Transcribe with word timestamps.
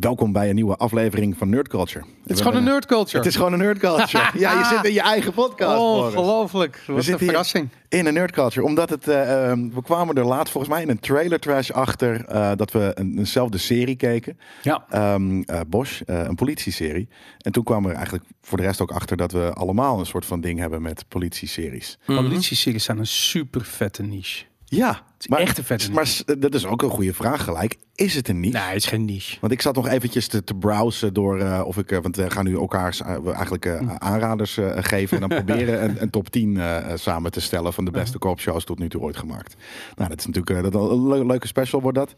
Welkom 0.00 0.32
bij 0.32 0.48
een 0.48 0.54
nieuwe 0.54 0.76
aflevering 0.76 1.36
van 1.36 1.48
Nerd 1.48 1.68
Culture. 1.68 2.04
Het 2.22 2.30
is 2.30 2.40
gewoon 2.40 2.56
een 2.56 2.64
nerd 2.64 2.86
culture. 2.86 3.16
Het 3.16 3.26
is 3.26 3.36
gewoon 3.36 3.52
een 3.52 3.58
Nerd 3.58 3.78
Culture. 3.78 4.30
ja, 4.38 4.58
je 4.58 4.64
zit 4.64 4.84
in 4.84 4.92
je 4.92 5.00
eigen 5.00 5.32
podcast. 5.32 5.78
Ongelooflijk. 5.78 6.82
Wat 6.86 6.96
een 6.96 7.02
zitten 7.02 7.20
hier 7.20 7.28
verrassing. 7.28 7.68
In 7.88 8.06
een 8.06 8.14
Nerd 8.14 8.32
Culture. 8.32 8.66
Omdat 8.66 8.90
het, 8.90 9.08
eh, 9.08 9.50
ehm, 9.50 9.68
we 9.70 9.82
kwamen 9.82 10.16
er 10.16 10.24
laatst 10.24 10.52
volgens 10.52 10.72
mij 10.72 10.82
in 10.82 10.88
een 10.88 11.00
trailer 11.00 11.40
trash 11.40 11.70
achter 11.70 12.24
eh, 12.24 12.52
dat 12.56 12.72
we 12.72 12.92
een, 12.94 13.18
eenzelfde 13.18 13.58
serie 13.58 13.96
keken. 13.96 14.38
Ja. 14.62 14.84
Ehm 14.90 15.42
eh, 15.42 15.60
Bosch, 15.66 16.00
eh, 16.00 16.22
een 16.22 16.34
politieserie. 16.34 17.08
En 17.38 17.52
toen 17.52 17.64
kwamen 17.64 17.84
we 17.84 17.90
er 17.90 17.96
eigenlijk 17.96 18.24
voor 18.42 18.58
de 18.58 18.64
rest 18.64 18.80
ook 18.80 18.90
achter 18.90 19.16
dat 19.16 19.32
we 19.32 19.52
allemaal 19.52 19.98
een 19.98 20.06
soort 20.06 20.26
van 20.26 20.40
ding 20.40 20.58
hebben 20.58 20.82
met 20.82 21.04
politieseries. 21.08 21.98
Politie-series 22.06 22.84
zijn 22.84 22.98
een 22.98 23.06
super 23.06 23.64
vette 23.64 24.02
niche. 24.02 24.44
Ja, 24.64 25.02
is 25.28 25.36
echt 25.36 25.58
een 25.58 25.64
vette 25.64 25.90
Maar 25.92 26.22
dat 26.38 26.54
is 26.54 26.66
ook 26.66 26.82
een 26.82 26.90
goede 26.90 27.14
vraag 27.14 27.44
gelijk. 27.44 27.76
Is 27.94 28.14
het 28.14 28.28
een 28.28 28.40
niche? 28.40 28.58
Nee, 28.58 28.66
het 28.66 28.76
is 28.76 28.86
geen 28.86 29.04
niche. 29.04 29.36
Want 29.40 29.52
ik 29.52 29.60
zat 29.60 29.74
nog 29.74 29.88
eventjes 29.88 30.26
te, 30.28 30.44
te 30.44 30.54
browsen 30.54 31.14
door 31.14 31.38
eh, 31.40 31.62
of 31.64 31.78
ik, 31.78 31.90
eh, 31.90 31.98
want 32.02 32.16
we 32.16 32.30
gaan 32.30 32.44
nu 32.44 32.54
elkaars 32.56 33.00
eh, 33.02 33.26
eigenlijk 33.26 33.64
Hm. 33.64 33.88
aanraders 33.98 34.58
geven 34.74 35.20
en 35.22 35.28
dan 35.28 35.38
proberen 35.44 35.84
een, 35.84 36.02
een 36.02 36.10
top 36.10 36.28
10 36.28 36.56
eh, 36.56 36.76
eh, 36.92 36.98
samen 36.98 37.30
te 37.30 37.40
stellen 37.40 37.72
van 37.72 37.84
de 37.84 37.90
beste 37.90 38.16
Hm. 38.16 38.18
koopshows 38.18 38.64
tot 38.64 38.78
nu 38.78 38.88
toe 38.88 39.00
ooit 39.00 39.16
gemaakt. 39.16 39.56
Nou, 39.96 40.08
dat 40.08 40.18
is 40.18 40.26
natuurlijk 40.26 40.72
dat, 40.72 40.90
een 40.90 41.08
leu- 41.08 41.26
leuke 41.26 41.46
special 41.46 41.80
wordt 41.82 41.98
dat. 41.98 42.14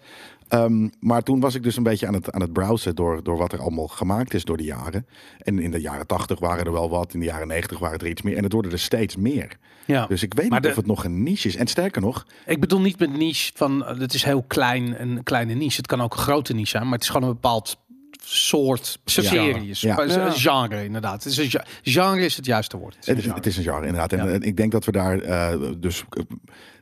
Ehm, 0.49 0.89
maar 1.01 1.23
toen 1.23 1.41
was 1.41 1.55
ik 1.55 1.63
dus 1.63 1.77
een 1.77 1.83
beetje 1.83 2.07
aan 2.07 2.15
het, 2.15 2.33
aan 2.33 2.41
het 2.41 2.53
browsen 2.53 2.95
door, 2.95 3.23
door 3.23 3.37
wat 3.37 3.53
er 3.53 3.61
allemaal 3.61 3.89
gemaakt 3.89 4.35
is 4.35 4.45
door 4.45 4.57
de 4.57 4.65
jaren. 4.65 5.07
En 5.39 5.59
in 5.59 5.71
de 5.71 5.81
jaren 5.81 6.07
80 6.07 6.39
waren 6.39 6.65
er 6.65 6.73
wel 6.73 6.91
wat, 6.91 7.15
in 7.15 7.21
de 7.21 7.27
jaren 7.27 7.49
90 7.49 7.79
waren 7.79 7.99
er 7.99 8.07
iets 8.09 8.23
meer. 8.23 8.37
En 8.37 8.43
het 8.45 8.53
worden 8.53 8.73
er 8.73 8.79
steeds 8.79 9.17
meer. 9.17 9.57
Ja. 9.85 10.07
Dus 10.07 10.23
ik 10.23 10.35
weet 10.35 10.49
Maar 10.49 10.55
niet 10.55 10.63
de- 10.63 10.71
of 10.71 10.77
het 10.77 10.87
nog 10.87 11.05
een 11.05 11.23
niche 11.23 11.49
is. 11.49 11.57
En 11.57 11.67
sterker 11.67 12.01
nog, 12.03 12.27
Ik 12.47 12.61
bedoel 12.61 12.81
niet 12.81 12.92
met 12.99 13.17
niche 13.17 13.53
van 13.55 13.85
eh, 13.85 13.99
het 13.99 14.15
is 14.15 14.23
heel 14.25 14.43
klein, 14.47 15.01
een 15.01 15.23
kleine 15.23 15.55
niche. 15.55 15.77
Het 15.77 15.87
kan 15.87 16.01
ook 16.01 16.13
een 16.13 16.19
grote 16.23 16.55
niche 16.55 16.69
zijn, 16.69 16.83
maar 16.83 16.93
het 16.93 17.03
is 17.03 17.09
gewoon 17.09 17.29
een 17.29 17.35
bepaald 17.35 17.77
soort 18.25 18.99
series. 19.05 19.81
Ja. 19.81 19.99
Een 19.99 20.09
Ja. 20.09 20.31
genre 20.31 20.85
inderdaad. 20.85 21.25
Het 21.25 21.39
is 21.39 21.55
een 21.55 21.63
genre 21.83 22.25
is 22.25 22.37
het 22.37 22.47
juiste 22.47 22.77
woord. 22.77 22.95
Het 22.95 23.03
is 23.03 23.09
een 23.09 23.15
Het 23.15 23.25
is, 23.25 23.31
genre. 23.31 23.39
het 23.41 23.47
is 23.53 23.57
een 23.57 23.63
genre, 23.73 23.87
inderdaad. 23.87 24.13
En 24.13 24.29
Ja. 24.33 24.47
ik 24.47 24.57
denk 24.57 24.73
dat 24.73 24.85
we 24.85 24.93
daar 24.93 25.19
eh, 25.21 25.61
dus 25.79 26.05
eh, 26.11 26.23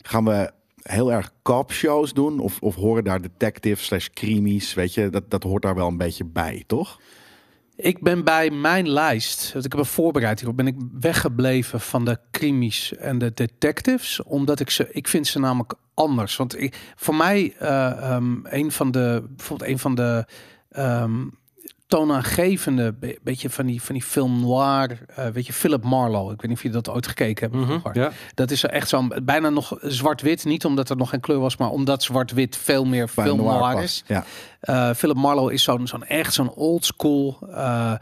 gaan 0.02 0.24
we 0.24 0.50
heel 0.82 1.12
erg 1.12 1.32
cop 1.42 1.72
shows 1.72 2.12
doen 2.12 2.38
of, 2.40 2.60
of 2.60 2.74
horen 2.74 3.04
daar 3.04 3.20
detective 3.22 3.82
slash 3.84 4.06
crimies, 4.14 4.74
weet 4.74 4.94
je, 4.94 5.10
dat, 5.10 5.30
dat 5.30 5.42
hoort 5.42 5.62
daar 5.62 5.74
wel 5.74 5.88
een 5.88 5.96
beetje 5.96 6.24
bij, 6.24 6.64
toch? 6.66 7.00
Ik 7.80 8.02
ben 8.02 8.24
bij 8.24 8.50
mijn 8.50 8.88
lijst, 8.88 9.52
want 9.52 9.64
ik 9.64 9.72
heb 9.72 9.80
een 9.80 9.86
voorbereid 9.86 10.38
hierop, 10.38 10.56
ben 10.56 10.66
ik 10.66 10.76
weggebleven 11.00 11.80
van 11.80 12.04
de 12.04 12.18
crimies 12.30 12.96
en 12.96 13.18
de 13.18 13.32
detectives, 13.34 14.22
omdat 14.22 14.60
ik 14.60 14.70
ze, 14.70 14.88
ik 14.92 15.08
vind 15.08 15.26
ze 15.26 15.38
namelijk 15.38 15.74
anders. 15.94 16.36
Want 16.36 16.60
ik, 16.60 16.92
voor 16.96 17.14
mij, 17.14 17.54
eh, 17.58 17.90
ehm, 17.90 18.36
een 18.42 18.72
van 18.72 18.90
de, 18.90 19.24
bijvoorbeeld 19.36 19.70
een 19.70 19.78
van 19.78 19.94
de 19.94 20.26
ehm, 20.70 21.26
toonaangevende, 21.90 22.92
be- 22.92 23.18
beetje 23.22 23.50
van 23.50 23.66
die, 23.66 23.82
van 23.82 23.94
die 23.94 24.04
film 24.04 24.40
noir, 24.40 24.98
eh, 25.14 25.26
weet 25.26 25.46
je, 25.46 25.52
Philip 25.52 25.84
Marlowe. 25.84 26.32
Ik 26.32 26.40
weet 26.40 26.48
niet 26.50 26.58
of 26.58 26.62
je 26.62 26.70
dat 26.70 26.88
ooit 26.88 27.06
gekeken 27.06 27.50
hebt. 27.50 27.64
vroeger. 27.66 28.02
Ja. 28.02 28.10
Dat 28.34 28.50
is 28.50 28.64
echt 28.64 28.88
zo'n 28.88 29.12
bijna 29.22 29.48
nog 29.48 29.76
zwart-wit, 29.82 30.44
niet 30.44 30.64
omdat 30.64 30.90
er 30.90 30.96
nog 30.96 31.10
geen 31.10 31.20
kleur 31.20 31.38
was, 31.38 31.56
maar 31.56 31.70
omdat 31.70 32.02
zwart-wit 32.02 32.56
veel 32.56 32.84
meer 32.84 33.08
Bij 33.14 33.24
film 33.24 33.36
noir 33.36 33.82
is. 33.82 34.04
Ja. 34.06 34.24
Eh, 34.60 34.90
Philip 34.94 35.16
Marlowe 35.16 35.52
is 35.52 35.62
zo'n 35.62 35.86
zo'n 35.86 36.04
echt 36.04 36.32
zo'n 36.34 36.50
old 36.54 36.84
school 36.84 37.38
eh, 37.54 37.92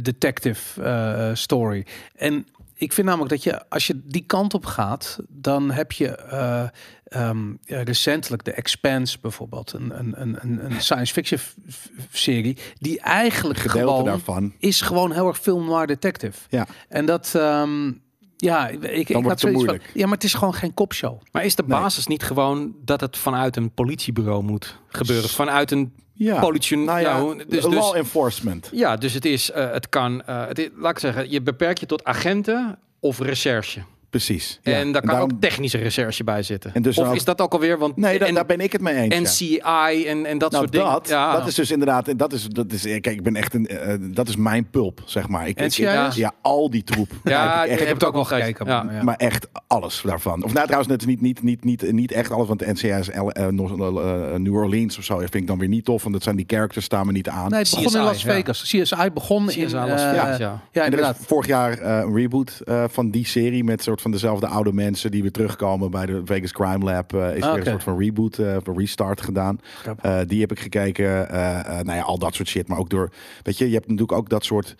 detective 0.00 1.32
story. 1.34 1.86
En 2.16 2.46
ik 2.82 2.92
vind 2.92 3.06
namelijk 3.06 3.30
dat 3.30 3.42
je, 3.42 3.68
als 3.68 3.86
je 3.86 4.00
die 4.04 4.24
kant 4.26 4.54
op 4.54 4.64
gaat, 4.66 5.18
dan 5.28 5.70
heb 5.70 5.92
je 5.92 6.08
eh, 6.16 6.64
ehm, 7.04 7.48
ja, 7.60 7.82
recentelijk 7.82 8.44
de 8.44 8.52
Expanse 8.52 9.18
bijvoorbeeld, 9.20 9.72
een, 9.72 9.98
een, 9.98 10.20
een, 10.20 10.38
een 10.40 10.64
een 10.64 10.80
science 10.80 11.12
fiction 11.12 11.40
serie, 12.12 12.56
die 12.78 13.00
eigenlijk 13.00 13.58
Gedeelte 13.58 13.88
gewoon 13.88 14.04
daarvan. 14.04 14.52
is 14.58 14.80
gewoon 14.80 15.12
heel 15.12 15.26
erg 15.28 15.38
film 15.38 15.64
noir 15.64 15.86
detective. 15.86 16.38
Ja. 16.48 16.66
En 16.88 17.06
dat, 17.06 17.32
ehm, 17.34 17.92
ja, 18.36 18.68
ik, 18.68 18.82
ik 19.08 19.12
wordt 19.12 19.28
had 19.28 19.40
zoiets 19.40 19.64
van, 19.64 19.78
ja, 19.94 20.04
maar 20.04 20.14
het 20.14 20.24
is 20.24 20.34
gewoon 20.34 20.54
geen 20.54 20.74
kopshow. 20.74 21.20
Maar 21.32 21.44
is 21.44 21.54
de 21.54 21.64
Nee. 21.66 21.78
basis 21.80 22.06
niet 22.06 22.22
gewoon 22.22 22.74
dat 22.84 23.00
het 23.00 23.18
vanuit 23.18 23.56
een 23.56 23.72
politiebureau 23.72 24.42
moet 24.42 24.78
gebeuren? 24.86 25.28
Vanuit 25.28 25.70
een 25.70 25.92
Ja. 26.22 26.40
politie... 26.40 26.76
Nou 26.76 27.00
ja, 27.00 27.16
nou, 27.18 27.44
dus, 27.48 27.62
law 27.64 27.72
dus, 27.72 27.92
enforcement. 27.92 28.68
ja, 28.72 28.96
dus 28.96 29.12
het 29.12 29.24
is, 29.24 29.50
eh, 29.50 29.70
het 29.70 29.88
kan, 29.88 30.22
eh, 30.26 30.46
het 30.46 30.58
is- 30.58 30.68
laat 30.76 30.90
ik 30.90 30.98
zeggen, 30.98 31.30
je 31.30 31.42
beperkt 31.42 31.80
je 31.80 31.86
tot 31.86 32.04
agenten 32.04 32.78
of 33.00 33.18
recherche. 33.18 33.82
Precies. 34.12 34.60
Ja. 34.62 34.72
En 34.72 34.92
daar 34.92 35.00
kan 35.02 35.10
daarom- 35.10 35.30
ook 35.32 35.40
technische 35.40 35.78
recherche 35.78 36.24
bij 36.24 36.42
zitten. 36.42 36.74
En 36.74 36.82
dus 36.82 36.98
of 36.98 37.06
ook- 37.08 37.14
is 37.14 37.24
dat 37.24 37.40
ook 37.40 37.52
alweer, 37.52 37.78
want 37.78 37.96
Nee, 37.96 38.18
da- 38.18 38.26
en, 38.26 38.34
daar 38.34 38.46
ben 38.46 38.60
ik 38.60 38.72
het 38.72 38.80
mee 38.80 38.94
eens. 39.10 39.14
ja. 39.14 39.20
NCI 39.20 40.06
en, 40.06 40.26
en 40.26 40.38
dat 40.38 40.50
Nou, 40.50 40.62
soort 40.62 40.72
dingen. 40.72 40.90
dat, 40.92 41.08
Ja. 41.08 41.32
dat 41.38 41.46
is 41.46 41.54
dus 41.54 41.70
inderdaad, 41.70 42.18
dat 42.18 42.32
is, 42.32 42.46
dat 42.46 42.72
is, 42.72 42.82
kijk, 42.82 43.06
ik 43.06 43.22
ben 43.22 43.36
echt 43.36 43.54
een, 43.54 43.66
eh, 43.66 43.94
dat 44.00 44.28
is 44.28 44.36
mijn 44.36 44.70
pulp, 44.70 45.02
zeg 45.04 45.28
maar. 45.28 45.48
Ik, 45.48 45.60
ik, 45.60 45.66
NCIS? 45.66 46.14
ja, 46.14 46.32
al 46.42 46.70
die 46.70 46.84
troep. 46.84 47.08
Ja, 47.24 47.64
ik 47.64 47.70
echt, 47.70 47.80
Ik 47.80 47.86
heb 47.86 47.94
het 47.96 48.04
ook 48.04 48.12
wel 48.14 48.24
gekeken. 48.24 48.66
ja. 48.66 48.82
maar 48.82 48.94
ja. 48.94 49.02
Maar 49.02 49.16
echt 49.16 49.48
alles 49.66 50.02
daarvan. 50.04 50.44
Of 50.44 50.52
nou 50.52 50.66
trouwens, 50.66 50.90
net 50.92 51.06
niet, 51.06 51.20
niet, 51.20 51.42
niet, 51.42 51.64
niet, 51.64 51.92
niet 51.92 52.12
echt 52.12 52.30
alles, 52.30 52.46
want 52.48 52.58
de 52.60 52.72
NCIS 52.72 53.08
L- 53.08 53.28
eh, 53.28 53.46
eh, 53.46 53.52
New 54.36 54.54
Orleans 54.54 54.98
of 54.98 55.04
zo 55.04 55.18
vind 55.18 55.34
ik 55.34 55.46
dan 55.46 55.58
weer 55.58 55.68
niet 55.68 55.84
tof, 55.84 56.02
want 56.02 56.14
dat 56.14 56.22
zijn 56.22 56.36
die 56.36 56.44
characters 56.48 56.84
staan 56.84 57.06
me 57.06 57.12
niet 57.12 57.28
aan. 57.28 57.50
Nee, 57.50 57.58
het 57.60 57.70
begon 57.70 57.86
CSI, 57.86 57.96
in 57.98 58.04
Las 58.04 58.22
ja. 58.22 58.32
Vegas. 58.32 58.62
CSI 58.62 59.10
begon 59.14 59.50
in... 59.50 59.70
Las 59.72 60.02
Vegas, 60.02 60.38
ja. 60.38 60.38
ja, 60.38 60.52
en 60.72 60.80
er 60.80 60.84
inderdaad. 60.84 61.18
is 61.20 61.26
vorig 61.26 61.46
jaar 61.46 61.78
eh, 61.78 61.96
een 61.98 62.14
reboot 62.14 62.60
eh, 62.64 62.84
van 62.88 63.10
die 63.10 63.26
serie 63.26 63.64
met 63.64 63.82
soort 63.82 64.00
van 64.02 64.10
dezelfde 64.10 64.46
oude 64.46 64.72
mensen 64.72 65.10
die 65.10 65.22
weer 65.22 65.30
terugkomen 65.32 65.90
bij 65.90 66.06
de 66.06 66.22
Vegas 66.24 66.52
Crime 66.52 66.78
Lab. 66.84 67.14
eh, 67.14 67.36
is 67.36 67.42
Ah, 67.42 67.50
weer 67.54 67.58
een 67.58 67.66
soort 67.70 67.82
van 67.82 67.98
reboot, 67.98 68.38
of 68.38 68.66
een 68.66 68.78
restart 68.78 69.20
gedaan. 69.20 69.60
Eh, 70.00 70.20
die 70.26 70.40
heb 70.40 70.50
ik 70.50 70.60
gekeken. 70.60 71.26
nou 71.84 71.92
ja, 71.94 72.00
al 72.02 72.18
dat 72.18 72.34
soort 72.34 72.48
shit. 72.48 72.68
Maar 72.68 72.78
ook 72.78 72.90
door, 72.90 73.12
weet 73.42 73.58
je, 73.58 73.66
je 73.66 73.74
hebt 73.74 73.84
natuurlijk 73.86 74.18
ook 74.18 74.28
dat 74.28 74.44
soort. 74.44 74.74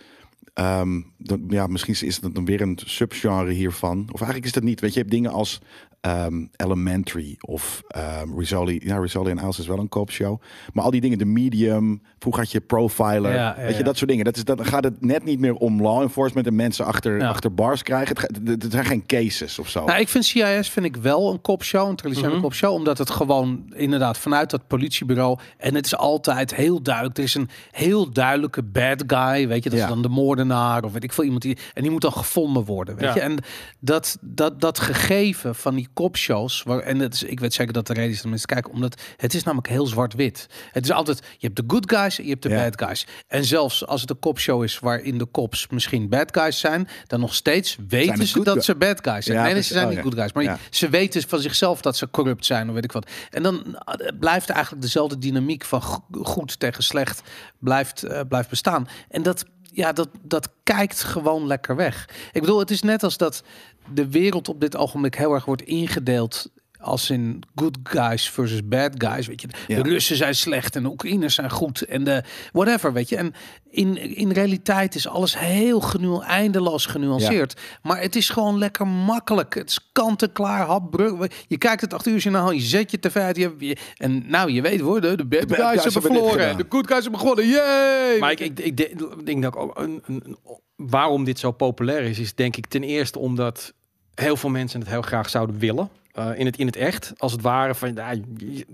ehm, 0.54 1.00
ja, 1.48 1.66
misschien 1.66 2.06
is 2.08 2.20
het 2.20 2.34
dan 2.34 2.44
weer 2.44 2.60
een 2.60 2.78
subgenre 2.84 3.50
hiervan. 3.50 3.98
Of 4.12 4.20
eigenlijk 4.20 4.44
is 4.46 4.52
dat 4.52 4.62
niet. 4.62 4.80
Weet 4.80 4.90
je, 4.90 4.94
je 4.96 5.00
hebt 5.00 5.10
dingen 5.14 5.30
als 5.30 5.60
ehm, 6.02 6.46
Elementary 6.56 7.36
of 7.40 7.82
ehm 7.88 8.38
Rizzoli. 8.38 8.80
Ja, 8.84 8.96
Rizzoli 8.98 9.30
en 9.30 9.38
Als 9.38 9.58
is 9.58 9.66
wel 9.66 9.78
een 9.78 9.88
koopshow. 9.88 10.40
Maar 10.72 10.84
al 10.84 10.90
die 10.90 11.00
dingen, 11.00 11.18
de 11.18 11.24
medium. 11.24 12.02
Vroeger 12.18 12.42
had 12.42 12.52
je 12.52 12.60
profiler. 12.60 13.32
Ja, 13.34 13.34
ja, 13.34 13.54
weet 13.62 13.70
je, 13.72 13.76
ja. 13.78 13.82
dat 13.84 13.96
soort 13.96 14.10
dingen. 14.10 14.24
Dat 14.24 14.36
is, 14.36 14.44
dan 14.44 14.64
gaat 14.64 14.84
het 14.84 15.00
net 15.04 15.24
niet 15.24 15.38
meer 15.40 15.54
om 15.54 15.82
law 15.82 16.02
enforcement 16.02 16.46
en 16.46 16.54
mensen 16.56 16.84
achter, 16.84 17.18
Ja. 17.18 17.28
achter 17.28 17.54
bars 17.54 17.82
krijgen. 17.82 18.16
Het, 18.20 18.62
het, 18.62 18.72
zijn 18.72 18.84
geen 18.84 19.06
cases 19.06 19.58
of 19.58 19.68
zo. 19.68 19.84
Nou, 19.84 20.00
ik 20.00 20.08
vind 20.08 20.24
CIS 20.24 20.68
vind 20.70 20.86
ik 20.86 20.96
wel 20.96 21.32
een 21.32 21.40
kopshow, 21.40 21.88
een 21.88 21.96
traditionele 21.96 22.34
Mhm. 22.34 22.42
kopshow, 22.42 22.72
omdat 22.74 22.98
het 22.98 23.10
gewoon 23.10 23.72
inderdaad 23.74 24.18
vanuit 24.18 24.50
dat 24.50 24.66
politiebureau 24.66 25.38
en 25.58 25.74
het 25.74 25.86
is 25.86 25.96
altijd 25.96 26.54
heel 26.54 26.82
duidelijk. 26.82 27.16
Er 27.18 27.24
is 27.24 27.34
een 27.34 27.48
heel 27.70 28.10
duidelijke 28.10 28.62
bad 28.62 29.04
guy, 29.06 29.48
weet 29.48 29.64
je, 29.64 29.70
dat 29.70 29.78
Ja. 29.78 29.84
is 29.84 29.90
dan 29.92 30.02
de 30.02 30.08
moordenaar 30.08 30.84
of 30.84 30.92
weet 30.92 31.04
ik 31.04 31.12
veel 31.12 31.24
iemand 31.24 31.42
die 31.42 31.56
en 31.74 31.82
die 31.82 31.90
moet 31.90 32.00
dan 32.00 32.12
gevonden 32.12 32.64
worden, 32.64 32.94
weet 32.96 33.04
Ja. 33.04 33.14
je. 33.14 33.20
En 33.20 33.38
dat 33.80 34.18
dat 34.20 34.60
dat 34.60 34.78
gegeven 34.78 35.54
van 35.54 35.74
die 35.74 35.88
kopshows, 35.92 36.62
waar 36.62 36.78
en 36.78 36.98
het 36.98 37.14
is, 37.14 37.22
ik 37.22 37.40
weet 37.40 37.54
zeker 37.54 37.72
dat 37.72 37.86
de 37.86 37.92
reden 37.92 38.10
is 38.10 38.16
dat 38.20 38.26
mensen 38.30 38.48
kijken, 38.48 38.72
omdat 38.72 39.00
het 39.16 39.34
is 39.34 39.42
namelijk 39.42 39.68
heel 39.68 39.86
zwart-wit. 39.86 40.46
Het 40.72 40.84
is 40.84 40.90
altijd 40.90 41.18
je 41.38 41.46
hebt 41.46 41.56
de 41.56 41.64
good 41.66 41.90
guys 41.90 42.18
en 42.18 42.24
je 42.24 42.30
hebt 42.30 42.42
de 42.42 42.48
Ja. 42.48 42.62
bad 42.70 42.82
guys. 42.86 43.06
En 43.26 43.44
zelfs 43.44 43.86
als 43.86 44.00
het 44.00 44.10
een 44.10 44.18
kopshow 44.18 44.62
is 44.62 44.78
waarin 44.78 45.18
de 45.18 45.28
cops 45.30 45.68
misschien 45.68 46.08
bad 46.08 46.36
guys 46.36 46.58
zijn, 46.58 46.88
dan 47.06 47.20
nog 47.20 47.34
steeds 47.34 47.76
weten 47.88 48.26
ze 48.26 48.42
dat 48.42 48.64
ze 48.64 48.74
bad 48.74 48.98
guys 49.02 49.24
zijn. 49.24 49.36
Ja, 49.38 49.42
nee, 49.44 49.52
nee, 49.52 49.62
precies. 49.62 49.66
ze 49.66 49.72
zijn 49.72 49.86
Oh, 49.86 49.92
niet 49.94 50.02
good 50.02 50.14
guys, 50.14 50.32
maar 50.32 50.42
Ja. 50.42 50.58
ze 50.70 50.88
weten 50.88 51.28
van 51.28 51.38
zichzelf 51.40 51.80
dat 51.80 51.96
ze 51.96 52.10
corrupt 52.10 52.46
zijn 52.46 52.68
of 52.68 52.74
weet 52.74 52.84
ik 52.84 52.92
wat. 52.92 53.10
En 53.30 53.42
dan 53.42 53.76
eh, 53.76 54.08
blijft 54.18 54.50
eigenlijk 54.50 54.82
dezelfde 54.82 55.18
dynamiek 55.18 55.64
van 55.64 55.82
go- 55.82 56.04
goed 56.22 56.60
tegen 56.60 56.82
slecht 56.82 57.22
blijft, 57.58 58.02
eh, 58.02 58.20
blijft 58.28 58.48
bestaan. 58.48 58.88
En 59.08 59.22
dat, 59.22 59.44
ja, 59.72 59.92
dat, 59.92 60.08
dat 60.22 60.48
kijkt 60.62 61.02
gewoon 61.02 61.46
lekker 61.46 61.76
weg. 61.76 62.08
Ik 62.32 62.40
bedoel, 62.40 62.58
het 62.58 62.70
is 62.70 62.82
net 62.82 63.02
als 63.02 63.16
dat 63.16 63.42
de 63.94 64.08
wereld 64.10 64.48
op 64.48 64.60
dit 64.60 64.76
ogenblik 64.76 65.14
heel 65.14 65.32
erg 65.34 65.44
wordt 65.44 65.62
ingedeeld 65.62 66.50
als 66.78 67.10
in 67.10 67.42
good 67.54 67.78
guys 67.82 68.30
versus 68.30 68.68
bad 68.68 68.92
guys, 68.98 69.26
weet 69.26 69.40
je. 69.40 69.46
De 69.46 69.54
Ja. 69.66 69.82
Russen 69.82 70.16
zijn 70.16 70.34
slecht 70.34 70.76
en 70.76 70.82
de 70.82 70.88
Oekraïners 70.88 71.34
zijn 71.34 71.50
goed 71.50 71.82
en 71.82 72.04
de 72.04 72.22
whatever, 72.52 72.92
weet 72.92 73.08
je. 73.08 73.16
En 73.16 73.32
in, 73.70 73.96
in 74.16 74.30
realiteit 74.30 74.94
is 74.94 75.08
alles 75.08 75.38
heel 75.38 75.80
genu 75.80 76.18
eindeloos 76.20 76.86
genuanceerd. 76.86 77.60
Maar 77.82 78.00
het 78.00 78.16
is 78.16 78.28
gewoon 78.30 78.58
lekker 78.58 78.86
makkelijk. 78.86 79.54
Het 79.54 79.68
is 79.70 79.88
kant-en-klaar, 79.92 80.66
hapbrug. 80.66 81.30
Je 81.48 81.58
kijkt 81.58 81.80
het 81.80 81.94
acht 81.94 82.06
uur 82.06 82.18
journaal, 82.18 82.50
je 82.50 82.60
zet 82.60 82.90
je 82.90 82.98
tv 82.98 83.16
uit. 83.16 83.36
Je, 83.36 83.54
je- 83.58 83.76
en 83.96 84.24
nou, 84.28 84.50
je 84.52 84.62
weet 84.62 84.80
hoor, 84.80 85.00
de, 85.00 85.16
de 85.16 85.24
bad, 85.24 85.46
bad 85.46 85.56
guys, 85.58 85.82
hebben 85.84 86.02
verloren. 86.02 86.56
De 86.56 86.66
good 86.68 86.86
guys 86.86 87.02
hebben 87.02 87.20
gewonnen. 87.20 87.46
Yay! 87.48 88.18
Maar 88.18 88.30
ik, 88.30 88.40
ik, 88.40 88.58
ik 88.60 88.76
denk, 88.76 89.00
ik 89.00 89.26
denk 89.26 89.42
dat 89.42 89.56
ook 89.56 89.78
een- 89.78 90.02
waarom 90.76 91.24
dit 91.24 91.38
zo 91.38 91.50
populair 91.50 92.02
is, 92.02 92.18
is 92.18 92.34
denk 92.34 92.56
ik 92.56 92.66
ten 92.66 92.82
eerste 92.82 93.18
omdat 93.18 93.72
heel 94.14 94.36
veel 94.36 94.50
mensen 94.50 94.80
het 94.80 94.88
heel 94.88 95.02
graag 95.02 95.28
zouden 95.28 95.58
willen. 95.58 95.88
eh, 96.12 96.38
in, 96.38 96.46
het, 96.46 96.56
in 96.56 96.66
het 96.66 96.76
echt. 96.76 97.12
Als 97.16 97.32
het 97.32 97.40
ware 97.40 97.74
van, 97.74 97.94
ja, 97.94 98.14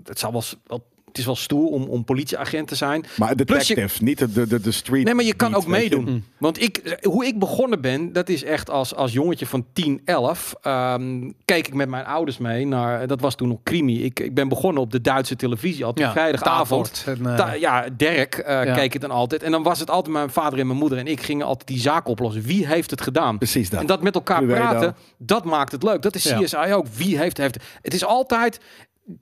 het 0.03 0.19
zou 0.19 0.31
wel, 0.33 0.43
wel 0.65 0.85
het 1.09 1.17
is 1.17 1.25
wel 1.25 1.35
stoer 1.35 1.67
om, 1.69 1.83
om 1.83 2.03
politieagent 2.03 2.67
te 2.67 2.75
zijn. 2.75 3.05
Maar 3.17 3.35
Plus 3.35 3.67
je- 3.67 3.75
detective, 3.75 4.03
niet 4.03 4.17
de, 4.17 4.47
de, 4.47 4.59
de, 4.61 4.71
street. 4.71 5.03
Nee, 5.05 5.13
maar 5.13 5.23
je 5.25 5.33
kan 5.33 5.49
beat, 5.51 5.61
ook 5.61 5.67
je. 5.67 5.73
meedoen. 5.79 6.23
Want 6.37 6.61
ik, 6.61 6.97
hoe 7.01 7.25
ik 7.25 7.39
begonnen 7.39 7.81
ben, 7.81 8.13
dat 8.13 8.29
is 8.29 8.43
echt 8.43 8.69
als, 8.69 8.95
als 8.95 9.13
jongetje 9.13 9.45
van 9.45 9.65
10, 9.73 10.01
11. 10.05 10.53
ehm, 10.61 11.31
keek 11.45 11.67
ik 11.67 11.73
met 11.73 11.89
mijn 11.89 12.05
ouders 12.05 12.37
mee 12.37 12.67
naar, 12.67 13.07
dat 13.07 13.21
was 13.21 13.35
toen 13.35 13.47
nog 13.47 13.57
Crimi. 13.63 14.03
Ik, 14.03 14.19
ik 14.19 14.33
ben 14.33 14.47
begonnen 14.47 14.81
op 14.81 14.91
de 14.91 15.01
Duitse 15.01 15.35
televisie, 15.35 15.85
altijd 15.85 16.07
Ja, 16.07 16.13
vrijdagavond. 16.13 17.03
En, 17.05 17.25
eh, 17.25 17.35
Ta- 17.35 17.53
ja, 17.53 17.85
Dirk 17.97 18.35
eh, 18.35 18.65
Ja. 18.65 18.73
keek 18.73 18.93
het 18.93 19.01
dan 19.01 19.11
altijd. 19.11 19.43
En 19.43 19.51
dan 19.51 19.63
was 19.63 19.79
het 19.79 19.89
altijd 19.89 20.13
mijn 20.13 20.29
vader 20.29 20.59
en 20.59 20.67
mijn 20.67 20.79
moeder 20.79 20.97
en 20.97 21.07
ik 21.07 21.21
gingen 21.21 21.45
altijd 21.45 21.67
die 21.67 21.79
zaak 21.79 22.07
oplossen. 22.07 22.41
Wie 22.41 22.67
heeft 22.67 22.91
het 22.91 23.01
gedaan? 23.01 23.37
Precies 23.37 23.69
dat. 23.69 23.79
En 23.79 23.85
dat 23.85 24.01
met 24.01 24.15
elkaar 24.15 24.37
Cluedo. 24.41 24.55
praten, 24.59 24.95
dat 25.17 25.45
maakt 25.45 25.71
het 25.71 25.83
leuk. 25.83 26.01
Dat 26.01 26.15
is 26.15 26.23
Ja. 26.23 26.39
CSI 26.41 26.73
ook. 26.73 26.85
Wie 26.95 27.17
heeft, 27.17 27.37
heeft 27.37 27.57
het? 27.81 27.93
is 27.93 28.05
altijd 28.05 28.59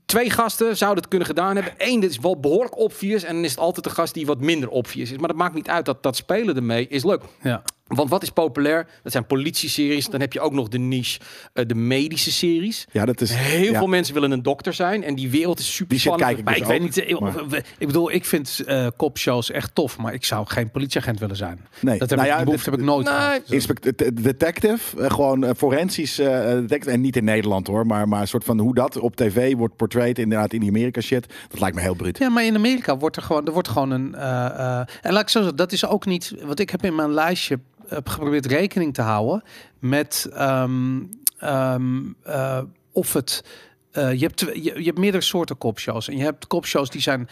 twee 0.06 0.30
gasten 0.30 0.78
zouden 0.78 1.00
het 1.00 1.10
kunnen 1.10 1.28
gedaan 1.28 1.56
hebben. 1.56 1.74
Eén, 1.78 2.04
is 2.04 2.20
wel 2.20 2.40
behoorlijk 2.40 2.78
obvious. 2.78 3.24
En 3.24 3.36
dan 3.36 3.44
is 3.44 3.52
het 3.52 3.60
altijd 3.60 3.86
de 3.86 3.92
gast 3.92 4.14
die 4.14 4.26
wat 4.26 4.40
minder 4.40 4.70
obvious 4.70 5.12
is. 5.12 5.18
Maar 5.18 5.28
dat 5.28 5.38
maakt 5.38 5.54
niet 5.54 5.70
uit. 5.70 5.86
Dat, 5.86 6.04
dat 6.04 6.16
spelen 6.16 6.56
ermee 6.56 6.88
is 6.88 7.04
leuk. 7.04 7.22
Ja. 7.42 7.62
Want 7.88 8.10
wat 8.10 8.24
is 8.24 8.30
populair? 8.30 8.88
Dat 9.04 9.12
zijn 9.12 9.26
politie-series. 9.26 10.08
Dan 10.10 10.20
heb 10.20 10.34
je 10.34 10.40
ook 10.40 10.54
nog 10.54 10.68
de 10.68 10.78
niche, 10.78 11.20
eh, 11.54 11.66
de 11.68 11.76
medische 11.76 12.32
series. 12.32 12.88
Ja, 12.92 13.06
dat 13.06 13.22
is 13.22 13.32
Heel 13.34 13.72
ja. 13.72 13.78
veel 13.78 13.88
mensen 13.88 14.14
willen 14.14 14.32
een 14.32 14.42
dokter 14.44 14.74
zijn. 14.74 15.04
En 15.04 15.16
die 15.16 15.30
wereld 15.30 15.60
is 15.60 15.74
super 15.76 15.88
Die 15.90 16.00
spannend. 16.00 16.26
kijk 16.26 16.38
ik 16.40 16.46
Maar 16.46 16.54
dus 16.54 16.64
ik 16.64 16.70
weet 16.70 16.82
niet, 16.82 16.98
eh, 16.98 17.20
maar- 17.20 17.64
ik 17.78 17.88
bedoel, 17.88 18.12
ik 18.12 18.26
vind 18.26 18.64
eh 18.66 18.88
kopshows 18.96 19.52
echt 19.52 19.76
tof, 19.76 19.98
maar 19.98 20.14
ik 20.14 20.26
zou 20.26 20.46
geen 20.48 20.72
politieagent 20.72 21.20
willen 21.20 21.36
zijn. 21.36 21.60
Nee, 21.82 21.98
Dat 22.00 22.10
heb 22.10 22.20
nou 22.20 22.32
ik, 22.32 22.36
ja, 22.38 22.44
die 22.44 22.46
behoefte 22.46 22.70
dit- 22.70 22.80
heb 22.80 22.90
ik 22.90 22.94
nooit 22.94 23.98
Nee. 23.98 24.14
detective, 24.14 25.10
gewoon 25.10 25.56
forensisch 25.58 26.20
eh, 26.20 26.28
detective. 26.52 26.92
En 26.92 27.02
niet 27.02 27.16
in 27.16 27.24
Nederland 27.24 27.68
hoor, 27.68 27.86
maar, 27.86 28.08
maar 28.08 28.22
een 28.22 28.28
soort 28.28 28.44
van 28.44 28.60
hoe 28.60 28.74
dat 28.74 28.98
op 29.00 29.16
tv 29.16 29.56
wordt 29.56 29.76
portrayed, 29.76 30.20
inderdaad 30.20 30.54
in 30.54 30.60
die 30.60 30.70
Amerika 30.70 31.02
shit. 31.02 31.26
Dat 31.50 31.60
lijkt 31.60 31.76
me 31.76 31.82
heel 31.82 31.96
bruut. 31.96 32.18
Ja, 32.18 32.30
maar 32.30 32.46
in 32.46 32.56
Amerika 32.56 32.98
wordt 32.98 33.16
er 33.16 33.22
gewoon, 33.22 33.46
er 33.46 33.54
wordt 33.54 33.68
gewoon 33.68 33.92
een. 33.92 34.16
eh, 34.16 34.46
eh, 34.46 34.80
en 35.02 35.14
laat 35.14 35.22
ik 35.22 35.30
zo 35.30 35.40
zeggen, 35.40 35.58
dat 35.58 35.72
is 35.72 35.86
ook 35.86 36.06
niet. 36.06 36.34
Want 36.46 36.60
ik 36.60 36.70
heb 36.70 36.84
in 36.86 36.96
mijn 36.96 37.14
lijstje 37.14 37.60
heb 37.88 38.10
geprobeerd 38.10 38.46
rekening 38.46 38.94
te 38.94 39.02
houden 39.02 39.44
met 39.80 40.30
ehm, 40.34 41.02
ehm, 41.38 42.12
eh, 42.24 42.62
of 42.92 43.14
het. 43.14 43.44
eh, 43.92 44.14
je, 44.14 44.26
hebt, 44.26 44.40
je, 44.40 44.62
je 44.62 44.84
hebt 44.84 44.98
meerdere 44.98 45.24
soorten 45.24 45.58
kopshows. 45.58 46.08
En 46.08 46.18
je 46.18 46.24
hebt 46.24 46.48
kopshows 46.48 46.90
die 46.90 47.02
zijn 47.02 47.30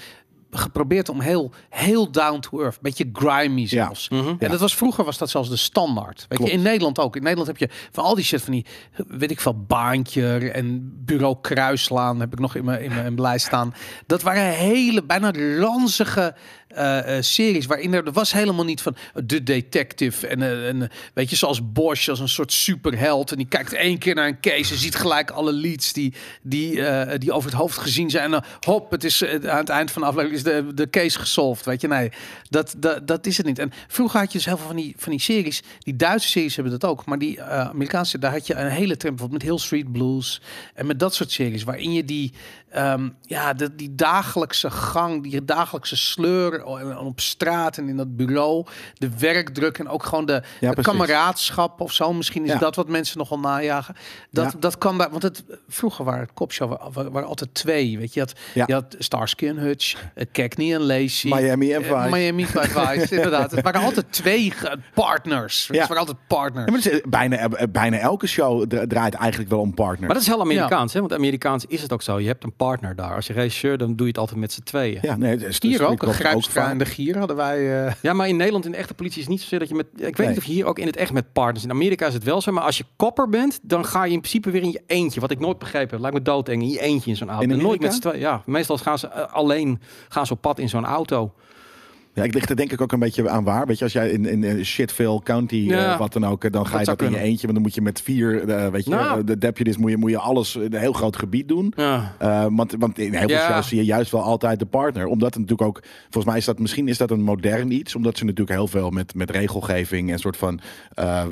geprobeerd 0.58 1.10
om 1.10 1.20
heel, 1.20 1.52
heel 1.70 2.12
down 2.12 2.40
to 2.40 2.62
earth, 2.62 2.82
beetje 2.82 3.10
grimy 3.14 3.68
zelfs. 3.68 4.10
Mhm. 4.10 4.36
En 4.40 4.50
dat 4.50 4.60
was 4.60 4.76
vroeger 4.76 5.06
was 5.06 5.18
dat 5.18 5.30
zelfs 5.30 5.50
de 5.50 5.56
standaard. 5.56 6.26
Weet 6.30 6.38
Klopt. 6.38 6.52
je, 6.52 6.58
in 6.58 6.64
Nederland 6.64 7.00
ook. 7.00 7.16
In 7.16 7.22
Nederland 7.22 7.48
heb 7.48 7.58
je 7.58 7.70
van 7.92 8.04
al 8.04 8.16
die 8.16 8.24
shit 8.24 8.42
van 8.42 8.54
die, 8.54 8.66
weet 9.08 9.32
ik 9.32 9.42
veel, 9.42 9.64
baantje 9.68 10.52
en 10.52 10.92
bureau 11.06 11.36
Kruislaan 11.42 12.20
heb 12.20 12.34
ik 12.34 12.40
nog 12.40 12.56
in 12.56 12.66
mijn 12.66 12.82
in 12.82 12.90
mijn 12.90 13.06
in 13.06 13.14
mijn 13.14 13.22
lijst 13.22 13.46
staan. 13.46 13.74
Dat 14.06 14.22
waren 14.22 14.44
hele 14.44 15.04
bijna 15.04 15.32
ranzige 15.60 16.36
eh, 16.76 17.18
eh, 17.18 17.24
series 17.24 17.66
waarin 17.66 17.94
er, 17.94 18.06
er 18.06 18.12
was 18.12 18.32
helemaal 18.32 18.66
niet 18.66 18.82
van 18.82 18.96
de 19.26 19.44
detective 19.44 20.28
en, 20.28 20.42
eh, 20.82 20.88
weet 21.14 21.30
je 21.30 21.36
zoals 21.36 21.72
Bosch 21.72 22.10
als 22.10 22.20
een 22.20 22.30
soort 22.30 22.54
superheld. 22.54 23.32
En 23.32 23.38
die 23.38 23.48
kijkt 23.48 23.74
één 23.74 23.98
keer 23.98 24.16
naar 24.16 24.28
een 24.28 24.40
case 24.40 24.74
en 24.74 24.80
ziet 24.80 24.96
gelijk 24.96 25.32
alle 25.32 25.54
leads 25.54 25.94
die 25.94 26.14
die 26.42 26.82
die 27.18 27.32
over 27.32 27.50
het 27.50 27.60
hoofd 27.60 27.78
gezien 27.78 28.10
zijn. 28.10 28.24
En 28.24 28.32
dan 28.32 28.44
hop 28.60 28.92
het 28.92 29.04
is 29.04 29.26
aan 29.26 29.58
het 29.58 29.70
eind 29.70 29.92
van 29.92 30.02
de 30.02 30.08
aflevering 30.08 30.38
is 30.38 30.44
de, 30.44 30.74
de 30.74 30.90
case 30.90 31.20
gesolved 31.20 31.66
weet 31.66 31.82
je. 31.82 31.88
Nee 31.88 32.12
dat, 32.50 32.76
dat 32.78 33.08
dat 33.08 33.26
is 33.26 33.38
het 33.38 33.46
niet. 33.46 33.60
En 33.60 33.72
vroeger 33.88 34.20
had 34.20 34.32
je 34.32 34.38
dus 34.38 34.48
heel 34.48 34.58
veel 34.58 34.68
van 34.68 34.76
die 34.76 34.96
van 34.98 35.12
die 35.12 35.22
series. 35.22 35.64
Die 35.80 35.96
Duitse 35.96 36.28
series 36.28 36.56
hebben 36.56 36.80
dat 36.80 36.90
ook 36.90 37.06
maar 37.06 37.20
die 37.20 37.42
Amerikaanse 37.42 38.20
daar 38.20 38.32
had 38.32 38.48
je 38.48 38.56
een 38.56 38.68
hele 38.68 38.98
trend 38.98 39.16
bijvoorbeeld 39.16 39.44
met 39.44 39.52
Hill 39.52 39.60
Street 39.60 39.92
Blues 39.92 40.42
en 40.74 40.86
met 40.86 41.00
dat 41.00 41.16
soort 41.16 41.32
series 41.32 41.64
waarin 41.64 41.94
je 41.94 42.06
die 42.06 42.34
ehm, 42.70 43.10
ja 43.22 43.54
de, 43.54 43.76
die 43.76 43.96
dagelijkse 43.96 44.72
gang 44.72 45.24
die 45.24 45.46
dagelijkse 45.46 45.96
sleur 45.96 46.65
en 46.66 46.98
op 46.98 47.20
straat 47.20 47.78
en 47.78 47.90
in 47.90 47.98
dat 47.98 48.16
bureau 48.16 48.66
de 48.98 49.10
werkdruk 49.20 49.78
en 49.78 49.88
ook 49.90 50.04
gewoon 50.04 50.26
de, 50.26 50.32
Ja, 50.34 50.40
de 50.60 50.74
precies. 50.74 50.92
kameraadschap 50.92 51.82
of 51.82 51.92
zo 51.94 52.14
misschien 52.14 52.44
is 52.46 52.52
Ja. 52.52 52.58
dat 52.58 52.76
wat 52.76 52.88
mensen 52.90 53.18
nogal 53.18 53.40
najagen 53.40 53.96
dat 54.32 54.52
Ja. 54.52 54.60
dat 54.60 54.78
kan 54.78 54.98
daar 54.98 55.10
want 55.10 55.24
het 55.24 55.44
vroeger 55.68 56.06
waren 56.06 56.20
het 56.22 56.34
kopshow 56.34 56.78
waren, 56.94 57.12
waren 57.12 57.28
altijd 57.28 57.54
twee 57.54 57.98
weet 57.98 58.14
je 58.14 58.20
je 58.20 58.26
had, 58.26 58.36
Ja. 58.54 58.64
je 58.68 58.74
had 58.74 58.96
Starsky 59.00 59.48
en 59.48 59.58
Hutch 59.58 59.96
eh, 60.16 60.26
Cagney 60.32 60.74
en 60.74 60.82
Lacey 60.82 61.32
Miami 61.42 61.74
en 61.74 61.84
eh, 61.84 62.02
Vice. 62.04 62.10
Miami 62.16 62.46
Vice 62.76 63.16
inderdaad 63.16 63.52
het 63.52 63.62
waren 63.64 63.82
altijd 63.82 64.06
twee 64.12 64.54
partners 64.94 65.68
het 65.68 65.76
Ja. 65.76 65.82
waren 65.82 65.98
altijd 65.98 66.18
partners 66.28 66.66
Ja, 66.66 66.72
maar 66.72 66.82
het 66.84 66.92
is, 66.94 67.00
eh, 67.02 67.08
bijna, 67.10 67.50
bijna 67.72 67.98
elke 67.98 68.28
show 68.28 68.66
dra- 68.68 68.88
draait 68.88 69.14
eigenlijk 69.14 69.50
wel 69.50 69.60
om 69.60 69.74
partner. 69.74 70.06
Maar 70.06 70.14
dat 70.14 70.22
is 70.22 70.28
heel 70.28 70.42
Amerikaans, 70.42 70.94
hè? 70.94 71.00
Want 71.00 71.14
Amerikaans 71.14 71.66
is 71.68 71.82
het 71.82 71.94
ook 71.94 72.02
zo. 72.02 72.20
Je 72.20 72.28
hebt 72.28 72.44
een 72.44 72.54
partner 72.56 72.96
daar. 72.96 73.16
Als 73.16 73.28
je 73.28 73.34
regisseur, 73.34 73.78
dan 73.78 73.88
doe 73.96 74.02
je 74.06 74.08
het 74.12 74.18
altijd 74.18 74.40
met 74.40 74.52
z'n 74.54 74.62
tweeën. 74.64 75.00
ja, 75.02 75.16
nee, 75.16 75.32
het 75.32 75.44
is 75.44 75.62
hier 75.62 75.86
ook, 75.86 76.02
een 76.04 76.14
Street 76.14 76.34
En 76.56 76.78
de 76.78 76.86
Gier 76.86 77.18
hadden 77.18 77.36
wij. 77.36 77.86
eh, 77.86 77.94
Ja, 78.02 78.14
maar 78.14 78.28
in 78.28 78.36
Nederland 78.38 78.66
in 78.66 78.72
de 78.72 78.78
echte 78.78 78.94
politie 78.94 79.18
is 79.18 79.24
het 79.24 79.32
niet 79.34 79.42
zozeer 79.42 79.60
dat 79.60 79.70
je 79.70 79.76
met. 79.76 79.86
Ik 79.96 80.02
weet 80.02 80.18
Nee. 80.18 80.28
niet 80.28 80.38
of 80.38 80.44
je 80.44 80.52
hier 80.52 80.66
ook 80.66 80.80
in 80.80 80.86
het 80.88 80.96
echt 80.96 81.14
met 81.14 81.34
partners. 81.34 81.64
In 81.64 81.70
Amerika 81.72 82.08
is 82.08 82.14
het 82.14 82.24
wel 82.24 82.42
zo, 82.42 82.52
maar 82.52 82.64
als 82.64 82.78
je 82.78 82.84
kopper 82.96 83.30
bent, 83.30 83.60
dan 83.62 83.86
ga 83.86 84.04
je 84.06 84.12
in 84.14 84.20
principe 84.20 84.52
weer 84.52 84.62
in 84.62 84.72
je 84.72 84.82
eentje. 84.88 85.20
Wat 85.20 85.32
ik 85.32 85.40
nooit 85.40 85.60
begrepen 85.60 85.90
heb. 85.92 86.00
Lijkt 86.00 86.16
me 86.18 86.22
doodeng. 86.24 86.62
In 86.62 86.70
je 86.70 86.80
eentje 86.82 87.10
in 87.10 87.16
zo'n 87.18 87.30
auto. 87.30 87.44
In 87.44 87.52
En 87.52 87.58
nooit 87.62 87.82
met 87.82 87.94
z'n 87.94 88.00
tweeën. 88.00 88.20
Ja, 88.20 88.42
meestal 88.46 88.78
gaan 88.78 89.00
ze 89.00 89.08
eh, 89.08 89.34
alleen 89.34 89.80
gaan 90.10 90.26
ze 90.26 90.34
op 90.34 90.42
pad 90.42 90.60
in 90.60 90.70
zo'n 90.70 90.86
auto. 90.86 91.34
Ja, 92.16 92.24
ik 92.24 92.34
ligt 92.34 92.50
er 92.50 92.56
denk 92.56 92.72
ik 92.72 92.82
ook 92.82 92.92
een 92.92 93.00
beetje 93.00 93.30
aan 93.30 93.44
waar. 93.44 93.68
Weet 93.68 93.78
je, 93.78 93.84
als 93.84 93.94
jij 93.94 94.10
in, 94.10 94.26
in 94.26 94.44
eh, 94.44 94.64
Shitville 94.64 95.24
County, 95.24 95.56
eh, 95.56 95.66
Ja. 95.66 95.98
wat 95.98 96.14
dan 96.14 96.26
ook, 96.26 96.44
eh, 96.44 96.52
dan 96.52 96.68
ga 96.68 96.80
je 96.80 96.86
dat 96.86 97.02
in 97.02 97.12
je 97.12 97.20
eentje. 97.20 97.46
Maar 97.46 97.54
dan 97.54 97.64
moet 97.64 97.76
je 97.76 97.82
met 97.82 98.02
vier, 98.02 98.46
weet 98.72 98.84
je, 98.84 98.90
Nou. 98.90 99.24
de 99.24 99.38
deputies 99.38 99.78
moet 99.78 99.90
je, 99.92 99.98
moet 99.98 100.10
je 100.10 100.18
alles, 100.18 100.56
in 100.56 100.62
een 100.74 100.80
heel 100.80 100.94
groot 100.94 101.16
gebied 101.18 101.48
doen. 101.48 101.74
Ja. 101.76 102.16
Want, 102.52 102.76
want 102.80 103.00
in 103.00 103.12
heel 103.14 103.20
veel 103.28 103.38
Ja. 103.38 103.52
shows 103.52 103.68
zie 103.68 103.78
je 103.78 103.86
juist 103.86 104.12
wel 104.12 104.22
altijd 104.22 104.60
de 104.60 104.66
partner. 104.66 105.06
Omdat 105.06 105.34
het 105.34 105.40
natuurlijk 105.44 105.70
ook, 105.70 105.84
volgens 106.04 106.26
mij 106.26 106.38
is 106.38 106.46
dat 106.46 106.60
misschien 106.60 106.88
is 106.88 106.98
dat 106.98 107.12
een 107.12 107.22
modern 107.22 107.72
iets. 107.72 107.96
Omdat 107.96 108.18
ze 108.18 108.24
natuurlijk 108.26 108.58
heel 108.58 108.68
veel 108.68 108.90
met, 108.90 109.16
met 109.16 109.30
regelgeving 109.30 110.12
en 110.12 110.20
soort 110.20 110.38
van, 110.38 110.60
ja, 110.96 111.26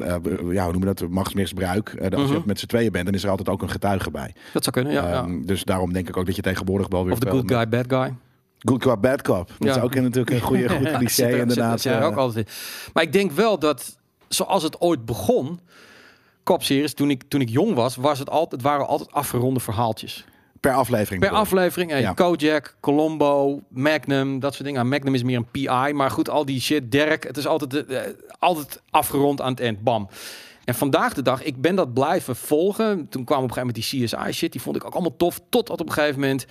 hoe 0.64 0.72
noemen 0.72 0.80
we 0.80 0.86
dat, 0.94 1.10
machtsmisbruik. 1.10 1.96
Als 2.16 2.30
je 2.30 2.38
Mhm. 2.38 2.42
met 2.48 2.60
z'n 2.60 2.66
tweeën 2.66 2.92
bent, 2.92 3.06
dan 3.06 3.14
is 3.14 3.24
er 3.24 3.30
altijd 3.30 3.50
ook 3.50 3.62
een 3.62 3.70
getuige 3.70 4.12
bij. 4.12 4.34
Dat 4.54 4.64
zou 4.64 4.76
kunnen, 4.76 4.94
ja. 4.94 5.12
Ehm, 5.12 5.42
Dus 5.46 5.64
daarom 5.64 5.94
denk 5.94 6.08
ik 6.08 6.18
ook 6.18 6.26
dat 6.26 6.36
je 6.36 6.42
tegenwoordig 6.42 6.88
wel 6.88 7.04
weer 7.04 7.14
Of 7.14 7.20
de 7.20 7.30
good 7.30 7.52
guy, 7.52 7.70
bad 7.70 7.86
guy. 7.88 8.14
Good 8.64 8.82
cop, 8.82 9.02
bad 9.02 9.22
cop. 9.22 9.48
Dat 9.60 9.68
Ja. 9.68 9.76
is 9.76 9.82
ook 9.82 9.96
natuurlijk 9.96 10.30
een 10.30 10.42
goede, 10.42 10.70
goed 10.78 10.92
cliché 10.92 11.24
er- 11.26 11.38
inderdaad. 11.38 11.82
Zit, 11.82 11.92
er 11.92 12.04
ook 12.04 12.16
altijd 12.16 12.48
in. 12.48 12.54
Maar 12.94 13.04
ik 13.04 13.14
denk 13.14 13.32
wel 13.32 13.60
dat, 13.60 13.98
zoals 14.28 14.64
het 14.64 14.82
ooit 14.82 15.06
begon, 15.06 15.60
kopseries, 16.44 16.94
toen 16.94 17.10
ik, 17.10 17.24
toen 17.28 17.42
ik 17.42 17.50
jong 17.50 17.74
was, 17.74 17.96
was 17.96 18.20
het 18.20 18.30
altijd, 18.30 18.52
het 18.52 18.62
waren 18.62 18.88
altijd 18.88 19.12
afgeronde 19.12 19.60
verhaaltjes. 19.60 20.26
per 20.60 20.74
aflevering. 20.74 21.20
Per 21.20 21.30
bedoel 21.30 21.44
aflevering, 21.46 21.92
hey, 21.92 22.02
Ja. 22.02 22.14
Kojak, 22.14 22.76
Colombo, 22.80 23.62
Magnum, 23.70 24.40
dat 24.40 24.54
soort 24.54 24.66
dingen. 24.66 24.82
Ah, 24.82 24.88
Magnum 24.88 25.14
is 25.14 25.24
meer 25.24 25.38
een 25.38 25.52
PI, 25.52 25.94
maar 25.94 26.12
goed, 26.12 26.30
al 26.30 26.46
die 26.46 26.62
shit, 26.62 26.92
Dirk, 26.92 27.24
het 27.24 27.38
is 27.38 27.48
altijd, 27.48 27.86
eh, 27.86 28.02
altijd 28.40 28.82
afgerond 28.90 29.42
aan 29.42 29.52
het 29.52 29.60
eind, 29.60 29.82
bam. 29.84 30.10
En 30.66 30.76
vandaag 30.76 31.14
de 31.14 31.22
dag, 31.22 31.44
ik 31.44 31.62
ben 31.62 31.76
dat 31.76 31.94
blijven 31.94 32.36
volgen. 32.36 33.08
Toen 33.10 33.24
kwam 33.24 33.38
op 33.44 33.44
een 33.50 33.54
gegeven 33.54 33.74
moment 33.76 33.76
die 33.76 34.04
CSI 34.06 34.32
shit, 34.32 34.52
die 34.52 34.62
vond 34.62 34.76
ik 34.76 34.86
ook 34.86 34.94
allemaal 34.94 35.16
tof. 35.18 35.40
Totdat 35.50 35.82
op 35.82 35.88
een 35.88 35.94
gegeven 35.94 36.20
moment 36.20 36.46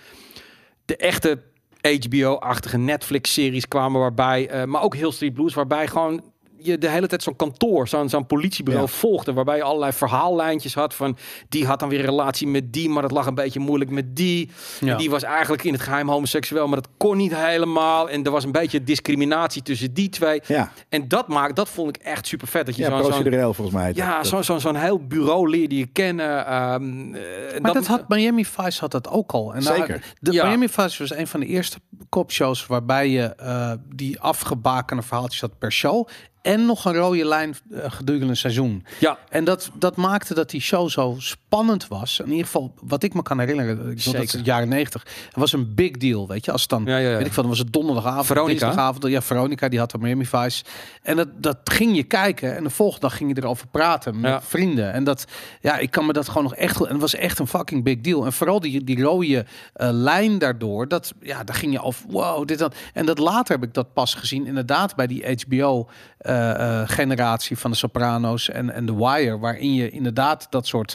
de 0.85 0.97
echte 0.97 1.39
HBO-achtige 1.83 2.79
Netflix-series 2.79 3.69
kwamen 3.69 4.01
waarbij, 4.01 4.49
eh, 4.49 4.65
maar 4.65 4.83
ook 4.83 4.95
Hill 4.95 5.11
Street 5.11 5.35
Blues, 5.35 5.55
waarbij 5.55 5.87
gewoon 5.87 6.32
je 6.65 6.79
de 6.79 6.89
hele 6.89 7.07
tijd 7.07 7.23
zo'n 7.23 7.37
kantoor, 7.37 7.89
zo'n 7.89 8.09
zo'n 8.09 8.27
politiebureau 8.27 8.87
Ja. 8.87 8.93
volgde, 8.93 9.33
waarbij 9.33 9.57
je 9.57 9.63
allerlei 9.63 9.93
verhaallijntjes 9.93 10.75
had 10.75 10.95
van 10.95 11.17
die 11.49 11.67
had 11.67 11.81
dan 11.81 11.89
weer 11.89 11.99
een 11.99 12.05
relatie 12.05 12.47
met 12.47 12.73
die, 12.73 12.89
maar 12.89 13.03
dat 13.03 13.11
lag 13.11 13.27
een 13.27 13.35
beetje 13.35 13.61
moeilijk 13.61 13.91
met 13.91 14.17
die. 14.17 14.51
Ja. 14.81 14.93
En 14.93 14.99
die 14.99 15.11
was 15.11 15.23
eigenlijk 15.23 15.65
in 15.65 15.73
het 15.73 15.83
geheim 15.83 16.09
homoseksueel, 16.09 16.67
maar 16.67 16.81
dat 16.81 16.89
kon 16.97 17.17
niet 17.17 17.37
helemaal. 17.37 18.11
En 18.11 18.25
er 18.25 18.31
was 18.31 18.45
een 18.45 18.53
beetje 18.53 18.85
discriminatie 18.85 19.63
tussen 19.63 19.95
die 19.95 20.09
twee. 20.09 20.41
Ja, 20.47 20.73
En 20.89 21.09
dat 21.09 21.29
maakt, 21.29 21.57
dat 21.57 21.69
vond 21.69 21.97
ik 21.97 22.03
echt 22.03 22.27
super 22.27 22.49
vet. 22.49 22.67
Dat 22.67 22.77
je 22.77 22.83
ja 22.83 22.89
zo'n 22.89 22.99
zo'n 22.99 23.07
procedureel 23.09 23.55
volgens 23.55 23.77
mij. 23.77 23.93
ja, 23.95 24.17
Dat- 24.17 24.27
zo'n 24.27 24.45
zo'n 24.45 24.61
zo'n 24.61 24.77
heel 24.77 25.07
bureau 25.07 25.49
leerde 25.51 25.77
je 25.77 25.87
kennen. 25.87 26.47
ehm, 26.47 27.15
eh, 27.15 27.61
Maar 27.61 27.73
dat, 27.73 27.87
had 27.87 28.09
Miami 28.09 28.45
Vice 28.45 28.81
had 28.81 28.91
dat 28.91 29.09
ook 29.09 29.33
al. 29.33 29.55
En 29.55 29.63
Zeker. 29.63 30.15
de 30.21 30.33
Ja. 30.33 30.45
Miami 30.47 30.69
Vice 30.69 30.99
was 30.99 31.15
een 31.15 31.27
van 31.27 31.41
de 31.41 31.47
eerste 31.47 31.79
kopshows 32.09 32.67
waarbij 32.67 33.09
je 33.09 33.23
eh, 33.35 33.73
die 33.95 34.21
afgebakende 34.21 35.03
verhaaltjes 35.03 35.41
had 35.41 35.59
per 35.59 35.73
show. 35.73 36.09
En 36.43 36.67
nog 36.67 36.85
een 36.85 36.95
rode 36.95 37.25
lijn 37.25 37.55
eh, 37.73 37.91
gedurende 37.91 38.27
een 38.27 38.37
seizoen. 38.37 38.85
Ja, 39.01 39.19
En 39.29 39.45
dat, 39.45 39.71
dat 39.75 39.97
maakte 39.97 40.35
dat 40.35 40.51
die 40.51 40.61
show 40.61 40.89
zo 40.89 41.15
spannend 41.19 41.89
was. 41.89 42.21
In 42.21 42.31
ieder 42.31 42.45
geval, 42.45 42.75
wat 42.81 43.03
ik 43.03 43.15
me 43.15 43.23
kan 43.23 43.39
herinneren, 43.39 43.71
ik 43.71 43.77
bedoel, 43.79 43.95
dat 43.95 44.03
Zeker. 44.23 44.39
de 44.39 44.45
jaren 44.45 44.69
negentig. 44.69 45.03
Het 45.27 45.37
was 45.37 45.53
een 45.53 45.75
big 45.75 45.91
deal, 45.91 46.29
weet 46.29 46.45
je. 46.45 46.53
Als 46.53 46.61
het 46.61 46.71
dan, 46.71 46.85
Ja, 46.85 46.97
ja, 46.97 47.11
ja. 47.11 47.17
weet 47.17 47.27
ik 47.27 47.33
veel, 47.33 47.43
dan 47.43 47.51
was 47.51 47.61
het 47.61 47.73
donderdagavond, 47.73 48.27
Veronica. 48.27 48.59
dinsdagavond. 48.67 49.07
Ja, 49.07 49.23
Veronica, 49.23 49.69
die 49.69 49.79
had 49.79 49.93
een 49.93 50.01
Miami 50.01 50.27
Vice. 50.27 50.65
En 51.03 51.17
dat, 51.17 51.29
dat 51.37 51.59
ging 51.65 51.97
je 51.97 52.03
kijken. 52.03 52.57
En 52.57 52.63
de 52.65 52.71
volgende 52.71 53.07
dag 53.07 53.17
ging 53.17 53.37
je 53.37 53.43
erover 53.43 53.67
praten 53.67 54.21
met 54.21 54.31
Ja. 54.31 54.43
vrienden. 54.43 54.93
En 54.93 55.05
dat, 55.05 55.25
ja, 55.61 55.79
ik 55.79 55.91
kan 55.91 56.07
me 56.07 56.13
dat 56.13 56.29
gewoon 56.29 56.43
nog 56.43 56.55
echt. 56.55 56.81
En 56.85 56.93
het 56.93 57.01
was 57.01 57.15
echt 57.15 57.39
een 57.39 57.47
fucking 57.47 57.85
big 57.85 58.01
deal. 58.01 58.25
En 58.25 58.33
vooral 58.33 58.61
die, 58.61 58.85
die 58.85 59.03
rode 59.03 59.45
eh, 59.75 59.89
lijn 59.93 60.39
daardoor, 60.39 60.89
dat, 60.89 61.13
ja, 61.21 61.45
daar 61.45 61.57
ging 61.57 61.73
je 61.73 61.79
af, 61.79 62.05
wow, 62.09 62.47
dit 62.47 62.59
dat. 62.59 62.75
En 62.93 63.07
dat 63.07 63.19
later 63.19 63.55
heb 63.55 63.65
ik 63.65 63.75
dat 63.75 63.93
pas 63.93 64.15
gezien, 64.15 64.47
inderdaad, 64.47 64.97
bij 64.97 65.07
die 65.07 65.37
HBO 65.47 65.89
eh, 66.19 66.32
eh, 66.33 66.89
generatie 66.89 67.59
van 67.59 67.71
de 67.71 67.77
Sopranos 67.77 68.49
en, 68.49 68.71
en 68.71 68.87
The 68.87 68.97
Wire, 68.97 69.39
waarin 69.39 69.75
je 69.75 69.91
inderdaad 69.91 70.47
dat 70.51 70.67
soort, 70.67 70.95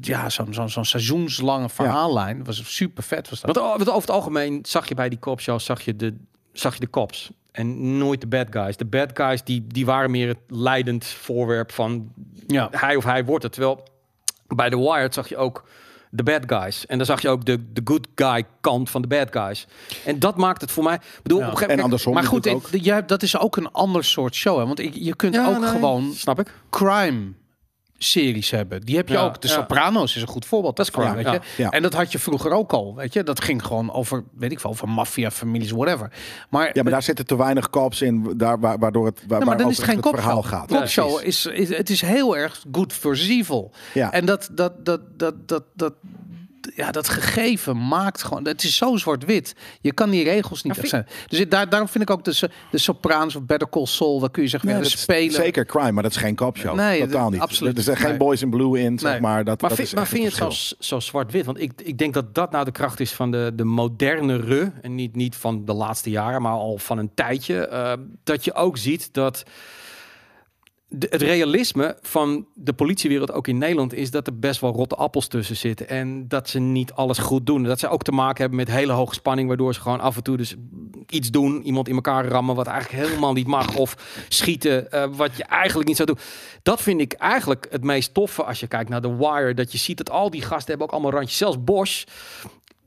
ja, 0.00 0.30
zo'n 0.30 0.54
zo'n 0.54 0.68
zo'n 0.68 0.84
seizoenslange 0.84 1.68
verhaallijn 1.68 2.44
was 2.44 2.74
super 2.76 3.02
vet. 3.02 3.28
Was 3.28 3.40
dat? 3.40 3.56
Want, 3.56 3.76
want 3.76 3.88
over 3.88 4.00
het 4.00 4.10
algemeen 4.10 4.58
zag 4.62 4.88
je 4.88 4.94
bij 4.94 5.08
die 5.08 5.18
copshows 5.18 5.64
zag 5.64 5.80
je 5.80 5.96
de, 5.96 6.16
zag 6.52 6.74
je 6.74 6.80
de 6.80 6.90
cops. 6.90 7.30
En 7.52 7.98
nooit 7.98 8.20
de 8.20 8.26
bad 8.26 8.46
guys. 8.50 8.76
De 8.76 8.84
bad 8.84 9.10
guys 9.14 9.44
die, 9.44 9.66
die 9.66 9.86
waren 9.86 10.10
meer 10.10 10.28
het 10.28 10.38
leidend 10.48 11.04
voorwerp 11.06 11.72
van 11.72 12.12
Ja. 12.46 12.68
hij 12.70 12.96
of 12.96 13.04
hij 13.04 13.24
wordt 13.24 13.42
het. 13.42 13.52
Terwijl 13.52 13.82
bij 14.46 14.70
The 14.70 14.78
Wired 14.78 15.14
zag 15.14 15.28
je 15.28 15.36
ook 15.36 15.64
de 16.14 16.22
bad 16.22 16.42
guys. 16.46 16.86
En 16.86 16.96
dan 16.96 17.06
zag 17.06 17.22
je 17.22 17.28
ook 17.28 17.44
de, 17.44 17.72
de 17.72 17.80
good 17.84 18.06
guy 18.14 18.44
kant 18.60 18.90
van 18.90 19.02
de 19.02 19.08
bad 19.08 19.28
guys. 19.30 19.66
En 20.04 20.18
dat 20.18 20.36
maakt 20.36 20.60
het 20.60 20.70
voor 20.70 20.84
mij... 20.84 21.00
Bedoel, 21.22 21.38
Ja. 21.38 21.44
op 21.44 21.50
een 21.52 21.58
gegeven 21.58 21.60
En 21.78 21.82
moment... 21.82 21.82
andersom. 21.82 22.14
Maar 22.14 22.24
goed, 22.24 22.46
ik- 22.46 23.08
dat 23.08 23.22
is 23.22 23.38
ook 23.38 23.56
een 23.56 23.72
ander 23.72 24.04
soort 24.04 24.34
show. 24.34 24.58
Hè? 24.58 24.66
Want 24.66 24.78
ik, 24.78 24.94
je 24.94 25.16
kunt 25.16 25.34
Ja, 25.34 25.48
ook 25.48 25.58
nee, 25.60 25.68
gewoon 25.68 26.12
Snap 26.14 26.40
ik. 26.40 26.54
crime 26.70 27.32
series 28.02 28.50
hebben. 28.50 28.80
Die 28.80 28.96
heb 28.96 29.08
je 29.08 29.14
Ja, 29.14 29.20
ook. 29.24 29.40
De 29.40 29.48
ja. 29.48 29.54
Sopranos 29.54 30.16
is 30.16 30.22
een 30.22 30.28
goed 30.28 30.44
voorbeeld. 30.46 30.76
Dat 30.76 30.86
is 30.86 30.92
crime, 30.92 31.14
weet 31.22 31.40
je. 31.56 31.68
En 31.70 31.82
dat 31.82 31.92
had 31.94 32.12
je 32.12 32.18
vroeger 32.18 32.50
ook 32.52 32.72
al. 32.72 32.94
Weet 32.94 33.12
je, 33.12 33.22
dat 33.22 33.40
ging 33.42 33.64
gewoon 33.64 33.92
over, 33.92 34.24
weet 34.36 34.52
ik 34.52 34.60
veel, 34.60 34.70
over 34.70 34.88
maffia, 34.88 35.30
families, 35.30 35.70
whatever. 35.70 36.12
Maar, 36.50 36.70
Ja, 36.72 36.82
maar 36.82 36.92
daar 36.92 37.02
zitten 37.02 37.26
te 37.26 37.36
weinig 37.36 37.70
cops 37.70 38.02
in, 38.02 38.32
daar, 38.36 38.60
wa- 38.60 38.78
waardoor 38.78 39.06
het, 39.06 39.20
waar, 39.28 39.44
maar 39.44 39.56
dan 39.56 39.70
is 39.70 39.76
het 39.76 39.86
geen 39.86 39.96
het 39.96 40.08
verhaal 40.08 40.42
gaat. 40.42 40.66
Kopshow 40.68 41.20
is, 41.22 41.46
is, 41.46 41.76
het 41.76 41.90
is 41.90 42.00
heel 42.00 42.36
erg 42.36 42.64
good 42.72 42.92
versus 42.92 43.28
evil. 43.28 43.72
Ja. 43.94 44.12
En 44.12 44.26
dat, 44.26 44.48
dat, 44.52 44.84
dat, 44.84 45.00
dat, 45.16 45.48
dat, 45.48 45.64
dat, 45.74 45.92
ja, 46.74 46.90
dat 46.90 47.08
gegeven 47.08 47.88
maakt 47.88 48.22
gewoon, 48.22 48.44
het 48.46 48.62
is 48.62 48.76
zo 48.76 48.96
zwart-wit. 48.96 49.54
Je 49.80 49.92
kan 49.92 50.10
die 50.10 50.24
regels 50.24 50.62
niet 50.62 50.78
zijn. 50.82 51.06
Dus 51.26 51.48
daar, 51.48 51.68
daarom 51.68 51.88
vind 51.88 52.04
ik 52.04 52.10
ook 52.10 52.24
de, 52.24 52.48
de 52.70 52.78
Sopranos 52.78 53.36
of 53.36 53.42
Better 53.44 53.68
Call 53.68 53.86
Saul, 53.86 54.20
daar 54.20 54.30
kun 54.30 54.42
je 54.42 54.48
zeggen, 54.48 54.68
ja, 54.70 54.78
dat 54.78 54.90
spelen. 54.90 55.32
Zeker 55.32 55.66
crime, 55.66 55.92
maar 55.92 56.02
dat 56.02 56.12
is 56.12 56.16
geen 56.18 56.36
copshow. 56.36 56.74
Nee, 56.74 57.00
Totaal 57.00 57.22
dat- 57.22 57.32
niet. 57.32 57.40
absoluut 57.40 57.76
Er 57.76 57.82
zijn 57.82 57.96
geen 57.96 58.16
boys 58.18 58.42
in 58.42 58.50
blue 58.50 58.78
in, 58.80 58.98
zeg 58.98 59.10
Nee. 59.12 59.20
maar. 59.20 59.44
Dat, 59.44 59.60
Maar, 59.60 59.68
dat 59.70 59.78
vind, 59.78 59.88
is 59.88 59.94
maar 59.94 60.06
vind 60.06 60.22
je 60.22 60.44
het 60.44 60.54
zo, 60.54 60.74
zo 60.78 61.00
zwart-wit? 61.00 61.44
Want 61.44 61.60
ik, 61.60 61.72
ik 61.82 61.98
denk 61.98 62.14
dat 62.14 62.34
dat 62.34 62.50
nou 62.50 62.64
de 62.64 62.72
kracht 62.72 63.00
is 63.00 63.12
van 63.12 63.30
de, 63.30 63.52
de 63.54 63.64
modernere, 63.64 64.72
en 64.82 64.94
niet, 64.94 65.16
niet 65.16 65.36
van 65.36 65.64
de 65.64 65.72
laatste 65.72 66.10
jaren, 66.10 66.42
maar 66.42 66.52
al 66.52 66.78
van 66.78 66.98
een 66.98 67.10
tijdje, 67.14 67.66
eh, 67.66 67.92
dat 68.24 68.44
je 68.44 68.54
ook 68.54 68.76
ziet 68.78 69.08
dat 69.14 69.42
de, 70.94 71.06
het 71.10 71.22
realisme 71.22 71.96
van 72.02 72.46
de 72.54 72.72
politiewereld, 72.72 73.32
ook 73.32 73.46
in 73.46 73.58
Nederland, 73.58 73.94
is 73.94 74.10
dat 74.10 74.26
er 74.26 74.38
best 74.38 74.60
wel 74.60 74.72
rotte 74.72 74.94
appels 74.94 75.26
tussen 75.26 75.56
zitten. 75.56 75.88
En 75.88 76.28
dat 76.28 76.48
ze 76.48 76.58
niet 76.58 76.92
alles 76.92 77.18
goed 77.18 77.46
doen. 77.46 77.62
Dat 77.62 77.78
ze 77.78 77.88
ook 77.88 78.02
te 78.02 78.12
maken 78.12 78.40
hebben 78.40 78.58
met 78.58 78.68
hele 78.68 78.92
hoge 78.92 79.14
spanning, 79.14 79.48
waardoor 79.48 79.74
ze 79.74 79.80
gewoon 79.80 80.00
af 80.00 80.16
en 80.16 80.22
toe 80.22 80.36
dus 80.36 80.54
iets 81.08 81.30
doen. 81.30 81.62
Iemand 81.62 81.88
in 81.88 81.94
elkaar 81.94 82.26
rammen, 82.26 82.54
wat 82.54 82.66
eigenlijk 82.66 83.04
helemaal 83.04 83.32
niet 83.32 83.46
mag. 83.46 83.76
Of 83.76 83.96
schieten, 84.28 84.92
eh, 84.92 85.04
wat 85.12 85.36
je 85.36 85.44
eigenlijk 85.44 85.88
niet 85.88 85.96
zou 85.96 86.08
doen. 86.08 86.18
Dat 86.62 86.82
vind 86.82 87.00
ik 87.00 87.12
eigenlijk 87.12 87.66
het 87.70 87.84
meest 87.84 88.14
toffe 88.14 88.44
als 88.44 88.60
je 88.60 88.66
kijkt 88.66 88.90
naar 88.90 89.00
The 89.00 89.16
Wire. 89.16 89.54
Dat 89.54 89.72
je 89.72 89.78
ziet 89.78 89.96
dat 89.96 90.10
al 90.10 90.30
die 90.30 90.42
gasten 90.42 90.68
hebben 90.68 90.86
ook 90.86 90.92
allemaal 90.92 91.12
randjes. 91.12 91.38
Zelfs 91.38 91.64
Bosch, 91.64 92.04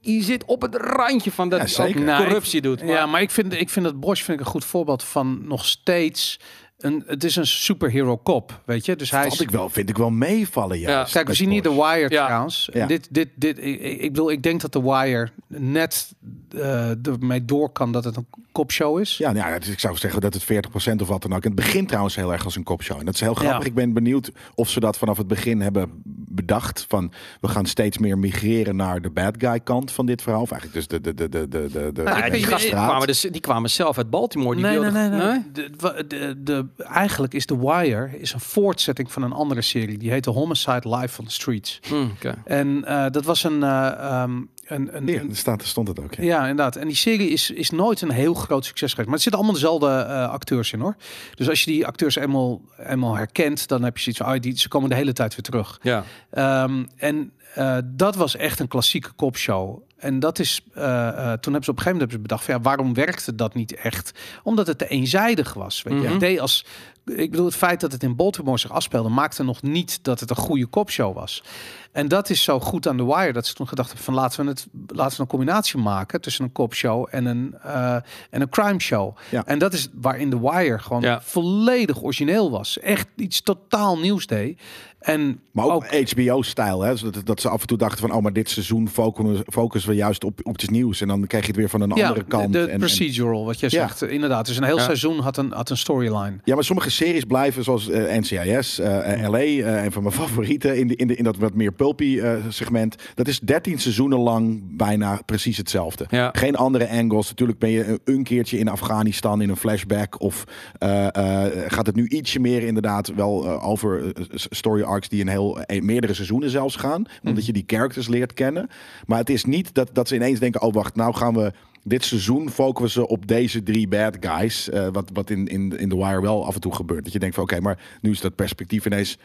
die 0.01 0.23
zit 0.23 0.45
op 0.45 0.61
het 0.61 0.75
randje 0.75 1.31
van 1.31 1.49
dat 1.49 1.75
Ja, 1.75 1.83
ook. 1.85 1.93
Nou, 1.93 2.23
corruptie 2.23 2.61
doet. 2.61 2.83
Maar, 2.83 2.89
Ja, 2.89 3.05
maar 3.05 3.21
ik 3.21 3.31
vind, 3.31 3.53
ik 3.53 3.69
vind 3.69 3.85
dat 3.85 3.99
Bosch 3.99 4.23
vind 4.23 4.39
ik 4.39 4.45
een 4.45 4.51
goed 4.51 4.65
voorbeeld 4.65 5.03
van 5.03 5.47
nog 5.47 5.65
steeds. 5.65 6.39
Een, 6.77 7.03
het 7.07 7.23
is 7.23 7.35
een 7.35 7.47
superhero 7.47 8.17
kop, 8.17 8.61
weet 8.65 8.85
je. 8.85 8.95
Dus 8.95 9.11
hij 9.11 9.27
is. 9.27 9.39
ik 9.41 9.49
wel, 9.51 9.69
vind 9.69 9.89
ik 9.89 9.97
wel 9.97 10.09
meevallen 10.09 10.79
juist. 10.79 11.11
Kijk, 11.11 11.27
we 11.27 11.33
zien 11.33 11.49
hier 11.49 11.61
The. 11.61 11.73
Wire 11.73 12.09
Ja. 12.09 12.25
trouwens. 12.25 12.69
Ja. 12.73 12.85
Dit, 12.87 13.07
dit, 13.11 13.29
dit, 13.35 13.57
ik, 13.63 14.11
bedoel, 14.11 14.31
ik 14.31 14.43
denk 14.43 14.61
dat 14.61 14.71
The 14.71 14.83
Wire 14.83 15.29
net 15.47 16.13
eh 16.57 17.05
ermee 17.07 17.45
door 17.45 17.69
kan 17.69 17.91
dat 17.91 18.03
het 18.03 18.15
een 18.15 18.25
kopshow 18.51 18.99
is. 18.99 19.17
Ja, 19.17 19.31
nou 19.31 19.51
ja, 19.51 19.59
dus 19.59 19.67
ik 19.69 19.79
zou 19.79 19.97
zeggen 19.97 20.21
dat 20.21 20.33
het 20.33 20.43
40% 20.43 21.01
of 21.01 21.07
wat 21.07 21.21
dan 21.21 21.33
ook. 21.33 21.41
En 21.43 21.51
het 21.51 21.55
begint 21.55 21.87
trouwens 21.87 22.15
heel 22.15 22.31
erg 22.33 22.45
als 22.45 22.55
een 22.55 22.63
kopshow. 22.63 22.99
En 22.99 23.05
dat 23.05 23.13
is 23.13 23.19
heel 23.19 23.33
grappig. 23.33 23.59
Ja. 23.63 23.65
Ik 23.69 23.73
ben 23.75 23.93
benieuwd 23.93 24.31
of 24.55 24.69
ze 24.69 24.79
dat 24.79 24.97
vanaf 24.97 25.17
het 25.17 25.27
begin 25.27 25.61
hebben 25.61 25.89
bedacht. 26.27 26.85
Van 26.89 27.11
we 27.41 27.47
gaan 27.47 27.65
steeds 27.65 27.97
meer 27.97 28.17
migreren 28.17 28.75
naar 28.75 29.01
de 29.01 29.09
bad 29.09 29.35
guy 29.37 29.59
kant 29.59 29.91
van 29.91 30.05
dit 30.05 30.21
verhaal. 30.21 30.41
Of 30.41 30.51
eigenlijk 30.51 30.89
dus 30.89 31.01
de, 31.01 31.13
de, 31.13 31.29
de, 31.29 31.29
de, 31.29 31.47
de, 31.47 31.67
de, 31.71 31.91
de, 31.93 32.03
Nou, 32.03 32.17
Ja, 32.17 32.29
die 32.29 32.45
kwamen, 32.69 33.07
dus, 33.07 33.21
die 33.21 33.41
kwamen 33.41 33.69
zelf 33.69 33.97
uit 33.97 34.09
Baltimore. 34.09 34.55
Die 34.55 34.65
Nee, 34.65 34.79
nee, 34.79 34.91
wilden- 34.91 35.17
nee, 35.17 35.31
nee. 35.31 35.41
De, 35.53 36.05
de, 36.07 36.43
de, 36.43 36.64
eigenlijk 36.77 37.33
is 37.33 37.45
The 37.45 37.59
Wire 37.59 38.19
is 38.19 38.33
een 38.33 38.39
voortzetting 38.39 39.11
van 39.11 39.23
een 39.23 39.31
andere 39.31 39.61
serie. 39.61 39.97
Die 39.97 40.11
heette 40.11 40.29
Homicide 40.29 40.95
Live 40.95 41.19
on 41.19 41.25
the 41.25 41.33
Streets. 41.33 41.79
Hm, 41.87 42.03
oké. 42.03 42.41
En 42.45 42.85
eh, 42.85 43.05
dat 43.11 43.23
was 43.23 43.43
een, 43.43 43.63
eh, 43.63 43.87
ehm, 43.87 44.41
een, 44.65 45.05
daar 45.05 45.21
staat, 45.31 45.63
stond 45.63 45.87
het 45.87 45.99
ook. 45.99 46.13
Ja. 46.15 46.23
Ja, 46.23 46.41
inderdaad. 46.41 46.75
En 46.75 46.87
die 46.87 46.95
serie 46.95 47.29
is, 47.29 47.51
is 47.51 47.69
nooit 47.69 48.01
een 48.01 48.11
heel 48.11 48.33
groot 48.33 48.65
succes 48.65 48.89
geweest. 48.89 49.07
Maar 49.07 49.17
er 49.17 49.23
zitten 49.23 49.41
allemaal 49.41 49.59
dezelfde 49.59 49.87
eh, 49.87 50.29
acteurs 50.29 50.71
in 50.71 50.79
hoor. 50.79 50.95
Dus 51.35 51.49
als 51.49 51.63
je 51.63 51.71
die 51.71 51.85
acteurs 51.85 52.15
eenmaal, 52.15 52.61
eenmaal 52.77 53.15
herkent, 53.15 53.67
dan 53.67 53.83
heb 53.83 53.97
je 53.97 54.03
zoiets 54.03 54.21
van, 54.21 54.31
ah, 54.31 54.41
die, 54.41 54.57
ze 54.57 54.67
komen 54.67 54.89
de 54.89 54.95
hele 54.95 55.13
tijd 55.13 55.35
weer 55.35 55.45
terug. 55.45 55.79
Ja. 55.81 56.03
Ehm, 56.29 56.85
en 56.95 57.31
eh, 57.55 57.77
dat 57.85 58.15
was 58.15 58.35
echt 58.35 58.59
een 58.59 58.67
klassieke 58.67 59.11
kopshow. 59.11 59.81
En 59.97 60.19
dat 60.19 60.39
is, 60.39 60.61
eh, 60.73 61.07
eh, 61.07 61.15
toen 61.15 61.23
hebben 61.25 61.39
ze 61.41 61.51
op 61.51 61.77
een 61.77 61.83
gegeven 61.83 61.91
moment 61.91 61.99
hebben 61.99 62.11
ze 62.11 62.19
bedacht, 62.19 62.43
van, 62.43 62.53
ja, 62.55 62.61
waarom 62.61 62.93
werkte 62.93 63.35
dat 63.35 63.53
niet 63.53 63.73
echt? 63.75 64.11
Omdat 64.43 64.67
het 64.67 64.77
te 64.77 64.87
eenzijdig 64.87 65.53
was. 65.53 65.83
Weet? 65.83 65.93
Mhm. 65.93 66.17
Deed 66.17 66.39
als, 66.39 66.65
ik 67.05 67.31
bedoel, 67.31 67.45
het 67.45 67.55
feit 67.55 67.79
dat 67.79 67.91
het 67.91 68.03
in 68.03 68.15
Baltimore 68.15 68.57
zich 68.57 68.71
afspeelde, 68.71 69.09
maakte 69.09 69.43
nog 69.43 69.61
niet 69.61 69.99
dat 70.03 70.19
het 70.19 70.29
een 70.29 70.35
goede 70.35 70.65
kopshow 70.65 71.15
was. 71.15 71.43
En 71.91 72.07
dat 72.07 72.29
is 72.29 72.43
zo 72.43 72.59
goed 72.59 72.87
aan 72.87 72.97
The 72.97 73.05
Wire 73.05 73.33
dat 73.33 73.45
ze 73.47 73.53
toen 73.53 73.67
gedacht 73.67 73.87
hebben 73.87 74.05
van 74.05 74.15
laten 74.15 74.43
we 74.43 74.49
het, 74.49 74.67
laten 74.87 75.15
we 75.15 75.21
een 75.23 75.29
combinatie 75.29 75.79
maken 75.79 76.21
tussen 76.21 76.45
een 76.45 76.51
kopshow 76.51 77.07
en 77.11 77.25
een 77.25 77.55
eh, 77.63 77.95
en 78.29 78.41
een 78.41 78.49
crime 78.49 78.79
show. 78.79 79.17
Ja. 79.29 79.45
En 79.45 79.59
dat 79.59 79.73
is 79.73 79.87
waarin 79.93 80.29
The 80.29 80.39
Wire 80.41 80.79
gewoon 80.79 81.01
Ja. 81.01 81.21
volledig 81.21 82.01
origineel 82.03 82.51
was, 82.51 82.79
echt 82.79 83.07
iets 83.15 83.41
totaal 83.41 83.99
nieuws 83.99 84.27
deed. 84.27 84.61
En 85.05 85.39
Maar 85.51 85.65
ook, 85.65 85.85
HBO-stijl. 86.11 86.81
hè? 86.81 86.95
Zodat 86.95 87.25
dat 87.25 87.41
ze 87.41 87.49
af 87.49 87.61
en 87.61 87.67
toe 87.67 87.77
dachten 87.77 87.99
van... 87.99 88.11
oh, 88.11 88.21
maar 88.23 88.33
dit 88.33 88.49
seizoen 88.49 88.89
focussen, 88.89 89.45
focussen 89.47 89.89
we 89.89 89.95
juist 89.95 90.23
op, 90.23 90.39
op 90.43 90.53
iets 90.53 90.69
nieuws. 90.69 91.01
En 91.01 91.07
dan 91.07 91.27
krijg 91.27 91.43
je 91.43 91.49
het 91.49 91.59
weer 91.59 91.69
van 91.69 91.81
een 91.81 91.91
andere 91.91 92.23
kant. 92.23 92.53
De, 92.53 92.59
en, 92.59 92.65
de 92.65 92.71
en- 92.71 92.79
procedural, 92.79 93.45
wat 93.45 93.59
je 93.59 93.65
Ja. 93.69 93.87
zegt. 93.87 94.01
Inderdaad, 94.11 94.45
dus 94.45 94.57
een 94.57 94.63
heel 94.63 94.77
Ja. 94.77 94.83
seizoen 94.83 95.19
had 95.19 95.37
een, 95.37 95.51
had 95.51 95.69
een 95.69 95.77
storyline. 95.77 96.33
Ja, 96.43 96.55
maar 96.55 96.63
sommige 96.63 96.89
series 96.91 97.23
blijven 97.23 97.63
zoals 97.63 97.87
NCIS, 97.89 98.79
eh, 98.79 99.29
LA, 99.29 99.37
eh, 99.39 99.83
een 99.83 99.91
van 99.91 100.03
mijn 100.03 100.15
favorieten 100.23 100.77
in, 100.77 100.87
de, 100.87 100.95
in, 100.95 101.07
de, 101.07 101.15
in 101.15 101.23
dat 101.23 101.37
wat 101.37 101.53
meer 101.53 101.71
pulpy 101.71 102.19
eh, 102.19 102.33
segment. 102.49 102.95
Dat 103.15 103.27
is 103.27 103.39
13 103.39 103.79
seizoenen 103.79 104.19
lang 104.19 104.61
bijna 104.77 105.19
precies 105.25 105.57
hetzelfde. 105.57 106.05
Ja. 106.09 106.29
Geen 106.33 106.55
andere 106.55 106.89
angles. 106.89 107.27
Natuurlijk 107.29 107.59
ben 107.59 107.69
je 107.69 107.99
een 108.05 108.23
keertje 108.23 108.57
in 108.57 108.67
Afghanistan 108.67 109.41
in 109.41 109.49
een 109.49 109.57
flashback. 109.57 110.21
Of 110.21 110.43
eh, 110.77 111.07
eh, 111.07 111.51
gaat 111.67 111.85
het 111.85 111.95
nu 111.95 112.07
ietsje 112.07 112.39
meer 112.39 112.63
inderdaad 112.63 113.07
wel 113.15 113.61
over 113.61 114.11
story 114.35 114.81
arcs 114.95 115.09
die 115.09 115.21
een 115.21 115.27
heel 115.27 115.61
eh, 115.61 115.81
meerdere 115.81 116.13
seizoenen 116.13 116.49
zelfs 116.49 116.75
gaan. 116.75 117.05
Omdat 117.23 117.45
je 117.45 117.53
die 117.53 117.63
characters 117.67 118.07
leert 118.07 118.33
kennen. 118.33 118.69
Maar 119.05 119.17
het 119.19 119.29
is 119.29 119.45
niet 119.45 119.73
dat, 119.73 119.89
dat 119.93 120.07
ze 120.07 120.15
ineens 120.15 120.39
denken, 120.39 120.61
oh 120.61 120.73
wacht, 120.73 120.95
nou 120.95 121.13
gaan 121.15 121.33
we 121.33 121.51
dit 121.83 122.03
seizoen 122.03 122.49
focussen 122.49 123.07
op 123.07 123.27
deze 123.27 123.63
drie 123.63 123.87
bad 123.87 124.17
guys. 124.19 124.69
Eh, 124.69 124.87
wat 124.91 125.09
wat 125.13 125.29
in, 125.29 125.47
in, 125.47 125.77
in 125.77 125.89
The 125.89 125.95
Wire 125.97 126.21
wel 126.21 126.45
af 126.45 126.55
en 126.55 126.61
toe 126.61 126.75
gebeurt. 126.75 127.03
Dat 127.03 127.13
je 127.13 127.19
denkt 127.19 127.35
van 127.35 127.43
oké, 127.43 127.59
maar 127.59 127.79
nu 128.01 128.11
is 128.11 128.21
dat 128.21 128.35
perspectief 128.35 128.85
ineens 128.85 129.17
80% 129.17 129.19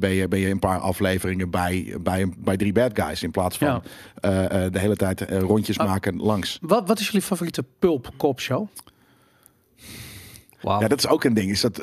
ben 0.00 0.10
je, 0.10 0.28
ben 0.28 0.38
je 0.38 0.48
een 0.50 0.58
paar 0.58 0.78
afleveringen 0.78 1.50
bij, 1.50 1.94
bij, 2.00 2.32
bij 2.38 2.56
drie 2.56 2.72
bad 2.72 2.90
guys. 3.00 3.22
In 3.22 3.30
plaats 3.30 3.58
van 3.58 3.68
Ja. 3.68 3.82
eh, 4.48 4.72
de 4.72 4.78
hele 4.78 4.96
tijd 4.96 5.20
rondjes 5.30 5.78
maken 5.78 6.16
langs. 6.16 6.58
Wat, 6.60 6.88
wat 6.88 6.98
is 6.98 7.06
jullie 7.06 7.22
favoriete 7.22 7.64
pulp 7.78 8.10
cop 8.16 8.40
show? 8.40 8.68
Wauw. 10.60 10.80
Ja, 10.80 10.88
dat 10.88 10.98
is 10.98 11.08
ook 11.08 11.24
een 11.24 11.34
ding. 11.34 11.50
Is 11.50 11.60
dat 11.60 11.78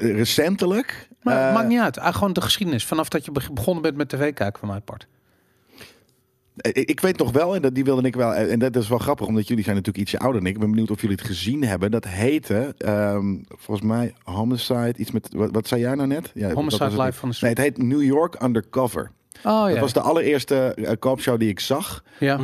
recentelijk? 0.00 1.07
Maar 1.22 1.48
eh, 1.48 1.54
maakt 1.54 1.68
niet 1.68 1.80
uit. 1.80 1.98
Ah, 1.98 2.14
gewoon 2.14 2.32
de 2.32 2.40
geschiedenis. 2.40 2.84
Vanaf 2.86 3.08
dat 3.08 3.24
je 3.24 3.32
beg- 3.32 3.52
begonnen 3.52 3.82
bent 3.82 3.96
met 3.96 4.08
tv 4.08 4.34
kijken 4.34 4.58
van 4.58 4.68
mijn 4.68 4.82
part. 4.82 5.06
Eh, 6.56 6.70
Ik, 6.84 7.00
weet 7.00 7.18
nog 7.18 7.32
wel, 7.32 7.54
en 7.54 7.62
dat, 7.62 7.74
die 7.74 7.84
wilde 7.84 8.02
ik 8.02 8.14
wel. 8.16 8.34
eh, 8.34 8.52
En 8.52 8.58
dat 8.58 8.76
is 8.76 8.88
wel 8.88 8.98
grappig, 8.98 9.26
omdat 9.26 9.48
jullie 9.48 9.64
zijn 9.64 9.76
natuurlijk 9.76 10.04
ietsje 10.04 10.18
ouder 10.18 10.40
dan 10.40 10.48
ik. 10.48 10.54
Ik 10.54 10.60
ben 10.60 10.70
benieuwd 10.70 10.90
of 10.90 11.00
jullie 11.00 11.16
het 11.16 11.26
gezien 11.26 11.62
hebben. 11.64 11.90
Dat 11.90 12.04
heette, 12.04 12.74
ehm, 12.78 13.34
volgens 13.48 13.86
mij, 13.86 14.14
Homicide. 14.22 14.94
Iets 14.96 15.10
met. 15.10 15.28
Wat, 15.34 15.50
wat 15.52 15.68
zei 15.68 15.80
jij 15.80 15.94
nou 15.94 16.08
net? 16.08 16.30
Ja, 16.34 16.52
Homicide 16.52 17.02
Live 17.02 17.12
van 17.18 17.30
de 17.30 17.36
Nee, 17.40 17.50
het 17.50 17.58
heet 17.60 17.78
New 17.78 18.02
York 18.02 18.42
Undercover. 18.42 19.10
Oh 19.44 19.64
Dat 19.64 19.74
ja. 19.74 19.80
was 19.80 19.92
de 19.92 20.00
allereerste 20.00 20.72
uh, 20.76 20.90
koopshow 20.98 21.38
die 21.40 21.48
ik 21.48 21.60
zag. 21.60 22.04
ja. 22.18 22.36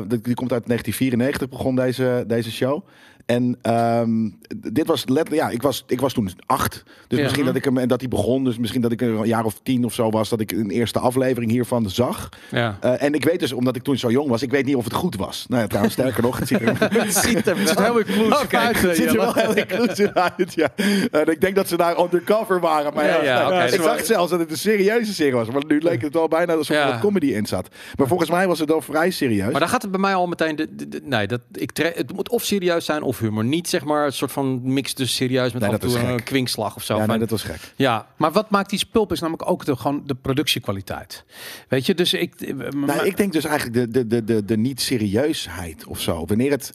Die 0.00 0.20
die 0.20 0.34
komt 0.34 0.52
uit 0.52 0.66
1994, 0.66 1.48
begon 1.48 1.76
deze, 1.76 2.24
deze 2.26 2.52
show. 2.52 2.86
En 3.26 3.58
ehm, 3.62 4.28
dit 4.72 4.86
was 4.86 5.04
letterlijk, 5.08 5.46
ja, 5.46 5.50
ik 5.50 5.62
was, 5.62 5.84
ik 5.86 6.00
was 6.00 6.12
toen 6.12 6.30
acht. 6.46 6.82
Dus 7.08 7.18
Ja. 7.18 7.24
misschien 7.24 7.44
dat 7.44 7.54
ik 7.54 7.64
hem 7.64 7.78
en 7.78 7.88
dat 7.88 8.00
hij 8.00 8.08
begon. 8.08 8.44
Dus 8.44 8.58
misschien 8.58 8.80
dat 8.80 8.92
ik 8.92 9.00
een 9.00 9.26
jaar 9.26 9.44
of 9.44 9.60
tien 9.62 9.84
of 9.84 9.94
zo 9.94 10.10
was. 10.10 10.28
Dat 10.28 10.40
ik 10.40 10.52
een 10.52 10.70
eerste 10.70 10.98
aflevering 10.98 11.50
hiervan 11.50 11.90
zag. 11.90 12.28
ja. 12.50 12.78
Eh, 12.80 13.02
en 13.02 13.14
ik 13.14 13.24
weet 13.24 13.40
dus, 13.40 13.52
omdat 13.52 13.76
ik 13.76 13.82
toen 13.82 13.96
zo 13.98 14.10
jong 14.10 14.28
was, 14.28 14.42
ik 14.42 14.50
weet 14.50 14.64
niet 14.66 14.76
of 14.76 14.84
het 14.84 14.92
goed 14.92 15.16
was. 15.16 15.44
Nou 15.48 15.60
ja, 15.60 15.66
trouwens, 15.66 15.94
sterker 15.94 16.22
nog, 16.22 16.38
het 16.38 16.48
ziet 16.48 16.60
er, 16.60 16.76
Het 16.78 17.14
ziet 17.16 17.46
er 17.46 17.56
heel 17.82 18.32
Oké. 18.42 18.56
uit. 18.56 18.80
het 18.80 18.96
ziet 18.96 19.06
er 19.06 19.16
wel 19.16 19.34
heel 19.34 19.54
inclusief 19.54 20.12
uit. 20.12 20.54
Ja. 20.64 20.68
En 21.10 21.26
ik 21.26 21.40
denk 21.40 21.54
dat 21.54 21.68
ze 21.68 21.76
daar 21.76 22.00
undercover 22.00 22.60
waren. 22.60 22.94
Maar 22.94 23.04
Ja, 23.24 23.62
ik 23.64 23.70
dus 23.70 23.80
zag 23.82 23.96
wel- 23.96 24.04
zelfs 24.04 24.30
dat 24.30 24.40
het 24.40 24.50
een 24.50 24.56
serieuze 24.56 25.14
serie 25.14 25.32
was. 25.32 25.50
Maar 25.50 25.62
nu 25.66 25.80
leek 25.80 26.02
het 26.02 26.14
wel 26.14 26.28
bijna 26.28 26.52
alsof 26.54 26.76
er 26.76 26.86
wat 26.86 27.00
comedy 27.00 27.26
in 27.26 27.46
zat. 27.46 27.68
Maar 27.96 28.06
volgens 28.06 28.30
mij 28.30 28.46
was 28.46 28.58
het 28.58 28.68
wel 28.68 28.80
vrij 28.80 29.10
serieus. 29.10 29.50
Maar 29.50 29.60
dan 29.60 29.68
gaat 29.68 29.82
het 29.82 29.90
bij 29.90 30.00
mij 30.00 30.14
al 30.14 30.26
meteen. 30.26 30.56
De, 30.56 30.74
de- 30.74 30.88
de- 30.88 31.00
nee, 31.04 31.26
dat, 31.26 31.40
ik 31.52 31.70
het 31.76 32.12
moet 32.12 32.28
of 32.28 32.42
serieus 32.44 32.84
zijn 32.84 33.02
of 33.02 33.13
golfhumor. 33.14 33.44
Niet 33.44 33.68
zeg 33.68 33.84
maar 33.84 34.06
een 34.06 34.12
soort 34.12 34.32
van 34.32 34.60
mix 34.72 34.92
tussen 34.92 35.16
serieus 35.16 35.52
met 35.52 35.62
Nee, 35.62 35.70
af 35.70 35.80
en 35.80 35.88
toe 35.88 35.98
een 35.98 36.06
gek. 36.06 36.24
kwinkslag 36.24 36.76
of 36.76 36.82
zo. 36.82 36.96
Ja, 36.96 37.06
nee, 37.06 37.18
dat 37.18 37.30
was 37.30 37.42
gek. 37.42 37.72
ja, 37.76 38.06
Maar 38.16 38.32
wat 38.32 38.50
maakt 38.50 38.70
die 38.70 38.86
pulp 38.92 39.12
is 39.12 39.20
namelijk 39.20 39.48
ook 39.50 39.64
de, 39.64 39.76
gewoon 39.76 40.02
de 40.06 40.14
productiekwaliteit. 40.14 41.24
Weet 41.68 41.86
je, 41.86 41.94
dus 41.94 42.14
ik... 42.14 42.34
eh, 42.40 42.54
Nou, 42.54 42.76
maar- 42.76 43.06
ik 43.06 43.16
denk 43.16 43.32
dus 43.32 43.44
eigenlijk 43.44 43.76
de, 43.76 43.88
de, 43.90 44.06
de, 44.06 44.24
de, 44.24 44.44
de 44.44 44.56
niet-serieusheid 44.56 45.84
of 45.86 46.00
zo. 46.00 46.24
Wanneer 46.26 46.50
het 46.50 46.72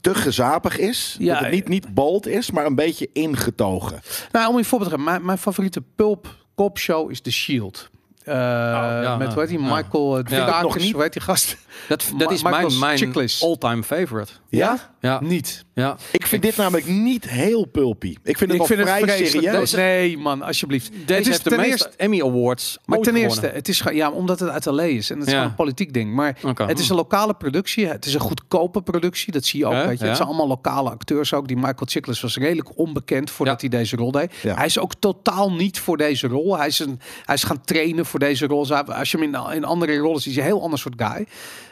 te 0.00 0.14
gezapig 0.14 0.78
is, 0.78 1.16
Ja, 1.18 1.34
dat 1.34 1.42
het 1.42 1.52
niet, 1.52 1.68
niet 1.68 1.94
bold 1.94 2.26
is, 2.26 2.50
maar 2.50 2.66
een 2.66 2.74
beetje 2.74 3.08
ingetogen. 3.12 4.00
Nou, 4.32 4.50
om 4.50 4.58
je 4.58 4.64
voorbeeld 4.64 4.90
te 4.90 4.96
geven, 4.96 5.12
mijn, 5.12 5.24
mijn 5.24 5.38
favoriete 5.38 5.82
pulp 5.96 6.34
kopshow 6.54 7.10
is 7.10 7.20
The 7.20 7.30
Shield. 7.32 7.90
Eh, 8.24 8.34
ja, 8.36 9.16
met 9.16 9.26
ja, 9.28 9.32
hoe 9.34 9.40
heet 9.42 9.48
die? 9.48 9.60
ja. 9.60 9.74
Michael 9.76 10.18
uh, 10.18 10.24
Ja, 10.28 10.62
nog 10.62 10.78
niet. 10.78 10.92
hoe 10.92 11.02
heet 11.02 11.12
die 11.12 11.22
gast? 11.22 11.56
Dat, 11.88 12.04
dat 12.16 12.30
is 12.32 12.42
mijn, 12.42 12.78
mijn 12.78 13.12
all-time 13.40 13.82
favorite. 13.82 14.32
Ja? 14.48 14.94
Ja, 15.00 15.20
Niet. 15.22 15.64
ja. 15.74 15.96
Ik 16.12 16.26
vind 16.26 16.42
dit 16.42 16.56
namelijk 16.56 16.86
niet 16.86 17.28
heel 17.28 17.64
pulpy. 17.64 18.16
Ik 18.22 18.38
vind 18.38 18.40
het 18.40 18.50
Ik 18.50 18.56
wel 18.56 18.66
vind 18.66 18.78
het 18.78 18.88
vrij 18.88 19.02
vreselijk. 19.02 19.44
serieus. 19.46 19.72
Nee, 19.72 20.18
man, 20.18 20.42
alsjeblieft. 20.42 20.90
Deze 20.92 21.02
het 21.12 21.20
is 21.20 21.26
heeft 21.26 21.44
de 21.44 21.50
meeste 21.56 21.70
eerste, 21.70 21.90
Emmy 21.96 22.22
Awards 22.22 22.78
maar 22.84 22.98
ten 22.98 23.16
eerste, 23.16 23.46
het 23.46 23.68
is 23.68 23.82
ja, 23.92 24.10
omdat 24.10 24.40
het 24.40 24.48
uit 24.48 24.64
LA 24.64 24.82
is 24.82 25.10
en 25.10 25.18
het 25.18 25.26
is 25.26 25.32
Ja. 25.32 25.38
gewoon 25.38 25.50
een 25.50 25.56
politiek 25.56 25.92
ding. 25.92 26.14
Maar 26.14 26.38
het 26.66 26.78
is 26.78 26.88
een 26.88 26.96
lokale 26.96 27.34
productie. 27.34 27.86
Het 27.86 28.04
is 28.04 28.14
een 28.14 28.20
goedkope 28.20 28.82
productie. 28.82 29.32
Dat 29.32 29.44
zie 29.44 29.58
je 29.60 29.66
ook. 29.66 29.72
Ja, 29.72 29.86
weet 29.86 29.98
je. 29.98 30.02
ja. 30.02 30.06
Het 30.08 30.16
zijn 30.16 30.28
allemaal 30.28 30.46
lokale 30.48 30.90
acteurs 30.90 31.34
ook. 31.34 31.46
Die 31.48 31.56
Michael 31.56 31.86
Chiklis 31.86 32.20
was 32.20 32.36
redelijk 32.36 32.78
onbekend 32.78 33.30
voordat 33.30 33.60
Ja. 33.60 33.68
hij 33.68 33.78
deze 33.78 33.96
rol 33.96 34.10
deed. 34.10 34.32
Ja. 34.42 34.54
Hij 34.54 34.66
is 34.66 34.78
ook 34.78 34.92
totaal 34.98 35.52
niet 35.52 35.78
voor 35.78 35.96
deze 35.96 36.26
rol. 36.26 36.56
Hij 36.58 36.66
is, 36.66 36.78
een, 36.78 37.00
hij 37.24 37.34
is 37.34 37.42
gaan 37.44 37.60
trainen 37.64 38.06
voor 38.06 38.18
deze 38.18 38.46
rol. 38.46 38.74
Als 38.74 39.10
je 39.10 39.18
hem 39.18 39.34
in, 39.34 39.52
in 39.54 39.64
andere 39.64 39.96
rollen 39.96 40.20
ziet, 40.20 40.30
is 40.30 40.38
hij 40.38 40.44
een 40.46 40.52
heel 40.52 40.62
ander 40.62 40.78
soort 40.78 40.94
guy. 40.96 41.26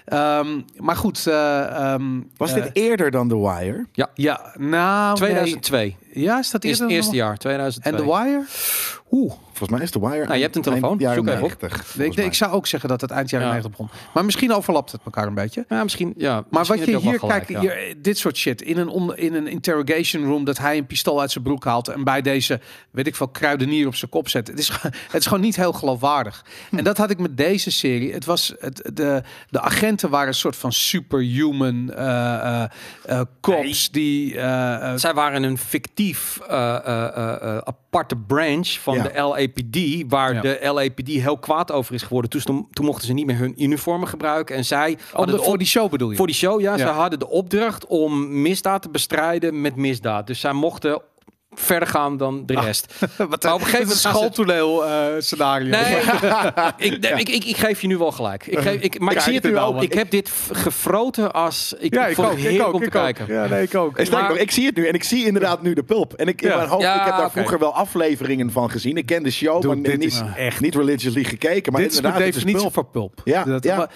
Ehm, 0.09 0.61
maar 0.77 0.97
goed. 0.97 1.27
eh, 1.27 1.93
ehm, 1.93 2.21
Was 2.37 2.53
eh, 2.53 2.63
dit 2.63 2.71
eerder 2.73 3.11
dan 3.11 3.29
The 3.29 3.39
Wire? 3.41 3.87
Ja, 4.15 4.53
nou... 4.59 5.17
2002. 5.17 5.79
nee. 5.79 5.97
Ja, 6.13 6.39
is 6.39 6.51
dat 6.51 6.65
Is 6.65 6.79
het 6.79 6.91
eerste 6.91 7.15
jaar, 7.17 7.37
2002. 7.37 7.93
En 7.93 7.99
The 7.99 8.05
Wire? 8.05 8.45
Oeh. 9.11 9.33
Volgens 9.53 9.79
mij 9.79 9.89
is 9.89 9.91
The 9.93 10.01
Wire. 10.09 10.25
Nou, 10.25 10.37
je 10.37 10.43
hebt 10.43 10.57
een 10.57 10.63
eind 10.63 10.75
telefoon. 10.77 10.99
jaren 10.99 11.17
Zoek 11.17 11.27
even 11.27 11.43
op. 11.45 11.51
90. 11.97 12.05
Ik, 12.19 12.25
ik 12.31 12.35
zou 12.35 12.53
ook 12.53 12.67
zeggen 12.67 12.89
dat 12.89 13.01
het 13.01 13.11
eind 13.11 13.31
jaren 13.31 13.47
Ja. 13.47 13.53
90 13.53 13.71
begon. 13.79 13.99
Maar 14.15 14.25
misschien 14.25 14.53
overlapt 14.53 14.93
het 14.93 15.01
elkaar 15.05 15.27
een 15.27 15.35
beetje. 15.35 15.65
Ja, 15.69 15.83
misschien. 15.83 16.15
Ja, 16.17 16.33
Maar 16.51 16.67
misschien 16.69 16.93
wat 16.93 17.03
je 17.03 17.09
hier 17.11 17.19
kijkt, 17.19 17.49
ja. 17.49 17.61
hier, 17.61 17.95
dit 17.99 18.19
soort 18.19 18.37
shit. 18.37 18.63
In 18.63 18.79
een, 18.79 18.89
on- 18.89 19.17
in 19.17 19.35
een 19.35 19.47
interrogation 19.47 20.25
room 20.25 20.45
dat 20.45 20.59
hij 20.59 20.77
een 20.79 20.87
pistool 20.87 21.21
uit 21.21 21.31
zijn 21.31 21.45
broek 21.45 21.65
haalt. 21.65 21.89
En 21.89 22.05
bij 22.05 22.23
deze, 22.23 22.61
weet 22.91 23.07
ik 23.07 23.17
veel, 23.17 23.29
kruidenier 23.29 23.87
op 23.87 23.95
zijn 23.95 24.11
kop 24.11 24.29
zet. 24.29 24.47
Het 24.49 24.59
is, 24.59 24.69
het 24.83 25.15
is 25.21 25.27
gewoon 25.27 25.43
niet 25.43 25.57
heel 25.57 25.73
geloofwaardig. 25.73 26.45
En 26.71 26.85
dat 26.85 26.97
had 26.99 27.11
ik 27.11 27.19
met 27.19 27.37
deze 27.37 27.71
serie. 27.71 28.13
Het 28.13 28.25
was, 28.25 28.55
het, 28.59 28.91
de, 28.95 29.23
de 29.51 29.61
agenten 29.61 30.11
waren 30.11 30.29
een 30.29 30.35
soort 30.35 30.57
van 30.57 30.73
superhuman 30.73 31.93
eh, 31.93 32.63
eh, 32.63 32.71
eh, 33.07 33.21
cops. 33.41 33.91
Die, 33.91 34.37
eh, 34.37 34.75
eh, 34.93 34.99
Zij 34.99 35.15
waren 35.15 35.43
een 35.43 35.59
fictief 35.59 36.08
eh, 36.49 36.75
eh, 36.77 37.05
eh, 37.17 37.43
eh, 37.43 37.59
aparte 37.59 38.17
branch 38.17 38.69
van 38.69 38.95
Ja. 38.95 39.03
de 39.03 39.13
LAPD, 39.23 40.05
waar 40.11 40.35
Ja. 40.35 40.41
de 40.41 40.59
LAPD 40.73 41.09
heel 41.09 41.39
kwaad 41.39 41.73
over 41.73 41.95
is 41.95 42.03
geworden. 42.03 42.31
Toen, 42.31 42.67
toen, 42.71 42.85
mochten 42.87 43.07
ze 43.07 43.13
niet 43.13 43.27
meer 43.27 43.37
hun 43.39 43.63
uniformen 43.63 44.09
gebruiken. 44.09 44.57
En 44.57 44.65
zij 44.65 44.93
oh, 44.93 44.99
hadden 45.17 45.35
de- 45.35 45.41
de 45.41 45.47
voor 45.47 45.59
die 45.59 45.67
show 45.67 45.91
bedoel 45.91 46.11
je? 46.11 46.17
voor 46.17 46.27
die 46.27 46.37
show, 46.37 46.61
ja, 46.61 46.73
Ja. 46.73 46.79
ze 46.79 46.93
hadden 46.93 47.19
de 47.19 47.29
opdracht 47.29 47.87
om 47.87 48.43
misdaad 48.43 48.83
te 48.83 48.89
bestrijden 48.91 49.61
met 49.61 49.77
misdaad. 49.77 50.27
Dus 50.27 50.41
zij 50.41 50.53
mochten 50.53 51.03
verder 51.59 51.89
gaan 51.89 52.17
dan 52.17 52.43
de 52.47 52.61
rest. 52.61 52.95
Wat 53.17 53.43
Maar 53.43 53.55
op 53.55 53.61
een 53.61 53.67
gegeven 53.67 53.71
moment 53.87 53.91
een 53.91 53.97
schooltoneel 54.11 54.87
eh, 54.87 55.07
scenario. 55.19 55.69
Nee, 55.71 55.97
ik, 56.93 57.01
nee, 57.01 57.13
ik, 57.13 57.29
ik, 57.29 57.45
ik 57.45 57.57
geef 57.57 57.81
je 57.81 57.87
nu 57.87 57.97
wel 57.99 58.13
gelijk. 58.13 58.47
Ik 58.47 58.59
geef, 58.59 58.81
ik, 58.81 58.99
maar 59.01 59.15
ik 59.15 59.21
zie 59.21 59.35
het 59.35 59.43
nu 59.45 59.51
nou. 59.51 59.83
Ik 59.83 59.93
heb 59.93 60.11
dit 60.11 60.33
gefroten 60.53 61.33
als... 61.33 61.75
Ik, 61.79 61.95
Ja, 61.95 62.07
ik 62.07 62.19
ook. 62.19 62.37
heerlijk 62.37 62.67
ook. 62.67 62.73
om 62.75 62.81
te 62.81 62.87
Ik 62.87 62.95
ook. 62.95 63.03
kijken. 63.03 63.27
Ja, 63.35 63.47
nee, 63.47 63.63
ik 63.63 63.75
ook. 63.75 64.11
Maar- 64.11 64.29
nog, 64.29 64.37
ik 64.39 64.51
zie 64.51 64.67
het 64.67 64.77
nu 64.77 64.87
en 64.87 64.95
ik 64.95 65.05
zie 65.05 65.25
inderdaad 65.27 65.63
nu 65.63 65.73
de 65.75 65.83
pulp. 65.83 66.13
En 66.15 66.29
ik 66.29 66.43
in 66.43 66.49
Ja. 66.49 66.57
mijn 66.57 66.69
hoofd, 66.69 66.83
Ja, 66.83 66.95
ik 66.99 67.05
heb 67.05 67.11
daar 67.17 67.21
oké. 67.23 67.31
vroeger 67.31 67.59
wel 67.59 67.75
afleveringen 67.75 68.53
van 68.53 68.71
gezien. 68.71 68.97
Ik 68.97 69.07
ken 69.07 69.23
de 69.23 69.31
show, 69.31 69.61
Dude, 69.63 69.75
maar 69.75 69.83
dit 69.91 69.99
niet, 69.99 70.13
is 70.13 70.23
echt- 70.37 70.61
niet 70.61 70.75
religiously 70.75 71.25
gekeken. 71.25 71.73
Maar 71.73 71.81
dit 71.81 71.91
is 71.91 71.97
de 71.97 72.03
inderdaad, 72.03 72.27
het 72.27 72.37
is 72.37 72.43
definitie 72.45 72.71
voor 72.73 72.85
pulp. 72.87 73.21
Ja, 73.25 73.45
Dat- 73.45 73.65
ja. 73.65 73.77
Maar, 73.77 73.91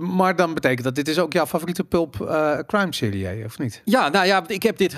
maar 0.00 0.36
dan 0.36 0.54
betekent 0.54 0.84
dat 0.84 0.94
dit 0.94 1.08
is 1.08 1.18
ook 1.18 1.32
jouw 1.32 1.46
favoriete 1.46 1.84
pulp 1.84 2.20
eh, 2.20 2.58
crime 2.66 2.94
serie, 2.94 3.44
of 3.44 3.58
niet? 3.58 3.82
Ja, 3.84 4.08
nou 4.08 4.26
ja, 4.26 4.44
ik 4.46 4.62
heb 4.62 4.76
dit... 4.76 4.96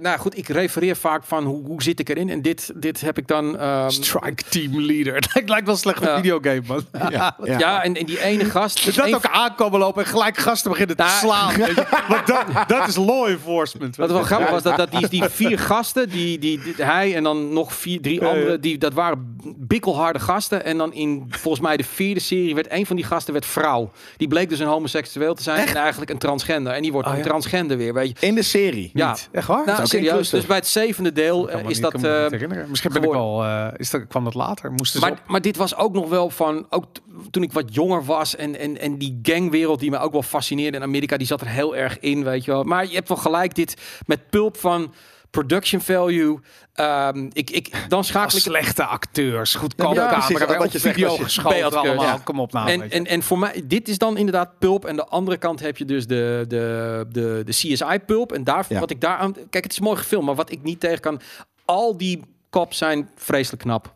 Nou 0.00 0.18
goed, 0.18 0.36
ik 0.38 0.48
refereer 0.48 0.96
vaak 0.96 1.24
van 1.24 1.44
hoe, 1.44 1.64
hoe 1.66 1.82
zit 1.82 2.00
ik 2.00 2.08
erin. 2.08 2.28
En 2.30 2.42
dit, 2.42 2.72
dit 2.76 3.00
heb 3.00 3.18
ik 3.18 3.26
dan... 3.26 3.58
ehm, 3.58 3.90
Strike 3.90 4.42
Team 4.48 4.80
Leader. 4.80 5.14
Het 5.32 5.48
lijkt 5.48 5.64
wel 5.64 5.74
een 5.74 5.80
slechte 5.80 6.04
Ja. 6.04 6.16
videogame, 6.16 6.62
man. 6.66 6.84
Ja, 7.10 7.36
ja. 7.44 7.58
ja, 7.58 7.82
en, 7.82 7.94
en 7.94 8.06
die 8.06 8.22
ene 8.22 8.44
gast... 8.44 8.84
Dus 8.84 8.94
dat 8.94 9.06
een 9.06 9.14
ook 9.14 9.26
aankomen 9.26 9.78
lopen 9.78 10.02
en 10.04 10.08
gelijk 10.08 10.36
gasten 10.36 10.70
beginnen 10.70 10.96
te 10.96 11.02
Nou, 11.02 11.18
slaan. 11.18 11.54
Want 12.08 12.26
dat, 12.26 12.68
dat 12.68 12.88
is 12.88 12.96
law 12.96 13.26
enforcement. 13.26 13.96
Wat 13.96 14.10
wel 14.10 14.22
grappig 14.22 14.50
was, 14.50 14.62
dat, 14.62 14.76
dat 14.76 14.90
die, 14.90 15.08
die 15.08 15.24
vier 15.24 15.58
gasten, 15.58 16.08
die, 16.08 16.38
die, 16.38 16.60
die- 16.62 16.84
hij 16.84 17.14
en 17.14 17.22
dan 17.22 17.52
nog 17.52 17.74
vier, 17.74 18.00
drie 18.00 18.20
ja. 18.20 18.26
anderen, 18.26 18.60
die, 18.60 18.78
dat 18.78 18.92
waren 18.92 19.36
bikkelharde 19.56 20.18
gasten. 20.18 20.64
En 20.64 20.78
dan 20.78 20.92
in, 20.92 21.24
volgens 21.28 21.62
mij 21.62 21.76
de 21.76 21.84
vierde 21.84 22.20
serie, 22.20 22.54
werd 22.54 22.70
een 22.70 22.86
van 22.86 22.96
die 22.96 23.04
gasten 23.04 23.32
werd 23.32 23.46
vrouw. 23.46 23.90
Die 24.16 24.28
bleek 24.36 24.48
dus 24.48 24.58
een 24.58 24.66
homoseksueel 24.66 25.34
te 25.34 25.42
zijn 25.42 25.68
en 25.68 25.74
eigenlijk 25.76 26.10
een 26.10 26.18
transgender. 26.18 26.72
En 26.72 26.82
die 26.82 26.92
wordt 26.92 27.06
Oh, 27.08 27.12
een 27.14 27.18
ja. 27.20 27.24
transgender 27.26 27.76
weer, 27.76 27.94
weet 27.94 28.20
je. 28.20 28.26
In 28.26 28.34
de 28.34 28.42
serie. 28.42 28.90
Ja, 28.94 29.10
Niet. 29.10 29.28
Echt 29.32 29.46
waar? 29.46 29.66
nou, 29.66 29.86
serieus. 29.86 30.30
Dus 30.30 30.46
bij 30.46 30.56
het 30.56 30.66
zevende 30.66 31.12
deel 31.12 31.50
eh, 31.50 31.60
is 31.60 31.66
niet- 31.66 31.82
dat... 31.82 31.94
eh, 31.94 32.26
herinneren. 32.26 32.68
Misschien 32.70 32.92
ben 32.92 33.02
ik 33.02 33.10
wel, 33.10 33.44
eh, 33.44 33.66
is 33.76 33.90
dat, 33.90 34.06
kwam 34.06 34.24
dat 34.24 34.34
later? 34.34 34.72
Moesten 34.72 35.00
maar, 35.00 35.22
maar 35.26 35.40
dit 35.40 35.56
was 35.56 35.76
ook 35.76 35.92
nog 35.92 36.08
wel 36.08 36.30
van, 36.30 36.66
ook 36.70 36.84
toen 37.30 37.42
ik 37.42 37.52
wat 37.52 37.74
jonger 37.74 38.04
was 38.04 38.36
en, 38.36 38.58
en, 38.58 38.80
en 38.80 38.98
die 38.98 39.18
gangwereld 39.22 39.80
die 39.80 39.90
me 39.90 39.98
ook 39.98 40.12
wel 40.12 40.22
fascineerde 40.22 40.76
in 40.76 40.82
Amerika, 40.82 41.16
die 41.16 41.26
zat 41.26 41.40
er 41.40 41.48
heel 41.48 41.76
erg 41.76 41.98
in, 41.98 42.24
weet 42.24 42.44
je 42.44 42.50
wel. 42.50 42.64
Maar 42.64 42.86
je 42.86 42.94
hebt 42.94 43.08
wel 43.08 43.16
gelijk 43.16 43.54
dit 43.54 43.74
met 44.06 44.30
pulp 44.30 44.56
van 44.56 44.92
production 45.30 45.80
value. 45.80 46.38
Ehm, 46.76 47.28
ik, 47.32 47.50
ik, 47.50 47.84
dan 47.88 48.04
schakel 48.04 48.36
ik 48.36 48.42
slechte 48.42 48.84
acteurs, 48.84 49.54
goedkope 49.54 49.94
Ja, 49.94 50.08
camera, 50.08 50.46
wat 50.46 50.66
op 50.66 50.72
je 50.72 50.80
video 50.80 51.16
geschoten 51.16 51.64
allemaal. 51.78 52.04
ja. 52.04 52.18
Kom 52.24 52.40
op 52.40 52.52
nou. 52.52 52.70
en, 52.70 52.90
en, 52.90 53.06
en 53.06 53.22
voor 53.22 53.38
mij, 53.38 53.62
dit 53.64 53.88
is 53.88 53.98
dan 53.98 54.16
inderdaad 54.16 54.58
pulp. 54.58 54.84
En 54.84 54.96
de 54.96 55.06
andere 55.06 55.36
kant 55.36 55.60
heb 55.60 55.76
je 55.76 55.84
dus 55.84 56.06
de, 56.06 56.44
de, 56.48 57.06
de, 57.08 57.42
de 57.44 57.52
CSI 57.52 57.98
pulp. 58.06 58.32
En 58.32 58.44
daar, 58.44 58.64
Ja. 58.68 58.80
wat 58.80 58.90
ik 58.90 59.00
daar 59.00 59.16
aan. 59.16 59.32
Kijk, 59.50 59.64
het 59.64 59.72
is 59.72 59.80
mooi 59.80 59.96
gefilmd, 59.96 60.26
maar 60.26 60.34
wat 60.34 60.50
ik 60.50 60.62
niet 60.62 60.80
tegen 60.80 61.00
kan. 61.00 61.20
Al 61.64 61.96
die 61.96 62.22
cops 62.50 62.78
zijn 62.78 63.10
vreselijk 63.16 63.62
knap. 63.62 63.94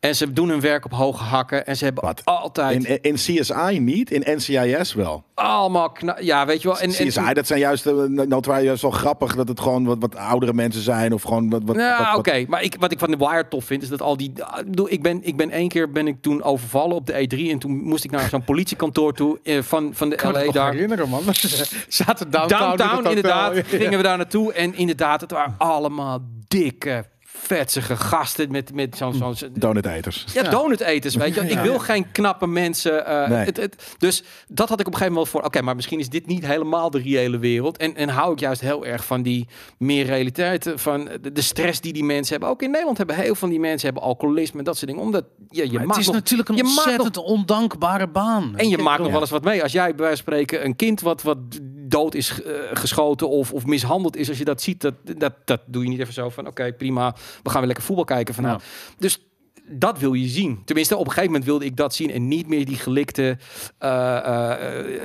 En 0.00 0.16
ze 0.16 0.32
doen 0.32 0.48
hun 0.48 0.60
werk 0.60 0.84
op 0.84 0.92
hoge 0.92 1.22
hakken. 1.24 1.66
En 1.66 1.76
ze 1.76 1.84
hebben 1.84 2.04
Wat? 2.04 2.24
altijd 2.24 2.84
In, 2.84 3.02
in 3.02 3.14
CSI 3.14 3.78
niet, 3.78 4.10
in 4.10 4.36
NCIS 4.36 4.94
wel. 4.94 5.24
allemaal 5.34 5.90
kna- 5.90 6.16
Ja, 6.20 6.46
weet 6.46 6.62
je 6.62 6.68
wel. 6.68 6.78
En, 6.78 6.88
en, 6.94 7.06
CSI, 7.08 7.32
dat 7.32 7.46
zijn 7.46 7.58
juist, 7.60 7.86
uh, 7.86 7.92
notoire 8.04 8.62
juist 8.64 8.82
wel 8.82 8.90
grappig 8.90 9.34
dat 9.36 9.48
het 9.48 9.60
gewoon 9.60 9.84
wat, 9.84 9.96
wat 10.00 10.16
oudere 10.16 10.52
mensen 10.52 10.82
zijn. 10.82 11.12
Of 11.12 11.22
gewoon 11.22 11.50
wat... 11.50 11.62
wat, 11.64 11.76
Nou, 11.76 12.04
wat- 12.06 12.16
oké. 12.16 12.44
Maar 12.48 12.62
ik, 12.62 12.76
wat 12.78 12.92
ik 12.92 12.98
van 12.98 13.10
de 13.10 13.16
Wire 13.16 13.48
tof 13.48 13.64
vind, 13.64 13.82
is 13.82 13.88
dat 13.88 14.02
al 14.02 14.16
die... 14.16 14.32
Ik 14.58 14.64
bedoel, 14.70 14.90
ik 14.90 15.02
ben, 15.02 15.20
ik 15.24 15.36
ben 15.36 15.50
één 15.50 15.68
keer 15.68 15.90
ben 15.92 16.06
ik 16.06 16.16
toen 16.22 16.42
overvallen 16.42 16.96
op 16.96 17.06
de 17.06 17.12
E3. 17.12 17.50
En 17.50 17.58
toen 17.58 17.72
moest 17.82 18.04
ik 18.04 18.10
naar 18.10 18.28
zo'n 18.28 18.44
politiekantoor 18.54 19.12
toe 19.12 19.38
eh, 19.42 19.62
van, 19.62 19.90
van 19.94 20.08
de 20.08 20.14
Ik 20.14 20.20
kan 20.20 20.32
me 20.32 20.44
LA 20.46 20.52
daar. 20.52 20.72
herinneren, 20.72 21.08
man. 21.08 21.22
Zaten 21.88 22.30
downtown, 22.30 22.76
Downtown, 22.76 23.08
inderdaad, 23.08 23.52
gingen 23.66 23.96
we 23.96 24.02
daar 24.02 24.16
naartoe. 24.16 24.52
En 24.52 24.74
inderdaad, 24.74 25.20
het 25.20 25.30
waren 25.30 25.54
allemaal 25.58 26.18
dikke, 26.48 27.04
vetsige 27.42 27.96
gasten 27.96 28.50
met, 28.50 28.74
met 28.74 28.96
zo'n... 28.96 29.14
zo'n 29.14 29.34
Donuteters. 29.52 30.24
ja, 30.34 30.42
donuteters, 30.42 31.14
weet 31.14 31.34
je. 31.34 31.40
Ik 31.40 31.58
wil 31.58 31.78
geen 31.78 32.12
knappe 32.12 32.46
mensen. 32.46 33.06
eh, 33.06 33.28
Nee. 33.28 33.44
het, 33.44 33.56
het, 33.56 33.94
dus 33.98 34.22
dat 34.48 34.68
had 34.68 34.80
ik 34.80 34.86
op 34.86 34.92
een 34.92 34.98
gegeven 34.98 35.12
moment 35.12 35.32
voor. 35.32 35.42
Oké, 35.42 35.62
maar 35.62 35.74
misschien 35.76 35.98
is 35.98 36.08
dit 36.08 36.26
niet 36.26 36.46
helemaal 36.46 36.90
de 36.90 36.98
reële 36.98 37.38
wereld. 37.38 37.76
En, 37.76 37.96
en 37.96 38.08
hou 38.08 38.32
ik 38.32 38.38
juist 38.40 38.60
heel 38.60 38.86
erg 38.86 39.04
van 39.04 39.22
die 39.22 39.48
meer 39.78 40.04
realiteit. 40.06 40.72
Van 40.74 41.08
de, 41.20 41.32
de 41.32 41.40
stress 41.42 41.80
die 41.80 41.92
die 41.92 42.04
mensen 42.04 42.30
hebben. 42.32 42.48
Ook 42.48 42.62
in 42.62 42.70
Nederland 42.70 42.98
hebben 42.98 43.16
heel 43.16 43.24
veel 43.24 43.34
van 43.34 43.48
die 43.48 43.60
mensen 43.60 43.84
hebben 43.88 44.02
alcoholisme 44.08 44.58
en 44.58 44.64
dat 44.64 44.76
soort 44.76 44.90
dingen. 44.90 45.04
Omdat 45.04 45.24
ja, 45.50 45.62
je 45.64 45.70
Maar 45.70 45.78
het 45.78 45.86
maakt 45.88 46.00
is 46.00 46.06
nog, 46.06 46.14
natuurlijk 46.14 46.48
een 46.48 46.56
je 46.56 46.62
maakt 46.62 46.76
ontzettend 46.76 47.16
ondankbare 47.16 48.08
baan. 48.08 48.52
en 48.56 48.68
je 48.68 48.78
maakt 48.78 49.02
nog 49.02 49.10
wel 49.10 49.20
eens 49.20 49.30
wat 49.30 49.44
mee. 49.44 49.62
Als 49.62 49.72
jij 49.72 49.94
bij 49.94 50.04
wijze 50.06 50.22
van 50.22 50.32
spreken 50.32 50.64
een 50.64 50.76
kind 50.76 51.00
wat, 51.00 51.22
wat 51.22 51.38
dood 51.96 52.14
is 52.14 52.42
eh, 52.42 52.52
geschoten 52.72 53.28
of, 53.28 53.52
of 53.52 53.66
mishandeld 53.66 54.16
is. 54.16 54.28
Als 54.28 54.38
je 54.38 54.44
dat 54.44 54.62
ziet, 54.62 54.80
dat, 54.80 54.94
dat, 55.16 55.32
dat 55.44 55.60
doe 55.66 55.82
je 55.82 55.88
niet 55.88 56.00
even 56.00 56.12
zo 56.14 56.28
van 56.30 56.46
oké, 56.46 56.72
prima. 56.72 57.14
We 57.42 57.50
gaan 57.50 57.58
weer 57.58 57.66
lekker 57.66 57.84
voetbal 57.84 58.04
kijken 58.04 58.34
vanavond. 58.34 58.62
Dus 58.98 59.18
dat 59.68 59.98
wil 59.98 60.12
je 60.12 60.28
zien. 60.28 60.62
Tenminste, 60.64 60.94
op 60.94 61.00
een 61.00 61.06
gegeven 61.06 61.30
moment 61.30 61.44
wilde 61.44 61.64
ik 61.64 61.76
dat 61.76 61.94
zien. 61.94 62.10
En 62.10 62.28
niet 62.28 62.48
meer 62.48 62.64
die 62.64 62.76
gelikte 62.76 63.38
eh, 63.78 64.16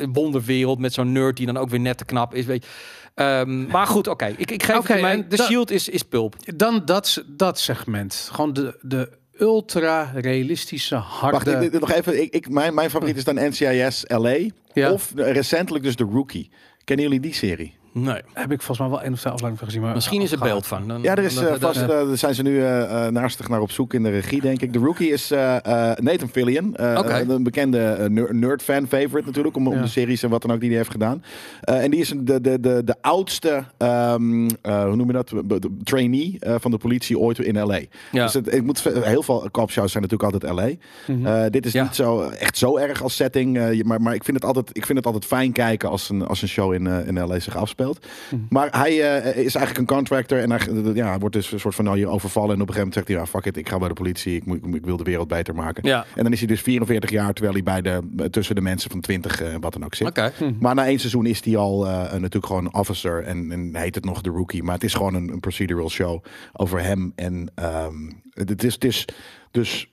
eh, 0.03 0.07
wonderwereld 0.13 0.79
met 0.79 0.93
zo'n 0.93 1.11
nerd 1.11 1.37
die 1.37 1.45
dan 1.45 1.57
ook 1.57 1.69
weer 1.69 1.79
net 1.79 1.97
te 1.97 2.05
knap 2.05 2.33
is. 2.33 2.45
Weet 2.45 2.63
je. 2.63 2.69
Ehm, 3.15 3.65
maar 3.67 3.87
goed, 3.87 4.07
oké. 4.07 4.25
Ik, 4.37 4.51
ik 4.51 4.63
geef 4.63 4.87
het 4.87 5.01
mijn... 5.01 5.25
De 5.29 5.37
Shield 5.37 5.71
is, 5.71 5.89
is 5.89 6.03
pulp. 6.03 6.35
Dan 6.55 6.81
dat, 6.85 7.23
dat 7.27 7.59
segment. 7.59 8.29
Gewoon 8.31 8.53
de, 8.53 8.77
de 8.81 9.19
ultra-realistische, 9.39 10.95
Wacht, 10.95 11.07
harde... 11.07 11.51
ik, 11.51 11.73
ik- 11.73 11.79
nog 11.79 11.91
even. 11.91 12.21
Ik, 12.21 12.33
ik, 12.33 12.49
mijn, 12.49 12.73
mijn 12.73 12.89
favoriet 12.89 13.17
is 13.17 13.23
dan 13.23 13.35
NCIS 13.35 14.03
LA. 14.07 14.37
Ja. 14.73 14.91
Of 14.91 15.11
recentelijk 15.15 15.83
dus 15.83 15.95
de 15.95 16.03
Rookie. 16.03 16.49
Kennen 16.85 17.05
jullie 17.05 17.19
die 17.19 17.33
serie? 17.33 17.80
Nee. 17.93 18.21
Heb 18.33 18.51
ik 18.51 18.61
volgens 18.61 18.79
mij 18.79 18.89
wel 18.89 19.01
één 19.01 19.13
of 19.13 19.19
twee 19.19 19.33
afleveringen 19.33 19.57
van 19.57 19.67
gezien. 19.67 19.81
Maar 19.81 19.93
Misschien 19.93 20.21
is 20.21 20.31
er 20.31 20.39
beeld 20.39 20.67
van. 20.67 20.87
Dan- 20.87 21.01
Ja, 21.01 21.15
er 21.15 21.23
is 21.23 21.37
eh, 21.37 21.53
vast, 21.59 21.81
eh, 21.81 21.87
daar 21.87 22.17
zijn 22.17 22.35
ze 22.35 22.41
nu 22.43 22.59
eh 22.61 23.05
eh, 23.05 23.11
naastig 23.13 23.49
naar 23.49 23.61
op 23.61 23.71
zoek 23.71 23.93
in 23.93 24.03
de 24.03 24.09
regie, 24.09 24.41
denk 24.41 24.61
ik. 24.61 24.73
De 24.73 24.79
rookie 24.79 25.09
is 25.11 25.31
eh, 25.31 25.55
eh, 25.65 25.97
Nathan 25.97 26.29
Fillion. 26.29 26.75
eh, 26.75 26.95
Oké. 26.99 27.25
Een 27.27 27.43
bekende 27.43 27.79
eh, 27.79 28.09
ner- 28.09 28.35
nerd-fan 28.35 28.87
favorite 28.87 29.25
natuurlijk, 29.25 29.55
om, 29.55 29.67
om 29.67 29.81
de 29.81 29.87
series 29.87 30.23
en 30.23 30.29
wat 30.29 30.41
dan 30.41 30.51
ook 30.51 30.59
die 30.59 30.69
hij 30.69 30.77
heeft 30.77 30.91
gedaan. 30.91 31.23
Eh, 31.61 31.83
en 31.83 31.91
die 31.91 31.99
is 31.99 32.13
de, 32.17 32.41
de, 32.41 32.59
de, 32.59 32.81
de 32.85 32.95
oudste, 33.01 33.63
ehm, 33.77 34.49
eh, 34.61 34.83
hoe 34.83 34.95
noem 34.95 35.07
je 35.07 35.13
dat, 35.13 35.29
de 35.45 35.77
trainee 35.83 36.37
eh, 36.39 36.55
van 36.59 36.71
de 36.71 36.77
politie 36.77 37.19
ooit 37.19 37.39
in 37.39 37.59
L.A. 37.63 37.79
Ja. 38.11 38.23
Dus 38.23 38.33
het, 38.33 38.53
ik 38.53 38.63
moet, 38.63 38.83
heel 38.83 39.23
veel 39.23 39.47
copshows 39.51 39.91
zijn 39.91 40.03
natuurlijk 40.03 40.33
altijd 40.33 40.53
L.A. 40.53 40.69
Mhm. 41.13 41.25
Eh, 41.25 41.43
dit 41.49 41.65
is 41.65 41.71
Ja. 41.73 41.83
niet 41.83 41.95
zo 41.95 42.21
echt 42.21 42.57
zo 42.57 42.77
erg 42.77 43.03
als 43.03 43.15
setting, 43.15 43.57
eh, 43.57 43.83
maar, 43.83 44.01
maar 44.01 44.13
ik, 44.15 44.23
vind 44.23 44.37
het 44.37 44.45
altijd, 44.45 44.69
ik 44.73 44.85
vind 44.85 44.97
het 44.97 45.07
altijd 45.07 45.25
fijn 45.25 45.51
kijken 45.51 45.89
als 45.89 46.09
een, 46.09 46.27
als 46.27 46.41
een 46.41 46.47
show 46.47 46.73
in, 46.73 46.87
in 46.87 47.19
LA 47.27 47.39
zich 47.39 47.55
afspeelt. 47.57 47.79
Mhm. 47.87 48.41
Maar 48.49 48.67
hij 48.71 48.91
eh, 48.91 49.45
is 49.45 49.55
eigenlijk 49.55 49.77
een 49.77 49.95
contractor 49.95 50.39
en 50.39 50.51
hij, 50.51 50.93
ja, 50.93 51.17
wordt 51.17 51.35
dus 51.35 51.51
een 51.51 51.59
soort 51.59 51.75
van 51.75 51.85
nou, 51.85 51.97
hier 51.97 52.07
overvallen. 52.07 52.55
En 52.55 52.61
op 52.61 52.67
een 52.67 52.73
gegeven 52.73 52.89
moment 52.89 52.93
zegt 52.93 53.07
hij, 53.07 53.17
ja, 53.17 53.25
fuck 53.25 53.45
it, 53.45 53.57
ik 53.57 53.69
ga 53.69 53.77
bij 53.77 53.87
de 53.87 53.93
politie, 53.93 54.35
ik, 54.35 54.45
moet, 54.45 54.75
ik 54.75 54.85
wil 54.85 54.97
de 54.97 55.03
wereld 55.03 55.27
beter 55.27 55.55
maken. 55.55 55.87
Ja. 55.87 56.05
En 56.15 56.23
dan 56.23 56.31
is 56.31 56.39
hij 56.39 56.47
dus 56.47 56.61
44 56.61 57.09
jaar, 57.09 57.33
terwijl 57.33 57.53
hij 57.53 57.63
bij 57.63 57.81
de, 57.81 58.29
tussen 58.29 58.55
de 58.55 58.61
mensen 58.61 58.91
van 58.91 58.99
20 59.01 59.41
en 59.41 59.61
wat 59.61 59.73
dan 59.73 59.85
ook 59.85 59.95
zit. 59.95 60.07
Oké. 60.07 60.31
Maar 60.59 60.75
na 60.75 60.85
één 60.85 60.99
seizoen 60.99 61.25
is 61.25 61.45
hij 61.45 61.57
al 61.57 61.87
eh, 61.87 62.11
natuurlijk 62.11 62.45
gewoon 62.45 62.73
officer 62.73 63.23
en, 63.23 63.51
en 63.51 63.75
heet 63.75 63.95
het 63.95 64.05
nog 64.05 64.21
de 64.21 64.29
rookie. 64.29 64.63
Maar 64.63 64.73
het 64.73 64.83
is 64.83 64.93
gewoon 64.93 65.13
een, 65.13 65.29
een 65.29 65.39
procedural 65.39 65.89
show 65.89 66.23
over 66.53 66.83
hem. 66.83 67.11
En 67.15 67.51
ehm, 67.55 67.95
het, 68.33 68.49
het 68.49 68.63
is, 68.63 68.73
het 68.73 68.83
is 68.83 69.05
dus. 69.51 69.89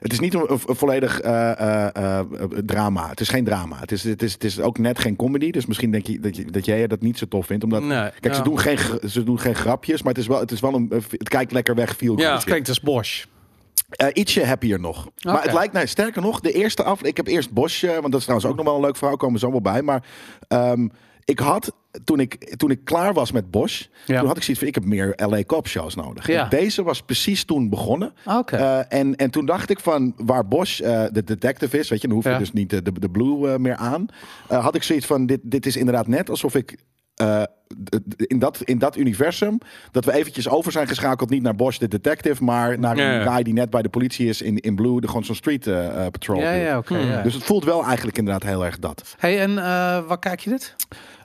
Het 0.00 0.12
is 0.12 0.20
niet 0.20 0.34
een, 0.34 0.46
een 0.48 0.76
volledig 0.76 1.20
eh, 1.20 1.50
eh, 1.60 2.18
eh, 2.18 2.26
drama. 2.64 3.08
Het 3.08 3.20
is 3.20 3.28
geen 3.28 3.44
drama. 3.44 3.78
Het 3.78 3.92
is, 3.92 4.04
het, 4.04 4.22
is, 4.22 4.32
het 4.32 4.44
is 4.44 4.60
ook 4.60 4.78
net 4.78 4.98
geen 4.98 5.16
comedy. 5.16 5.50
Dus 5.50 5.66
misschien 5.66 5.90
denk 5.90 6.06
je 6.06 6.20
dat, 6.20 6.36
je, 6.36 6.44
dat 6.44 6.64
jij 6.64 6.86
dat 6.86 7.00
niet 7.00 7.18
zo 7.18 7.26
tof 7.28 7.46
vindt. 7.46 7.64
Omdat, 7.64 7.82
Nee, 7.82 8.10
kijk, 8.20 8.34
ze, 8.34 8.42
doen 8.42 8.58
geen, 8.58 8.78
ze 9.08 9.24
doen 9.24 9.40
geen 9.40 9.54
grapjes. 9.54 10.02
Maar 10.02 10.12
het 10.12 10.22
is 10.22 10.28
wel, 10.28 10.40
het 10.40 10.50
is 10.50 10.60
wel 10.60 10.74
een. 10.74 10.92
Het 11.10 11.28
kijkt 11.28 11.52
lekker 11.52 11.74
weg. 11.74 11.96
Feel 11.96 12.18
Ja. 12.18 12.34
Het 12.34 12.44
klinkt 12.44 12.68
als 12.68 12.80
Bosch. 12.80 13.24
Eh, 13.90 14.08
ietsje 14.12 14.44
happier 14.46 14.80
nog. 14.80 15.08
Maar 15.22 15.42
het 15.42 15.52
lijkt 15.52 15.72
mij, 15.72 15.86
sterker 15.86 16.22
nog, 16.22 16.40
de 16.40 16.52
eerste 16.52 16.82
af. 16.82 17.02
Ik 17.02 17.16
heb 17.16 17.26
eerst 17.26 17.50
Bosch, 17.50 17.82
want 17.82 18.02
dat 18.02 18.14
is 18.14 18.22
trouwens 18.22 18.50
ook 18.50 18.56
nog 18.56 18.64
wel 18.64 18.74
een 18.74 18.80
leuk 18.80 18.96
verhaal, 18.96 19.16
komen 19.16 19.34
we 19.34 19.46
zo 19.46 19.50
wel 19.50 19.60
bij. 19.60 19.82
Maar 19.82 20.04
ehm, 20.48 20.88
ik 21.24 21.38
had, 21.38 21.72
toen 22.04 22.20
ik, 22.20 22.54
toen 22.56 22.70
ik 22.70 22.84
klaar 22.84 23.12
was 23.12 23.32
met 23.32 23.50
Bosch, 23.50 23.86
Ja. 24.06 24.18
toen 24.18 24.26
had 24.28 24.36
ik 24.36 24.42
zoiets 24.42 24.58
van, 24.62 24.68
ik 24.68 24.74
heb 24.74 24.84
meer 24.84 25.12
LA 25.16 25.42
Cop 25.44 25.68
shows 25.68 25.94
nodig. 25.94 26.26
Ja. 26.26 26.44
Deze 26.48 26.82
was 26.82 27.02
precies 27.02 27.44
toen 27.44 27.68
begonnen. 27.68 28.12
Oké. 28.24 28.56
Eh, 28.56 28.78
en, 29.00 29.16
en 29.16 29.30
toen 29.30 29.46
dacht 29.46 29.70
ik 29.70 29.80
van, 29.80 30.14
waar 30.16 30.48
Bosch 30.48 30.80
eh, 30.80 31.04
de 31.12 31.24
detective 31.24 31.78
is, 31.78 31.88
weet 31.88 32.00
je, 32.00 32.06
dan 32.06 32.16
hoef 32.16 32.24
je 32.26 32.30
Ja. 32.30 32.38
dus 32.38 32.52
niet 32.52 32.70
de, 32.70 32.82
de, 32.82 32.92
de 33.00 33.10
blue 33.10 33.50
eh, 33.52 33.56
meer 33.58 33.76
aan. 33.76 34.06
Eh, 34.48 34.62
had 34.64 34.74
ik 34.74 34.82
zoiets 34.82 35.06
van, 35.06 35.26
dit, 35.26 35.40
dit 35.42 35.66
is 35.66 35.76
inderdaad 35.76 36.06
net 36.06 36.30
alsof 36.30 36.54
ik... 36.54 36.76
eh, 37.14 37.42
in, 38.26 38.38
dat, 38.38 38.60
in 38.64 38.78
dat 38.78 38.96
universum, 38.96 39.58
dat 39.90 40.04
we 40.04 40.12
eventjes 40.12 40.48
over 40.48 40.72
zijn 40.72 40.88
geschakeld, 40.88 41.30
niet 41.30 41.42
naar 41.42 41.54
Bosch 41.56 41.78
de 41.78 41.88
detective, 41.88 42.44
maar 42.44 42.78
naar 42.78 42.96
Ja, 42.96 43.14
een 43.14 43.20
ja. 43.24 43.32
guy 43.34 43.42
die 43.42 43.52
net 43.54 43.70
bij 43.70 43.82
de 43.82 43.88
politie 43.88 44.28
is 44.28 44.42
in, 44.42 44.56
in 44.58 44.74
Blue, 44.74 45.00
de 45.00 45.06
gewoon 45.06 45.24
zo'n 45.24 45.34
street 45.34 45.66
eh, 45.66 45.86
eh, 46.04 46.10
patrol. 46.10 46.40
Ja, 46.40 46.52
doet. 46.52 46.62
ja, 46.62 46.78
oké. 46.78 46.94
Hmm. 46.98 47.08
ja. 47.10 47.22
Dus 47.22 47.34
het 47.34 47.42
voelt 47.42 47.64
wel 47.64 47.84
eigenlijk 47.84 48.18
inderdaad 48.18 48.42
heel 48.42 48.64
erg 48.64 48.78
dat. 48.78 49.14
Hey, 49.18 49.40
en 49.40 49.50
eh, 49.50 49.64
waar 50.06 50.18
kijk 50.18 50.40
je 50.40 50.50
dit? 50.50 50.76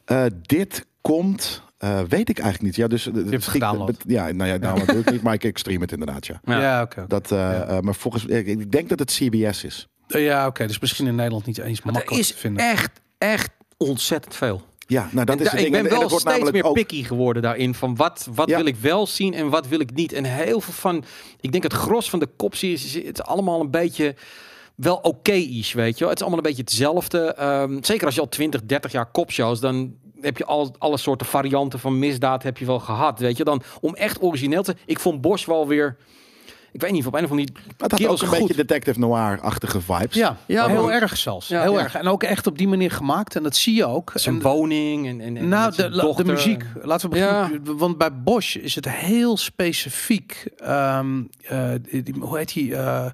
Eh, 0.06 0.26
dit 0.42 0.86
komt, 1.02 1.62
eh, 1.78 2.00
weet 2.00 2.30
ik 2.30 2.40
eigenlijk 2.40 2.62
niet. 2.62 2.76
Ja, 2.76 2.88
dus, 2.88 3.04
je 3.04 3.12
hebt 3.12 3.30
het 3.32 3.44
gedownload. 3.48 3.96
Ja, 4.08 4.32
nou 4.32 4.50
ja, 4.50 4.58
nou, 4.58 4.86
doe 4.86 5.00
ik 5.00 5.12
niet, 5.12 5.22
maar 5.22 5.34
ik, 5.34 5.44
ik 5.44 5.58
stream 5.58 5.82
het 5.82 5.92
inderdaad, 5.92 6.26
ja. 6.28 6.42
Ja. 6.44 6.82
oké. 6.82 7.06
Dat, 7.08 7.32
eh, 7.32 7.62
eh, 7.78 7.80
maar 7.84 7.96
volgens 7.96 8.26
ik, 8.26 8.48
ik 8.48 8.72
denk 8.72 8.90
dat 8.90 9.00
het 9.00 9.12
CBS 9.12 9.64
is. 9.64 9.88
Ja, 10.08 10.48
oké. 10.48 10.68
Dus 10.68 10.80
misschien 10.80 11.08
in 11.08 11.16
Nederland 11.16 11.46
niet 11.46 11.58
eens 11.58 11.80
Er 11.80 11.86
makkelijk 11.92 12.22
is 12.22 12.28
te 12.28 12.38
vinden. 12.38 12.70
echt, 12.70 12.92
echt 13.18 13.50
ontzettend 13.78 14.36
veel. 14.36 14.62
Ja, 14.88 15.10
nou 15.12 15.26
dat 15.26 15.40
En 15.40 15.46
is 15.46 15.52
ik 15.54 15.58
ding. 15.60 15.72
ben 15.72 15.80
En- 15.80 15.92
en 15.92 16.00
wel 16.10 16.20
steeds 16.20 16.52
meer 16.52 16.64
ook- 16.64 16.74
picky 16.74 17.04
geworden 17.04 17.42
daarin. 17.42 17.74
Van 17.76 17.96
wat, 17.96 18.28
wat 18.36 18.50
Ja. 18.50 18.58
wil 18.58 18.66
ik 18.66 18.76
wel 18.76 19.08
zien 19.08 19.34
en 19.34 19.50
wat 19.50 19.68
wil 19.68 19.80
ik 19.80 19.94
niet. 19.94 20.14
En 20.14 20.24
heel 20.24 20.62
veel 20.62 20.74
van, 20.74 21.04
ik 21.40 21.52
denk 21.52 21.64
het 21.64 21.74
gros 21.74 22.10
van 22.10 22.20
de 22.20 22.28
kopseries, 22.36 22.86
is 22.86 22.94
het 22.94 23.20
is 23.20 23.26
allemaal 23.26 23.62
een 23.62 23.72
beetje 23.72 24.16
wel 24.76 24.96
oké-ish, 24.96 25.74
weet 25.74 25.94
je 25.94 26.00
wel. 26.00 26.10
Het 26.10 26.18
is 26.20 26.26
allemaal 26.26 26.44
een 26.46 26.50
beetje 26.56 26.64
hetzelfde. 26.68 27.34
Ehm, 27.34 27.78
zeker 27.84 28.06
als 28.06 28.16
je 28.16 28.22
al 28.22 28.30
20, 28.30 28.62
30 28.66 28.92
jaar 28.92 29.12
kopshows, 29.12 29.60
dan 29.60 29.96
heb 30.22 30.38
je 30.38 30.46
al 30.46 30.76
alle 30.78 30.98
soorten 30.98 31.28
varianten 31.28 31.80
van 31.80 32.00
misdaad 32.00 32.44
heb 32.44 32.58
je 32.58 32.66
wel 32.66 32.80
gehad, 32.80 33.20
weet 33.20 33.38
je. 33.38 33.44
Dan 33.44 33.62
om 33.82 33.96
echt 33.96 34.22
origineel 34.22 34.64
te... 34.64 34.76
Ik 34.86 35.00
vond 35.00 35.22
Bosch 35.22 35.46
wel 35.46 35.68
weer... 35.68 35.98
Ik 36.72 36.82
weet 36.82 36.92
niet, 36.92 37.06
op 37.06 37.14
een 37.14 37.24
of 37.24 37.30
andere 37.32 37.48
manier... 37.52 37.64
Maar 37.78 37.90
het 37.90 37.92
had 37.92 38.06
ook 38.12 38.22
een 38.22 38.28
goed. 38.28 38.40
beetje 38.40 38.56
detective 38.56 39.00
noir-achtige 39.00 39.82
vibes. 39.82 40.16
Ja, 40.16 40.38
Ja, 40.46 40.68
heel 40.68 40.92
erg 40.92 41.18
zelfs. 41.18 41.48
Ja, 41.48 41.62
heel 41.62 41.74
ja. 41.78 41.84
erg. 41.84 41.96
En 41.96 42.08
ook 42.08 42.24
echt 42.24 42.48
op 42.48 42.58
die 42.58 42.68
manier 42.68 42.92
gemaakt. 42.92 43.36
En 43.36 43.44
dat 43.44 43.56
zie 43.56 43.76
je 43.76 43.86
ook. 43.86 44.12
Zijn 44.16 44.36
En- 44.36 44.42
woning 44.42 45.08
en, 45.08 45.22
en, 45.22 45.38
en 45.38 45.48
nou, 45.48 45.76
de, 45.76 45.90
la- 45.90 46.12
de 46.14 46.24
muziek. 46.24 46.64
Laten 46.84 47.10
we 47.10 47.16
beginnen. 47.16 47.78
Want 47.78 47.98
bij 47.98 48.14
Bosch 48.22 48.56
is 48.56 48.76
het 48.76 48.90
heel 48.90 49.38
specifiek. 49.38 50.48
ehm, 50.58 51.24
eh, 51.42 51.70
die- 51.82 52.16
hoe 52.20 52.38
heet 52.38 52.54
die? 52.54 52.76
eh, 52.76 53.06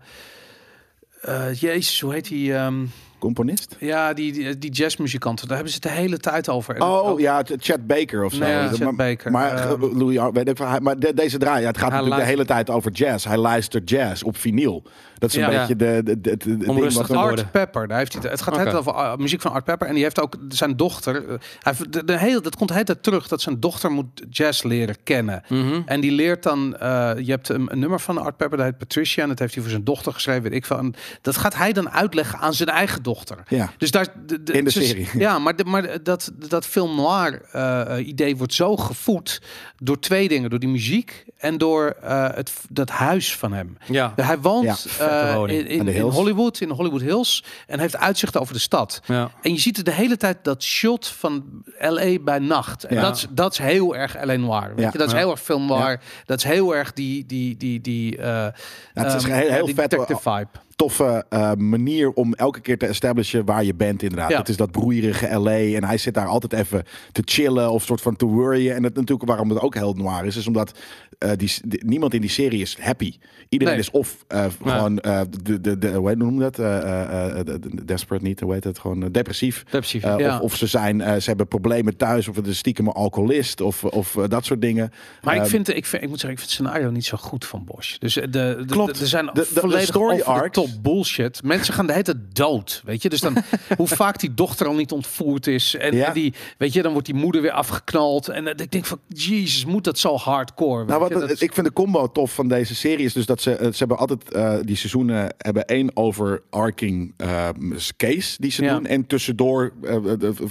Jezus, 1.54 2.02
hoe 2.02 2.14
heet 2.14 2.28
die? 2.28 2.54
ehm, 2.54 2.86
Componist? 3.22 3.76
ja, 3.80 4.14
die, 4.14 4.32
die, 4.34 4.58
die 4.58 4.72
jazzmuzikanten. 4.72 5.48
Daar 5.48 5.56
hebben 5.56 5.74
ze 5.74 5.80
het 5.84 5.90
de 5.96 6.00
hele 6.02 6.18
tijd 6.18 6.50
over. 6.50 6.82
Oh 6.82 7.08
ook- 7.10 7.20
ja, 7.20 7.44
Ch- 7.44 7.52
Chet 7.58 7.88
Baker 7.88 8.24
of 8.24 8.34
zo. 8.34 8.40
Nee, 8.40 8.56
maar, 8.56 8.74
Chet 8.74 8.96
Baker. 8.96 9.32
Maar, 9.32 9.54
Ehm, 9.56 9.84
eh, 9.84 9.94
Louis, 9.98 10.18
Ar- 10.18 10.32
weet 10.34 10.48
ik, 10.50 10.80
maar 10.80 11.00
de- 11.00 11.14
deze 11.14 11.38
draai, 11.38 11.62
ja, 11.62 11.68
het 11.68 11.78
gaat 11.78 11.90
natuurlijk 11.92 12.22
de 12.22 12.28
hele 12.28 12.46
tijd 12.46 12.70
over 12.70 12.92
jazz. 12.92 13.26
Hij 13.26 13.38
luistert 13.38 13.90
jazz 13.90 14.22
op 14.24 14.38
vinyl. 14.38 14.84
Dat 15.18 15.30
is 15.30 15.36
een 15.36 15.52
Ja. 15.52 15.60
beetje 15.60 15.76
de, 15.76 16.02
de, 16.04 16.22
de, 16.22 16.38
de- 16.38 16.66
worden. 16.66 17.18
Art 17.18 17.52
Pepper, 17.52 17.88
daar 17.88 17.98
heeft 17.98 18.14
hij 18.14 18.22
het. 18.22 18.32
Het 18.32 18.42
gaat 18.42 18.54
Oké. 18.54 18.64
het 18.64 18.74
over 18.76 18.94
uh, 18.94 19.16
muziek 19.16 19.42
van 19.42 19.52
Art 19.52 19.64
Pepper. 19.64 19.88
En 19.88 19.94
die 19.94 20.04
heeft 20.04 20.22
ook 20.22 20.36
zijn 20.50 20.78
dochter. 20.78 21.16
eh, 21.30 21.36
hij, 21.60 21.74
de, 21.90 22.04
de 22.04 22.18
hele, 22.18 22.42
dat 22.42 22.56
komt 22.56 22.68
de 22.70 22.74
hele 22.74 22.86
tijd 22.86 23.04
terug 23.04 23.28
dat 23.28 23.42
zijn 23.42 23.60
dochter 23.60 23.92
moet 23.92 24.22
jazz 24.30 24.64
leren 24.64 24.96
kennen. 25.04 25.44
Mhm. 25.50 25.82
En 25.86 26.00
die 26.02 26.12
leert 26.12 26.44
dan, 26.44 26.78
eh, 26.78 27.12
je 27.18 27.32
hebt 27.32 27.50
een, 27.50 27.72
een 27.72 27.80
nummer 27.80 28.00
van 28.00 28.18
Art 28.18 28.38
Pepper, 28.38 28.58
dat 28.58 28.66
heet 28.66 28.78
Patricia. 28.78 29.24
En 29.24 29.30
dat 29.30 29.40
heeft 29.40 29.54
hij 29.54 29.62
voor 29.64 29.72
zijn 29.72 29.84
dochter 29.84 30.14
geschreven, 30.14 30.44
weet 30.44 30.54
ik 30.54 30.66
veel. 30.66 30.78
En 30.78 30.94
dat 31.22 31.38
gaat 31.38 31.56
hij 31.56 31.74
dan 31.74 31.90
uitleggen 31.90 32.40
aan 32.40 32.54
zijn 32.54 32.70
eigen 32.70 33.04
dochter. 33.04 33.10
Ja. 33.48 33.72
Dus 33.78 33.92
daar, 33.92 34.08
de, 34.26 34.34
In 34.36 34.42
de 34.44 34.62
dus- 34.64 34.74
serie. 34.74 35.10
Ja, 35.20 35.40
maar, 35.40 35.56
de, 35.56 35.64
maar 35.66 36.04
dat, 36.04 36.32
dat 36.48 36.66
film 36.66 36.96
noir 36.96 37.42
eh, 37.52 37.98
eh, 37.98 38.08
idee 38.08 38.38
wordt 38.38 38.54
zo 38.54 38.78
gevoed 38.78 39.42
door 39.78 40.00
twee 40.00 40.28
dingen. 40.28 40.50
Door 40.50 40.60
die 40.60 40.70
muziek 40.70 41.26
en 41.38 41.58
door 41.58 41.96
eh, 42.02 42.28
het, 42.34 42.54
dat 42.70 42.90
huis 42.90 43.36
van 43.36 43.54
hem. 43.54 43.78
Ja. 43.88 44.14
Hij 44.16 44.40
woont 44.40 44.86
Ja, 44.98 45.08
eh, 45.46 45.58
in, 45.58 45.68
in, 45.68 45.86
de 45.86 45.94
in. 45.94 46.02
Hollywood, 46.02 46.60
in 46.62 46.70
Hollywood 46.70 47.02
Hills. 47.02 47.44
En 47.68 47.80
heeft 47.80 47.98
uitzicht 47.98 48.38
over 48.38 48.54
de 48.54 48.60
stad. 48.60 49.02
Ja. 49.06 49.32
En 49.42 49.52
je 49.54 49.60
ziet 49.60 49.78
er 49.78 49.84
de 49.84 49.92
hele 49.92 50.18
tijd 50.18 50.38
dat 50.44 50.64
shot 50.64 51.08
van 51.08 51.64
LA 51.80 52.20
bij 52.22 52.40
nacht. 52.40 52.84
En 52.84 52.96
Ja. 52.96 53.02
dat, 53.02 53.16
is, 53.16 53.26
dat 53.30 53.52
is 53.52 53.58
heel 53.58 53.96
erg 53.96 54.24
LA 54.24 54.36
noir. 54.36 54.68
Weet 54.76 54.80
Ja. 54.86 54.90
je? 54.92 54.98
Dat 54.98 55.08
is 55.08 55.14
Ja. 55.14 55.20
heel 55.20 55.32
erg 55.32 55.42
film 55.42 55.66
noir. 55.66 56.00
Dat 56.26 56.38
is 56.38 56.44
heel 56.44 56.76
erg 56.76 56.94
die, 56.94 57.26
die, 57.26 57.58
die, 57.58 57.82
die, 57.82 58.18
eh 58.18 58.48
het 58.94 59.14
is 59.14 59.24
ehm, 59.24 59.34
heel- 59.34 59.50
heel 59.52 59.66
die 59.66 59.76
vet. 59.76 59.90
detective 59.90 60.20
vibe. 60.22 60.48
Toffe 60.76 61.26
eh, 61.30 61.54
manier 61.54 62.12
om 62.12 62.34
elke 62.34 62.60
keer 62.60 62.78
te 62.78 62.86
establishen 62.86 63.46
waar 63.46 63.64
je 63.64 63.74
bent 63.74 64.04
inderdaad. 64.04 64.30
Ja. 64.30 64.38
Het 64.38 64.50
is 64.50 64.58
dat 64.58 64.72
broeierige 64.72 65.40
LA 65.40 65.52
en 65.52 65.84
hij 65.84 65.98
zit 65.98 66.14
daar 66.14 66.28
altijd 66.28 66.54
even 66.54 66.84
te 67.12 67.22
chillen 67.26 67.72
of 67.72 67.84
soort 67.84 68.02
van 68.02 68.16
te 68.16 68.26
worryen. 68.26 68.76
En 68.76 68.82
dat 68.82 68.96
natuurlijk 68.96 69.28
waarom 69.28 69.50
het 69.50 69.60
ook 69.60 69.76
heel 69.76 69.94
noir 69.94 70.26
is, 70.26 70.36
is 70.36 70.48
omdat 70.48 70.80
eh, 71.22 71.32
die, 71.38 71.52
die- 71.66 71.86
niemand 71.86 72.14
in 72.14 72.22
die 72.22 72.30
serie 72.30 72.62
is 72.62 72.78
happy. 72.80 73.14
Iedereen 73.50 73.74
Nee. 73.74 73.84
is 73.84 73.92
of 73.92 74.26
eh, 74.28 74.46
gewoon 74.64 75.00
eh, 75.00 75.22
de, 75.44 75.62
de, 75.62 75.78
de, 75.78 75.90
hoe 75.92 76.16
noem 76.16 76.40
dat? 76.40 76.56
De- 76.56 77.44
de- 77.44 77.86
desperate 77.86 78.24
niet, 78.24 78.40
hoe 78.40 78.54
heet 78.54 78.64
het? 78.64 78.80
Gewoon 78.80 79.12
depressief. 79.12 79.64
Depressief. 79.64 80.04
Ja. 80.04 80.36
of, 80.36 80.40
of 80.40 80.56
ze 80.56 80.68
zijn, 80.68 81.00
ze 81.22 81.28
hebben 81.30 81.48
problemen 81.48 81.98
thuis, 81.98 82.28
of 82.28 82.36
het 82.36 82.48
is 82.48 82.58
stiekem 82.58 82.88
een 82.88 82.94
alcoholist, 82.94 83.62
of, 83.62 83.84
of 83.84 84.18
dat 84.28 84.46
soort 84.46 84.62
dingen. 84.62 84.92
Maar 85.22 85.36
ik, 85.36 85.42
Ehm, 85.42 85.50
vind, 85.50 85.70
ik, 85.76 85.86
vind, 85.86 86.04
ik 86.04 86.10
moet 86.10 86.20
zeggen, 86.20 86.40
ik 86.40 86.46
vind 86.48 86.52
het 86.60 86.68
scenario 86.68 86.92
niet 86.92 87.06
zo 87.06 87.18
goed 87.18 87.46
van 87.46 87.66
Bosch. 87.66 87.98
Dus 87.98 88.14
de, 88.14 88.30
de, 88.30 88.56
de- 88.58 88.66
Klopt. 88.66 89.00
er 89.00 89.08
zijn 89.08 89.30
De- 89.34 89.46
volledig 89.46 89.86
story 89.88 90.22
arcs- 90.22 90.54
top 90.56 90.70
bullshit. 90.82 91.44
Mensen 91.44 91.74
gaan 91.74 91.86
de 91.86 91.92
hele 91.92 92.04
tijd 92.04 92.18
dood, 92.36 92.82
weet 92.86 93.02
je. 93.02 93.10
Dus 93.10 93.20
dan, 93.20 93.38
hoe 93.78 93.88
vaak 93.88 94.20
die 94.20 94.34
dochter 94.34 94.68
al 94.68 94.74
niet 94.76 94.92
ontvoerd 94.92 95.48
is. 95.48 95.76
En, 95.76 95.96
Ja. 95.96 96.08
en 96.08 96.14
die, 96.14 96.34
weet 96.58 96.74
je, 96.74 96.82
dan 96.82 96.92
wordt 96.92 97.08
die 97.08 97.16
moeder 97.16 97.42
weer 97.42 97.52
afgeknald. 97.52 98.28
En 98.28 98.48
ik 98.48 98.72
denk 98.72 98.86
van, 98.86 99.00
jezus, 99.08 99.66
moet 99.66 99.84
dat 99.84 99.98
zo 100.00 100.16
hardcore? 100.16 100.86
Nou, 100.86 101.00
wat, 101.00 101.11
Dat 101.20 101.32
is- 101.32 101.42
ik 101.42 101.54
vind 101.54 101.68
de 101.68 101.74
combo 101.74 102.12
tof 102.12 102.34
van 102.34 102.48
deze 102.48 102.76
serie 102.76 103.06
is 103.06 103.14
dus 103.14 103.26
dat 103.26 103.42
ze, 103.42 103.56
eh, 103.56 103.68
ze 103.72 103.78
hebben 103.78 103.98
altijd 103.98 104.32
eh, 104.32 104.54
die 104.62 104.76
seizoenen 104.76 105.34
hebben 105.38 105.66
één 105.66 105.92
overarching 105.94 107.14
eh, 107.18 107.50
case 107.98 108.36
die 108.42 108.52
ze 108.52 108.64
Ja. 108.64 108.74
doen 108.74 108.86
en 108.86 109.08
tussendoor 109.08 109.74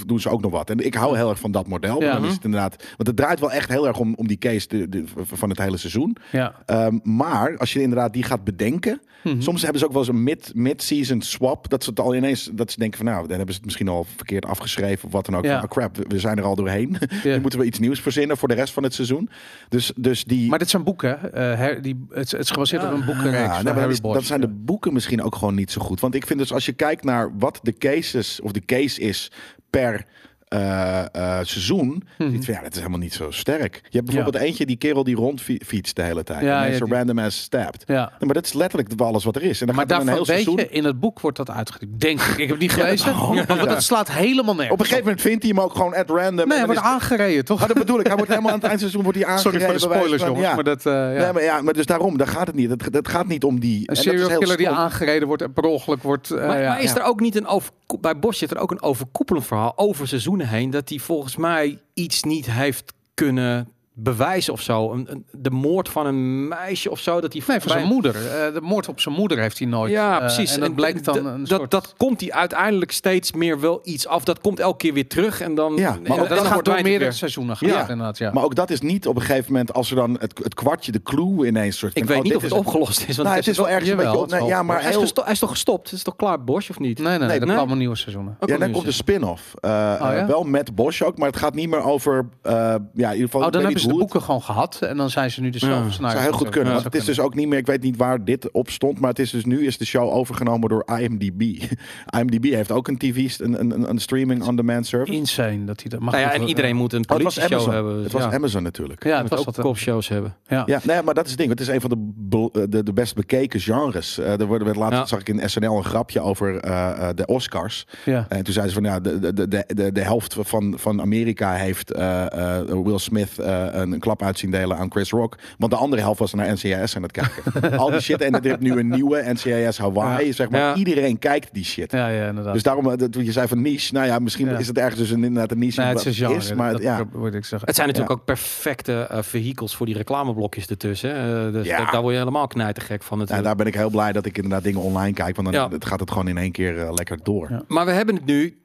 doen 0.07 0.21
ze 0.21 0.29
ook 0.29 0.41
nog 0.43 0.51
wat. 0.53 0.71
En 0.71 0.79
ik 0.87 0.95
hou 0.95 1.17
heel 1.17 1.29
erg 1.31 1.39
van 1.39 1.53
dat 1.53 1.67
model. 1.67 2.03
Ja. 2.03 2.13
Dan 2.13 2.25
is 2.25 2.33
het 2.35 2.45
inderdaad, 2.45 2.77
want 2.97 3.07
het 3.09 3.17
draait 3.17 3.41
wel 3.41 3.53
echt 3.53 3.69
heel 3.69 3.87
erg 3.87 3.99
om, 3.99 4.15
om 4.15 4.27
die 4.27 4.39
case 4.39 4.69
de, 4.69 4.89
de- 4.89 5.05
van 5.33 5.49
het 5.49 5.59
hele 5.59 5.77
seizoen. 5.77 6.17
ja. 6.33 6.55
Ehm, 6.67 6.99
maar 7.03 7.57
als 7.59 7.73
je 7.73 7.83
inderdaad 7.83 8.13
die 8.13 8.23
gaat 8.23 8.45
bedenken, 8.45 9.01
Mhm. 9.25 9.41
soms 9.41 9.63
hebben 9.63 9.79
ze 9.81 9.85
ook 9.87 9.93
wel 9.93 10.01
eens 10.01 10.11
een 10.11 10.23
mid- 10.23 10.53
mid-season 10.55 11.21
swap. 11.23 11.69
Dat 11.71 11.85
ze 11.85 11.91
het 11.91 12.01
al 12.01 12.15
ineens, 12.15 12.51
dat 12.53 12.71
ze 12.73 12.79
denken 12.79 12.97
van 12.99 13.07
nou, 13.07 13.21
dan 13.27 13.37
hebben 13.37 13.49
ze 13.49 13.55
het 13.57 13.65
misschien 13.65 13.89
al 13.89 14.07
verkeerd 14.17 14.47
afgeschreven 14.47 15.05
of 15.07 15.13
wat 15.13 15.27
dan 15.27 15.37
ook. 15.37 15.45
Ja. 15.45 15.55
Van, 15.55 15.65
oh 15.65 15.71
crap, 15.71 15.97
we- 15.97 16.05
we 16.09 16.19
zijn 16.19 16.39
er 16.39 16.45
al 16.45 16.55
doorheen. 16.57 16.97
Nu 17.25 17.41
moeten 17.41 17.59
we 17.59 17.65
iets 17.65 17.79
nieuws 17.79 18.01
verzinnen 18.01 18.37
voor 18.37 18.49
de 18.49 18.55
rest 18.55 18.73
van 18.73 18.83
het 18.83 18.95
seizoen. 18.95 19.29
Dus, 19.69 19.93
dus 19.97 20.25
die. 20.25 20.50
Maar 20.51 20.59
dit 20.59 20.71
zijn 20.71 20.85
boeken. 20.85 21.33
eh, 21.33 21.43
her- 21.43 21.83
die, 21.83 22.07
het, 22.11 22.31
het 22.31 22.41
is 22.41 22.51
gebaseerd 22.51 22.85
op 22.85 22.91
een 22.93 23.05
boekenreeks 23.05 23.37
Ja, 23.39 23.55
van 23.55 23.65
nou, 23.65 23.65
maar 23.65 23.73
Harry 23.75 23.83
dat, 23.87 23.93
is- 23.93 24.01
Bosch. 24.01 24.15
dat 24.17 24.25
zijn 24.25 24.41
de 24.41 24.49
boeken 24.49 24.93
misschien 24.93 25.23
ook 25.23 25.35
gewoon 25.35 25.55
niet 25.55 25.71
zo 25.71 25.81
goed. 25.81 26.01
Want 26.01 26.15
ik 26.15 26.27
vind 26.27 26.39
dus 26.39 26.53
als 26.53 26.67
je 26.67 26.73
kijkt 26.73 27.05
naar 27.05 27.39
wat 27.39 27.61
de 27.63 27.73
cases 27.79 28.41
of 28.41 28.53
de 28.53 28.65
case 28.65 29.01
is 29.01 29.33
per 29.71 30.05
eh, 30.51 30.99
eh, 31.01 31.05
seizoen. 31.43 32.03
Mhm. 32.19 32.31
ziet 32.31 32.45
van, 32.45 32.55
ja, 32.55 32.61
dat 32.63 32.71
is 32.73 32.77
helemaal 32.79 32.99
niet 32.99 33.13
zo 33.15 33.31
sterk. 33.31 33.75
Je 33.89 33.97
hebt 33.99 34.05
bijvoorbeeld 34.11 34.45
eentje, 34.45 34.67
die 34.67 34.77
kerel 34.77 35.05
die 35.05 35.17
rondfietst 35.17 35.97
de 35.97 36.03
hele 36.03 36.23
tijd. 36.25 36.41
Ja, 36.43 36.65
en 36.65 36.71
ja, 36.71 36.77
zo 36.77 36.87
random 36.89 37.19
as 37.19 37.43
stabbed. 37.43 37.83
Ja. 37.87 38.13
Maar 38.19 38.35
dat 38.35 38.45
is 38.45 38.53
letterlijk 38.53 39.01
alles 39.01 39.25
wat 39.25 39.37
er 39.37 39.43
is. 39.43 39.61
En 39.61 39.67
dan 39.67 39.77
Maar 39.77 39.85
gaat 39.87 39.95
er 39.95 40.01
een 40.01 40.07
daarvan 40.07 40.25
heel 40.27 40.35
weet 40.37 40.45
seizoen... 40.45 40.69
je, 40.71 40.77
in 40.79 40.85
het 40.85 41.01
boek 41.01 41.21
wordt 41.21 41.37
dat 41.37 41.51
uitgedrukt. 41.51 42.01
Denk 42.01 42.21
ik. 42.21 42.27
Ik 42.33 42.39
heb 42.39 42.49
het 42.49 42.59
niet 42.59 42.73
gelezen. 42.73 43.15
Ja. 43.35 43.45
maar 43.49 43.67
dat 43.69 43.83
slaat 43.83 44.11
helemaal 44.13 44.55
nergens. 44.55 44.73
Op 44.73 44.79
een 44.79 44.85
gegeven 44.85 45.05
moment 45.05 45.21
vindt 45.23 45.43
hij 45.43 45.53
hem 45.55 45.61
ook 45.65 45.73
gewoon 45.75 45.95
at 45.95 46.09
random. 46.11 46.35
Nee, 46.35 46.43
en 46.45 46.51
hij 46.51 46.65
wordt 46.67 46.81
is- 46.81 46.87
aangereden, 46.87 47.45
toch? 47.45 47.59
Maar 47.59 47.69
dat 47.69 47.79
bedoel 47.79 48.01
ik. 48.01 48.07
Hij 48.07 48.17
wordt 48.17 48.31
helemaal 48.31 48.53
aan 48.53 48.59
het 48.59 48.69
eindseizoen 48.75 49.03
wordt 49.03 49.19
hij 49.19 49.39
Sorry 49.39 49.57
aangereden. 49.59 49.81
voor 49.81 49.89
de 49.91 49.95
spoilers, 49.97 50.23
jongens. 50.23 50.47
Ja. 50.47 50.55
Maar 50.55 50.65
dat, 50.65 50.87
eh, 50.87 50.93
ja. 50.93 51.23
Nee, 51.25 51.33
maar 51.33 51.43
ja, 51.43 51.63
maar 51.63 51.75
dus 51.75 51.87
daarom, 51.87 52.17
daar 52.19 52.27
gaat 52.29 52.47
het 52.47 52.57
niet. 52.57 52.71
Het, 52.71 52.89
het 52.95 53.09
gaat 53.09 53.27
niet 53.27 53.45
om 53.45 53.61
die. 53.61 53.75
en 53.75 53.79
Een 53.81 53.85
dat 53.87 53.97
is 53.97 54.03
serial 54.03 54.29
heel 54.29 54.39
killer 54.39 54.57
die 54.57 54.69
aangereden 54.69 55.29
wordt 55.29 55.43
en 55.43 55.53
per 55.53 55.65
ongeluk 55.65 56.03
wordt... 56.03 56.31
eh, 56.31 56.47
Maar, 56.47 56.61
ja. 56.61 56.69
maar 56.69 56.83
is 56.83 56.95
er 56.95 57.03
ook 57.03 57.21
niet 57.21 57.37
een 57.37 57.47
over 57.47 57.71
bij 58.01 58.19
Bosch 58.19 58.39
zit 58.39 58.51
er 58.51 58.59
ook 58.59 58.71
een 58.71 58.83
overkoepelend 58.83 59.47
verhaal 59.47 59.73
over 59.77 60.09
heen 60.47 60.71
dat 60.71 60.89
hij 60.89 60.99
volgens 60.99 61.37
mij 61.37 61.79
iets 61.95 62.23
niet 62.23 62.51
heeft 62.51 62.93
kunnen 63.15 63.69
bewijzen 63.95 64.53
of 64.53 64.61
zo. 64.61 64.93
Een, 64.93 65.07
een- 65.11 65.25
de 65.33 65.51
moord 65.51 65.89
van 65.89 66.07
een 66.07 66.49
meisje 66.49 66.91
of 66.91 66.99
zo 67.01 67.21
dat 67.21 67.33
hij 67.33 67.43
Nee, 67.47 67.61
van 67.61 67.69
bij- 67.69 67.77
zijn 67.79 67.93
moeder. 67.93 68.15
Eh, 68.17 68.55
de 68.55 68.61
moord 68.61 68.89
op 68.89 69.01
zijn 69.01 69.15
moeder 69.15 69.39
heeft 69.39 69.59
hij 69.59 69.69
nooit. 69.69 69.93
Ja, 69.93 70.13
eh, 70.15 70.19
precies. 70.19 70.55
en 70.55 70.61
dat 70.61 70.75
bleek 70.75 71.05
dan 71.05 71.27
een 71.27 71.39
dat, 71.45 71.59
soort... 71.59 71.71
dat 71.71 71.95
komt 71.97 72.21
hij 72.21 72.33
uiteindelijk 72.33 72.93
steeds 72.93 73.33
meer 73.33 73.61
wel 73.61 73.81
iets 73.85 74.07
af. 74.07 74.25
Dat 74.25 74.41
komt 74.41 74.61
elke 74.61 74.77
keer 74.77 74.93
weer 74.93 75.09
terug 75.09 75.41
en 75.41 75.55
dan. 75.55 75.77
Ja, 75.77 75.91
maar 75.91 76.17
Ja, 76.17 76.23
ook 76.23 76.29
dat 76.29 76.39
dan 76.39 76.47
gaat 76.47 76.65
door 76.65 76.75
meerdere 76.75 76.99
weer- 76.99 77.13
seizoenen 77.13 77.57
gaan. 77.57 77.69
Ja. 77.69 77.81
inderdaad, 77.81 78.19
ja. 78.19 78.31
Maar 78.33 78.45
ook 78.45 78.55
dat 78.55 78.71
is 78.71 78.81
niet 78.81 79.07
op 79.07 79.17
een 79.17 79.23
gegeven 79.23 79.53
moment 79.53 79.73
als 79.73 79.91
er 79.91 79.97
dan 79.97 80.17
het, 80.21 80.41
het 80.43 80.55
kwartje, 80.55 80.93
de 80.93 81.03
clue 81.03 81.47
ineens 81.47 81.79
soort. 81.79 81.97
Ik 81.97 82.05
weet 82.05 82.17
oh, 82.19 82.23
niet 82.23 82.37
of 82.37 82.43
het 82.43 82.51
is 82.53 82.59
opgelost 82.59 82.99
is. 83.09 83.17
Want 83.17 83.29
Nou, 83.29 83.37
het 83.41 83.47
is 83.49 83.57
wel 83.57 83.69
ergens 83.69 83.91
een 83.91 83.97
beetje. 83.97 84.27
nee, 84.29 84.45
ja, 84.45 84.63
maar 84.63 84.77
hij, 84.81 84.85
is 84.85 84.91
heel. 84.95 85.01
gesto- 85.01 85.23
hij 85.23 85.33
is 85.33 85.39
toch 85.39 85.51
gestopt? 85.51 85.85
Het 85.91 85.99
is 85.99 86.03
toch 86.05 86.17
klaar, 86.17 86.45
Bosch 86.45 86.71
of 86.71 86.79
niet? 86.79 86.99
Nee, 86.99 87.19
nee, 87.19 87.29
nee, 87.29 87.41
er 87.41 87.47
kwamen 87.47 87.79
nieuwe 87.79 87.97
seizoenen. 87.97 88.37
Ja, 88.47 88.57
dan 88.59 88.71
komt 88.71 88.85
de 88.85 88.93
spin-off. 88.93 89.55
Eh, 89.61 89.71
Oh, 89.71 90.09
ja? 90.13 90.27
Wel 90.27 90.43
met 90.43 90.75
Bosch 90.75 91.03
ook, 91.03 91.19
maar 91.19 91.29
het 91.29 91.37
gaat 91.37 91.55
niet 91.55 91.69
meer 91.69 91.83
over. 91.83 92.29
eh, 92.43 92.53
ja, 92.53 93.09
in 93.09 93.13
ieder 93.15 93.15
geval. 93.31 93.41
Hebben 93.81 93.99
ze 93.99 94.05
de 94.07 94.13
boeken 94.13 94.23
gewoon 94.23 94.43
gehad. 94.43 94.79
En 94.83 94.97
dan 94.97 95.11
zijn 95.11 95.31
ze 95.31 95.41
nu 95.41 95.51
dezelfde 95.51 95.77
Ja. 95.79 95.85
Het 95.85 95.93
scenario's. 95.93 96.21
zou 96.23 96.31
heel 96.33 96.41
goed 96.41 96.49
kunnen. 96.49 96.69
Ja, 96.69 96.81
want 96.81 96.85
het 96.85 96.95
is 97.03 97.05
dus 97.05 97.21
ook 97.21 97.35
niet 97.35 97.49
meer. 97.49 97.59
Ik 97.59 97.67
weet 97.67 97.83
niet 97.83 97.97
waar 97.97 98.25
dit 98.25 98.51
op 98.51 98.71
stond. 98.71 99.01
Maar 99.01 99.09
het 99.11 99.19
is 99.19 99.31
dus 99.31 99.45
nu 99.45 99.67
is 99.67 99.79
de 99.79 99.85
show 99.87 100.13
overgenomen 100.13 100.69
door 100.69 100.85
IMDb. 101.01 101.41
IMDb 102.21 102.45
heeft 102.45 102.71
ook 102.71 102.89
een 102.89 102.99
TV, 102.99 103.39
een, 103.39 103.61
een, 103.61 103.91
een 103.91 103.99
streaming 103.99 104.43
on 104.47 104.57
demand 104.57 104.87
service. 104.87 105.13
insane 105.13 105.65
dat 105.65 105.81
hij 105.81 105.91
dat 105.91 106.01
mag. 106.01 106.13
Nou 106.15 106.25
ja, 106.25 106.33
en 106.33 106.43
iedereen 106.49 106.77
moet 106.77 106.93
een 106.93 107.01
Oh, 107.09 107.17
politie 107.17 107.43
show 107.43 107.53
Amazon. 107.53 107.73
hebben. 107.75 108.03
Het 108.03 108.13
was 108.13 108.23
ja. 108.23 108.33
Amazon 108.33 108.63
natuurlijk. 108.63 109.05
Ja, 109.05 109.11
Ja, 109.11 109.21
het 109.21 109.29
was 109.31 109.47
ook 109.47 109.55
kopshows 109.55 110.09
hebben. 110.09 110.35
Ja. 110.49 110.63
Ja, 110.67 110.81
nee, 110.85 111.03
maar 111.03 111.15
dat 111.15 111.25
is 111.25 111.31
het 111.31 111.39
ding. 111.39 111.51
Het 111.51 111.61
is 111.61 111.69
een 111.69 111.81
van 111.81 111.91
de, 111.91 111.97
be- 112.17 112.67
de, 112.69 112.83
de 112.83 112.93
best 112.93 113.15
bekeken 113.15 113.61
genres. 113.61 114.19
Eh 114.19 114.41
er 114.41 114.47
wordt 114.47 114.65
werd 114.65 114.77
laatst 114.77 114.99
Ja. 114.99 115.07
zag 115.07 115.21
ik 115.21 115.29
in 115.29 115.51
SNL 115.51 115.77
een 115.77 115.85
grapje 115.85 116.21
over 116.21 116.57
eh, 116.57 116.91
eh, 116.91 117.09
de 117.15 117.27
Oscars. 117.27 117.87
Ja. 118.05 118.27
En 118.29 118.45
toen 118.45 118.53
zeiden 118.53 118.75
ze 118.75 118.81
van 118.81 118.91
ja, 118.91 119.01
de, 119.01 119.19
de, 119.19 119.49
de, 119.49 119.65
de, 119.67 119.93
de 119.93 120.01
helft 120.03 120.37
van, 120.41 120.75
van 120.79 121.01
Amerika 121.01 121.53
heeft 121.53 121.91
eh, 121.93 122.59
eh, 122.59 122.67
Will 122.85 122.99
Smith 122.99 123.39
eh, 123.39 123.70
een, 123.75 123.93
een 123.93 123.99
klap 124.01 124.23
uit 124.23 124.39
zien 124.39 124.51
delen 124.51 124.77
aan 124.77 124.91
Chris 124.91 125.11
Rock. 125.11 125.37
Want 125.59 125.73
de 125.73 125.79
andere 125.79 126.03
helft 126.03 126.19
was 126.19 126.35
naar 126.35 126.53
NCIS 126.53 126.97
aan 126.97 127.03
het 127.03 127.13
kijken. 127.13 127.79
Al 127.79 127.91
die 127.91 128.01
shit. 128.01 128.21
En 128.21 128.33
er 128.35 128.43
heeft 128.43 128.61
nu 128.61 128.79
een 128.79 128.89
nieuwe 128.89 129.23
NCIS 129.33 129.79
Hawaii. 129.79 130.33
Zeg 130.33 130.51
maar. 130.51 130.61
Ja. 130.61 130.75
Iedereen 130.75 131.19
kijkt 131.19 131.49
die 131.53 131.65
shit. 131.65 131.93
Ja, 131.93 132.09
ja, 132.09 132.29
inderdaad. 132.29 132.53
Dus 132.53 132.63
daarom, 132.63 132.91
eh, 132.91 132.99
dat, 132.99 133.15
wat 133.15 133.25
je 133.25 133.33
zei 133.33 133.49
van 133.49 133.63
niche. 133.63 133.93
Nou 133.95 134.07
ja, 134.07 134.19
misschien 134.19 134.49
Ja. 134.49 134.59
is 134.59 134.67
het 134.67 134.79
ergens 134.79 134.99
dus 134.99 135.11
een, 135.11 135.25
inderdaad 135.25 135.51
een 135.51 135.59
niche. 135.59 135.81
nee, 135.81 135.89
het 135.95 136.07
is 136.07 136.53
maar 136.55 136.73
dat 136.73 136.83
ja. 136.83 137.05
moet 137.13 137.35
ik 137.35 137.45
zeggen. 137.45 137.67
Het 137.69 137.77
zijn 137.77 137.89
natuurlijk 137.89 138.19
ook 138.19 138.25
perfecte 138.25 139.07
eh 139.11 139.23
vehikels 139.23 139.77
voor 139.77 139.87
die 139.87 139.97
reclameblokjes 139.97 140.67
ertussen. 140.67 141.15
Eh, 141.17 141.53
dus 141.53 141.69
dat- 141.69 141.91
daar 141.93 142.01
word 142.01 142.13
je 142.13 142.19
helemaal 142.19 142.47
knijtergek 142.47 143.03
van 143.03 143.17
Ja, 143.17 143.23
natuurlijk. 143.23 143.47
daar 143.49 143.57
ben 143.57 143.67
ik 143.67 143.75
heel 143.75 143.91
blij 143.91 144.13
dat 144.13 144.27
ik 144.27 144.37
inderdaad 144.37 144.63
dingen 144.63 144.81
online 144.81 145.13
kijk. 145.13 145.37
Want 145.37 145.53
dan 145.53 145.73
gaat 145.79 146.01
het 146.01 146.11
gewoon 146.11 146.29
in 146.29 146.39
één 146.39 146.53
keer 146.53 146.79
eh, 146.79 146.93
lekker 146.93 147.19
door. 147.23 147.47
Ja. 147.51 147.63
Maar 147.69 147.85
we 147.85 147.93
hebben 147.93 148.15
het 148.15 148.25
nu 148.25 148.59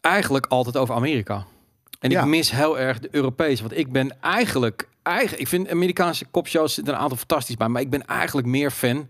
eigenlijk 0.00 0.46
altijd 0.46 0.76
over 0.76 0.94
Amerika. 0.94 1.44
En 2.02 2.10
Ja. 2.10 2.20
ik 2.20 2.26
mis 2.26 2.50
heel 2.50 2.78
erg 2.78 2.98
de 2.98 3.08
Europese. 3.10 3.62
Want 3.62 3.76
ik 3.76 3.92
ben 3.92 4.16
eigenlijk, 4.20 4.88
eigenlijk... 5.02 5.40
Ik 5.42 5.48
vind 5.48 5.70
Amerikaanse 5.70 6.24
kopshows 6.30 6.74
zitten 6.74 6.94
een 6.94 7.00
aantal 7.00 7.16
fantastisch 7.16 7.56
bij. 7.56 7.68
Maar 7.68 7.82
ik 7.82 7.90
ben 7.90 8.06
eigenlijk 8.06 8.46
meer 8.46 8.70
fan 8.70 9.08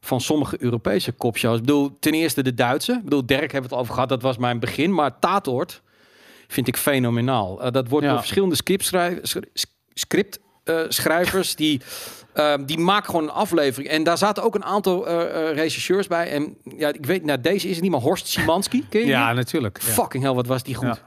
van 0.00 0.20
sommige 0.20 0.56
Europese 0.62 1.12
kopshows. 1.12 1.54
Ik 1.58 1.64
bedoel, 1.64 1.96
ten 2.00 2.12
eerste 2.12 2.42
de 2.42 2.54
Duitse. 2.54 2.92
Ik 2.92 3.04
bedoel, 3.04 3.26
Dirk 3.26 3.40
hebben 3.52 3.60
we 3.60 3.66
het 3.66 3.72
al 3.72 3.78
over 3.78 3.94
gehad. 3.94 4.08
Dat 4.08 4.22
was 4.22 4.36
mijn 4.36 4.58
begin. 4.60 4.94
Maar 4.94 5.18
Tatort 5.18 5.82
vind 6.48 6.68
ik 6.68 6.76
fenomenaal. 6.76 7.62
Eh, 7.62 7.70
dat 7.72 7.88
wordt 7.88 8.04
Ja. 8.04 8.10
door 8.10 8.20
verschillende 8.20 8.54
scriptschrijvers... 8.56 9.36
Script, 9.94 10.38
eh, 10.64 10.80
schrijvers 10.88 11.54
die, 11.56 11.80
eh, 12.32 12.54
die 12.66 12.78
maken 12.78 13.06
gewoon 13.10 13.22
een 13.22 13.30
aflevering. 13.34 13.90
En 13.90 14.02
daar 14.02 14.18
zaten 14.18 14.42
ook 14.42 14.54
een 14.54 14.64
aantal 14.64 15.06
eh, 15.06 15.52
regisseurs 15.54 16.06
bij. 16.06 16.30
En 16.30 16.56
ja, 16.76 16.88
ik 16.92 17.06
weet, 17.06 17.24
nou, 17.24 17.40
deze 17.40 17.66
is 17.68 17.72
het 17.74 17.82
niet, 17.82 17.90
maar 17.90 18.00
Horst 18.00 18.26
Simanski. 18.26 18.86
Ken 18.88 19.00
je 19.00 19.06
die? 19.06 19.14
Ja, 19.14 19.32
natuurlijk. 19.32 19.78
Ja. 19.86 19.92
Fucking 19.92 20.22
hell, 20.24 20.32
wat 20.32 20.46
was 20.46 20.62
die 20.62 20.74
goed. 20.74 20.86
Ja. 20.86 20.98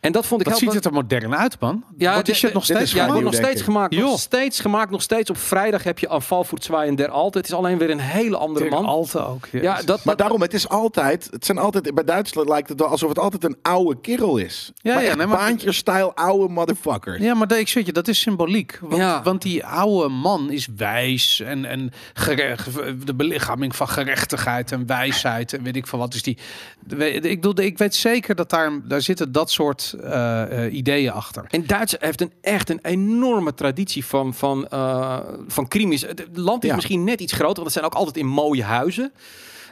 En 0.00 0.12
dat 0.12 0.26
vond 0.26 0.40
ik 0.40 0.46
Wat 0.48 0.58
heel... 0.60 0.66
ziet 0.68 0.76
het 0.76 0.86
er 0.86 0.92
modern 0.92 1.34
uit, 1.36 1.60
man. 1.60 1.84
Ja, 1.96 2.14
die 2.14 2.22
de- 2.24 2.34
shit 2.34 2.52
nog 2.52 2.64
steeds 2.64 2.80
is 2.80 2.92
ja, 2.92 2.98
het 3.02 3.10
wordt 3.10 3.24
nog 3.24 3.34
steeds 3.34 3.62
gemaakt. 3.62 3.96
Nog 3.96 4.18
steeds 4.18 4.60
gemaakt. 4.60 4.90
Nog 4.90 5.02
steeds 5.02 5.30
op 5.30 5.36
vrijdag 5.38 5.82
heb 5.82 5.98
je 5.98 6.08
aan 6.08 6.22
Valvoet 6.22 6.64
Zwaai 6.64 6.88
en 6.88 6.94
Der 6.94 7.08
Alte. 7.10 7.38
Het 7.38 7.46
is 7.46 7.52
alleen 7.54 7.78
weer 7.78 7.90
een 7.90 7.98
hele 8.00 8.36
andere 8.36 8.68
man. 8.68 8.84
Alte 8.84 9.26
ook. 9.26 9.46
Ja, 9.52 9.74
dat, 9.74 9.86
Maar 9.86 9.98
dat, 10.04 10.18
daarom, 10.18 10.40
het 10.40 10.54
is 10.54 10.68
altijd, 10.68 11.28
het 11.30 11.44
zijn 11.44 11.58
altijd, 11.58 11.94
bij 11.94 12.04
Duitsland 12.04 12.48
lijkt 12.48 12.68
het 12.68 12.80
wel 12.80 12.88
alsof 12.88 13.08
het 13.08 13.18
altijd 13.18 13.44
een 13.44 13.56
oude 13.62 14.00
kerel 14.00 14.36
is. 14.36 14.72
Ja, 14.76 14.94
maar 14.94 15.02
ja, 15.02 15.08
echt 15.08 15.18
nee, 15.18 15.26
maar- 15.26 15.36
baantjes-style 15.38 16.14
oude 16.14 16.52
motherfucker. 16.52 17.22
Ja, 17.22 17.34
maar 17.34 17.46
dat, 17.46 17.58
ik 17.58 17.68
zeg 17.68 17.86
je, 17.86 17.92
dat 17.92 18.08
is 18.08 18.20
symboliek. 18.20 18.78
Want, 18.80 18.96
Ja. 18.96 19.22
want 19.22 19.42
die 19.42 19.64
oude 19.64 20.08
man 20.08 20.50
is 20.50 20.68
wijs 20.76 21.40
en, 21.40 21.64
en 21.64 21.92
de 23.04 23.14
belichaming 23.14 23.76
van 23.76 23.88
gerechtigheid 23.88 24.72
en 24.72 24.86
wijsheid 24.86 25.52
en 25.52 25.62
weet 25.62 25.76
ik 25.76 25.86
van 25.86 25.98
wat 25.98 26.14
is 26.14 26.22
die. 26.22 26.38
Ik 27.22 27.40
bedoel, 27.40 27.58
ik 27.64 27.78
weet 27.78 27.94
zeker 27.94 28.34
dat 28.34 28.50
daar, 28.50 28.80
daar 28.84 29.02
zitten 29.02 29.32
dat 29.32 29.50
soort 29.50 29.87
eh, 29.94 30.64
eh, 30.66 30.74
ideeën 30.74 31.10
achter. 31.12 31.44
En 31.50 31.66
Duitsland 31.66 32.04
heeft 32.04 32.20
een, 32.20 32.32
echt 32.40 32.70
een 32.70 32.78
enorme 32.82 33.54
traditie 33.54 34.04
van, 34.04 34.34
van, 34.34 34.68
eh, 34.68 35.18
van 35.46 35.68
crimes. 35.68 36.00
Het 36.02 36.26
land 36.34 36.62
is 36.62 36.68
Ja. 36.68 36.74
misschien 36.74 37.04
net 37.04 37.20
iets 37.20 37.32
groter, 37.32 37.54
want 37.54 37.66
het 37.66 37.72
zijn 37.74 37.84
ook 37.84 37.94
altijd 37.94 38.16
in 38.16 38.26
mooie 38.26 38.62
huizen. 38.64 39.12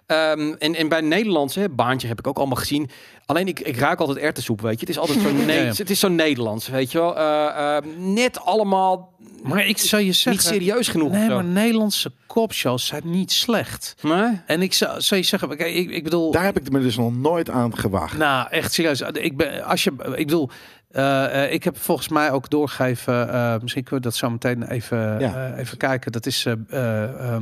Ehm, 0.06 0.52
en, 0.58 0.74
en 0.74 0.88
bij 0.88 1.00
Nederlandse, 1.00 1.60
hè, 1.60 1.68
baantje 1.68 2.08
heb 2.08 2.18
ik 2.18 2.26
ook 2.26 2.36
allemaal 2.38 2.56
gezien. 2.56 2.90
Alleen 3.26 3.48
ik, 3.48 3.60
ik 3.60 3.76
ruik 3.76 4.00
altijd 4.00 4.18
erwtensoep, 4.18 4.60
weet 4.60 4.74
je. 4.74 4.80
Het 4.80 4.88
is 4.88 4.98
altijd 4.98 5.20
zo, 5.20 5.32
ne- 5.46 5.52
Ja, 5.52 5.60
ja. 5.62 5.72
Het 5.76 5.90
is 5.90 6.00
zo 6.00 6.08
Nederlands, 6.08 6.68
weet 6.68 6.92
je 6.92 6.98
wel. 6.98 7.16
Eh, 7.16 7.76
eh, 7.76 7.82
net 7.98 8.40
allemaal 8.40 9.12
Maar 9.42 9.66
ik 9.66 9.78
zou 9.78 10.00
je 10.02 10.06
niet 10.08 10.16
zeggen, 10.16 10.42
serieus 10.42 10.88
genoeg. 10.88 11.10
nee, 11.12 11.28
maar 11.28 11.44
Nederlandse 11.44 12.12
kopshows 12.26 12.86
zijn 12.86 13.02
niet 13.04 13.32
slecht. 13.32 13.94
Nee? 14.02 14.40
En 14.46 14.62
ik 14.62 14.72
zou, 14.72 15.00
zou 15.00 15.20
je 15.20 15.26
zeggen, 15.26 15.56
kijk, 15.56 15.74
ik, 15.74 15.90
ik 15.90 16.04
bedoel, 16.04 16.30
Daar 16.32 16.44
heb 16.44 16.56
ik 16.58 16.70
me 16.70 16.80
dus 16.80 16.96
nog 16.96 17.16
nooit 17.16 17.50
aan 17.50 17.76
gewaagd. 17.78 18.18
Nou, 18.18 18.48
echt 18.50 18.72
serieus. 18.72 19.00
Ik 19.00 19.36
ben, 19.36 19.64
als 19.64 19.84
je, 19.84 19.90
ik 20.14 20.26
bedoel, 20.26 20.50
eh, 20.90 21.44
eh, 21.44 21.52
ik 21.52 21.64
heb 21.64 21.78
volgens 21.78 22.08
mij 22.08 22.30
ook 22.30 22.50
doorgegeven. 22.50 23.32
eh, 23.32 23.54
misschien 23.60 23.82
kunnen 23.84 24.02
we 24.02 24.08
dat 24.08 24.18
zo 24.18 24.30
meteen 24.30 24.62
even, 24.62 25.18
Ja. 25.20 25.54
even 25.56 25.76
kijken. 25.78 26.12
Dat 26.12 26.26
is. 26.26 26.46
ehm, 26.46 26.58
eh, 26.68 27.38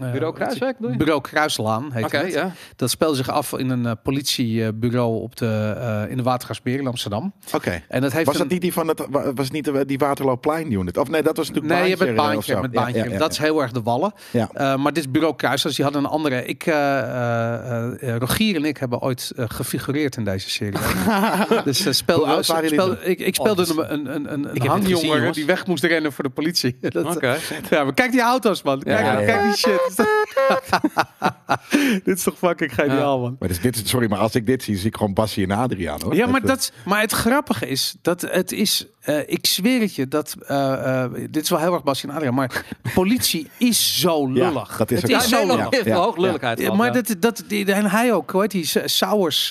Bureau 0.00 0.34
Kruiswijk, 0.34 0.76
bedoel 0.76 0.90
je? 0.90 0.96
Bureau 0.96 1.20
Kruislaan 1.20 1.92
heet 1.92 2.12
het. 2.12 2.32
ja. 2.32 2.52
Dat 2.76 2.90
speelde 2.90 3.16
zich 3.16 3.28
af 3.30 3.52
in 3.52 3.70
een 3.70 3.86
eh, 3.86 3.92
politiebureau 4.02 5.20
op 5.22 5.36
de, 5.36 5.74
eh, 5.78 6.10
in 6.10 6.16
de 6.16 6.22
Watergasmeer 6.22 6.78
in 6.78 6.86
Amsterdam. 6.86 7.32
Oké. 7.54 7.82
En 7.88 8.00
dat 8.00 8.12
heeft 8.12 8.26
Was 8.26 8.34
een- 8.34 8.40
dat 8.40 8.50
niet 8.50 8.60
die 8.60 8.72
van 8.72 8.88
het, 8.88 9.06
wa- 9.10 9.32
was 9.34 9.50
niet 9.50 9.64
de, 9.64 9.84
die 9.86 9.98
Waterloopplein 9.98 10.72
unit? 10.72 10.96
Of 10.98 11.08
nee, 11.08 11.22
dat 11.22 11.36
was 11.36 11.48
natuurlijk 11.48 11.74
Nee, 11.74 11.88
je 11.90 11.96
baantje, 11.96 12.14
bent 12.14 12.18
eh, 12.18 12.24
of 12.24 12.32
baantje 12.32 12.60
met 12.60 12.70
baantje. 12.72 13.04
ja, 13.04 13.10
ja, 13.10 13.18
dat 13.18 13.32
is 13.32 13.38
heel 13.38 13.62
erg 13.62 13.72
de 13.72 13.82
wallen. 13.82 14.12
Ja. 14.30 14.48
Eh, 14.52 14.76
maar 14.76 14.92
dit 14.92 15.04
is 15.04 15.10
bureau 15.10 15.36
Kruisers, 15.36 15.74
die 15.76 15.84
hadden 15.84 16.04
een 16.04 16.10
andere. 16.10 16.44
Ik, 16.44 16.66
eh, 16.66 16.98
eh, 16.98 18.02
eh, 18.14 18.16
Rogier 18.18 18.56
en 18.56 18.64
ik 18.64 18.76
hebben 18.76 19.00
ooit 19.00 19.32
eh, 19.36 19.44
gefigureerd 19.48 20.16
in 20.16 20.24
deze 20.24 20.50
serie. 20.50 20.78
dus 21.64 21.86
uh, 21.86 21.92
speel, 21.92 22.16
Hoe 22.16 22.26
oud 22.26 22.46
waren 22.46 22.62
jullie 22.68 22.80
speel, 22.80 22.96
ik, 23.10 23.18
ik 23.18 23.34
speelde 23.34 23.62
Oh, 23.62 23.76
een, 23.90 24.14
een, 24.14 24.32
een, 24.32 24.48
een, 24.50 24.66
hangjongen 24.66 25.16
gezien, 25.18 25.32
die 25.32 25.44
weg 25.46 25.66
moest 25.66 25.84
rennen 25.84 26.12
voor 26.12 26.24
de 26.24 26.30
politie. 26.30 26.76
Oké. 27.14 27.36
Ja, 27.70 27.84
maar 27.84 27.94
kijk 27.94 28.10
die 28.12 28.20
auto's, 28.20 28.62
man. 28.62 28.82
Kijk, 28.82 29.26
kijk 29.26 29.42
die 29.42 29.56
shit. 29.56 29.85
dit 32.04 32.16
is 32.16 32.22
toch 32.22 32.38
fucking 32.38 32.74
geniaal, 32.74 33.20
man. 33.20 33.36
Maar 33.38 33.48
dus 33.48 33.60
dit 33.60 33.76
is, 33.76 33.88
sorry, 33.88 34.08
maar 34.08 34.18
als 34.18 34.34
ik 34.34 34.46
dit 34.46 34.62
zie, 34.62 34.76
zie 34.76 34.86
ik 34.86 34.96
gewoon 34.96 35.14
Bassie 35.14 35.44
en 35.44 35.50
Adriaan. 35.56 36.00
Hoor. 36.02 36.14
Ja, 36.14 36.26
maar, 36.26 36.40
dat, 36.40 36.72
maar 36.84 37.00
het 37.00 37.12
grappige 37.12 37.68
is 37.68 37.96
dat 38.02 38.20
het 38.20 38.52
is. 38.52 38.86
eh, 39.00 39.18
ik 39.26 39.46
zweer 39.46 39.80
het 39.80 39.94
je 39.94 40.08
dat. 40.08 40.34
eh, 40.46 41.02
eh, 41.04 41.10
dit 41.30 41.42
is 41.42 41.50
wel 41.50 41.58
heel 41.58 41.72
erg 41.74 41.82
Bastien 41.82 42.10
Adriaan, 42.10 42.34
maar 42.34 42.64
politie 42.94 43.48
is 43.58 44.00
zo 44.00 44.26
Ja, 44.28 44.32
lullig. 44.32 44.76
dat 44.76 44.90
is 44.90 45.02
het 45.02 45.14
ook 45.14 45.20
is 45.20 45.28
zo. 45.28 45.46
lullig. 45.46 45.70
Ja, 45.70 45.80
ja, 45.84 45.96
hoog 45.96 46.16
lulligheid 46.16 46.60
Ja, 46.60 46.74
maar 46.74 46.86
ja. 46.94 47.00
dat, 47.02 47.14
dat, 47.18 47.44
die, 47.48 47.72
en 47.72 47.86
hij 47.90 48.12
ook, 48.12 48.30
hoe 48.30 48.40
heet 48.40 48.50
die? 48.50 48.64
Sa- 48.66 48.86
Sauers, 48.86 49.48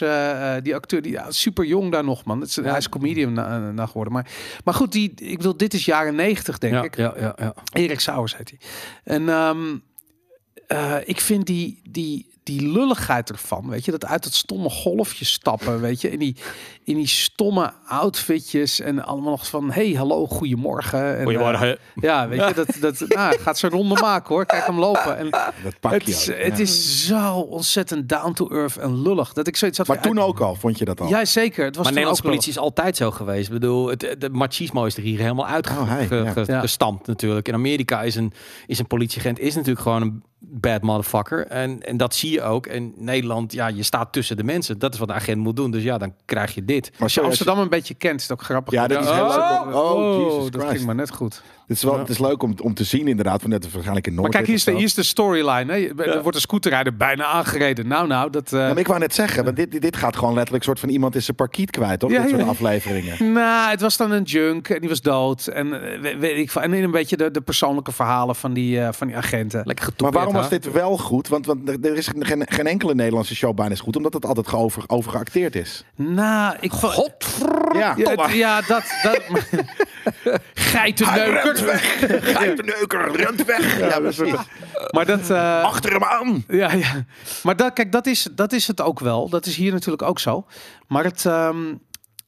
die 0.63 0.75
acteur, 0.75 1.01
die 1.01 1.11
ja, 1.11 1.31
super 1.31 1.65
jong 1.65 1.91
daar 1.91 2.03
nog, 2.03 2.23
man. 2.23 2.39
Dat 2.39 2.47
is, 2.47 2.55
Hij 2.55 2.77
is 2.77 2.89
comedian 2.89 3.33
na, 3.33 3.71
na 3.71 3.85
geworden. 3.85 4.13
Maar, 4.13 4.27
maar 4.63 4.73
goed, 4.73 4.91
die, 4.91 5.11
ik 5.15 5.37
bedoel, 5.37 5.57
dit 5.57 5.73
is 5.73 5.85
jaren 5.85 6.15
negentig, 6.15 6.57
denk 6.57 6.73
ja, 6.73 6.83
ik. 6.83 6.95
ja, 6.97 7.13
ja, 7.19 7.35
ja. 7.39 7.53
Erik 7.73 7.99
Sauers 7.99 8.37
heet 8.37 8.49
hij. 8.49 8.59
En 9.03 9.29
ehm, 9.29 9.57
eh, 10.67 10.95
ik 11.05 11.21
vind 11.21 11.45
die, 11.45 11.81
die, 11.89 12.33
die 12.43 12.71
lulligheid 12.71 13.29
ervan, 13.29 13.69
weet 13.69 13.85
je, 13.85 13.91
dat 13.91 14.05
uit 14.05 14.23
het 14.23 14.33
stomme 14.33 14.69
golfje 14.69 15.25
stappen, 15.25 15.81
weet 15.81 16.01
je, 16.01 16.11
in 16.11 16.19
die, 16.19 16.35
in 16.83 16.95
die 16.95 17.07
stomme 17.07 17.73
outfitjes 17.87 18.79
en 18.79 19.05
allemaal 19.05 19.29
nog 19.31 19.47
van, 19.47 19.71
hey, 19.71 19.91
hallo, 19.91 20.27
goedemorgen. 20.27 21.17
En, 21.17 21.23
Goedemorgen. 21.23 21.71
eh, 21.71 21.77
ja, 21.95 22.27
weet 22.27 22.47
je, 22.47 22.53
dat, 22.53 22.67
dat 22.79 23.05
nou, 23.15 23.39
gaat 23.39 23.57
ze 23.57 23.69
ronde 23.69 24.01
maken 24.01 24.35
hoor, 24.35 24.45
kijk 24.45 24.65
hem 24.65 24.79
lopen. 24.79 25.17
En 25.17 25.29
Dat 25.63 25.79
pak 25.79 25.91
het 25.91 26.05
je 26.05 26.11
is, 26.11 26.29
ook, 26.31 26.37
het 26.37 26.59
is 26.59 27.05
zo 27.05 27.39
ontzettend 27.39 28.09
down 28.09 28.33
to 28.33 28.49
earth 28.49 28.77
en 28.77 29.01
lullig 29.01 29.33
dat 29.33 29.47
ik 29.47 29.57
zoiets 29.57 29.77
had 29.77 29.87
Maar 29.87 29.97
van, 30.01 30.05
toen 30.11 30.19
ook 30.19 30.39
al, 30.39 30.55
vond 30.55 30.77
je 30.77 30.85
dat 30.85 31.01
al? 31.01 31.07
Ja, 31.07 31.25
zeker. 31.25 31.65
Het 31.65 31.75
was 31.75 31.83
Maar 31.83 31.93
Nederlandse 31.93 32.23
politie 32.23 32.51
is 32.51 32.57
altijd 32.57 32.97
zo 32.97 33.11
geweest. 33.11 33.47
Ik 33.47 33.53
bedoel, 33.53 33.87
het, 33.87 34.15
de 34.19 34.29
machismo 34.29 34.85
is 34.85 34.97
er 34.97 35.03
hier 35.03 35.19
helemaal 35.19 35.45
Oh, 35.45 35.87
hij, 35.87 36.07
ja. 36.09 36.33
Uitgestampt 36.35 37.07
natuurlijk. 37.07 37.47
In 37.47 37.53
Amerika 37.53 38.01
is 38.03 38.15
een, 38.15 38.33
is 38.67 38.79
een 38.79 38.87
politieagent 38.87 39.39
is 39.39 39.55
natuurlijk 39.55 39.81
gewoon 39.81 40.01
een 40.01 40.23
bad 40.47 40.81
motherfucker. 40.81 41.47
En, 41.47 41.81
en 41.83 41.97
dat 41.97 42.15
zie 42.15 42.31
je 42.31 42.41
ook. 42.41 42.65
En 42.67 42.93
Nederland, 42.95 43.53
ja, 43.53 43.67
je 43.67 43.83
staat 43.83 44.13
tussen 44.13 44.37
de 44.37 44.43
mensen. 44.43 44.79
Dat 44.79 44.93
is 44.93 44.99
wat 44.99 45.07
de 45.07 45.13
agent 45.13 45.37
moet 45.37 45.55
doen. 45.55 45.71
Dus 45.71 45.83
ja, 45.83 45.97
dan 45.97 46.13
krijg 46.25 46.55
je 46.55 46.65
dit. 46.65 46.89
Maar 46.91 47.01
Als 47.01 47.13
je 47.13 47.21
Amsterdam 47.21 47.59
een 47.59 47.69
beetje 47.69 47.93
kent, 47.93 48.19
is 48.21 48.27
het 48.27 48.39
ook 48.39 48.43
grappig. 48.45 48.73
Ja, 48.73 48.87
dat 48.87 49.03
is 49.03 49.09
heel 49.09 49.27
leuk. 49.27 49.65
om- 49.65 49.73
Oh, 49.73 50.23
Jesus 50.33 50.51
dat 50.51 50.63
ging 50.69 50.85
maar 50.85 50.95
net 50.95 51.11
goed. 51.11 51.41
Het 51.67 51.77
is, 51.77 51.83
wel, 51.83 51.99
het 51.99 52.09
is 52.09 52.19
leuk 52.19 52.43
om, 52.43 52.53
om 52.61 52.73
te 52.73 52.83
zien 52.83 53.07
inderdaad, 53.07 53.41
van 53.41 53.49
net 53.49 53.63
waarschijnlijk 53.71 54.07
in 54.07 54.13
Maar 54.13 54.29
kijk, 54.29 54.45
hier 54.45 54.55
is 54.55 54.63
de, 54.63 54.71
hier 54.71 54.83
is 54.83 54.93
de 54.93 55.03
storyline. 55.03 55.73
Hè. 55.73 56.03
Er 56.03 56.21
wordt 56.21 56.35
een 56.35 56.41
scooterrijder 56.41 56.95
bijna 56.97 57.25
aangereden. 57.25 57.87
Nou, 57.87 58.07
nou, 58.07 58.29
dat... 58.29 58.53
eh, 58.53 58.59
Ja, 58.59 58.67
maar 58.67 58.77
ik 58.77 58.87
wou 58.87 58.99
net 58.99 59.13
zeggen, 59.13 59.43
want 59.43 59.55
dit, 59.55 59.71
dit, 59.71 59.81
dit 59.81 59.95
gaat 59.97 60.15
gewoon 60.17 60.33
letterlijk 60.33 60.63
soort 60.63 60.79
van 60.79 60.89
iemand 60.89 61.15
is 61.15 61.25
zijn 61.25 61.37
parkiet 61.37 61.71
kwijt, 61.71 61.99
toch? 61.99 62.11
Ja, 62.11 62.21
dit 62.21 62.29
soort 62.29 62.47
afleveringen. 62.47 63.31
Nou, 63.33 63.69
het 63.69 63.81
was 63.81 63.97
dan 63.97 64.11
een 64.11 64.23
junk 64.23 64.69
en 64.69 64.79
die 64.79 64.89
was 64.89 65.01
dood. 65.01 65.47
En 65.47 65.73
eh, 65.93 65.99
we- 66.01 66.17
weet 66.17 66.37
ik. 66.37 66.51
En 66.53 66.73
een 66.73 66.91
beetje 66.91 67.17
de, 67.17 67.31
de 67.31 67.41
persoonlijke 67.41 67.91
verhalen 67.91 68.35
van 68.35 68.53
die, 68.53 68.79
eh, 68.81 68.87
van 68.91 69.07
die 69.07 69.15
agenten. 69.17 69.61
Lekker 69.65 69.89
Maar 69.97 70.11
waarom 70.11 70.34
was 70.35 70.49
dit 70.49 70.71
wel 70.71 70.97
goed? 70.97 71.27
Want, 71.27 71.45
want 71.45 71.85
er 71.85 71.95
is 71.97 72.07
geen, 72.07 72.45
geen 72.49 72.67
enkele 72.67 72.95
Nederlandse 72.95 73.35
show 73.35 73.55
bijna 73.55 73.71
is 73.73 73.79
goed, 73.79 73.95
omdat 73.95 74.13
het 74.13 74.25
altijd 74.25 74.53
over, 74.53 74.83
overgeacteerd 74.87 75.55
is. 75.55 75.83
Nou, 75.95 76.55
ik 76.59 76.71
vond... 76.73 77.13
Ja, 77.73 77.93
Ja, 77.97 78.29
ja, 78.29 78.61
dat... 78.61 78.83
dat 79.03 79.21
Geitenneuker. 80.53 81.55
Geitenneuker, 82.35 83.15
rent 83.15 83.45
weg. 83.45 83.79
Ja, 83.79 83.99
precies. 83.99 84.33
Maar 84.89 85.05
dat... 85.05 85.29
eh, 85.29 85.63
Achter 85.63 85.91
hem 85.91 86.03
aan. 86.03 86.43
Ja, 86.47 86.71
ja. 86.73 87.05
Maar 87.43 87.55
dat, 87.55 87.73
kijk, 87.73 87.91
dat 87.91 88.05
is, 88.07 88.27
dat 88.31 88.53
is 88.53 88.67
het 88.67 88.81
ook 88.81 88.99
wel. 88.99 89.29
Dat 89.29 89.45
is 89.45 89.55
hier 89.55 89.71
natuurlijk 89.71 90.03
ook 90.03 90.19
zo. 90.19 90.45
Maar 90.87 91.03
het, 91.03 91.25
ehm, 91.25 91.73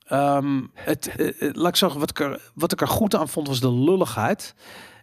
ehm, 0.05 0.59
het 0.73 1.07
eh, 1.17 1.27
eh, 1.27 1.53
laat 1.53 1.67
ik 1.69 1.75
zeggen, 1.75 1.99
wat 1.99 2.09
ik, 2.09 2.19
er, 2.19 2.41
wat 2.53 2.71
ik 2.71 2.81
er 2.81 2.87
goed 2.87 3.15
aan 3.15 3.29
vond, 3.29 3.47
was 3.47 3.59
de 3.59 3.71
lulligheid. 3.73 4.53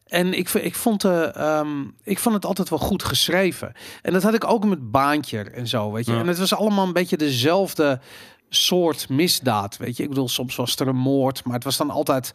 En 0.07 0.35
ik, 0.35 0.49
ik, 0.49 0.75
vond, 0.75 1.01
de, 1.01 1.33
ehm, 1.35 1.83
ik 2.03 2.19
vond 2.19 2.35
het 2.35 2.45
altijd 2.47 2.69
wel 2.69 2.79
goed 2.79 3.03
geschreven. 3.03 3.73
En 4.03 4.12
dat 4.12 4.23
had 4.23 4.35
ik 4.35 4.45
ook 4.45 4.64
met 4.64 4.90
Baantje 4.90 5.38
en 5.40 5.69
zo, 5.69 5.93
weet 5.93 6.07
je. 6.07 6.12
Ja. 6.12 6.19
En 6.19 6.27
het 6.27 6.38
was 6.38 6.55
allemaal 6.55 6.87
een 6.87 6.93
beetje 6.93 7.17
dezelfde 7.17 8.01
soort 8.49 9.09
misdaad, 9.09 9.77
weet 9.77 9.97
je. 9.97 10.03
Ik 10.03 10.09
bedoel, 10.09 10.29
soms 10.29 10.57
was 10.57 10.77
er 10.77 10.88
een 10.88 10.97
moord, 10.97 11.45
maar 11.45 11.55
het 11.55 11.64
was 11.64 11.77
dan 11.77 11.90
altijd... 11.90 12.33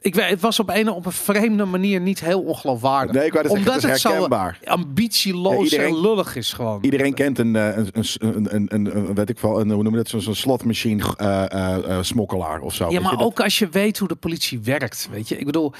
Ik 0.00 0.14
weet, 0.14 0.28
het 0.30 0.40
was 0.40 0.60
op 0.60 0.68
een, 0.70 0.88
op 0.90 1.06
een 1.06 1.12
vreemde 1.12 1.64
manier 1.64 2.00
niet 2.00 2.20
heel 2.20 2.40
ongeloofwaardig. 2.42 3.14
Nee, 3.14 3.26
ik 3.26 3.32
wou 3.32 3.42
dat 3.48 3.52
zeggen, 3.52 3.70
Omdat 3.72 3.82
het 3.82 3.92
het 3.92 4.00
zo 4.00 4.08
herkenbaar. 4.10 4.58
ambitieloos 4.64 5.54
Ja, 5.56 5.62
iedereen- 5.62 5.94
en 5.94 6.00
lullig 6.00 6.36
is 6.36 6.52
gewoon. 6.52 6.78
Iedereen 6.84 7.14
kent 7.14 7.38
een, 7.38 7.56
eh, 7.56 7.76
een, 7.76 7.92
een, 8.18 8.74
een, 8.74 8.96
een, 8.96 9.14
weet 9.14 9.28
ik 9.28 9.38
wel, 9.38 9.60
een, 9.60 9.70
hoe 9.70 9.82
noem 9.82 9.92
je 9.92 9.98
dat, 9.98 10.08
zo'n 10.08 10.20
zo'n 10.20 10.34
slotmachine 10.34 11.14
eh, 11.16 11.52
eh, 11.52 11.90
eh, 11.96 12.02
smokkelaar 12.02 12.60
of 12.60 12.74
zo. 12.74 12.90
Ja, 12.90 13.00
maar 13.00 13.16
dat- 13.16 13.20
ook 13.26 13.40
als 13.40 13.58
je 13.58 13.68
weet 13.68 13.98
hoe 13.98 14.08
de 14.08 14.14
politie 14.16 14.60
werkt, 14.60 15.08
weet 15.10 15.28
je. 15.28 15.38
Ik 15.38 15.46
bedoel, 15.46 15.72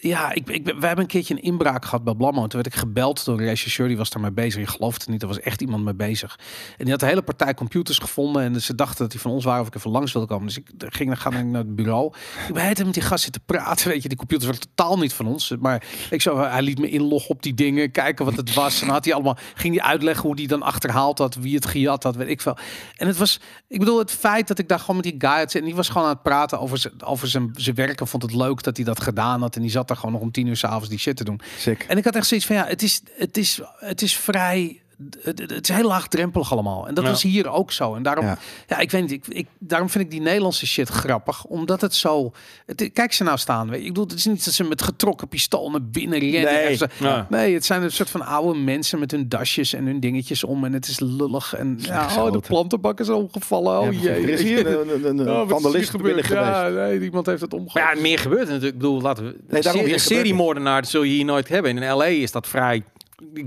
ja, 0.00 0.32
ik, 0.32 0.48
ik, 0.48 0.64
we 0.64 0.86
hebben 0.86 0.98
een 0.98 1.06
keertje 1.06 1.34
een 1.34 1.42
inbraak 1.42 1.84
gehad 1.84 2.04
bij 2.04 2.14
Blammo. 2.14 2.40
Toen 2.40 2.62
werd 2.62 2.74
ik 2.74 2.80
gebeld 2.80 3.24
door 3.24 3.38
een 3.38 3.44
rechercheur, 3.44 3.88
die 3.88 3.96
was 3.96 4.10
daarmee 4.10 4.30
bezig. 4.30 4.60
Je 4.60 4.66
gelooft 4.66 5.00
het 5.00 5.10
niet, 5.10 5.22
er 5.22 5.28
was 5.28 5.40
echt 5.40 5.60
iemand 5.60 5.84
mee 5.84 5.94
bezig. 5.94 6.38
En 6.70 6.84
die 6.84 6.90
had 6.90 7.00
de 7.00 7.06
hele 7.06 7.22
partij 7.22 7.54
computers 7.54 7.98
gevonden. 7.98 8.42
En 8.42 8.62
ze 8.62 8.74
dachten 8.74 8.98
dat 8.98 9.10
die 9.10 9.20
van 9.20 9.30
ons 9.30 9.44
waren 9.44 9.60
of 9.60 9.66
ik 9.66 9.74
even 9.74 9.90
langs 9.90 10.12
wilde 10.12 10.28
komen. 10.28 10.46
Dus 10.46 10.58
ik 10.58 10.66
ging 10.78 11.20
gaan 11.20 11.50
naar 11.50 11.60
het 11.60 11.74
bureau. 11.74 12.12
Ik 12.48 12.54
ben 12.54 12.84
met 12.84 12.94
die 12.94 13.02
gast 13.02 13.24
zitten 13.24 13.42
praten, 13.46 13.88
weet 13.88 14.02
je. 14.02 14.08
Die 14.08 14.18
computers 14.18 14.50
waren 14.50 14.68
totaal 14.74 14.98
niet 14.98 15.12
van 15.12 15.26
ons. 15.26 15.54
Maar 15.60 15.84
ik 16.10 16.22
zo, 16.22 16.38
hij 16.38 16.62
liet 16.62 16.78
me 16.78 16.88
inloggen 16.88 17.30
op 17.30 17.42
die 17.42 17.54
dingen, 17.54 17.90
kijken 17.90 18.24
wat 18.24 18.36
het 18.36 18.54
was. 18.54 18.82
En 18.82 18.88
had 18.88 19.04
hij 19.04 19.14
allemaal, 19.14 19.36
ging 19.54 19.74
hij 19.74 19.84
uitleggen 19.84 20.26
hoe 20.26 20.36
die 20.36 20.48
dan 20.48 20.62
achterhaald 20.62 21.18
had, 21.18 21.34
wie 21.34 21.54
het 21.54 21.66
gejat 21.66 22.02
had, 22.02 22.16
weet 22.16 22.28
ik 22.28 22.40
veel. 22.40 22.56
En 22.96 23.06
het 23.06 23.16
was, 23.16 23.40
ik 23.68 23.78
bedoel, 23.78 23.98
het 23.98 24.10
feit 24.10 24.48
dat 24.48 24.58
ik 24.58 24.68
daar 24.68 24.80
gewoon 24.80 24.96
met 24.96 25.04
die 25.04 25.14
guy 25.18 25.38
had, 25.38 25.54
en 25.54 25.64
die 25.64 25.74
was 25.74 25.88
gewoon 25.88 26.06
aan 26.06 26.12
het 26.12 26.22
praten 26.22 26.60
over 26.60 26.78
zijn, 26.78 27.02
over 27.02 27.28
zijn, 27.28 27.50
zijn 27.56 27.76
werk 27.76 28.00
en 28.00 28.06
vond 28.06 28.22
het 28.22 28.34
leuk 28.34 28.62
dat 28.62 28.76
hij 28.76 28.84
dat 28.84 29.00
gedaan 29.00 29.40
had. 29.40 29.56
En 29.56 29.62
die 29.62 29.70
zat 29.70 29.89
daar 29.90 29.98
gewoon 29.98 30.14
nog 30.14 30.22
om 30.22 30.30
tien 30.30 30.46
uur 30.46 30.56
s'avonds 30.56 30.88
die 30.88 30.98
shit 30.98 31.16
te 31.16 31.24
doen. 31.24 31.40
Sick. 31.58 31.84
En 31.88 31.98
ik 31.98 32.04
had 32.04 32.16
echt 32.16 32.26
zoiets 32.26 32.46
van, 32.46 32.56
ja, 32.56 32.66
het 32.66 32.82
is, 32.82 33.00
het 33.12 33.36
is, 33.36 33.60
het 33.78 34.02
is 34.02 34.16
vrij... 34.16 34.80
Het, 35.22 35.38
het 35.38 35.68
is 35.68 35.74
heel 35.76 35.86
laagdrempelig 35.86 36.52
allemaal. 36.52 36.88
En 36.88 36.94
dat 36.94 37.04
Ja. 37.04 37.10
was 37.10 37.22
hier 37.22 37.48
ook 37.50 37.72
zo. 37.72 37.94
En 37.94 38.02
daarom, 38.02 38.24
ja, 38.24 38.38
Ja. 38.68 38.78
ik 38.78 38.90
weet 38.90 39.00
niet, 39.00 39.10
ik, 39.12 39.24
ik, 39.28 39.46
daarom 39.58 39.90
vind 39.90 40.04
ik 40.04 40.10
die 40.10 40.20
Nederlandse 40.20 40.66
shit 40.66 40.88
grappig. 40.88 41.44
Omdat 41.44 41.80
het 41.80 41.94
zo... 41.94 42.32
Het, 42.66 42.90
kijk 42.92 43.12
ze 43.12 43.24
nou 43.24 43.38
staan. 43.38 43.68
Weet 43.70 43.80
je. 43.80 43.86
Ik 43.86 43.92
bedoel, 43.92 44.08
het 44.08 44.18
is 44.18 44.24
niet 44.26 44.44
dat 44.44 44.54
ze 44.54 44.64
met 44.64 44.82
getrokken 44.82 45.28
pistool 45.28 45.70
naar 45.70 45.82
binnen 45.84 46.18
rennen. 46.18 46.42
Nee. 46.52 46.64
En 46.66 46.76
ze- 46.76 46.88
Ja. 46.98 47.26
nee, 47.30 47.54
het 47.54 47.64
zijn 47.64 47.82
een 47.82 47.92
soort 47.92 48.10
van 48.10 48.26
oude 48.26 48.58
mensen 48.58 48.98
met 48.98 49.10
hun 49.10 49.28
dasjes 49.28 49.72
en 49.72 49.86
hun 49.86 50.00
dingetjes 50.00 50.44
om. 50.44 50.64
En 50.64 50.72
het 50.72 50.86
is 50.88 51.00
lullig. 51.00 51.54
En 51.54 51.78
ja, 51.82 52.22
oh, 52.24 52.32
de 52.32 52.40
plantenbak 52.40 53.00
is 53.00 53.08
omgevallen. 53.08 53.80
Oh 53.80 53.92
Ja, 53.92 54.00
jee. 54.00 54.22
Er 54.22 54.28
is 54.28 54.42
hier 54.42 54.66
een, 54.66 55.04
een, 55.04 55.18
een, 55.18 55.30
Oh, 55.30 55.42
is 55.44 55.50
vandalist 55.50 55.92
binnen 56.02 56.24
gebeurd? 56.24 56.26
geweest. 56.26 56.76
Ja, 56.76 56.84
nee, 56.86 57.00
iemand 57.00 57.26
heeft 57.26 57.40
het 57.40 57.54
omgevallen. 57.54 57.94
ja, 57.96 58.00
meer 58.02 58.18
gebeurt 58.18 58.46
natuurlijk. 58.46 58.72
Ik 58.72 58.78
bedoel, 58.78 59.00
laten 59.00 59.24
we. 59.24 59.36
Nee, 59.48 59.62
daarom, 59.62 59.80
een 59.82 59.86
gebeurt 59.88 60.06
seriemoordenaar 60.06 60.86
zul 60.86 61.02
je 61.02 61.12
hier 61.12 61.24
nooit 61.24 61.48
hebben. 61.48 61.78
In 61.78 61.88
LA 61.96 62.04
is 62.04 62.32
dat 62.32 62.46
vrij 62.48 62.82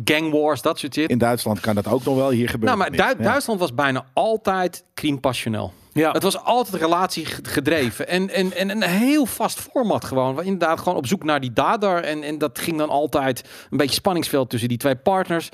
gang 0.03 0.31
wars, 0.31 0.61
dat 0.61 0.79
soort 0.79 0.93
shit. 0.93 1.09
In 1.09 1.17
Duitsland 1.17 1.59
kan 1.59 1.75
dat 1.75 1.87
ook 1.87 2.03
nog 2.03 2.15
wel, 2.15 2.29
hier 2.29 2.49
gebeurt 2.49 2.77
nou, 2.77 2.91
maar. 2.91 3.15
Du-. 3.15 3.23
Duitsland 3.23 3.59
was 3.59 3.73
bijna 3.73 4.05
altijd 4.13 4.85
crime 4.93 5.19
passioneel. 5.19 5.73
Ja. 5.93 6.11
Het 6.11 6.23
was 6.23 6.37
altijd 6.43 6.81
relatie 6.81 7.25
ge- 7.25 7.39
gedreven. 7.43 8.07
En, 8.07 8.29
en, 8.29 8.53
en 8.53 8.69
een 8.69 8.81
heel 8.83 9.25
vast 9.25 9.59
format 9.59 10.05
gewoon. 10.05 10.35
Waar 10.35 10.45
Inderdaad, 10.45 10.79
gewoon 10.79 10.97
op 10.97 11.07
zoek 11.07 11.23
naar 11.23 11.39
die 11.39 11.53
dader. 11.53 12.03
En, 12.03 12.23
en 12.23 12.37
dat 12.37 12.59
ging 12.59 12.77
dan 12.77 12.89
altijd 12.89 13.49
een 13.69 13.77
beetje 13.77 13.95
spanningsveld 13.95 14.49
tussen 14.49 14.69
die 14.69 14.77
twee 14.77 14.95
partners. 14.95 15.49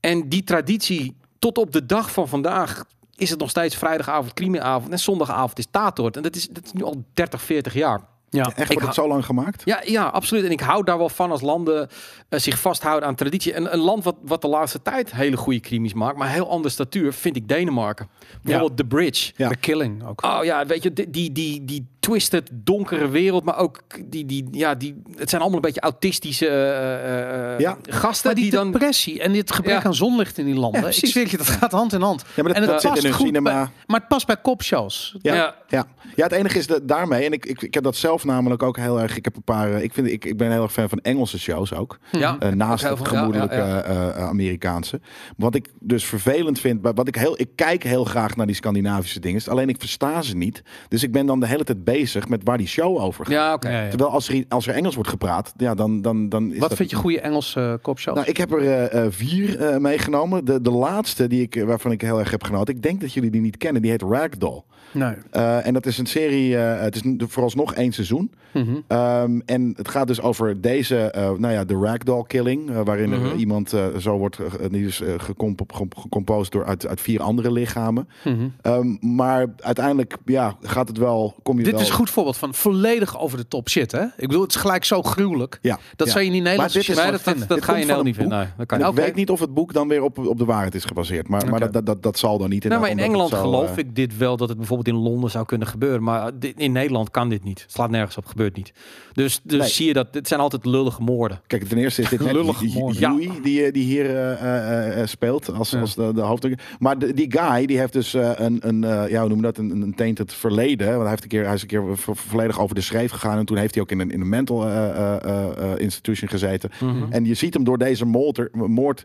En 0.00 0.28
die 0.28 0.44
traditie, 0.44 1.16
tot 1.38 1.58
op 1.58 1.72
de 1.72 1.86
dag 1.86 2.12
van 2.12 2.28
vandaag, 2.28 2.84
is 3.16 3.30
het 3.30 3.38
nog 3.38 3.50
steeds 3.50 3.76
vrijdagavond, 3.76 4.32
crimeavond. 4.34 4.92
En 4.92 4.98
zondagavond 4.98 5.58
is 5.58 5.66
Tatort. 5.70 6.16
En 6.16 6.22
dat 6.22 6.36
is, 6.36 6.48
dat 6.48 6.64
is 6.64 6.72
nu 6.72 6.82
al 6.84 7.04
30, 7.12 7.42
40 7.42 7.74
jaar. 7.74 8.00
Ja. 8.30 8.44
Echt 8.44 8.58
Ik 8.58 8.66
wordt 8.66 8.86
het 8.86 8.94
zo 8.94 9.08
lang 9.08 9.24
gemaakt? 9.24 9.62
Ja, 9.64 9.82
ja, 9.84 10.04
absoluut. 10.04 10.44
En 10.44 10.50
ik 10.50 10.60
hou 10.60 10.84
daar 10.84 10.98
wel 10.98 11.08
van 11.08 11.30
als 11.30 11.40
landen 11.40 11.88
eh, 12.28 12.40
zich 12.40 12.58
vasthouden 12.58 13.08
aan 13.08 13.14
traditie. 13.14 13.52
En 13.52 13.72
een 13.72 13.78
land 13.78 14.04
wat, 14.04 14.16
wat 14.22 14.42
de 14.42 14.48
laatste 14.48 14.82
tijd 14.82 15.12
hele 15.12 15.36
goede 15.36 15.60
crimes 15.60 15.92
maakt, 15.92 16.16
maar 16.16 16.30
heel 16.30 16.50
andere 16.50 16.74
statuur, 16.74 17.12
vind 17.12 17.36
ik 17.36 17.48
Denemarken. 17.48 18.08
Bijvoorbeeld 18.42 18.76
The 18.76 18.84
Bridge. 18.84 19.32
Ja. 19.36 19.48
De 19.48 19.56
killing 19.56 20.06
ook. 20.06 20.24
Oh 20.24 20.38
ja, 20.42 20.66
weet 20.66 20.82
je, 20.82 20.92
die, 20.92 21.10
die, 21.10 21.32
die, 21.32 21.64
die 21.64 21.86
twisted, 22.00 22.50
donkere 22.52 23.08
wereld, 23.08 23.44
maar 23.44 23.58
ook 23.58 23.80
die, 24.06 24.26
die, 24.26 24.48
ja, 24.50 24.74
die, 24.74 25.02
het 25.16 25.28
zijn 25.30 25.40
allemaal 25.40 25.58
een 25.58 25.64
beetje 25.64 25.80
autistische 25.80 26.46
eh, 26.48 27.52
eh, 27.54 27.58
Ja. 27.58 27.78
gasten 27.82 28.26
Maar 28.26 28.34
die 28.34 28.44
die 28.50 28.52
dan... 28.52 28.72
depressie 28.72 29.20
en 29.22 29.32
dit 29.32 29.52
gebrek 29.52 29.74
Ja. 29.74 29.84
aan 29.84 29.94
zonlicht 29.94 30.38
in 30.38 30.44
die 30.44 30.54
landen. 30.54 30.80
Ja, 30.80 30.86
ik 30.86 30.92
precies. 30.92 31.10
zweer 31.10 31.30
je, 31.30 31.36
dat 31.36 31.46
gaat 31.48 31.72
hand 31.72 31.92
in 31.92 32.00
hand. 32.00 32.20
Ja, 32.34 32.42
maar 32.42 32.52
dat, 32.52 32.62
en 32.62 32.68
dat 32.68 32.80
zit 32.80 33.04
in 33.04 33.12
goed 33.12 33.26
cinema. 33.26 33.50
bij- 33.64 33.72
maar 33.86 33.98
het 34.00 34.08
past 34.08 34.26
bij 34.26 34.36
kopshows. 34.36 35.16
Ja, 35.22 35.34
Ja. 35.34 35.54
ja. 35.68 35.86
ja. 36.16 36.22
het 36.22 36.32
enige 36.32 36.58
is 36.58 36.66
dat 36.66 36.88
daarmee, 36.88 37.24
en 37.24 37.32
ik, 37.32 37.46
ik, 37.46 37.62
ik 37.62 37.74
heb 37.74 37.82
dat 37.82 37.96
zelf 37.96 38.24
namelijk 38.24 38.62
ook 38.62 38.76
heel 38.76 39.00
erg. 39.00 39.16
Ik 39.16 39.24
heb 39.24 39.36
een 39.36 39.42
paar. 39.42 39.72
eh, 39.72 39.82
Ik, 39.82 39.92
vind, 39.92 40.06
ik, 40.06 40.24
ik 40.24 40.36
ben 40.36 40.50
heel 40.50 40.62
erg 40.62 40.72
fan 40.72 40.88
van 40.88 40.98
Engelse 40.98 41.38
shows 41.38 41.74
ook. 41.74 41.98
Ja, 42.12 42.36
Eh, 42.38 42.48
naast 42.52 42.84
het 42.88 42.98
ja, 42.98 43.04
gemoedelijke 43.04 43.54
ja, 43.56 43.66
ja. 43.66 43.82
eh, 43.82 44.08
eh, 44.08 44.16
Amerikaanse. 44.28 45.00
Wat 45.36 45.54
ik 45.54 45.68
dus 45.80 46.04
vervelend 46.04 46.60
vind, 46.60 46.82
wa- 46.82 46.92
wat 46.92 47.08
ik 47.08 47.14
heel, 47.14 47.40
ik 47.40 47.48
kijk 47.54 47.82
heel 47.82 48.04
graag 48.04 48.36
naar 48.36 48.46
die 48.46 48.54
Scandinavische 48.54 49.20
dingen. 49.20 49.42
Alleen 49.48 49.68
ik 49.68 49.76
versta 49.78 50.22
ze 50.22 50.36
niet. 50.36 50.62
Dus 50.88 51.02
ik 51.02 51.12
ben 51.12 51.26
dan 51.26 51.40
de 51.40 51.46
hele 51.46 51.64
tijd 51.64 51.84
bezig 51.92 52.28
met 52.28 52.40
waar 52.44 52.58
die 52.58 52.66
show 52.66 52.98
over 52.98 53.24
gaat. 53.24 53.34
Ja, 53.34 53.52
oké. 53.52 53.68
Ja, 53.70 53.82
ja. 53.82 53.88
Terwijl 53.88 54.10
als 54.10 54.28
er, 54.28 54.44
als 54.48 54.66
er 54.66 54.74
Engels 54.74 54.94
wordt 54.94 55.10
gepraat, 55.10 55.52
ja, 55.56 55.74
dan, 55.74 56.02
dan, 56.02 56.28
dan 56.28 56.52
is 56.52 56.58
Wat 56.58 56.68
dat- 56.68 56.78
vind 56.78 56.90
je 56.90 56.96
goede 56.96 57.20
Engelse 57.20 57.60
uh, 57.60 57.74
kopshows? 57.82 58.16
Nou, 58.16 58.28
ik 58.28 58.36
heb 58.36 58.52
er 58.52 58.60
eh, 58.60 59.04
eh, 59.04 59.12
vier 59.12 59.60
eh, 59.60 59.76
meegenomen. 59.76 60.44
De, 60.44 60.60
de 60.60 60.70
laatste 60.70 61.26
die 61.26 61.42
ik, 61.42 61.56
eh, 61.56 61.64
waarvan 61.64 61.92
ik 61.92 62.00
heel 62.00 62.18
erg 62.18 62.30
heb 62.30 62.44
genoten. 62.44 62.74
Ik 62.74 62.82
denk 62.82 63.00
dat 63.00 63.12
jullie 63.12 63.30
die 63.30 63.40
niet 63.40 63.56
kennen. 63.56 63.82
Die 63.82 63.90
heet 63.90 64.02
Ragdoll. 64.02 64.62
Nee. 64.92 65.14
Eh, 65.30 65.66
en 65.66 65.72
dat 65.74 65.86
is 65.86 65.98
een 65.98 66.06
serie, 66.06 66.56
eh, 66.56 66.80
het 66.80 66.94
is 66.94 67.02
vooralsnog 67.18 67.74
één 67.74 67.92
seizoen. 67.92 68.30
Mhm. 68.52 68.74
Ehm, 68.86 69.40
en 69.46 69.72
het 69.76 69.88
gaat 69.88 70.06
dus 70.06 70.20
over 70.20 70.60
deze, 70.60 70.96
eh, 70.98 71.30
nou 71.38 71.52
ja, 71.52 71.64
de 71.64 71.78
ragdoll 71.82 72.24
killing. 72.26 72.70
waarin 72.84 73.12
er 73.12 73.18
Mhm. 73.20 73.36
iemand 73.36 73.74
zo 73.98 74.16
wordt, 74.18 74.38
die 74.70 74.86
is 74.86 75.02
gecomp- 75.16 75.60
gecomp- 75.72 75.96
gecomposed 75.96 76.52
door 76.52 76.64
uit, 76.64 76.86
uit 76.86 77.00
vier 77.00 77.20
andere 77.22 77.52
lichamen. 77.52 78.08
Mhm. 78.24 78.36
Ehm, 78.62 78.96
maar 79.16 79.46
uiteindelijk, 79.56 80.16
ja, 80.24 80.56
gaat 80.62 80.88
het 80.88 80.98
wel, 80.98 81.34
kom 81.42 81.58
je 81.58 81.64
Dit 81.64 81.72
dit 81.72 81.82
is 81.82 81.88
een 81.88 81.94
goed 81.94 82.10
voorbeeld 82.10 82.36
van 82.36 82.54
volledig 82.54 83.18
over 83.20 83.38
de 83.38 83.48
top 83.48 83.68
shit, 83.68 83.92
hè? 83.92 84.02
Ik 84.02 84.26
bedoel, 84.28 84.42
het 84.42 84.50
is 84.54 84.56
gelijk 84.60 84.84
zo 84.84 85.02
gruwelijk. 85.02 85.58
Ja, 85.62 85.78
Dat 85.96 86.06
ja. 86.06 86.12
zou 86.12 86.24
je 86.24 86.30
niet 86.30 86.42
Nederlandse 86.42 86.76
dit 86.76 86.86
shit 86.86 86.96
is- 86.96 87.02
Nee, 87.02 87.10
dat, 87.12 87.24
dat, 87.24 87.48
Dit 87.48 87.64
ga 87.64 87.76
je 87.76 87.84
nou 87.86 88.04
niet 88.04 88.16
vinden. 88.16 88.38
Nee, 88.38 88.46
dat 88.56 88.66
kan 88.66 88.80
En 88.82 88.88
ik 88.88 88.94
weet 88.94 89.14
niet 89.14 89.30
of 89.30 89.40
het 89.40 89.54
boek 89.54 89.72
dan 89.72 89.88
weer 89.88 90.02
op, 90.02 90.18
op 90.18 90.38
de 90.38 90.44
waarheid 90.44 90.74
is 90.74 90.84
gebaseerd. 90.84 91.28
Maar, 91.28 91.48
maar 91.48 91.60
dat, 91.60 91.72
dat, 91.72 91.86
dat, 91.86 92.02
dat 92.02 92.18
zal 92.18 92.38
dan 92.38 92.48
niet. 92.48 92.64
Nou, 92.64 92.80
maar 92.80 92.90
in 92.90 92.98
Engeland 92.98 93.34
geloof 93.34 93.76
ik 93.76 93.94
dit 93.94 94.16
wel 94.16 94.36
dat 94.36 94.48
het 94.48 94.56
bijvoorbeeld 94.58 94.77
in 94.86 94.94
Londen 94.94 95.30
zou 95.30 95.44
kunnen 95.46 95.66
gebeuren. 95.68 96.02
Maar 96.02 96.30
in 96.56 96.72
Nederland 96.72 97.10
kan 97.10 97.28
dit 97.28 97.44
niet. 97.44 97.62
Het 97.62 97.72
slaat 97.72 97.90
nergens 97.90 98.16
op, 98.16 98.26
gebeurt 98.26 98.56
niet. 98.56 98.72
Dus, 99.12 99.40
dus 99.42 99.58
Nee. 99.60 99.68
zie 99.68 99.86
je 99.86 99.92
dat, 99.92 100.06
het 100.10 100.28
zijn 100.28 100.40
altijd 100.40 100.64
lullige 100.66 101.02
moorden. 101.02 101.40
Kijk, 101.46 101.64
ten 101.64 101.78
eerste 101.78 102.02
is 102.02 102.08
dit 102.08 102.20
net 102.24 102.32
Lullig 102.32 102.58
die- 102.58 102.70
die- 102.70 102.78
moord. 102.80 103.00
Eh, 103.00 103.72
die 103.72 103.84
hier 103.84 104.06
eh, 104.16 104.32
eh, 104.32 105.00
eh, 105.00 105.06
speelt 105.06 105.52
als, 105.52 105.70
Ja. 105.70 105.80
als 105.80 105.94
de, 105.94 106.12
de 106.14 106.20
hoofddruk. 106.20 106.62
Maar 106.78 106.98
de- 106.98 107.14
die 107.14 107.32
guy 107.38 107.66
die 107.66 107.78
heeft 107.78 107.92
dus 107.92 108.14
eh, 108.14 108.30
een, 108.34 108.68
een 108.68 108.84
eh, 108.84 109.08
ja, 109.10 109.20
hoe 109.20 109.28
noem 109.28 109.36
je 109.36 109.42
dat, 109.42 109.58
een, 109.58 109.70
een 109.82 109.94
tainted 109.94 110.34
verleden. 110.34 110.86
Want 110.88 111.00
hij, 111.00 111.08
heeft 111.10 111.22
een 111.22 111.28
keer, 111.28 111.44
hij 111.44 111.54
is 111.54 111.62
een 111.62 111.68
keer 111.68 111.96
vo- 111.96 112.14
volledig 112.14 112.60
over 112.60 112.74
de 112.74 112.80
schreef 112.80 113.10
gegaan. 113.10 113.38
En 113.38 113.44
toen 113.46 113.56
heeft 113.56 113.74
hij 113.74 113.82
ook 113.82 113.90
in 113.90 113.98
een, 114.00 114.10
in 114.10 114.20
een 114.20 114.28
mental 114.28 114.66
eh, 114.66 114.88
eh, 114.88 115.24
eh, 115.24 115.72
eh, 115.72 115.78
institution 115.78 116.28
gezeten. 116.28 116.70
Mhm. 116.80 117.12
En 117.12 117.24
je 117.24 117.34
ziet 117.34 117.54
hem 117.54 117.64
door 117.64 117.78
deze 117.78 118.04
moord, 118.04 118.48
moord 118.52 119.04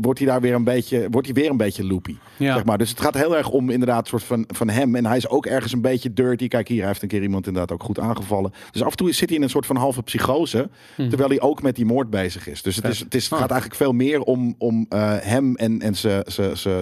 wordt 0.00 0.18
hij 0.18 0.28
daar 0.28 0.40
weer 0.40 0.54
een 0.54 0.64
beetje, 0.64 1.06
wordt 1.10 1.26
hij 1.26 1.36
weer 1.42 1.50
een 1.50 1.56
beetje 1.56 1.84
loopy. 1.84 2.16
Ja. 2.36 2.54
Zeg 2.54 2.64
maar. 2.64 2.78
Dus 2.78 2.90
het 2.90 3.00
gaat 3.00 3.14
heel 3.14 3.36
erg 3.36 3.50
om 3.50 3.70
inderdaad 3.70 4.08
soort 4.08 4.22
van, 4.22 4.44
van 4.48 4.68
hem. 4.68 4.94
En 4.96 5.06
hij 5.06 5.16
is 5.16 5.28
ook 5.28 5.46
ergens 5.46 5.72
een 5.72 5.80
beetje 5.80 6.12
dirty. 6.12 6.48
Kijk 6.48 6.68
hier, 6.68 6.78
hij 6.78 6.86
heeft 6.86 7.02
een 7.02 7.08
keer 7.08 7.22
iemand 7.22 7.46
inderdaad 7.46 7.72
ook 7.72 7.82
goed 7.82 7.98
aangevallen. 7.98 8.52
Dus 8.70 8.82
af 8.82 8.90
en 8.90 8.96
toe 8.96 9.12
zit 9.12 9.28
hij 9.28 9.38
in 9.38 9.44
een 9.44 9.50
soort 9.50 9.66
van 9.66 9.76
halve 9.76 10.02
psychose. 10.02 10.68
Mhm. 10.96 11.08
Terwijl 11.08 11.28
hij 11.30 11.40
ook 11.40 11.62
met 11.62 11.76
die 11.76 11.84
moord 11.84 12.10
bezig 12.10 12.48
is. 12.48 12.62
Dus 12.62 12.76
het, 12.76 12.84
is, 12.84 12.98
het 12.98 13.14
is, 13.14 13.28
Oh. 13.32 13.38
gaat 13.38 13.50
eigenlijk 13.50 13.80
veel 13.80 13.92
meer 13.92 14.20
om, 14.20 14.54
om 14.58 14.86
eh, 14.88 15.14
hem 15.20 15.56
en, 15.56 15.80
en 15.80 15.94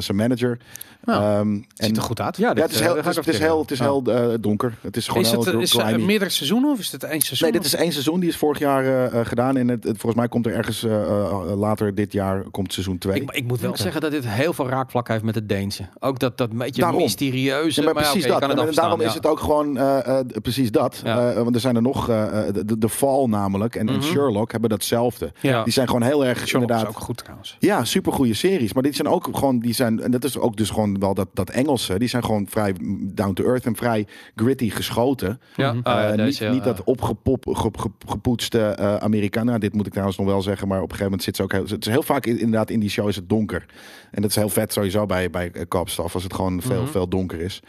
zijn 0.03 0.17
manager. 0.17 0.59
Nou, 1.05 1.23
Ehm, 1.23 1.55
Ziet 1.55 1.65
en 1.77 1.97
er 1.97 2.03
goed 2.03 2.21
uit. 2.21 2.37
Ja, 2.37 2.53
het 2.53 2.71
is 2.71 2.79
eh, 2.81 2.87
heel, 2.87 2.95
het 2.95 3.05
ga 3.05 3.11
is, 3.11 3.17
ik 3.17 3.25
het 3.25 3.35
is 3.35 3.41
even 3.41 3.51
heel, 3.53 3.61
het 3.61 3.71
is 3.71 3.79
kijken. 3.79 4.13
heel 4.15 4.31
eh, 4.33 4.37
donker. 4.41 4.75
Het 4.81 4.97
is 4.97 5.07
gewoon 5.09 5.23
Is 5.23 5.31
het, 5.31 5.45
heel 5.45 5.61
is 5.61 5.73
het 5.73 5.99
meerdere 6.01 6.31
seizoenen 6.31 6.71
of 6.71 6.79
is 6.79 6.93
het 6.93 7.05
één 7.05 7.21
seizoen? 7.21 7.51
Nee, 7.51 7.61
dit 7.61 7.67
is 7.73 7.75
één 7.75 7.93
seizoen. 7.93 8.21
Die 8.21 8.29
is 8.29 8.37
vorig 8.37 8.59
jaar 8.59 8.85
eh, 8.85 9.21
eh, 9.21 9.27
gedaan. 9.27 9.57
En 9.57 9.69
het, 9.69 9.85
het- 9.85 9.93
volgens 9.99 10.15
mij 10.15 10.29
komt 10.29 10.47
er 10.47 10.55
ergens 10.55 10.83
eh, 10.85 11.03
eh, 11.03 11.59
later 11.59 11.95
dit 11.95 12.13
jaar 12.13 12.43
komt 12.51 12.73
seizoen 12.73 12.99
2. 12.99 13.21
Ik, 13.21 13.31
ik 13.31 13.47
moet 13.47 13.61
wel 13.61 13.77
zeggen 13.77 14.01
dat 14.01 14.11
dit 14.11 14.29
heel 14.29 14.53
veel 14.53 14.69
raakvlak 14.69 15.09
heeft 15.09 15.23
met 15.25 15.35
het 15.35 15.49
Deense. 15.49 15.83
Ook 16.01 16.19
dat, 16.19 16.39
dat 16.39 16.53
beetje 16.53 16.81
Daarom. 16.81 17.01
mysterieuze. 17.01 17.81
Ja, 17.81 17.93
maar 17.93 18.03
precies 18.03 18.27
dat. 18.27 18.39
kan 18.41 18.51
het 18.51 18.59
En 18.69 18.75
daarom 18.75 19.01
is 19.01 19.15
het 19.15 19.27
ook 19.27 19.41
gewoon 19.41 19.77
eh, 19.77 20.19
eh, 20.19 20.27
precies 20.43 20.71
dat. 20.71 21.01
Ja. 21.05 21.31
Eh, 21.31 21.43
want 21.43 21.55
er 21.55 21.61
zijn 21.61 21.77
er 21.77 21.83
nog, 21.83 22.09
eh, 22.09 22.49
eh, 22.49 22.55
de, 22.65 22.79
de 22.79 22.89
Fall 22.89 23.27
namelijk 23.27 23.75
en, 23.77 23.89
en 23.89 23.95
Mhm. 23.95 24.03
Sherlock 24.03 24.53
hebben 24.53 24.71
datzelfde. 24.71 25.33
Ja. 25.41 25.63
Die 25.65 25.73
zijn 25.73 25.87
gewoon 25.87 26.03
heel 26.03 26.25
erg 26.25 26.39
Sherlock 26.39 26.47
is 26.47 26.53
inderdaad. 26.75 26.87
ook 26.97 27.03
goed 27.05 27.17
trouwens. 27.17 27.57
Ja, 27.59 27.85
super 27.85 28.13
goede 28.13 28.35
series. 28.35 28.73
Maar 28.73 28.83
dit 28.83 28.95
zijn 28.97 29.09
ook 29.09 29.29
gewoon, 29.33 29.59
die 29.59 29.73
zijn, 29.75 30.01
en 30.03 30.11
dat 30.11 30.25
is 30.25 30.39
ook 30.39 30.57
dus 30.57 30.71
gewoon 30.71 30.94
wel 30.99 31.15
dat, 31.15 31.29
dat 31.35 31.51
Engelse. 31.51 31.99
Die 31.99 32.09
zijn 32.09 32.25
gewoon 32.25 32.47
vrij 32.49 32.75
down 33.01 33.33
to 33.33 33.45
earth 33.45 33.67
en 33.67 33.77
vrij 33.77 34.07
gritty 34.37 34.71
geschoten. 34.71 35.41
Ja, 35.57 35.73
Mhm. 35.73 35.83
ah, 35.87 35.95
ja, 35.95 36.11
Eh, 36.11 36.17
deze, 36.17 36.45
niet, 36.45 36.53
niet 36.53 36.65
dat 36.65 36.85
opgepop, 36.85 37.47
ge- 37.49 37.69
ge- 37.73 37.91
gepoetste 38.07 38.59
eh 38.61 38.97
Amerikaan. 38.97 39.47
Nou, 39.47 39.59
dit 39.59 39.73
moet 39.75 39.87
ik 39.87 39.91
trouwens 39.93 40.19
nog 40.19 40.27
wel 40.27 40.43
zeggen, 40.43 40.69
maar 40.69 40.77
op 40.79 40.83
een 40.83 40.97
gegeven 40.97 41.11
moment 41.11 41.23
zit 41.23 41.37
ze 41.37 41.43
ook 41.43 41.53
heel, 41.53 41.65
het 41.67 41.87
is 41.87 41.93
heel 41.93 42.03
vaak 42.03 42.27
in- 42.27 42.39
inderdaad 42.39 42.71
in 42.71 42.81
die 42.81 42.91
show 42.91 43.09
is 43.09 43.17
het 43.17 43.29
donker. 43.29 43.67
En 44.11 44.23
dat 44.23 44.31
is 44.31 44.37
heel 44.37 44.49
vet 44.49 44.73
sowieso 44.73 45.07
bij, 45.07 45.31
bij 45.31 45.51
eh, 45.53 45.63
Kaapstaf, 45.69 46.15
als 46.15 46.23
het 46.23 46.35
gewoon 46.35 46.63
veel, 46.63 46.83
Mhm. 46.83 46.91
veel 46.91 47.09
donker 47.09 47.41
is. 47.41 47.63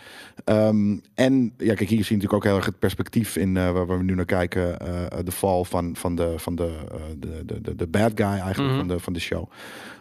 Ehm, 0.43 0.97
en 1.13 1.53
ja, 1.57 1.73
kijk, 1.73 1.79
hier 1.79 1.87
zie 1.87 1.97
je 1.97 2.03
natuurlijk 2.23 2.33
ook 2.33 2.43
heel 2.43 2.55
erg 2.55 2.65
het 2.65 2.79
perspectief 2.79 3.35
in 3.35 3.57
eh, 3.57 3.71
waar 3.71 3.87
we 3.97 4.03
nu 4.03 4.15
naar 4.15 4.25
kijken. 4.25 4.79
eh, 4.79 5.17
de 5.23 5.31
val 5.31 5.65
van, 5.65 5.95
van, 5.95 6.15
de, 6.15 6.33
van 6.37 6.55
de, 6.55 6.75
eh, 6.91 6.97
de, 7.19 7.43
de, 7.45 7.61
de, 7.61 7.75
de 7.75 7.87
bad 7.87 8.11
guy 8.15 8.25
eigenlijk 8.25 8.69
Mhm. 8.69 8.77
van, 8.77 8.87
de, 8.87 8.99
van 8.99 9.13
de 9.13 9.19
show. 9.19 9.49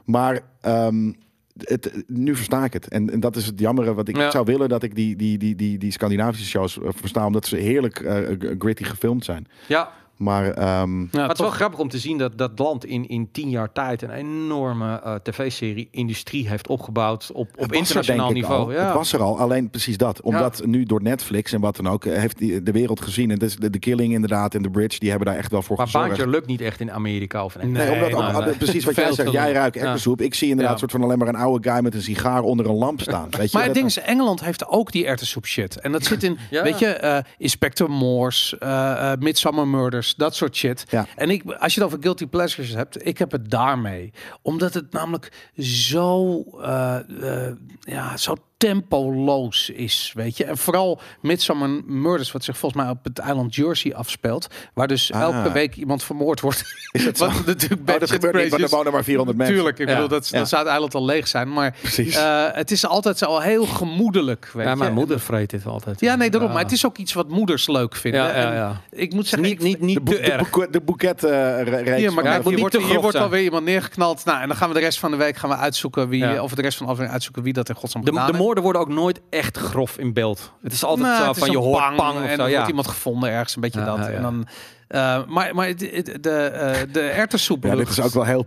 Maar 0.04 0.40
ehm, 0.60 1.12
het, 1.58 2.02
nu 2.06 2.36
versta 2.36 2.64
ik 2.64 2.72
het. 2.72 2.88
En, 2.88 3.10
en 3.10 3.20
dat 3.20 3.36
is 3.36 3.46
het 3.46 3.58
jammere. 3.60 3.94
Wat 3.94 4.08
ik 4.08 4.16
Ja. 4.16 4.30
zou 4.30 4.44
willen 4.44 4.68
dat 4.68 4.82
ik 4.82 4.94
die, 4.94 5.16
die, 5.16 5.38
die, 5.38 5.54
die, 5.54 5.78
die 5.78 5.92
Scandinavische 5.92 6.46
shows 6.46 6.80
eh, 6.80 6.88
versta. 6.94 7.26
Omdat 7.26 7.46
ze 7.46 7.56
heerlijk 7.56 8.00
eh, 8.00 8.36
gritty 8.58 8.84
gefilmd 8.84 9.24
zijn. 9.24 9.46
ja, 9.66 9.90
Maar 10.16 10.50
ehm, 10.50 11.00
Ja, 11.00 11.06
maar 11.12 11.22
het 11.22 11.32
is 11.32 11.38
wel 11.38 11.50
grappig 11.50 11.78
om 11.80 11.88
te 11.88 11.98
zien 11.98 12.18
dat 12.18 12.38
dat 12.38 12.50
land 12.58 12.84
in, 12.84 13.08
in 13.08 13.28
tien 13.32 13.48
jaar 13.50 13.72
tijd 13.72 14.02
een 14.02 14.10
enorme 14.10 15.00
eh, 15.04 15.14
tv-serie 15.14 15.88
industrie 15.90 16.48
heeft 16.48 16.68
opgebouwd 16.68 17.30
op, 17.32 17.48
op 17.56 17.70
er, 17.70 17.76
internationaal 17.76 18.30
niveau. 18.30 18.72
Ja. 18.74 18.84
Het 18.84 18.94
was 18.94 19.12
er 19.12 19.20
al. 19.22 19.38
Alleen 19.38 19.70
precies 19.70 19.96
dat. 19.96 20.20
Omdat 20.20 20.62
nu 20.66 20.84
door 20.84 21.02
Netflix 21.02 21.52
en 21.52 21.60
wat 21.60 21.76
dan 21.76 21.88
ook. 21.88 22.04
eh, 22.04 22.18
heeft 22.18 22.38
die, 22.38 22.62
de 22.62 22.72
wereld 22.72 23.00
gezien. 23.00 23.30
En 23.30 23.38
dus 23.38 23.56
de, 23.56 23.70
de 23.70 23.78
Killing 23.78 24.12
inderdaad 24.12 24.54
en 24.54 24.62
de 24.62 24.70
Bridge. 24.70 24.98
Die 24.98 25.08
hebben 25.10 25.26
daar 25.28 25.36
echt 25.36 25.50
wel 25.50 25.62
voor 25.62 25.76
maar 25.76 25.86
gezorgd. 25.86 26.08
baantje 26.08 26.28
lukt 26.28 26.46
niet 26.46 26.60
echt 26.60 26.80
in 26.80 26.90
Amerika 26.92 27.44
of 27.44 27.56
in 27.56 27.72
Nee, 27.72 27.86
Nee, 27.86 27.94
omdat 28.14 28.32
nee, 28.32 28.42
nee. 28.44 28.54
precies 28.56 28.84
wat 28.84 28.94
jij 29.04 29.12
zegt. 29.12 29.30
Jij 29.32 29.52
ruikt 29.52 29.74
Ja. 29.74 29.80
erwtensoep. 29.80 30.20
Ik 30.20 30.34
zie 30.34 30.48
inderdaad 30.48 30.72
Ja. 30.72 30.78
soort 30.78 30.90
van 30.90 31.02
alleen 31.02 31.18
maar 31.18 31.28
een 31.28 31.34
oude 31.36 31.70
guy 31.70 31.82
met 31.82 31.94
een 31.94 32.02
sigaar 32.02 32.42
onder 32.42 32.66
een 32.66 32.74
lamp 32.76 33.00
staan. 33.00 33.28
Weet 33.30 33.50
je? 33.50 33.56
Maar 33.58 33.66
het 33.66 33.74
ding 33.74 33.86
is, 33.86 33.98
Engeland 33.98 34.44
heeft 34.44 34.66
ook 34.66 34.92
die 34.92 35.06
erwtensoep 35.06 35.46
shit. 35.46 35.80
En 35.80 35.92
dat 35.92 36.04
zit 36.04 36.22
in, 36.22 36.38
Ja. 36.50 36.62
weet 36.62 36.78
je, 36.78 36.86
eh, 36.86 37.18
Inspector 37.38 37.90
Morse, 37.90 38.58
eh 38.58 39.12
eh, 39.12 39.18
Midsummer 39.18 39.68
Murders, 39.68 40.03
dat 40.12 40.34
soort 40.34 40.56
shit. 40.56 40.84
Ja. 40.88 41.06
En 41.16 41.30
ik, 41.30 41.44
als 41.44 41.74
je 41.74 41.80
het 41.80 41.88
over 41.88 42.02
guilty 42.02 42.26
pleasures 42.26 42.74
hebt, 42.74 43.06
ik 43.06 43.18
heb 43.18 43.30
het 43.32 43.50
daarmee. 43.50 44.12
Omdat 44.42 44.74
het 44.74 44.92
namelijk 44.92 45.52
zo, 45.58 46.42
eh, 46.60 47.46
eh, 47.46 47.56
ja, 47.80 48.16
zo 48.16 48.34
tempoloos 48.56 49.70
is, 49.70 50.12
weet 50.14 50.36
je. 50.36 50.44
En 50.44 50.56
vooral 50.58 51.00
Midsummer 51.20 51.82
Murders, 51.86 52.32
wat 52.32 52.44
zich 52.44 52.58
volgens 52.58 52.82
mij 52.82 52.90
op 52.90 53.04
het 53.04 53.18
eiland 53.18 53.54
Jersey 53.54 53.94
afspeelt. 53.94 54.46
Waar 54.74 54.86
dus 54.88 55.12
Ah. 55.12 55.20
elke 55.20 55.52
week 55.52 55.76
iemand 55.76 56.02
vermoord 56.02 56.40
wordt. 56.40 56.62
Is 56.92 57.04
het? 57.04 57.18
Wat 57.24 57.46
natuurlijk 57.46 57.80
Oh, 57.80 57.86
best 57.86 57.98
dat 58.00 58.10
gebeurt 58.10 58.34
niet, 58.34 58.50
want 58.50 58.62
er 58.62 58.68
wonen 58.68 58.92
maar 58.92 59.04
400 59.04 59.38
mensen. 59.38 59.56
Tuurlijk, 59.56 59.78
ik 59.78 59.88
Ja. 59.88 59.94
bedoel, 59.94 60.08
dat, 60.08 60.28
Ja. 60.28 60.38
dan 60.38 60.46
zou 60.46 60.60
het 60.62 60.70
eiland 60.70 60.94
al 60.94 61.04
leeg 61.04 61.28
zijn. 61.28 61.52
Maar 61.52 61.76
Precies. 61.80 62.16
eh, 62.16 62.44
het 62.52 62.70
is 62.70 62.86
altijd 62.86 63.18
zo 63.18 63.38
heel 63.38 63.66
gemoedelijk, 63.66 64.50
weet 64.52 64.64
Ja, 64.64 64.70
je. 64.70 64.76
mijn 64.76 64.92
moeder 64.94 65.20
vreet 65.20 65.50
dit 65.50 65.66
altijd. 65.66 66.00
Ja, 66.00 66.14
nee, 66.14 66.30
daarom. 66.30 66.48
Ja. 66.48 66.54
Maar 66.54 66.64
het 66.64 66.72
is 66.72 66.86
ook 66.86 66.96
iets 66.98 67.12
wat 67.12 67.28
moeders 67.28 67.66
leuk 67.68 67.96
vinden. 67.96 68.20
Ja, 68.20 68.28
ja, 68.28 68.34
En 68.50 68.54
ja. 68.54 68.80
Ik 68.90 69.12
moet 69.12 69.26
zeggen, 69.26 69.48
niet, 69.48 69.60
niet, 69.60 69.80
niet 69.80 69.94
de, 69.94 70.02
te 70.02 70.10
boek- 70.10 70.24
de, 70.24 70.32
erg. 70.32 70.50
boeket, 70.50 70.72
de 70.72 70.80
boeket 70.80 71.24
eh, 71.24 71.30
re- 71.30 71.62
reeks 71.76 71.96
Hier, 71.96 72.12
maar 72.12 72.24
kijk, 72.24 72.44
hier 72.48 72.58
wordt, 72.58 72.76
hier 72.76 73.00
wordt 73.00 73.16
alweer 73.16 73.42
iemand 73.42 73.64
neergeknald. 73.64 74.24
Nou, 74.24 74.40
en 74.40 74.48
dan 74.48 74.56
gaan 74.56 74.68
we 74.68 74.74
de 74.74 74.80
rest 74.80 74.98
van 74.98 75.10
de 75.10 75.16
week 75.16 75.36
gaan 75.36 75.50
we 75.50 75.56
uitzoeken 75.56 76.08
wie, 76.08 76.20
Ja. 76.20 76.42
of 76.42 76.54
de 76.54 76.62
rest 76.62 76.76
van 76.76 76.86
de 76.86 76.92
aflevering 76.92 77.12
uitzoeken 77.12 77.42
wie 77.42 77.52
dat 77.52 77.68
in 77.68 77.74
godsnaam 77.74 78.04
De, 78.04 78.10
gedaan. 78.10 78.26
Moorden 78.44 78.62
worden 78.62 78.82
ook 78.82 78.88
nooit 78.88 79.20
echt 79.30 79.56
grof 79.58 79.98
in 79.98 80.12
beeld. 80.12 80.52
Het 80.62 80.72
is 80.72 80.84
altijd 80.84 81.06
Nou, 81.06 81.20
zo 81.22 81.26
het 81.28 81.36
is 81.36 81.42
van 81.42 81.50
je 81.50 81.58
hoort 81.58 81.80
bang 81.80 81.96
pang 81.96 82.16
of 82.16 82.22
en 82.22 82.30
zo. 82.30 82.36
dan 82.36 82.46
Ja. 82.48 82.52
wordt 82.54 82.68
iemand 82.68 82.88
gevonden 82.88 83.30
ergens, 83.30 83.54
een 83.54 83.60
beetje 83.60 83.80
Ja, 83.80 83.86
dat. 83.86 83.96
ja, 83.98 84.08
ja. 84.08 84.16
En 84.16 84.22
dan, 84.22 84.46
eh, 84.88 85.24
maar 85.26 85.54
maar 85.54 85.66
het- 85.66 85.90
het- 85.90 86.18
de, 86.22 86.30
eh 86.30 86.80
de 86.92 87.00
erwtensoep. 87.00 87.64
Ja, 87.64 87.76
dit 87.76 87.88
is 87.88 88.00
ook 88.00 88.12
wel 88.12 88.24
heel 88.24 88.46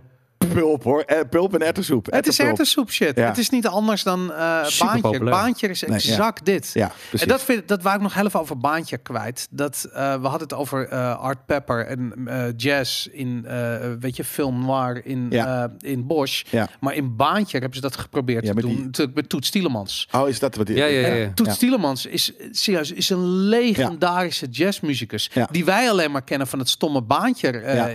pulp 0.52 0.82
hoor. 0.82 1.00
Eh, 1.00 1.18
pulp 1.30 1.54
en 1.54 1.62
erwtensoep. 1.66 2.06
Het 2.10 2.26
is 2.26 2.38
erwtensoep 2.40 2.90
shit. 2.90 3.16
Ja. 3.16 3.26
Het 3.26 3.38
is 3.38 3.50
niet 3.50 3.66
anders 3.66 4.02
dan 4.02 4.32
eh 4.32 4.64
Super 4.64 4.86
baantje. 4.86 5.00
populair. 5.10 5.30
Baantje 5.36 5.68
is 5.68 5.80
Nee, 5.80 5.90
ja. 5.90 5.96
exact 5.96 6.44
dit. 6.44 6.70
Ja, 6.74 6.92
precies. 7.08 7.20
En 7.22 7.28
dat, 7.28 7.42
vind, 7.42 7.68
dat 7.68 7.82
wou 7.82 7.96
ik 7.96 8.02
nog 8.02 8.14
heel 8.14 8.26
even 8.26 8.40
over 8.40 8.58
Baantje 8.58 8.98
kwijt. 8.98 9.46
Dat, 9.50 9.88
eh, 9.92 10.20
we 10.20 10.26
hadden 10.26 10.48
het 10.48 10.54
over 10.54 10.88
eh, 10.88 11.18
Art 11.18 11.46
Pepper 11.46 11.86
en 11.86 12.12
eh, 12.26 12.44
jazz 12.56 13.06
in, 13.06 13.44
eh, 13.46 13.76
weet 14.00 14.16
je, 14.16 14.24
film 14.24 14.64
noir 14.64 15.06
in, 15.06 15.26
Ja. 15.30 15.64
eh, 15.80 15.90
in 15.90 16.06
Bosch. 16.06 16.44
Ja. 16.50 16.68
Maar 16.80 16.94
in 16.94 17.16
Baantje 17.16 17.58
hebben 17.58 17.76
ze 17.76 17.80
dat 17.82 17.96
geprobeerd 17.96 18.42
Ja, 18.44 18.48
te 18.48 18.54
met 18.54 18.64
doen. 18.64 18.74
die- 18.74 18.84
Natuurlijk 18.84 19.16
met 19.16 19.28
Toets 19.28 19.50
Tielemans. 19.50 20.08
Oh, 20.12 20.28
is 20.28 20.38
dat 20.38 20.54
wat? 20.56 20.68
Ja, 20.68 20.84
ja, 20.84 21.00
ja. 21.00 21.06
En 21.24 21.34
Toets 21.34 21.58
Tielemans 21.58 22.06
is 22.06 22.32
serieus 22.50 22.92
is 22.92 23.10
een 23.10 23.26
legendarische 23.28 24.46
jazzmuzikus 24.46 25.30
Ja. 25.34 25.48
die 25.50 25.64
wij 25.64 25.90
alleen 25.90 26.10
maar 26.10 26.22
kennen 26.24 26.46
van 26.46 26.58
het 26.58 26.68
stomme 26.68 27.02
baantje. 27.02 27.52
Ja. 27.52 27.86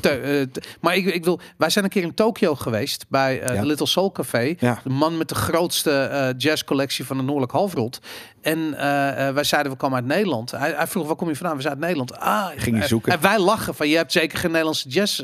te- 0.00 0.48
te- 0.52 0.62
maar 0.80 0.96
ik, 0.96 1.04
ik 1.06 1.24
wil, 1.24 1.40
wij 1.58 1.70
zijn 1.70 1.84
een 1.84 1.90
keer 1.90 2.02
in 2.02 2.14
Tokio 2.14 2.54
geweest 2.54 3.06
bij 3.08 3.40
de 3.46 3.66
Little 3.66 3.86
Soul 3.86 4.12
Café. 4.12 4.54
Ja. 4.58 4.80
De 4.84 4.90
man 4.90 5.16
met 5.16 5.28
de 5.28 5.34
grootste 5.34 5.90
eh, 5.90 6.28
jazzcollectie 6.36 7.04
van 7.04 7.16
de 7.16 7.22
Noordelijk 7.22 7.52
Halfrond. 7.52 8.00
En 8.40 8.74
eh, 8.74 9.32
wij 9.34 9.44
zeiden 9.44 9.72
we 9.72 9.78
komen 9.78 9.96
uit 9.96 10.06
Nederland. 10.06 10.50
Hij, 10.50 10.72
hij 10.76 10.86
vroeg 10.86 11.06
waar 11.06 11.16
kom 11.16 11.28
je 11.28 11.36
vandaan? 11.36 11.56
We 11.56 11.62
zeiden 11.62 11.84
uit 11.84 11.94
Nederland. 11.96 12.24
Ah, 12.24 12.46
Ging 12.56 12.80
je 12.82 12.86
zoeken? 12.86 13.12
En 13.12 13.20
wij 13.20 13.38
lachen 13.38 13.74
van 13.74 13.88
je 13.88 13.96
hebt 13.96 14.12
zeker 14.12 14.38
geen 14.38 14.50
Nederlandse 14.50 14.88
jazz 14.88 15.22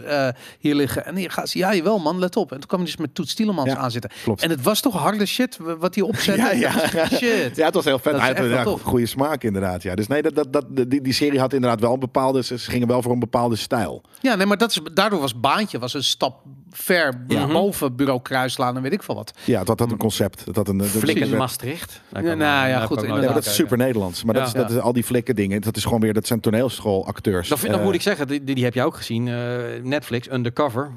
hier 0.59 0.75
liggen. 0.75 1.05
En 1.07 1.17
hier 1.17 1.31
gaat 1.31 1.49
ze, 1.49 1.59
ja 1.59 1.75
jawel 1.75 1.99
man, 1.99 2.19
let 2.19 2.37
op. 2.37 2.53
En 2.53 2.59
toen 2.59 2.67
kwam 2.69 2.81
hij 2.81 2.89
dus 2.91 2.99
met 3.01 3.15
Toets 3.15 3.35
Tielemans 3.35 3.71
Ja, 3.71 3.77
aan 3.77 3.91
zitten. 3.91 4.11
klopt. 4.23 4.43
En 4.43 4.51
het 4.51 4.63
was 4.63 4.81
toch 4.81 4.95
harde 4.95 5.27
shit 5.27 5.59
wat 5.79 5.95
hij 5.95 6.05
opzette. 6.05 6.33
Ja, 6.45 6.51
ja. 6.51 7.07
Shit. 7.09 7.57
Ja, 7.57 7.65
het 7.65 7.75
was 7.75 7.85
heel 7.85 7.99
vet. 7.99 8.13
Dat 8.13 8.21
Hij 8.21 8.31
had 8.35 8.47
wel 8.47 8.63
tof. 8.65 8.83
goede 8.83 9.07
smaak 9.07 9.43
inderdaad. 9.45 9.83
Ja. 9.83 9.95
Dus 9.95 10.07
nee, 10.07 10.23
dat, 10.23 10.35
dat, 10.35 10.53
dat, 10.53 10.65
die, 10.91 11.01
die 11.03 11.13
serie 11.13 11.39
had 11.41 11.53
inderdaad 11.53 11.81
wel 11.81 11.93
een 11.93 11.99
bepaalde... 12.01 12.43
Ze 12.43 12.59
ze 12.59 12.71
gingen 12.71 12.89
wel 12.89 13.03
voor 13.03 13.13
een 13.13 13.19
bepaalde 13.19 13.57
stijl. 13.57 14.03
Ja, 14.21 14.35
nee, 14.35 14.47
maar 14.47 14.57
dat 14.59 14.71
is, 14.71 14.81
daardoor 14.95 15.21
was 15.21 15.41
Baantje 15.41 15.79
was 15.79 15.95
een 15.95 16.05
stap 16.05 16.23
stop 16.25 16.64
ver 16.77 17.25
Ja. 17.29 17.47
boven 17.47 17.97
Bureau 17.97 18.23
Kruislaan 18.23 18.77
en 18.77 18.83
weet 18.83 18.93
ik 18.93 19.03
veel 19.03 19.15
wat. 19.15 19.33
Ja, 19.45 19.59
het 19.59 19.69
had, 19.69 19.81
een 19.81 19.97
concept. 19.97 20.45
Het 20.45 20.57
had 20.57 20.69
een, 20.69 20.85
Flikken 20.85 21.33
een- 21.33 21.37
Maastricht. 21.39 22.01
Ja, 22.13 22.21
nou 22.21 22.69
ja, 22.69 22.87
goed, 22.87 23.01
Ja, 23.03 23.21
dat 23.21 23.47
is 23.47 23.55
super 23.55 23.77
Nederlands. 23.77 24.25
Maar 24.25 24.35
dat, 24.35 24.47
is, 24.47 24.53
dat 24.53 24.71
is 24.71 24.79
al 24.79 24.93
die 24.93 25.05
flikken 25.05 25.35
dingen. 25.37 25.61
Dat 25.61 25.77
is 25.77 25.85
gewoon 25.85 26.01
weer, 26.01 26.13
dat 26.13 26.27
zijn 26.27 26.41
toneelschoolacteurs. 26.41 27.49
Vind- 27.49 27.75
Eh, 27.75 27.83
moet 27.83 27.95
ik 27.95 28.03
zeggen, 28.03 28.27
die, 28.27 28.45
die 28.45 28.65
heb 28.65 28.75
je 28.75 28.83
ook 28.83 28.97
gezien. 28.97 29.29
eh, 29.29 29.35
Netflix, 29.83 30.31
Undercover. 30.33 30.91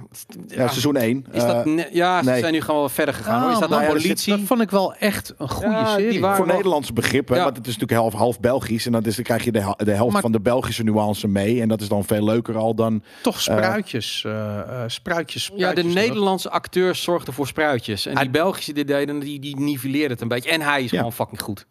Ja, 0.48 0.68
seizoen 0.68 0.96
1. 0.96 1.26
Is 1.32 1.42
dat 1.46 1.66
ne- 1.66 1.90
ja, 1.92 2.24
ze 2.24 2.30
nee. 2.30 2.40
zijn 2.40 2.54
nu 2.54 2.62
gewoon 2.62 2.80
wel 2.80 2.90
verder 2.90 3.14
gegaan. 3.14 3.42
hoor. 3.42 3.52
Is 3.52 3.60
dat 3.60 3.64
Ah, 3.64 3.70
dan 3.70 3.80
man, 3.80 3.88
politie? 3.98 4.38
Dat 4.38 4.46
vond 4.46 4.62
ik 4.62 4.70
wel 4.72 4.94
echt 4.96 5.34
een 5.38 5.50
goede 5.50 5.84
serie. 5.98 6.20
voor 6.20 6.46
wel- 6.46 6.56
Nederlandse 6.56 6.94
begrippen, 6.94 7.36
Ja. 7.36 7.44
want 7.44 7.58
het 7.58 7.68
is 7.68 7.74
natuurlijk 7.78 8.00
half, 8.02 8.14
half 8.14 8.40
Belgisch. 8.40 8.86
En 8.86 8.92
dan, 8.92 9.04
is, 9.06 9.16
dan 9.16 9.24
krijg 9.24 9.44
je 9.44 9.52
de, 9.52 9.74
de 9.78 9.92
helft 9.92 10.14
Maar- 10.14 10.22
van 10.22 10.32
de 10.32 10.40
Belgische 10.40 10.84
nuance 10.84 11.28
mee. 11.28 11.62
En 11.62 11.68
dat 11.68 11.82
is 11.82 11.88
dan 11.88 12.04
veel 12.06 12.24
leuker 12.24 12.58
al 12.58 12.74
dan... 12.76 13.04
Toch 13.22 13.42
spruitjes. 13.42 14.24
eh, 14.26 14.60
eh, 14.60 14.84
spruitjes. 14.88 15.52
Ja, 15.76 15.82
Ja, 15.84 15.88
de. 15.88 15.94
Nederlandse 15.94 16.50
acteurs 16.50 17.02
zorgden 17.04 17.34
voor 17.34 17.48
spruitjes. 17.48 18.06
En 18.06 18.14
Hij- 18.14 18.22
die 18.24 18.32
Belgische 18.32 18.74
die 18.74 18.86
deden, 18.86 19.20
die, 19.20 19.40
die 19.40 19.60
nivelleerden 19.60 20.12
het 20.12 20.22
een 20.22 20.28
beetje. 20.28 20.50
En 20.50 20.62
hij 20.62 20.84
is 20.84 20.92
Ja. 20.92 20.98
gewoon 20.98 21.14
fucking 21.14 21.42
goed. 21.42 21.66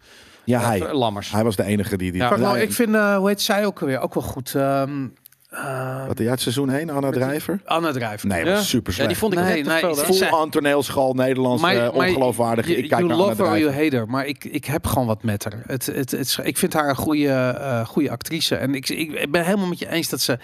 Ja, 0.45 0.61
hij. 0.61 0.81
Eh, 0.83 0.93
Lammers. 0.95 1.31
Hij 1.31 1.45
was 1.45 1.57
de 1.57 1.65
enige 1.65 1.97
die... 1.97 2.13
die 2.13 2.21
Ja. 2.21 2.37
Nou, 2.37 2.57
Ja, 2.57 2.63
ik 2.63 2.73
vind, 2.73 2.95
eh, 2.95 3.17
hoe 3.17 3.29
heet 3.29 3.43
zij 3.43 3.67
ook 3.67 3.81
weer? 3.81 4.01
Ook 4.01 4.15
wel 4.15 4.23
goed. 4.23 4.55
Ehm 4.55 5.07
eh, 5.51 6.07
Wat, 6.07 6.21
uit 6.21 6.41
seizoen 6.41 6.71
1, 6.71 6.91
Anna 6.91 7.11
Drijver? 7.11 7.61
Anna 7.65 7.93
Drijver. 7.93 8.29
Nee, 8.29 8.45
Ja. 8.45 8.53
was 8.53 8.69
super 8.69 8.95
Ja, 8.97 9.07
die 9.07 9.17
vond 9.17 9.33
ik 9.33 9.39
Nee, 9.39 9.65
nee? 9.65 9.79
Full 9.95 10.13
zij- 10.13 10.31
aan 10.33 10.51
toneelschool, 10.51 11.15
Nederlands, 11.15 11.63
Maar- 11.63 11.77
eh, 11.77 11.95
ongeloofwaardig. 11.95 12.67
You, 12.67 12.79
ik 12.79 12.89
kijk 12.89 13.01
you 13.01 13.07
naar 13.13 13.17
love 13.19 13.31
Anna 13.31 13.43
her 13.43 13.53
or 13.53 13.59
you 13.59 13.71
Drijver. 13.71 13.85
hate 13.85 13.97
her. 13.97 14.07
Maar 14.09 14.27
ik, 14.27 14.45
ik 14.45 14.65
heb 14.65 14.87
gewoon 14.87 15.07
wat 15.07 15.23
met 15.23 15.45
haar. 15.45 15.63
Het, 15.67 15.87
het, 15.87 16.11
het, 16.11 16.39
ik 16.43 16.57
vind 16.59 16.73
haar 16.73 16.89
een 16.89 16.97
goede, 16.97 17.29
eh, 17.29 17.87
goede 17.87 18.11
actrice. 18.11 18.57
En 18.57 18.75
ik, 18.75 18.89
ik 18.89 19.31
ben 19.31 19.45
helemaal 19.45 19.67
met 19.67 19.79
je 19.79 19.91
eens 19.91 20.09
dat 20.09 20.21
ze... 20.21 20.39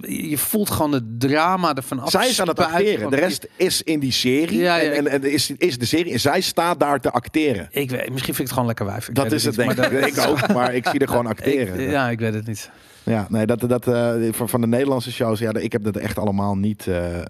Je 0.00 0.38
voelt 0.38 0.70
gewoon 0.70 0.92
het 0.92 1.20
drama 1.20 1.74
ervan 1.74 1.98
af. 2.00 2.10
Zij 2.10 2.28
is 2.28 2.40
aan 2.40 2.48
het 2.48 2.58
acteren. 2.58 3.10
De 3.10 3.16
rest 3.16 3.46
is 3.56 3.82
in 3.82 4.00
die 4.00 4.12
serie. 4.12 4.58
Ja, 4.58 4.76
ja, 4.76 4.90
en, 4.90 5.06
en, 5.06 5.22
en 5.22 5.30
is, 5.32 5.50
is 5.58 5.78
de 5.78 5.84
serie. 5.84 6.12
En 6.12 6.20
zij 6.20 6.40
staat 6.40 6.80
daar 6.80 7.00
te 7.00 7.10
acteren. 7.10 7.68
Ik 7.70 7.90
weet, 7.90 7.98
misschien 8.12 8.34
vind 8.34 8.38
ik 8.38 8.38
het 8.38 8.50
gewoon 8.52 8.66
lekker 8.66 8.86
wijf. 8.86 9.08
Ik 9.08 9.14
Dat 9.14 9.32
is 9.32 9.44
het, 9.44 9.56
niet, 9.56 9.76
denk 9.76 9.90
ik. 9.92 10.06
Ik 10.16 10.26
ook, 10.26 10.52
maar 10.52 10.74
ik 10.74 10.86
zie 10.88 10.98
er 11.00 11.08
gewoon 11.14 11.26
acteren. 11.26 11.80
ik- 11.80 11.90
ja, 11.90 12.08
ik 12.10 12.18
weet 12.18 12.34
het 12.34 12.46
niet. 12.46 12.70
Ja, 13.04 13.26
nee, 13.28 13.46
dat, 13.46 13.60
dat, 13.60 13.86
eh, 13.88 14.14
van, 14.30 14.48
van 14.48 14.60
de 14.60 14.66
Nederlandse 14.66 15.12
shows, 15.12 15.38
ja, 15.38 15.54
ik 15.54 15.72
heb 15.72 15.84
dat 15.84 15.96
echt 15.96 16.18
allemaal 16.18 16.56
niet. 16.56 16.86
eh, 16.86 17.18
eh. 17.20 17.26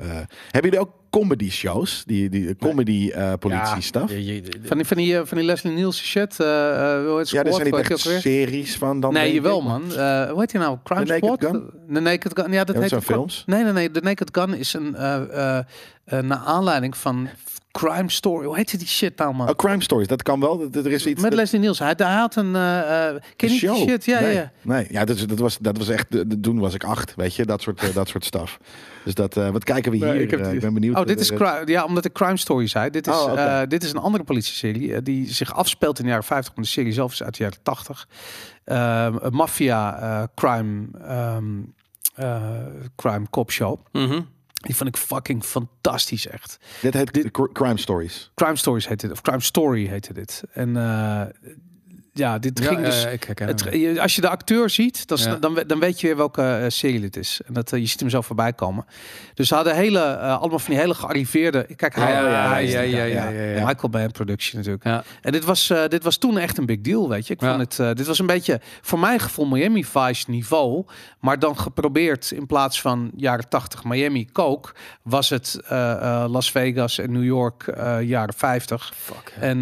Hebben 0.51 0.71
jullie 0.71 0.79
ook 0.79 0.91
comedy 1.11 1.51
shows? 1.51 2.03
Die, 2.07 2.29
die 2.29 2.57
comedy 2.57 3.11
eh 3.11 3.33
politie? 3.39 3.63
Ja, 3.67 4.41
de- 4.41 4.59
Van 4.63 4.77
die, 4.77 4.87
van 4.87 4.97
die, 4.97 5.17
van 5.25 5.37
die 5.39 5.47
Leslie 5.47 5.73
Nielsen 5.73 6.05
shit. 6.07 6.37
hoe 6.37 7.15
heet 7.17 7.33
er 7.33 7.53
zijn 7.53 7.65
niet 7.65 7.75
echt 7.91 7.99
series 8.23 8.77
van 8.77 9.01
dan. 9.01 9.13
Nee, 9.13 9.33
ik. 9.33 9.43
man. 9.43 9.83
Eh 9.97 10.31
hoe 10.31 10.41
heet 10.41 10.51
die 10.51 10.61
nou? 10.61 10.79
Crime 10.85 11.05
The 11.05 11.13
Naked 11.13 11.25
Squad? 11.25 11.51
Gun? 11.51 11.71
The 11.95 12.01
Naked 12.01 12.33
Gun. 12.41 12.53
Ja, 12.53 12.65
dat 12.65 12.75
Ja, 12.75 12.81
heet 12.81 12.91
zijn 12.91 13.03
films. 13.03 13.43
Nee, 13.47 13.63
nee, 13.65 13.73
nee. 13.73 13.91
The 13.91 14.01
Naked 14.01 14.29
Gun 14.33 14.55
is 14.55 14.75
een 14.75 14.95
eh, 14.95 15.15
eh, 15.59 15.65
eh, 16.05 16.23
naar 16.25 16.39
aanleiding 16.39 16.97
van 16.97 17.29
Crime 17.73 18.11
Story. 18.11 18.47
Hoe 18.47 18.57
heet 18.57 18.79
die 18.79 18.87
shit 18.89 19.17
nou 19.19 19.35
man? 19.35 19.49
Oh, 19.49 19.55
crime 19.55 19.83
stories, 19.83 20.07
dat 20.09 20.23
kan 20.23 20.41
wel. 20.41 20.71
Dat- 20.71 20.85
Er 20.85 20.93
is 20.93 21.07
iets. 21.07 21.21
Met 21.21 21.31
dat- 21.31 21.41
Leslie 21.41 21.61
Nielsen. 21.61 21.85
Hij, 21.87 21.95
hij 21.97 22.15
had 22.15 22.37
een... 22.37 22.55
eh 22.57 23.09
eh 23.09 23.21
ken 23.37 23.53
je 23.53 23.61
die 23.61 23.75
shit? 23.75 24.05
Ja, 24.05 24.21
nee, 24.21 24.35
ja. 24.35 24.53
Nee, 24.63 24.87
ja, 24.91 25.05
dat, 25.05 25.17
is- 25.17 25.27
dat, 25.27 25.39
was, 25.39 25.59
dat 25.59 25.79
was 25.79 25.89
echt. 25.89 26.07
Toen 26.43 26.59
was 26.59 26.75
ik 26.75 26.85
acht, 26.85 27.15
weet 27.15 27.35
je, 27.35 27.45
dat 27.45 27.63
soort, 27.63 27.83
eh, 27.83 27.95
dat 27.95 28.09
soort 28.09 28.25
stuff. 28.25 28.59
Dus 29.05 29.15
dat, 29.15 29.37
eh, 29.37 29.49
wat 29.49 29.65
kijken 29.65 29.91
we 29.91 29.97
hier? 29.97 30.07
Nee, 30.07 30.23
ik 30.23 30.31
heb 30.31 30.45
die- 30.45 30.55
ik 30.55 30.61
ben 30.61 30.75
benieuwd. 30.75 30.97
Oh, 30.99 31.07
dit 31.07 31.21
is 31.21 31.29
crime, 31.33 31.63
ja, 31.65 31.85
omdat 31.85 32.05
ik 32.05 32.13
Crime 32.13 32.37
Story 32.37 32.67
zei. 32.67 32.91
Dit 32.91 33.07
is, 33.07 33.15
Oh, 33.15 33.33
eh, 33.41 33.61
dit 33.69 33.85
is 33.85 33.91
een 33.93 33.99
andere 33.99 34.25
politieserie 34.25 35.03
die 35.03 35.33
zich 35.33 35.55
afspeelt 35.55 35.99
in 35.99 36.05
de 36.05 36.11
jaren 36.11 36.25
50, 36.25 36.55
maar 36.55 36.65
de 36.65 36.71
serie 36.71 36.93
zelf 36.93 37.13
is 37.13 37.23
uit 37.23 37.37
de 37.37 37.43
jaren 37.43 37.59
80. 37.63 38.09
Ehm, 38.65 39.17
een 39.21 39.33
maffia 39.35 39.99
eh, 40.01 40.23
crime, 40.35 40.87
ehm, 41.07 41.45
eh, 42.15 42.43
crime 42.97 43.27
cop 43.31 43.51
show. 43.51 43.79
Mhm. 43.93 44.21
Die 44.63 44.77
vond 44.77 44.89
ik 44.89 44.97
fucking 44.97 45.45
fantastisch, 45.45 46.27
echt. 46.27 46.59
Dit 46.81 46.95
heet 46.95 47.13
dit- 47.13 47.31
cr- 47.31 47.53
Crime 47.53 47.79
Stories. 47.79 48.31
Crime 48.35 48.57
Stories 48.57 48.89
heette 48.89 49.07
dit, 49.07 49.17
of 49.17 49.23
Crime 49.23 49.41
Story 49.41 49.87
heette 49.87 50.13
dit. 50.13 50.43
En 50.53 50.77
eh, 50.77 51.23
ja, 52.15 52.39
dit 52.39 52.61
ging 52.61 52.79
ja, 52.79 52.85
dus. 52.85 53.03
ja, 53.03 53.09
ik 53.09 53.25
Het, 53.35 53.99
als 53.99 54.15
je 54.15 54.21
de 54.21 54.29
acteur 54.29 54.71
ziet, 54.71 55.07
dan, 55.07 55.19
Ja. 55.21 55.35
dan, 55.37 55.55
we- 55.55 55.67
dan 55.67 55.79
weet 55.79 56.01
je 56.01 56.07
weer 56.07 56.17
welke 56.17 56.43
eh, 56.43 56.65
serie 56.69 57.03
het 57.03 57.17
is. 57.17 57.41
En 57.47 57.55
dat, 57.55 57.73
eh, 57.73 57.81
je 57.81 57.87
ziet 57.87 58.01
hem 58.01 58.09
zo 58.11 58.21
voorbij 58.21 58.53
komen. 58.53 58.85
Dus 59.35 59.49
ze 59.49 59.55
hadden 59.55 59.75
hele, 59.77 60.01
eh, 60.01 60.39
allemaal 60.41 60.59
van 60.59 60.71
die 60.71 60.81
hele 60.81 60.95
gearriveerde... 60.95 61.67
Kijk, 61.77 61.95
hij, 61.95 62.13
Ja, 62.13 62.29
ja, 62.29 62.49
hij 62.53 62.65
is 62.65 62.73
ja, 62.73 62.81
ja. 62.81 63.65
Michael 63.67 63.89
Bay 63.91 64.09
Production 64.09 64.57
natuurlijk. 64.57 64.85
Ja. 64.85 65.03
En 65.21 65.33
dit 65.33 65.45
was, 65.45 65.71
eh, 65.71 65.87
dit 65.89 66.03
was 66.03 66.17
toen 66.17 66.39
echt 66.39 66.59
een 66.59 66.67
big 66.67 66.81
deal, 66.81 67.09
weet 67.09 67.27
je. 67.27 67.33
Ik 67.33 67.41
vond 67.41 67.59
het, 67.59 67.79
eh, 67.79 67.93
dit 67.93 68.07
was 68.07 68.19
een 68.19 68.27
beetje, 68.27 68.61
voor 68.81 68.99
mijn 68.99 69.21
gevoel, 69.21 69.47
Miami 69.47 69.85
Vice 69.85 70.31
niveau. 70.31 70.85
Maar 71.21 71.39
dan 71.39 71.59
geprobeerd 71.59 72.31
in 72.31 72.47
plaats 72.47 72.81
van 72.81 73.11
jaren 73.17 73.49
80 73.49 73.85
Miami 73.85 74.29
Coke... 74.33 74.73
was 75.03 75.29
het 75.31 75.59
Las 76.29 76.51
Vegas 76.51 76.99
en 76.99 77.13
New 77.13 77.25
York 77.25 77.73
jaren 78.01 78.35
50. 78.35 78.93
Fuck. 78.97 79.35
En 79.41 79.61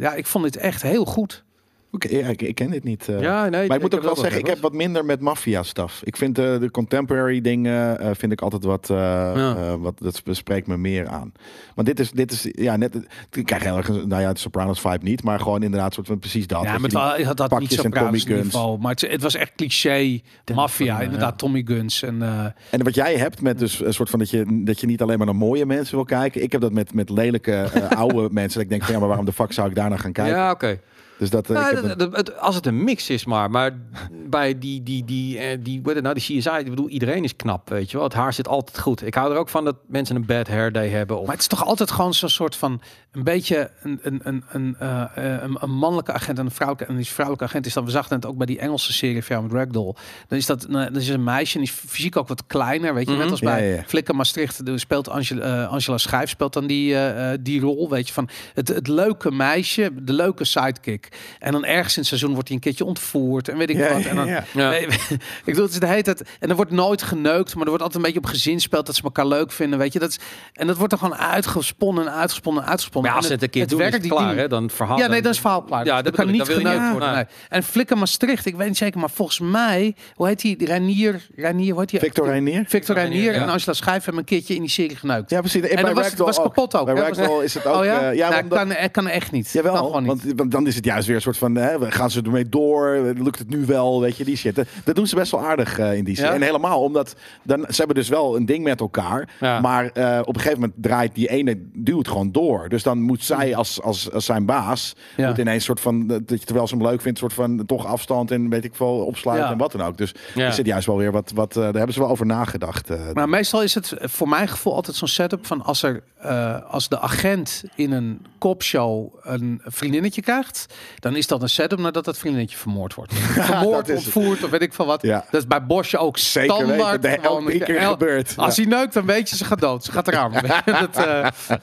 ja, 0.00 0.14
ik 0.14 0.26
vond 0.26 0.44
dit 0.44 0.56
echt 0.56 0.82
heel 0.82 1.04
goed. 1.04 1.44
Oké, 1.92 2.08
ja, 2.16 2.26
ik, 2.26 2.42
ik 2.42 2.54
ken 2.54 2.70
dit 2.70 2.84
niet. 2.84 3.08
eh. 3.08 3.20
Ja, 3.20 3.48
nee. 3.48 3.66
maar 3.68 3.76
ik 3.76 3.82
moet 3.82 3.94
ook 3.94 4.02
wel 4.02 4.16
zeggen, 4.16 4.40
ik 4.40 4.46
heb 4.46 4.58
wat 4.60 4.72
minder 4.72 5.04
met 5.04 5.20
maffia 5.20 5.62
stuff. 5.62 6.00
Ik 6.04 6.16
vind 6.16 6.34
de 6.36 6.68
contemporary 6.72 7.40
dingen 7.40 8.00
eh, 8.00 8.10
vind 8.14 8.32
ik 8.32 8.40
altijd 8.40 8.64
wat, 8.64 8.90
eh, 8.90 8.96
Ja. 8.96 9.78
wat 9.78 9.98
dat 9.98 10.22
spreekt 10.30 10.66
me 10.66 10.76
meer 10.76 11.06
aan. 11.08 11.32
Maar 11.74 11.84
dit 11.84 12.00
is, 12.00 12.10
dit 12.10 12.32
is 12.32 12.48
ja 12.50 12.76
net, 12.76 12.94
ik 13.32 13.46
krijg 13.46 13.62
heel 13.62 13.76
erg, 13.76 13.88
nou 13.88 14.22
ja, 14.22 14.32
de 14.32 14.38
Sopranos 14.38 14.80
vibe 14.80 14.98
niet, 15.04 15.22
maar 15.22 15.38
gewoon 15.40 15.62
inderdaad 15.62 15.94
soort 15.94 16.06
van 16.06 16.18
precies 16.18 16.46
dat. 16.46 16.62
Ja, 16.62 16.78
met 16.78 16.90
je, 16.92 16.98
het 16.98 17.24
had 17.24 17.36
dat 17.36 17.50
niet 17.50 17.58
pakjes 17.58 17.74
zo 17.78 17.82
en 17.82 17.90
Tommy 17.90 18.08
praats 18.08 18.24
Guns. 18.24 18.42
niveau. 18.42 18.78
Maar 18.78 18.90
het, 18.90 19.00
het 19.00 19.22
was 19.22 19.34
echt 19.34 19.52
cliché, 19.56 20.20
maffia, 20.54 21.00
inderdaad, 21.00 21.30
ja. 21.30 21.36
Tommy 21.36 21.62
Guns. 21.66 22.02
En, 22.02 22.22
En 22.70 22.82
wat 22.84 22.94
jij 22.94 23.16
hebt 23.16 23.42
met 23.42 23.58
dus 23.58 23.80
een 23.84 23.94
soort 23.94 24.10
van 24.10 24.18
dat 24.18 24.30
je, 24.30 24.62
dat 24.64 24.80
je 24.80 24.86
niet 24.86 25.02
alleen 25.02 25.16
maar 25.18 25.26
naar 25.26 25.36
mooie 25.36 25.66
mensen 25.66 25.94
wil 25.94 26.04
kijken. 26.04 26.42
Ik 26.42 26.52
heb 26.52 26.60
dat 26.60 26.72
met, 26.72 26.94
met 26.94 27.10
lelijke 27.10 27.68
oude 27.96 28.28
mensen. 28.30 28.52
Dat 28.54 28.62
ik 28.62 28.68
denk 28.68 28.82
van 28.82 28.92
ja, 28.92 28.98
maar 28.98 29.08
waarom 29.08 29.26
de 29.26 29.32
fuck 29.32 29.52
zou 29.52 29.68
ik 29.68 29.74
daar 29.74 29.88
naar 29.88 29.98
gaan 29.98 30.12
kijken? 30.12 30.34
Ja, 30.36 30.50
oké. 30.50 30.80
Dus 31.18 31.30
dat, 31.30 31.50
eh, 31.50 31.56
Nou, 31.56 31.76
ik 31.76 31.98
heb 32.00 32.30
als 32.38 32.54
het 32.54 32.66
een 32.66 32.84
mix 32.84 33.10
is, 33.10 33.24
maar, 33.24 33.50
maar 33.50 33.78
bij 34.10 34.58
die, 34.58 34.82
die, 34.82 35.04
die, 35.04 35.38
eh, 35.38 35.58
die, 35.60 35.78
wat 35.82 35.88
is 35.88 35.94
het 35.94 36.02
nou, 36.02 36.14
die 36.14 36.38
CSI, 36.38 36.50
ik 36.58 36.70
bedoel, 36.70 36.88
iedereen 36.88 37.24
is 37.24 37.36
knap, 37.36 37.68
weet 37.68 37.90
je 37.90 37.96
wel. 37.96 38.06
Het 38.06 38.14
haar 38.14 38.32
zit 38.32 38.48
altijd 38.48 38.78
goed. 38.78 39.06
Ik 39.06 39.14
hou 39.14 39.32
er 39.32 39.38
ook 39.38 39.48
van 39.48 39.64
dat 39.64 39.76
mensen 39.86 40.16
een 40.16 40.26
bad 40.26 40.48
hair 40.48 40.72
day 40.72 40.88
hebben. 40.88 41.18
Of, 41.18 41.22
maar 41.22 41.32
het 41.32 41.40
is 41.40 41.48
toch 41.48 41.64
altijd 41.64 41.90
gewoon 41.90 42.14
zo'n 42.14 42.28
soort 42.28 42.56
van 42.56 42.80
een 43.18 43.24
beetje 43.24 43.70
een, 43.82 43.98
een, 44.02 44.20
een, 44.24 44.44
een, 44.50 44.76
eh, 44.78 45.02
eh, 45.14 45.42
een, 45.42 45.56
een 45.60 45.70
mannelijke 45.70 46.12
agent 46.12 46.38
en 46.38 46.44
een 46.44 46.50
vrouwelijke. 46.50 46.92
En 46.92 46.98
die 46.98 47.06
vrouwelijke 47.06 47.44
agent 47.48 47.66
is 47.66 47.72
dan, 47.72 47.84
we 47.84 47.90
zagen 47.90 48.14
het 48.16 48.26
ook 48.26 48.36
bij 48.36 48.46
die 48.46 48.58
Engelse 48.58 48.92
serie 48.92 49.24
van 49.24 49.42
met 49.42 49.52
Ragdoll. 49.52 49.94
Dan 50.28 50.38
is 50.38 50.46
dat, 50.46 50.68
nou, 50.68 50.92
dan 50.92 51.00
is 51.00 51.08
een 51.08 51.24
meisje 51.24 51.58
en 51.58 51.64
die 51.64 51.72
is 51.72 51.90
fysiek 51.90 52.16
ook 52.16 52.28
wat 52.28 52.46
kleiner, 52.46 52.94
weet 52.94 53.06
je. 53.06 53.12
Mhm. 53.12 53.22
Net 53.22 53.30
als 53.30 53.40
Ja, 53.40 53.46
bij 53.54 53.68
ja, 53.68 53.74
ja. 53.76 53.82
Flikker 53.86 54.14
Maastricht 54.16 54.66
de- 54.66 54.78
speelt 54.78 55.08
Angela, 55.08 55.62
eh, 55.64 55.72
Angela 55.72 55.98
Schijf 55.98 56.30
speelt 56.30 56.52
dan 56.52 56.66
die, 56.66 56.94
eh, 56.94 57.32
eh, 57.32 57.38
die 57.42 57.60
rol, 57.60 57.88
weet 57.90 58.06
je. 58.08 58.14
Van 58.14 58.28
het, 58.54 58.68
het 58.68 58.88
leuke 58.88 59.30
meisje, 59.30 59.90
de 60.02 60.12
leuke 60.12 60.44
sidekick. 60.44 61.08
En 61.38 61.52
dan 61.52 61.64
ergens 61.64 61.92
in 61.94 61.98
het 61.98 62.08
seizoen 62.08 62.32
wordt 62.32 62.48
hij 62.48 62.56
een 62.56 62.62
keertje 62.62 62.84
ontvoerd 62.84 63.48
en 63.48 63.56
weet 63.58 63.70
ik 63.70 63.76
Ja, 63.76 63.92
wat. 63.92 64.04
En 64.04 64.16
dan, 64.16 64.26
ja, 64.26 64.44
Ja. 64.54 64.70
Nee, 64.70 64.86
ik 64.86 65.44
bedoel, 65.44 65.62
het 65.64 65.72
is 65.72 65.80
de 65.80 65.86
hele 65.86 66.02
tijd... 66.02 66.22
En 66.40 66.48
er 66.50 66.56
wordt 66.56 66.70
nooit 66.70 67.02
geneukt, 67.02 67.54
maar 67.54 67.62
er 67.62 67.68
wordt 67.68 67.82
altijd 67.84 67.94
een 67.94 68.12
beetje 68.12 68.26
op 68.26 68.34
gezin 68.34 68.60
speelt 68.60 68.86
dat 68.86 68.94
ze 68.94 69.02
elkaar 69.02 69.26
leuk 69.26 69.52
vinden, 69.52 69.78
weet 69.78 69.92
je. 69.92 69.98
Dat 69.98 70.10
is, 70.10 70.18
en 70.52 70.66
dat 70.66 70.76
wordt 70.76 70.90
dan 70.90 70.98
gewoon 71.10 71.16
uitgesponnen 71.18 72.06
en 72.06 72.12
uitgesponnen 72.12 72.62
en 72.62 72.68
uitgesponnen. 72.68 73.07
Maar 73.08 73.16
als 73.16 73.24
En 73.24 73.28
ze 73.28 73.32
het 73.34 73.42
een 73.42 73.50
keer 73.50 73.66
doen, 73.66 73.80
is 73.80 73.92
het 73.92 74.02
die 74.02 74.10
klaar, 74.10 74.36
hè? 74.36 74.48
Dan 74.48 74.62
het 74.62 74.72
verhaal. 74.72 74.98
Ja, 74.98 75.06
nee, 75.06 75.22
dat 75.22 75.32
is 75.32 75.40
verhaal 75.40 75.62
klaar. 75.62 75.84
Ja, 75.84 75.94
dat, 75.94 76.04
dat 76.04 76.14
kan 76.14 76.26
niet 76.26 76.38
dat 76.38 76.48
geneukt 76.48 76.90
worden. 76.90 77.12
Nee. 77.14 77.24
En 77.48 77.62
Flikker 77.62 77.98
Maastricht, 77.98 78.46
ik 78.46 78.56
weet 78.56 78.66
niet 78.66 78.76
zeker, 78.76 79.00
maar 79.00 79.10
volgens 79.10 79.40
mij, 79.40 79.94
hoe 80.14 80.26
heet 80.26 80.40
die? 80.40 80.64
Reinier, 80.64 81.26
Reinier, 81.36 81.70
hoe 81.70 81.80
heet 81.80 81.90
die? 81.90 82.00
Victor 82.00 82.26
Reinier? 82.26 82.64
Victor 82.68 82.94
Reinier 82.94 83.34
ja. 83.34 83.40
en 83.42 83.48
Angela 83.48 83.72
Schijf 83.72 84.04
hebben 84.04 84.22
een 84.22 84.28
keertje 84.28 84.54
in 84.54 84.60
die 84.60 84.70
serie 84.70 84.96
geneukt. 84.96 85.30
Ja, 85.30 85.40
precies. 85.40 85.62
en 85.62 85.74
bij 85.74 85.84
dat 85.84 85.94
was, 85.94 86.14
was 86.14 86.38
ook. 86.38 86.44
kapot 86.44 86.76
ook. 86.76 86.86
Bij? 86.86 86.94
Ragdoll 86.94 87.42
is 87.44 87.54
het 87.54 87.66
ook... 87.66 87.76
Oh 87.76 87.84
ja? 87.84 88.00
eh, 88.00 88.16
ja, 88.16 88.28
Nou, 88.28 88.42
omdat- 88.42 88.58
kan, 88.58 88.90
kan 88.90 89.06
echt 89.06 89.32
niet. 89.32 89.50
kan 89.52 89.62
Jawel, 89.62 89.84
gewoon 89.86 90.02
niet. 90.02 90.32
want 90.36 90.50
dan 90.50 90.66
is 90.66 90.74
het 90.74 90.84
juist 90.84 91.06
weer 91.06 91.16
een 91.16 91.22
soort 91.22 91.38
van, 91.38 91.54
hè, 91.54 91.78
we 91.78 91.90
gaan 91.90 92.10
ze 92.10 92.22
ermee 92.22 92.48
door, 92.48 93.12
lukt 93.16 93.38
het 93.38 93.50
nu 93.50 93.66
wel, 93.66 94.00
weet 94.00 94.16
je, 94.16 94.24
die 94.24 94.36
shit. 94.36 94.62
Dat 94.84 94.94
doen 94.94 95.06
ze 95.06 95.14
best 95.14 95.30
wel 95.30 95.40
aardig 95.46 95.78
eh, 95.78 95.96
in 95.96 96.04
die 96.04 96.14
serie. 96.14 96.30
Ja? 96.30 96.36
En 96.36 96.42
helemaal 96.42 96.82
omdat, 96.82 97.14
dan, 97.42 97.64
ze 97.68 97.76
hebben 97.76 97.96
dus 97.96 98.08
wel 98.08 98.36
een 98.36 98.46
ding 98.46 98.64
met 98.64 98.80
elkaar, 98.80 99.28
maar 99.40 99.90
eh, 99.92 100.18
op 100.24 100.34
een 100.34 100.40
gegeven 100.40 100.60
moment 100.60 100.82
draait 100.82 101.14
die 101.14 101.28
ene 101.28 101.58
duwt 101.72 102.08
gewoon 102.08 102.32
door. 102.32 102.68
Dus 102.68 102.82
dan 102.88 103.00
moet 103.02 103.24
zij 103.24 103.56
als, 103.56 103.82
als, 103.82 104.12
als 104.12 104.24
zijn 104.24 104.46
baas. 104.46 104.94
Ja. 105.16 105.28
moet 105.28 105.38
ineens 105.38 105.64
soort 105.64 105.80
van, 105.80 106.06
dat 106.06 106.22
je 106.28 106.38
terwijl 106.38 106.66
ze 106.68 106.74
hem 106.76 106.86
leuk 106.86 107.00
vindt, 107.00 107.18
soort 107.18 107.32
van 107.32 107.66
toch 107.66 107.86
afstand 107.86 108.30
en 108.30 108.48
weet 108.48 108.64
ik 108.64 108.74
veel, 108.74 109.04
opsluiten 109.04 109.46
Ja. 109.46 109.52
en 109.52 109.58
wat 109.58 109.72
dan 109.72 109.82
ook. 109.82 109.98
Dus 109.98 110.14
Ja. 110.34 110.44
er 110.46 110.52
zit 110.52 110.66
juist 110.66 110.86
wel 110.86 110.96
weer 110.96 111.12
wat, 111.12 111.32
wat 111.34 111.56
eh, 111.56 111.62
daar 111.62 111.72
hebben 111.74 111.92
ze 111.94 112.00
wel 112.00 112.08
over 112.08 112.26
nagedacht. 112.26 112.90
eh. 112.90 112.96
Maar 113.12 113.28
meestal 113.28 113.62
is 113.62 113.74
het 113.74 113.94
voor 114.00 114.28
mijn 114.28 114.48
gevoel 114.48 114.74
altijd 114.74 114.96
zo'n 114.96 115.08
setup 115.08 115.46
van 115.46 115.62
als 115.64 115.82
er 115.82 116.02
eh, 116.18 116.56
als 116.70 116.88
de 116.88 117.00
agent 117.00 117.64
in 117.74 117.92
een 117.92 118.26
kopshow 118.38 119.14
een 119.22 119.60
vriendinnetje 119.64 120.22
krijgt, 120.22 120.66
dan 120.98 121.16
is 121.16 121.26
dat 121.26 121.42
een 121.42 121.48
setup 121.48 121.78
nadat 121.78 122.04
dat 122.04 122.18
vriendinnetje 122.18 122.56
vermoord 122.56 122.94
wordt. 122.94 123.14
Vermoord, 123.18 123.90
ontvoerd 123.90 124.44
of 124.44 124.50
weet 124.50 124.62
ik 124.62 124.72
veel 124.74 124.86
wat. 124.86 125.02
Ja. 125.02 125.24
Dat 125.30 125.40
is 125.40 125.46
bij 125.46 125.66
Bosje 125.66 125.98
ook 125.98 126.18
Zeker 126.18 126.54
standaard. 126.54 127.00
weten, 127.02 127.20
de- 127.22 127.26
gewoon, 127.28 127.50
elke 127.50 127.64
keer 127.64 127.76
el- 127.76 127.90
gebeurt. 127.90 128.32
Als 128.36 128.56
hij 128.56 128.64
neukt, 128.66 128.92
dan 128.94 129.06
weet 129.06 129.30
je 129.30 129.36
ze 129.36 129.44
gaat 129.44 129.60
dood. 129.60 129.84
Ze 129.84 129.92
gaat 129.92 130.08
eraan. 130.08 130.32
dat, 130.64 131.06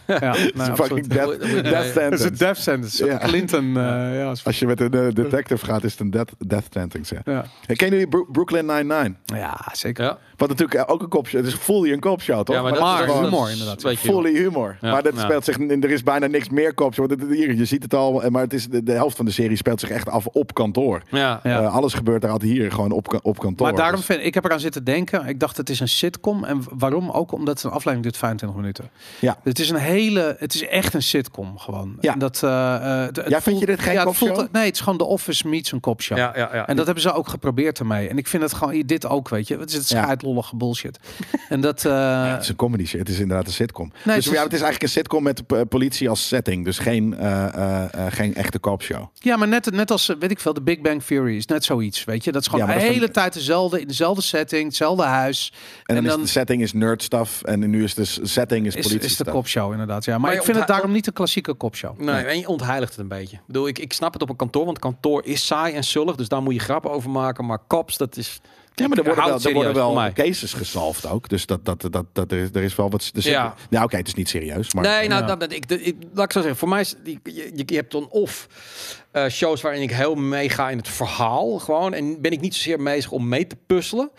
ja, 0.08 0.36
nou, 0.54 0.76
fucking 0.76 1.08
absoluut. 1.18 1.64
death, 1.64 1.94
Dat 1.94 2.14
is 2.14 2.24
een 2.26 2.36
death 2.38 2.58
sentence. 2.58 3.06
Ja. 3.06 3.18
Clinton. 3.18 3.78
eh, 3.78 3.84
ja, 4.18 4.34
Als 4.44 4.60
je 4.60 4.66
met 4.68 4.80
een 4.82 5.12
detective 5.14 5.66
gaat, 5.66 5.84
is 5.84 5.92
het 5.92 6.00
een 6.02 6.10
death, 6.12 6.32
death 6.48 6.66
sentence. 6.72 7.16
Ja. 7.26 7.46
Kennen 7.66 7.90
jullie 8.00 8.08
Bro- 8.08 8.26
Brooklyn 8.32 8.66
Nine-Nine? 8.66 9.14
ja, 9.26 9.58
zeker. 9.74 10.18
Wat 10.38 10.50
natuurlijk 10.50 10.92
ook 10.92 11.02
een 11.02 11.10
kopshow. 11.10 11.40
Het 11.44 11.50
is 11.54 11.56
fully 11.60 11.92
een 11.92 12.00
kopshow, 12.00 12.44
toch? 12.44 12.56
Ja, 12.56 12.62
maar, 12.62 12.80
Maar 12.80 13.06
dat 13.08 13.16
is 13.16 13.22
humor, 13.22 13.52
inderdaad. 13.52 13.94
fully 13.98 14.34
humor. 14.38 14.78
Ja. 14.82 14.92
Maar 14.92 15.04
dat 15.04 15.14
Ja. 15.16 15.22
speelt 15.22 15.46
zich. 15.46 15.60
Er 15.60 15.90
is 15.92 16.04
bijna 16.04 16.28
niks 16.28 16.50
meer 16.50 16.74
kopshow. 16.74 17.08
Want 17.10 17.22
het- 17.22 17.30
hier, 17.32 17.56
je 17.56 17.66
ziet 17.66 17.84
het 17.84 17.94
al. 17.94 18.24
eh, 18.24 18.30
Maar 18.30 18.42
het 18.42 18.54
is 18.54 18.68
de, 18.68 18.84
de 18.84 18.92
helft 18.92 19.16
van 19.16 19.26
de 19.26 19.32
serie 19.32 19.58
speelt 19.58 19.80
zich 19.80 19.90
echt 19.90 20.10
af 20.10 20.26
op 20.28 20.54
kantoor. 20.54 21.02
Ja. 21.10 21.40
Ja. 21.44 21.62
Eh, 21.62 21.76
alles 21.76 21.94
gebeurt 21.94 22.24
er 22.24 22.30
altijd 22.30 22.52
hier 22.52 22.72
gewoon 22.72 22.92
op, 22.92 23.20
op 23.24 23.40
kantoor. 23.40 23.68
Maar 23.68 23.76
daarom 23.76 23.96
Dus- 23.96 24.06
vind 24.06 24.24
ik 24.26 24.34
heb 24.34 24.46
eraan 24.46 24.60
zitten 24.60 24.84
denken. 24.84 25.26
Ik 25.28 25.40
dacht 25.40 25.58
het 25.58 25.70
is 25.70 25.80
een 25.80 25.88
sitcom. 25.88 26.44
En 26.44 26.64
waarom? 26.78 27.10
Ook 27.12 27.32
omdat 27.32 27.64
een 27.64 27.70
aflevering 27.70 28.04
duurt 28.04 28.18
25 28.18 28.60
minuten. 28.60 28.90
Ja. 29.20 29.38
Het 29.44 29.60
is 29.60 29.70
een 29.70 29.76
hele. 29.76 30.36
Het 30.40 30.54
is 30.54 30.68
echt 30.68 30.94
een 30.94 31.04
sitcom 31.04 31.58
gewoon. 31.58 31.98
Ja. 32.00 32.14
En 32.14 32.20
dat. 32.20 32.44
eh, 32.44 32.76
eh, 32.76 33.06
het- 33.06 33.16
het 33.16 33.30
Ja, 33.30 33.42
vind 33.42 33.60
je 33.60 33.66
dit 33.66 33.80
geen 33.80 33.94
ja, 33.94 34.00
het 34.00 34.08
kopshow? 34.08 34.36
voelt- 34.36 34.52
Nee, 34.52 34.66
het 34.66 34.74
is 34.76 34.80
gewoon 34.82 34.98
The 34.98 35.06
Office 35.06 35.48
meets 35.48 35.72
een 35.72 35.80
kopshow. 35.80 36.18
Ja, 36.18 36.32
ja, 36.36 36.50
ja. 36.54 36.68
En 36.68 36.76
dat 36.76 36.86
hebben 36.86 37.04
ze 37.04 37.14
ook 37.14 37.28
geprobeerd 37.28 37.80
ermee. 37.80 38.08
En 38.10 38.18
ik 38.18 38.28
vind 38.28 38.44
het 38.44 38.54
gewoon 38.54 38.84
dit 38.86 39.06
ook, 39.08 39.30
weet 39.30 39.48
je. 39.48 39.58
Het 39.58 39.70
is 39.70 39.90
het 39.90 40.24
lollige 40.26 40.56
bullshit. 40.56 41.00
en 41.50 41.62
dat... 41.62 41.86
eh, 41.86 41.92
Ja, 41.92 42.26
het 42.34 42.42
is 42.44 42.50
een 42.50 42.56
comedy 42.56 42.86
shit. 42.86 43.00
Het 43.00 43.10
is 43.10 43.20
inderdaad 43.20 43.48
een 43.48 43.54
sitcom. 43.54 43.92
Nee, 44.04 44.16
dus 44.16 44.26
het 44.26 44.34
ja, 44.34 44.40
is- 44.40 44.44
het 44.46 44.54
is 44.54 44.62
eigenlijk 44.62 44.84
een 44.84 44.90
sitcom 44.90 45.24
met 45.24 45.44
de 45.48 45.66
politie 45.66 46.10
als 46.10 46.28
setting. 46.28 46.66
Dus 46.66 46.78
geen, 46.80 47.14
eh, 47.18 47.54
eh, 47.54 47.84
eh, 47.94 48.14
geen 48.14 48.36
echte 48.36 48.60
koopshow. 48.60 49.06
Ja, 49.14 49.38
maar 49.38 49.48
net, 49.48 49.72
net 49.72 49.92
als, 49.92 50.14
weet 50.20 50.32
ik 50.32 50.40
veel, 50.40 50.54
de 50.54 50.62
Big 50.62 50.82
Bang 50.82 51.04
Theory 51.04 51.36
is 51.36 51.46
net 51.46 51.64
zoiets, 51.64 52.04
weet 52.04 52.24
je. 52.24 52.32
Dat 52.32 52.42
is 52.42 52.48
gewoon 52.48 52.68
Ja, 52.68 52.74
de 52.74 52.80
is 52.82 52.88
hele 52.90 53.12
tijd 53.12 53.34
dezelfde, 53.34 53.82
in 53.82 53.88
dezelfde 53.88 54.22
setting, 54.22 54.64
hetzelfde 54.66 55.04
huis. 55.04 55.54
En, 55.84 55.96
dan, 55.96 56.04
dan 56.04 56.20
is 56.20 56.26
de 56.26 56.32
setting 56.32 56.62
is 56.62 56.74
nerd 56.74 57.04
stuff. 57.04 57.42
En 57.44 57.70
nu 57.70 57.84
is 57.84 57.94
de 57.94 58.06
s- 58.06 58.20
setting 58.24 58.66
is 58.66 58.76
is, 58.76 58.82
politie 58.88 59.06
is 59.10 59.16
de 59.16 59.24
stuff. 59.24 59.32
kopshow 59.36 59.72
inderdaad, 59.72 60.06
ja. 60.06 60.12
Maar, 60.12 60.22
Maar 60.22 60.34
ik 60.34 60.44
vind 60.44 60.58
het 60.58 60.68
daarom 60.68 60.92
niet 60.92 61.08
een 61.08 61.14
klassieke 61.14 61.54
kopshow. 61.54 62.00
Nee, 62.00 62.24
en 62.24 62.40
je 62.40 62.48
ontheiligt 62.48 62.92
het 62.92 63.00
een 63.02 63.08
beetje. 63.08 63.36
Ik 63.36 63.42
bedoel, 63.48 63.68
ik, 63.68 63.80
ik 63.80 63.94
snap 63.94 64.14
het 64.14 64.22
op 64.22 64.30
een 64.30 64.36
kantoor, 64.36 64.66
want 64.66 64.80
kantoor 64.80 65.26
is 65.26 65.46
saai 65.46 65.74
en 65.74 65.84
zullig. 65.84 66.16
Dus 66.16 66.28
daar 66.28 66.42
moet 66.42 66.54
je 66.54 66.60
grappen 66.60 66.92
over 66.92 67.10
maken. 67.10 67.46
Maar 67.46 67.60
cops, 67.68 67.98
dat 67.98 68.18
is... 68.18 68.42
Ja, 68.76 68.88
maar 68.88 68.98
er 68.98 69.04
worden 69.04 69.26
wel, 69.26 69.40
er 69.42 69.54
worden 69.54 69.74
wel 69.74 69.94
mij. 69.94 70.14
cases 70.14 70.54
gesolved 70.54 71.06
ook. 71.10 71.30
Dus 71.30 71.46
dat, 71.46 71.66
dat, 71.66 71.88
dat, 71.92 72.06
dat, 72.14 72.32
er, 72.32 72.38
is- 72.38 72.50
er 72.54 72.64
is 72.64 72.76
wel 72.76 72.90
wat... 72.90 73.12
Ja. 73.14 73.56
Nou 73.70 73.84
oké, 73.86 73.98
het 73.98 74.08
is 74.08 74.14
niet 74.14 74.30
serieus. 74.30 74.74
Maar 74.74 74.84
nee, 74.84 75.08
nou, 75.08 75.26
ja. 75.26 75.36
dat, 75.36 75.52
ik, 75.52 75.66
ik, 75.66 75.96
laat 76.14 76.26
ik 76.26 76.32
zo 76.32 76.40
zeggen. 76.40 76.58
Voor 76.60 76.70
mij 76.70 76.82
is 76.82 76.96
die, 77.04 77.20
je, 77.24 77.52
je, 77.66 77.76
hebt 77.76 77.92
dan 77.92 78.08
of 78.10 78.48
eh, 79.12 79.28
shows 79.28 79.62
waarin 79.62 79.82
ik 79.82 79.92
heel 79.92 80.16
meega 80.16 80.70
in 80.70 80.78
het 80.78 80.88
verhaal 80.88 81.60
gewoon. 81.60 81.94
En 81.94 82.22
ben 82.22 82.32
ik 82.32 82.42
niet 82.42 82.56
zozeer 82.56 82.84
bezig 82.84 83.12
om 83.12 83.28
mee 83.28 83.48
te 83.48 83.56
puzzelen. 83.68 84.12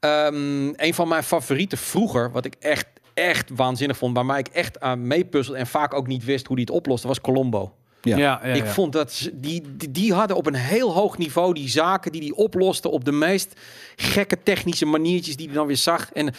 Ehm, 0.00 0.68
een 0.76 0.94
van 0.94 1.08
mijn 1.08 1.22
favorieten 1.22 1.78
vroeger, 1.78 2.30
wat 2.32 2.44
ik 2.44 2.54
echt, 2.58 2.86
echt 3.14 3.50
waanzinnig 3.54 3.96
vond, 3.96 4.16
waarmee 4.16 4.38
ik 4.38 4.48
echt 4.48 4.80
aan 4.80 5.06
meepuzzelde 5.06 5.58
en 5.60 5.66
vaak 5.66 5.94
ook 5.94 6.06
niet 6.06 6.24
wist 6.24 6.46
hoe 6.46 6.56
die 6.56 6.64
het 6.64 6.74
oploste, 6.74 7.06
was 7.06 7.20
Colombo. 7.20 7.74
Ja. 8.02 8.16
ja, 8.16 8.42
ik 8.42 8.66
vond 8.66 8.92
dat 8.92 9.12
ze- 9.12 9.30
die, 9.40 9.62
die, 9.76 9.90
die 9.90 10.14
hadden 10.14 10.36
op 10.36 10.46
een 10.46 10.54
heel 10.54 10.92
hoog 10.92 11.18
niveau 11.18 11.54
die 11.54 11.68
zaken 11.68 12.12
die 12.12 12.20
die 12.20 12.34
oplosten 12.36 12.90
op 12.90 13.04
de 13.04 13.12
meest 13.12 13.60
gekke 13.96 14.42
technische 14.42 14.86
maniertjes 14.86 15.36
die 15.36 15.46
hij 15.46 15.54
dan 15.54 15.66
weer 15.66 15.76
zag. 15.76 16.12
En 16.12 16.34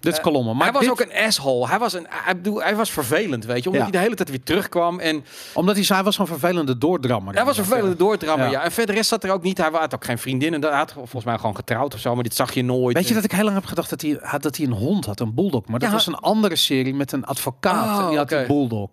Dit 0.00 0.12
is 0.12 0.20
Colombo. 0.20 0.54
Maar 0.54 0.62
hij 0.64 0.72
was 0.72 0.82
dit- 0.82 0.90
ook 0.90 1.00
een 1.00 1.12
asshole. 1.26 1.68
Hij 1.68 1.78
was, 1.78 1.92
een, 1.92 2.06
hij, 2.08 2.36
bedoel, 2.36 2.62
hij 2.62 2.76
was 2.76 2.90
vervelend, 2.90 3.44
weet 3.44 3.62
je. 3.62 3.70
Omdat 3.70 3.74
Ja. 3.74 3.82
hij 3.82 3.90
de 3.92 3.98
hele 3.98 4.14
tijd 4.14 4.28
weer 4.28 4.42
terugkwam. 4.42 4.98
En 5.00 5.24
Omdat 5.54 5.74
hij 5.74 5.84
zei, 5.84 5.94
hij 5.96 6.04
was 6.06 6.14
zo'n 6.16 6.26
vervelende 6.26 6.78
doordrammer. 6.78 7.34
hij 7.34 7.44
was 7.44 7.58
een 7.58 7.64
vervelende 7.64 7.96
doordrammer, 7.96 8.46
Ja. 8.46 8.52
ja. 8.52 8.62
En 8.64 8.72
verder 8.72 8.94
rest 8.94 9.08
zat 9.08 9.24
er 9.24 9.30
ook 9.32 9.42
niet. 9.42 9.58
Hij 9.58 9.70
had 9.72 9.94
ook 9.94 10.04
geen 10.04 10.18
vriendin. 10.18 10.54
En 10.54 10.62
hij 10.62 10.70
had 10.76 10.92
volgens 10.92 11.24
mij 11.24 11.36
gewoon 11.36 11.56
getrouwd 11.56 11.94
of 11.94 12.00
zo. 12.00 12.14
Maar 12.14 12.22
dit 12.22 12.34
zag 12.34 12.52
je 12.54 12.62
nooit. 12.64 12.96
Weet 12.96 13.08
je 13.08 13.14
dat 13.14 13.24
ik 13.24 13.32
heel 13.32 13.44
lang 13.44 13.54
heb 13.56 13.64
gedacht 13.66 13.90
dat 13.90 14.00
hij, 14.00 14.18
had- 14.22 14.42
dat 14.42 14.56
hij 14.56 14.66
een 14.66 14.72
hond 14.72 15.06
had, 15.06 15.20
een 15.20 15.34
bulldog. 15.34 15.66
Maar 15.66 15.78
dat 15.78 15.88
Ja. 15.88 15.94
was 15.94 16.06
een 16.06 16.14
andere 16.14 16.56
serie 16.56 16.94
met 16.94 17.12
een 17.12 17.24
advocaat. 17.24 17.98
Oh, 17.98 18.02
en 18.04 18.08
die 18.08 18.18
had 18.18 18.32
een 18.32 18.46
bulldog. 18.46 18.88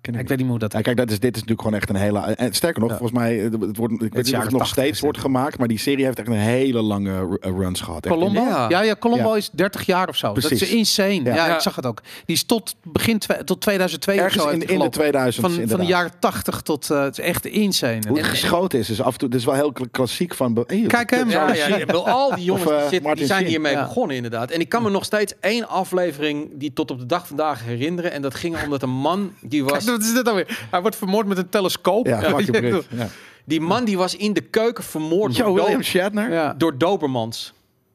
Ken 0.00 0.14
Ik 0.14 0.18
weet 0.28 0.28
niet 0.28 0.38
meer 0.38 0.48
hoe 0.48 0.58
dat 0.58 0.72
Ja, 0.72 0.80
kijk, 0.80 0.96
dat 0.96 1.10
is, 1.10 1.18
dit 1.20 1.34
is 1.36 1.40
natuurlijk 1.42 1.60
gewoon 1.60 1.76
echt 1.76 1.88
een 1.88 1.96
hele... 1.96 2.18
En 2.18 2.52
sterker 2.52 2.80
nog, 2.80 2.90
Ja. 2.90 2.96
volgens 2.96 3.18
mij, 3.18 3.38
eh, 3.44 3.50
het 3.60 3.76
wordt, 3.76 3.92
ik 4.02 4.12
weet 4.12 4.24
niet 4.24 4.34
of 4.34 4.42
het 4.42 4.50
nog 4.50 4.60
80 4.60 4.66
steeds 4.66 5.00
wordt 5.00 5.18
gemaakt, 5.18 5.58
maar 5.58 5.68
die 5.68 5.78
serie 5.78 6.04
heeft 6.04 6.18
echt 6.18 6.28
een 6.28 6.32
hele 6.34 6.82
lange 6.82 7.38
eh, 7.40 7.50
runs 7.58 7.80
gehad. 7.80 8.06
Colombo? 8.06 8.40
Ja, 8.40 8.68
Ja. 8.68 8.82
ja, 8.82 8.96
Colombo 8.96 9.28
Ja. 9.30 9.36
is 9.36 9.50
30 9.52 9.86
jaar 9.86 10.08
of 10.08 10.16
zo. 10.16 10.26
Dat 10.34 10.34
Precies. 10.46 10.62
is 10.62 10.70
insane. 10.70 11.22
Ja, 11.22 11.34
Ja. 11.34 11.54
ik 11.54 11.60
zag 11.60 11.76
het 11.76 11.86
ook. 11.86 12.02
Die 12.24 12.36
is 12.36 12.44
tot 12.44 12.74
begin 12.82 13.18
tot 13.44 13.60
2002 13.60 14.16
of 14.16 14.22
Ergens 14.22 14.42
zo 14.42 14.48
in, 14.48 14.54
in 14.54 14.60
de 14.60 14.66
gelopen. 14.66 14.90
2000 14.90 15.46
van, 15.46 15.68
van 15.68 15.80
de 15.80 15.86
jaren 15.86 16.10
80 16.18 16.60
tot 16.60 16.90
eh, 16.90 17.02
het 17.02 17.18
is 17.18 17.24
echt 17.24 17.46
insane. 17.46 17.98
Hoe 18.08 18.16
En- 18.18 18.22
het 18.22 18.26
geschoten 18.26 18.78
is, 18.78 18.90
is 18.90 19.00
af 19.02 19.12
en 19.12 19.18
toe... 19.18 19.28
Dit 19.28 19.38
is 19.38 19.44
wel 19.46 19.54
heel 19.54 19.72
kla- 19.72 19.86
klassiek 19.90 20.34
van... 20.34 20.64
Hey, 20.66 20.84
Kijk 20.86 21.10
hem. 21.10 21.28
Ja, 21.30 21.46
al 21.92 22.34
die 22.34 22.44
jongens 22.44 22.66
Of, 22.66 22.72
eh, 22.72 22.80
die, 22.80 22.88
zitten, 22.88 23.16
die 23.16 23.26
zijn 23.26 23.46
hiermee 23.46 23.74
begonnen 23.76 24.16
inderdaad. 24.16 24.50
En 24.50 24.60
ik 24.60 24.68
kan 24.68 24.82
me 24.82 24.90
nog 24.90 25.04
steeds 25.04 25.32
één 25.40 25.68
aflevering 25.68 26.50
die 26.54 26.72
tot 26.72 26.90
op 26.90 26.98
de 26.98 27.06
dag 27.06 27.26
vandaag 27.26 27.64
herinneren. 27.64 28.12
En 28.12 28.22
dat 28.22 28.34
ging 28.34 28.62
omdat 28.64 28.82
een 28.82 28.90
man 28.90 29.32
die 29.40 29.64
was... 29.64 29.86
Wat 29.96 30.02
is 30.02 30.12
dit 30.12 30.24
dan 30.24 30.34
weer? 30.34 30.66
Hij 30.70 30.80
wordt 30.80 30.96
vermoord 30.96 31.26
met 31.26 31.38
een 31.38 31.48
telescoop. 31.48 32.06
Ja, 32.06 32.20
Ja, 32.20 32.38
je 32.38 32.50
Brit. 32.50 32.86
Ja. 32.90 33.08
Die 33.44 33.60
man 33.60 33.84
die 33.84 33.96
was 33.98 34.16
in 34.16 34.32
de 34.32 34.40
keuken 34.40 34.84
vermoord 34.84 35.36
Joe 35.36 35.46
door, 35.46 35.54
William 35.56 35.76
Do- 35.76 35.82
Shatner? 35.84 36.32
Ja. 36.32 36.54
door 36.58 36.78
Dobermans. 36.78 37.52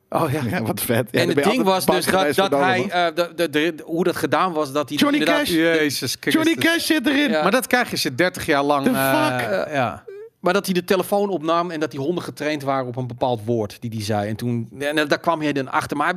Oh 0.09 0.31
ja. 0.31 0.41
Ja, 0.49 0.61
wat 0.61 0.81
vet. 0.81 1.07
Ja, 1.11 1.21
en 1.21 1.27
het 1.27 1.43
ding 1.43 1.63
was 1.63 1.85
dus 1.85 2.05
dat, 2.35 2.51
hij, 2.51 2.89
eh, 2.89 3.15
de, 3.15 3.31
de, 3.35 3.49
de- 3.49 3.75
hoe 3.85 4.03
dat 4.03 4.15
gedaan 4.15 4.53
was, 4.53 4.71
dat 4.71 4.89
hij 4.89 4.97
Johnny 4.97 5.19
inderdaad- 5.19 5.43
Cash? 5.43 5.53
Jezus 5.55 6.17
Christus. 6.19 6.33
Johnny 6.33 6.55
Cash 6.55 6.85
zit 6.85 7.07
erin! 7.07 7.29
Ja. 7.29 7.41
Maar 7.41 7.51
dat 7.51 7.67
krijg 7.67 7.89
je 7.91 7.97
je 8.01 8.15
30 8.15 8.45
jaar 8.45 8.63
lang... 8.63 8.85
The 8.85 8.91
eh, 8.91 9.27
fuck? 9.37 9.67
ja. 9.73 10.03
Maar 10.39 10.53
dat 10.53 10.65
hij 10.65 10.73
de 10.73 10.83
telefoon 10.83 11.29
opnam 11.29 11.71
en 11.71 11.79
dat 11.79 11.91
die 11.91 11.99
honden 11.99 12.23
getraind 12.23 12.63
waren 12.63 12.87
op 12.87 12.95
een 12.95 13.07
bepaald 13.07 13.41
woord 13.45 13.77
die 13.79 13.89
hij 13.93 14.03
zei. 14.03 14.29
En 14.29 14.35
toen, 14.35 14.69
en 14.79 15.07
daar 15.07 15.19
kwam 15.19 15.41
hij 15.41 15.53
dan 15.53 15.71
achter. 15.71 15.97
Maar 15.97 16.13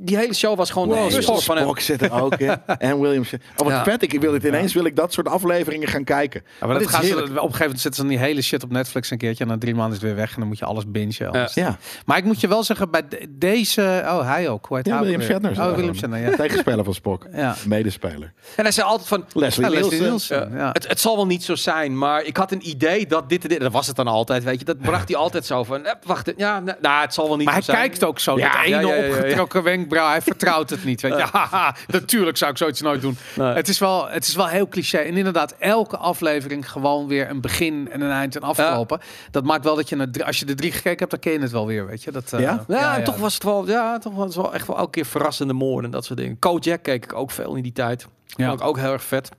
die 0.00 0.16
hele 0.16 0.34
show 0.34 0.56
was 0.56 0.70
gewoon 0.70 0.88
Nee, 0.88 1.14
een 1.16 1.22
sport 1.22 1.44
van 1.44 1.56
hem. 1.56 1.64
Spock 1.64 1.80
zit 1.80 2.02
er 2.02 2.22
ook 2.22 2.34
in. 2.34 2.48
En 2.78 3.00
William 3.00 3.24
Shatner. 3.24 3.50
Oh, 3.56 3.66
wat 3.66 3.74
Ja. 3.76 3.84
vet. 3.84 4.02
Ik 4.02 4.20
wil 4.20 4.32
dit 4.32 4.44
ineens 4.44 4.74
wil 4.74 4.84
ik 4.84 4.96
dat 4.96 5.12
soort 5.12 5.28
afleveringen 5.28 5.88
gaan 5.88 6.04
kijken. 6.04 6.42
Ja, 6.60 6.66
maar 6.66 6.78
dat 6.78 6.88
gaan 6.88 7.04
ze, 7.04 7.14
op 7.16 7.20
een 7.22 7.28
gegeven 7.36 7.58
moment 7.60 7.80
zetten 7.80 7.94
ze 7.94 8.00
dan 8.00 8.08
die 8.10 8.18
hele 8.18 8.42
shit 8.42 8.62
op 8.64 8.70
Netflix 8.70 9.10
een 9.10 9.18
keertje. 9.18 9.44
En 9.44 9.50
na 9.50 9.58
drie 9.58 9.74
maanden 9.74 9.94
is 9.96 10.02
het 10.02 10.06
weer 10.10 10.18
weg. 10.20 10.32
En 10.34 10.38
dan 10.38 10.48
moet 10.48 10.58
je 10.58 10.64
alles 10.64 10.84
bingen. 10.90 11.48
Ja, 11.54 11.78
Maar 12.06 12.16
ik 12.16 12.24
moet 12.24 12.40
je 12.40 12.48
wel 12.48 12.62
zeggen, 12.64 12.90
bij 12.90 13.08
de- 13.08 13.26
deze... 13.30 14.02
Oh, 14.06 14.26
hij 14.26 14.48
ook. 14.48 14.66
Hoe 14.66 14.76
heet 14.76 14.86
ja 14.86 14.92
hij 14.92 15.02
William? 15.02 15.22
Shatner. 15.22 15.50
Oh, 15.50 15.74
William. 15.74 15.94
Shatner, 15.94 16.20
ja. 16.20 16.36
Tegenspeler 16.36 16.84
van 16.84 16.94
Spock. 16.94 17.26
Ja. 17.32 17.54
Medespeler. 17.66 18.32
En 18.56 18.62
hij 18.62 18.72
zei 18.72 18.86
altijd 18.86 19.08
van, 19.08 19.24
Leslie 19.32 19.66
Ja, 19.66 19.72
Leslie 19.72 20.00
Nielsen. 20.00 20.08
Nielsen. 20.08 20.50
Ja. 20.58 20.64
Ja. 20.64 20.70
Het, 20.72 20.88
het 20.88 21.00
zal 21.00 21.16
wel 21.16 21.26
niet 21.26 21.44
zo 21.44 21.54
zijn, 21.54 21.98
maar 21.98 22.22
ik 22.24 22.36
had 22.36 22.52
een 22.52 22.68
idee 22.68 23.06
dat 23.06 23.28
dit 23.28 23.42
en 23.42 23.48
dit... 23.48 23.60
Dat 23.60 23.72
was 23.72 23.86
het 23.86 23.96
dan 23.96 24.06
altijd, 24.06 24.44
weet 24.44 24.58
je. 24.58 24.64
Dat 24.64 24.78
bracht 24.78 25.08
hij 25.08 25.16
altijd 25.16 25.46
zo 25.46 25.64
van... 25.64 25.84
eh, 25.86 25.92
wacht, 26.04 26.32
ja, 26.36 26.60
nou, 26.60 26.78
nou, 26.80 27.00
het 27.02 27.14
zal 27.14 27.26
wel 27.28 27.36
niet 27.36 27.44
Maar 27.44 27.54
hij 27.54 27.62
zo 27.62 27.72
zijn. 27.72 27.84
kijkt 27.88 28.04
ook 28.04 28.18
zo. 28.18 28.38
Ja, 28.38 28.52
dat 28.52 28.64
ene 28.64 28.86
ja. 28.86 29.06
opgetrokken 29.08 29.62
wenkbrauw. 29.90 30.08
Hij 30.08 30.22
vertrouwt 30.22 30.70
het 30.70 30.84
niet. 30.84 31.00
Weet 31.00 31.16
je. 31.16 31.24
Haha, 31.32 31.74
natuurlijk 31.86 32.36
zou 32.36 32.50
ik 32.50 32.56
zoiets 32.56 32.80
nooit 32.80 33.00
doen. 33.00 33.16
Nee. 33.36 33.52
Het, 33.54 33.68
is 33.68 33.78
wel, 33.78 34.08
het 34.08 34.26
is 34.26 34.34
wel 34.34 34.46
heel 34.46 34.68
cliché. 34.68 34.98
En 34.98 35.16
inderdaad, 35.16 35.54
elke 35.58 35.96
aflevering 35.96 36.70
gewoon 36.70 37.06
weer 37.08 37.30
een 37.30 37.40
begin 37.40 37.88
en 37.90 38.00
een 38.00 38.10
eind 38.10 38.36
en 38.36 38.42
afgelopen. 38.42 39.00
Dat 39.30 39.44
maakt 39.44 39.64
wel 39.64 39.74
dat 39.76 39.88
je, 39.88 39.96
na 39.96 40.06
drie- 40.10 40.24
als 40.24 40.38
je 40.38 40.44
de 40.44 40.54
drie 40.54 40.72
gekeken 40.72 40.98
hebt, 40.98 41.10
dan 41.10 41.20
ken 41.20 41.32
je 41.32 41.38
het 41.38 41.50
wel 41.50 41.66
weer. 41.66 41.86
Weet 41.86 42.02
je. 42.02 42.10
Dat, 42.10 42.32
eh, 42.32 42.40
Ja? 42.40 42.64
Ja, 42.68 42.96
en 42.96 43.04
toch 43.04 43.16
was 43.16 43.34
het 43.34 43.42
wel, 43.42 43.66
ja, 43.68 43.98
toch 43.98 44.14
was 44.14 44.26
het 44.26 44.34
wel 44.34 44.54
echt 44.54 44.66
wel 44.66 44.76
elke 44.78 44.90
keer 44.90 45.06
verrassende 45.06 45.52
moorden 45.52 45.84
en 45.84 45.90
dat 45.90 46.04
soort 46.04 46.18
dingen. 46.18 46.38
Kojak 46.38 46.82
keek 46.82 47.04
ik 47.04 47.14
ook 47.14 47.30
veel 47.30 47.54
in 47.54 47.62
die 47.62 47.72
tijd. 47.72 48.06
Ja. 48.26 48.48
Vond 48.48 48.60
ik 48.60 48.66
ook 48.66 48.76
heel 48.78 48.92
erg 48.92 49.02
vet. 49.02 49.30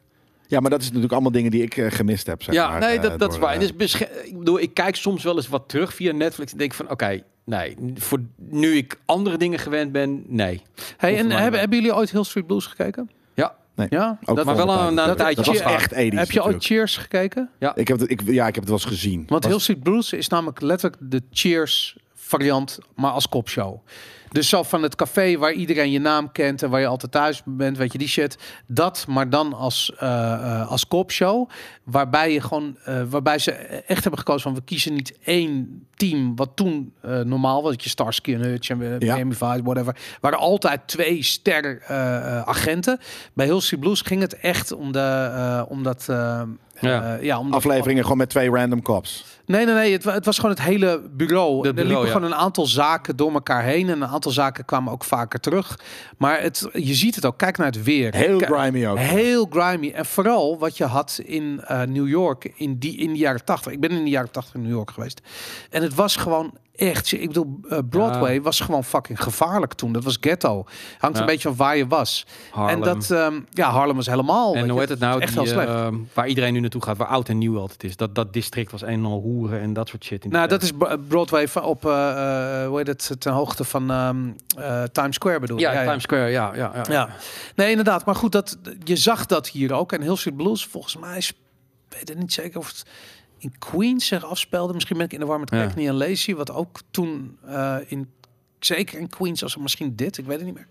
Ja, 0.52 0.60
maar 0.60 0.70
dat 0.70 0.80
is 0.82 0.86
natuurlijk 0.86 1.14
allemaal 1.14 1.32
dingen 1.32 1.52
die 1.52 1.62
ik 1.64 1.78
eh, 1.78 1.92
gemist 1.92 2.28
heb. 2.28 2.44
Zeg 2.44 2.54
ja, 2.56 2.70
maar, 2.70 2.80
nee, 2.80 2.96
eh, 2.96 3.02
dat, 3.02 3.20
dat 3.20 3.32
is 3.34 3.40
waar. 3.40 3.54
En 3.54 3.60
dus 3.78 3.96
ik 4.24 4.38
bedoel, 4.38 4.60
ik 4.60 4.74
kijk 4.74 4.96
soms 4.96 5.24
wel 5.24 5.36
eens 5.36 5.48
wat 5.48 5.64
terug 5.70 5.94
via 5.94 6.12
Netflix 6.14 6.52
en 6.52 6.58
denk 6.58 6.74
van, 6.74 6.90
oké, 6.90 7.22
nee, 7.46 7.76
voor 7.96 8.20
nu 8.36 8.76
ik 8.76 8.98
andere 9.06 9.38
dingen 9.38 9.60
gewend 9.60 9.92
ben, 9.92 10.24
nee. 10.28 10.62
Hey, 10.98 11.18
en 11.18 11.32
hebben, 11.32 11.60
hebben 11.60 11.78
jullie 11.80 11.96
ooit 11.96 12.12
Hill 12.12 12.24
Street 12.24 12.48
Blues 12.48 12.66
gekeken? 12.66 13.10
Ja, 13.34 13.56
Ja, 13.90 14.18
ook 14.26 14.36
dat, 14.36 14.46
maar 14.46 14.56
wel 14.56 14.70
een- 14.70 14.88
een 14.88 14.96
Dat- 14.96 15.18
tijdje. 15.18 15.36
Dat 15.36 15.46
was 15.46 15.58
Ja. 15.60 15.72
echt 15.74 15.92
edisch 15.92 16.20
heb 16.20 16.32
je 16.32 16.44
ooit. 16.44 16.64
Cheers 16.64 16.98
gekeken? 16.98 17.50
Ik 17.76 17.88
heb 17.88 18.00
het, 18.00 18.10
ik, 18.12 18.22
ja, 18.26 18.48
ik 18.48 18.56
heb 18.56 18.64
het 18.64 18.70
wel 18.74 18.74
eens 18.82 18.86
gezien. 18.88 19.24
Want 19.28 19.44
Was- 19.44 19.52
Hill 19.52 19.62
Street 19.62 19.84
Blues 19.84 20.14
is 20.14 20.28
namelijk 20.28 20.62
letterlijk 20.62 21.02
de 21.12 21.22
Cheers 21.32 21.98
variant, 22.14 22.80
maar 22.96 23.12
als 23.12 23.30
kopshow. 23.30 23.78
Dus 24.32 24.50
zo 24.50 24.64
van 24.64 24.84
het 24.84 24.96
café 24.96 25.38
waar 25.38 25.52
iedereen 25.54 25.92
je 25.92 26.00
naam 26.00 26.32
kent 26.32 26.64
en 26.64 26.70
waar 26.70 26.80
je 26.80 26.88
altijd 26.88 27.12
thuis 27.12 27.42
bent, 27.46 27.78
weet 27.78 27.92
je 27.92 27.98
die 27.98 28.08
shit. 28.08 28.38
Dat, 28.68 29.06
maar 29.08 29.30
dan 29.30 29.54
als, 29.54 29.94
eh 29.98 30.10
eh, 30.34 30.70
als 30.72 30.88
kopshow. 30.88 31.50
Waarbij 31.84 32.34
je 32.34 32.42
gewoon, 32.42 32.78
eh, 32.84 33.02
waarbij 33.10 33.40
ze 33.40 33.52
echt 33.52 34.02
hebben 34.02 34.20
gekozen 34.20 34.42
van 34.42 34.54
we 34.54 34.62
kiezen 34.64 34.94
niet 34.94 35.18
één 35.24 35.86
team 35.96 36.36
wat 36.36 36.50
toen 36.56 36.94
eh, 37.02 37.20
normaal 37.20 37.62
was. 37.62 37.72
Dat 37.72 37.84
je 37.84 37.90
Starsky 37.90 38.34
en 38.34 38.42
Hutch 38.42 38.70
en 38.70 38.80
Ja. 39.00 39.14
Miami 39.16 39.34
Vice, 39.34 39.62
whatever. 39.64 39.96
Waren 40.22 40.40
altijd 40.40 40.82
twee 40.86 41.24
ster 41.24 41.82
agenten. 42.46 43.00
Bij 43.34 43.46
Hill 43.46 43.60
Street 43.60 43.80
Blues 43.82 44.02
ging 44.02 44.22
het 44.22 44.36
echt 44.40 44.72
om 44.72 44.92
de, 44.92 45.00
eh, 45.36 45.62
om 45.68 45.84
dat, 45.84 46.06
eh, 46.10 46.42
Ja. 46.80 47.18
ja, 47.22 47.40
om 47.40 47.46
dat- 47.46 47.56
Afleveringen 47.56 48.04
gewoon 48.04 48.18
met 48.18 48.30
twee 48.30 48.50
random 48.50 48.82
cops. 48.82 49.31
Nee, 49.46 49.66
nee, 49.66 49.76
nee. 49.76 49.92
Het, 49.92 50.04
het 50.04 50.26
was 50.26 50.36
gewoon 50.36 50.52
het 50.52 50.62
hele 50.62 51.02
bureau. 51.12 51.68
Er 51.68 51.74
bureau, 51.74 51.88
liepen 51.88 52.06
ja. 52.06 52.12
gewoon 52.12 52.32
een 52.32 52.38
aantal 52.38 52.66
zaken 52.66 53.16
door 53.16 53.34
elkaar 53.34 53.64
heen. 53.64 53.90
En 53.90 54.02
een 54.02 54.08
aantal 54.08 54.32
zaken 54.32 54.66
kwamen 54.66 54.94
ook 54.94 55.04
vaker 55.04 55.40
terug. 55.40 55.80
Maar 56.18 56.42
het, 56.42 56.70
je 56.74 56.94
ziet 56.94 57.16
het 57.16 57.26
ook. 57.26 57.38
Kijk 57.38 57.58
naar 57.58 57.68
het 57.68 57.84
weer. 57.84 58.16
Heel 58.16 58.38
Kijk- 58.38 58.52
grimy 58.52 58.88
ook. 58.88 58.98
Heel 58.98 59.48
grimy. 59.50 59.92
En 59.92 60.06
vooral 60.06 60.58
wat 60.60 60.78
je 60.78 60.86
had 60.86 61.20
in 61.26 61.62
eh, 61.64 61.82
New 61.82 62.08
York 62.08 62.52
in, 62.56 62.78
die, 62.78 62.98
in 62.98 63.14
de 63.14 63.20
jaren 63.20 63.46
80. 63.46 63.72
Ik 63.72 63.80
ben 63.80 63.92
in 63.92 64.04
de 64.04 64.10
jaren 64.10 64.32
80 64.32 64.54
in 64.54 64.62
New 64.62 64.72
York 64.72 64.92
geweest. 64.92 65.22
En 65.70 65.82
het 65.82 65.96
was 65.96 66.16
gewoon 66.16 66.54
echt... 66.90 67.12
Ik 67.12 67.28
bedoel, 67.28 67.60
eh, 67.70 67.78
Broadway 67.90 68.42
was 68.42 68.60
gewoon 68.60 68.84
fucking 68.84 69.24
gevaarlijk 69.24 69.74
toen. 69.74 69.92
Dat 69.92 70.04
was 70.04 70.18
ghetto. 70.22 70.66
Hangt 70.98 71.16
Ja. 71.16 71.22
een 71.22 71.30
beetje 71.30 71.48
van 71.48 71.58
waar 71.58 71.78
je 71.78 71.88
was. 71.88 72.26
Harlem. 72.52 72.74
En 72.76 72.82
dat... 72.82 73.12
ehm, 73.12 73.40
ja, 73.50 73.70
Harlem 73.70 73.96
was 73.96 74.06
helemaal... 74.06 74.56
En 74.56 74.70
hoe 74.70 74.80
heet 74.80 74.90
het 74.90 75.00
nou? 75.00 75.22
Echt 75.22 75.34
die, 75.34 75.42
heel 75.42 75.52
slecht. 75.52 75.68
eh, 75.70 75.88
waar 76.14 76.28
iedereen 76.28 76.54
nu 76.54 76.60
naartoe 76.60 76.84
gaat, 76.84 76.98
waar 76.98 77.08
oud 77.08 77.30
en 77.30 77.38
nieuw 77.38 77.58
altijd 77.60 77.84
is. 77.84 77.96
Dat, 77.96 78.16
dat 78.16 78.34
district 78.34 78.72
was 78.72 78.82
een 78.82 78.88
en 78.90 79.06
al 79.06 79.20
hoeren 79.22 79.60
en 79.62 79.74
dat 79.74 79.90
soort 79.90 80.04
shit. 80.04 80.24
In 80.24 80.30
Nou, 80.32 80.48
dat 80.48 80.60
tijd. 80.60 80.72
is 80.72 80.78
Bro- 80.78 80.98
Broadway 81.08 81.48
op, 81.64 81.86
eh, 81.86 82.62
eh, 82.62 82.68
hoe 82.68 82.78
heet 82.78 82.88
het, 82.88 83.12
ten 83.20 83.34
hoogte 83.34 83.64
van 83.64 83.92
ehm, 83.92 84.18
eh, 84.58 84.84
Times 84.84 85.16
Square 85.16 85.40
bedoel 85.40 85.58
je? 85.58 85.64
Ja, 85.64 85.84
Times 85.84 86.04
Square, 86.04 86.28
ja. 86.28 86.52
ja, 86.56 86.72
ja. 86.76 86.84
Ja, 86.90 87.10
nee, 87.56 87.70
inderdaad. 87.70 88.06
Maar 88.06 88.16
goed, 88.16 88.32
dat, 88.32 88.58
je 88.84 88.96
zag 88.96 89.26
dat 89.26 89.48
hier 89.50 89.74
ook. 89.74 89.92
En 89.92 90.02
Hill 90.02 90.16
Street 90.16 90.38
Blues, 90.38 90.66
volgens 90.66 90.98
mij, 90.98 91.18
is- 91.18 91.30
ik 91.30 91.98
weet 91.98 92.10
het 92.10 92.18
niet 92.18 92.34
zeker 92.34 92.60
of 92.60 92.68
het 92.68 92.84
in 93.42 93.54
Queens 93.60 94.08
zich 94.08 94.26
afspeelde. 94.26 94.74
Misschien 94.74 94.98
ben 94.98 95.06
ik 95.06 95.14
in 95.14 95.20
de 95.20 95.26
war 95.26 95.40
met. 95.40 95.50
Cagney 95.50 95.88
en 95.88 95.94
Lacey, 95.94 96.36
wat 96.36 96.52
ook 96.52 96.82
toen 96.92 97.38
eh, 97.46 97.78
in 97.88 98.10
zeker 98.66 99.00
in 99.00 99.10
Queens 99.10 99.44
als 99.44 99.58
misschien 99.58 99.96
dit, 99.96 100.18
ik 100.18 100.26
weet 100.26 100.38
het 100.38 100.46
niet 100.46 100.56
meer. 100.56 100.68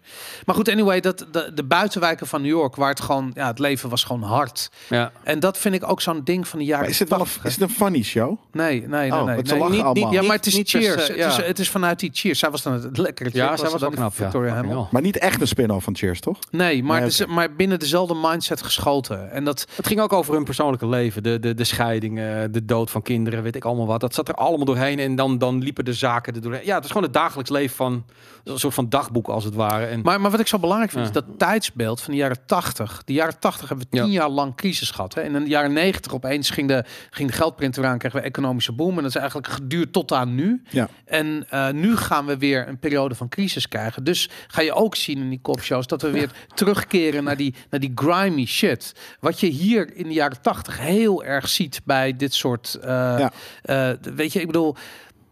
Maar 0.47 0.55
goed, 0.55 0.69
anyway, 0.69 1.01
dat, 1.01 1.27
de, 1.33 1.51
de 1.55 1.65
buitenwijken 1.65 2.27
van 2.27 2.41
New 2.43 2.51
York, 2.51 2.77
waar 2.77 2.89
het 2.89 3.01
gewoon, 3.01 3.31
ja, 3.35 3.47
het 3.47 3.59
leven 3.59 3.89
was 3.89 4.05
gewoon 4.05 4.23
hard. 4.23 4.71
Ja. 4.89 5.13
En 5.23 5.41
dat 5.41 5.59
vind 5.59 5.75
ik 5.75 5.91
ook 5.91 6.01
zo'n 6.01 6.21
ding 6.25 6.49
van 6.49 6.59
de 6.59 6.65
jaren 6.65 6.81
Maar 6.83 6.91
is 6.91 6.99
het 6.99 7.09
wel 7.09 7.19
een, 7.19 7.25
80. 7.25 7.45
is 7.45 7.53
het 7.53 7.63
een 7.63 7.71
funny 7.77 8.03
show? 8.03 8.39
Nee, 8.53 8.81
nee, 8.81 8.89
nee. 8.89 9.13
Oh, 9.13 9.25
nee, 9.25 9.37
nee. 9.37 9.59
lachen 9.59 9.71
Niet- 9.71 9.83
allemaal. 9.83 9.93
niet- 9.93 10.21
ja, 10.21 10.23
maar 10.27 10.37
het 10.37 10.47
is 10.47 10.55
Niet 10.55 10.71
per 10.73 10.81
Cheers. 10.81 11.09
het, 11.09 11.17
is, 11.17 11.37
ja. 11.37 11.43
het 11.43 11.59
is 11.59 11.71
vanuit 11.71 12.01
die 12.01 12.11
Cheers. 12.13 12.39
Zij 12.39 12.51
was 12.51 12.63
dan 12.63 12.73
het 12.73 12.99
lekkere 12.99 13.31
Ja, 13.33 13.57
zij 13.57 13.71
was 13.71 13.81
niet 13.83 13.91
knap. 13.91 14.13
Ja. 14.17 14.23
Victoria 14.25 14.55
hell. 14.65 14.85
Maar 14.91 15.03
niet 15.03 15.19
echt 15.19 15.41
een 15.41 15.47
spin-off 15.49 15.85
van 15.85 15.97
Cheers, 15.97 16.21
toch? 16.21 16.39
Nee, 16.51 16.83
maar 16.83 16.95
Nee, 16.95 17.05
het 17.05 17.13
is 17.13 17.21
oké. 17.23 17.33
maar 17.33 17.55
binnen 17.55 17.79
dezelfde 17.79 18.15
mindset 18.23 18.63
geschoten. 18.63 19.31
En 19.31 19.45
dat, 19.45 19.67
Het 19.77 19.87
ging 19.87 20.01
ook 20.01 20.13
over 20.13 20.35
hun 20.35 20.45
persoonlijke 20.45 20.87
leven. 20.87 21.23
De, 21.23 21.39
de, 21.41 21.55
de 21.55 21.65
scheidingen, 21.65 22.53
de 22.53 22.65
dood 22.65 22.91
van 22.91 23.03
kinderen, 23.03 23.43
weet 23.43 23.57
ik 23.57 23.65
allemaal 23.65 23.87
wat. 23.87 24.01
Dat 24.01 24.15
zat 24.15 24.29
er 24.29 24.35
allemaal 24.35 24.67
doorheen. 24.67 24.99
En 24.99 25.15
dan, 25.17 25.39
dan 25.39 25.59
liepen 25.63 25.85
de 25.85 25.93
zaken 25.93 26.35
er 26.35 26.41
doorheen. 26.41 26.65
Ja, 26.65 26.75
het 26.75 26.85
is 26.85 26.91
gewoon 26.91 27.05
het 27.05 27.13
dagelijks 27.13 27.51
leven 27.51 27.77
van... 27.85 28.05
Een 28.45 28.59
soort 28.59 28.75
van 28.75 28.89
dagboek 28.89 29.29
als 29.29 29.45
het 29.45 29.55
ware. 29.55 29.85
En, 29.87 30.01
maar, 30.01 30.21
maar 30.21 30.31
wat 30.31 30.41
ik 30.41 30.47
zo 30.47 30.59
belangrijk 30.59 30.91
vind, 30.93 31.03
Ja. 31.05 31.11
is 31.11 31.17
dat 31.27 31.39
tijdsbeeld 31.39 32.01
van 32.01 32.13
de 32.13 32.19
jaren 32.19 32.37
80. 32.47 33.03
De 33.05 33.13
jaren 33.13 33.39
80 33.39 33.69
hebben 33.69 33.87
we 33.91 33.97
Ja. 33.97 34.03
tien 34.03 34.13
jaar 34.13 34.29
lang 34.29 34.55
crisis 34.55 34.91
gehad. 34.91 35.15
Hè? 35.15 35.21
En 35.21 35.35
in 35.35 35.43
de 35.45 35.49
jaren 35.49 35.73
90 35.73 36.13
opeens 36.15 36.51
ging 36.51 36.69
de, 36.69 36.85
ging 37.11 37.31
de 37.31 37.37
geldprinter 37.37 37.87
aan, 37.87 37.99
kregen 37.99 38.19
we 38.21 38.25
economische 38.27 38.73
boom. 38.73 38.91
En 38.97 39.03
dat 39.03 39.05
is 39.05 39.15
eigenlijk 39.17 39.49
geduurd 39.49 39.93
tot 39.93 40.13
aan 40.13 40.35
nu. 40.35 40.63
Ja. 40.71 40.89
En 41.05 41.47
eh, 41.51 41.71
nu 41.71 41.97
gaan 41.97 42.27
we 42.27 42.37
weer 42.39 42.69
een 42.69 42.79
periode 42.79 43.15
van 43.15 43.29
crisis 43.29 43.69
krijgen. 43.69 44.05
Dus 44.05 44.29
ga 44.47 44.61
je 44.63 44.73
ook 44.73 44.97
zien 44.97 45.19
in 45.19 45.29
die 45.31 45.41
kopshows 45.43 45.87
dat 45.87 46.03
we 46.03 46.11
weer 46.11 46.31
terugkeren 46.55 47.25
naar 47.25 47.37
die, 47.37 47.55
naar 47.71 47.81
die 47.81 47.93
grimy 47.95 48.45
shit. 48.47 48.95
Wat 49.21 49.41
je 49.41 49.47
hier 49.47 49.97
in 49.97 50.05
de 50.09 50.15
jaren 50.15 50.43
80 50.43 50.79
heel 50.79 51.25
erg 51.25 51.49
ziet 51.49 51.81
bij 51.85 52.17
dit 52.17 52.35
soort. 52.35 52.75
eh, 52.75 52.89
Ja. 52.91 53.33
eh, 53.63 53.91
weet 54.15 54.33
je, 54.33 54.41
ik 54.41 54.47
bedoel. 54.47 54.77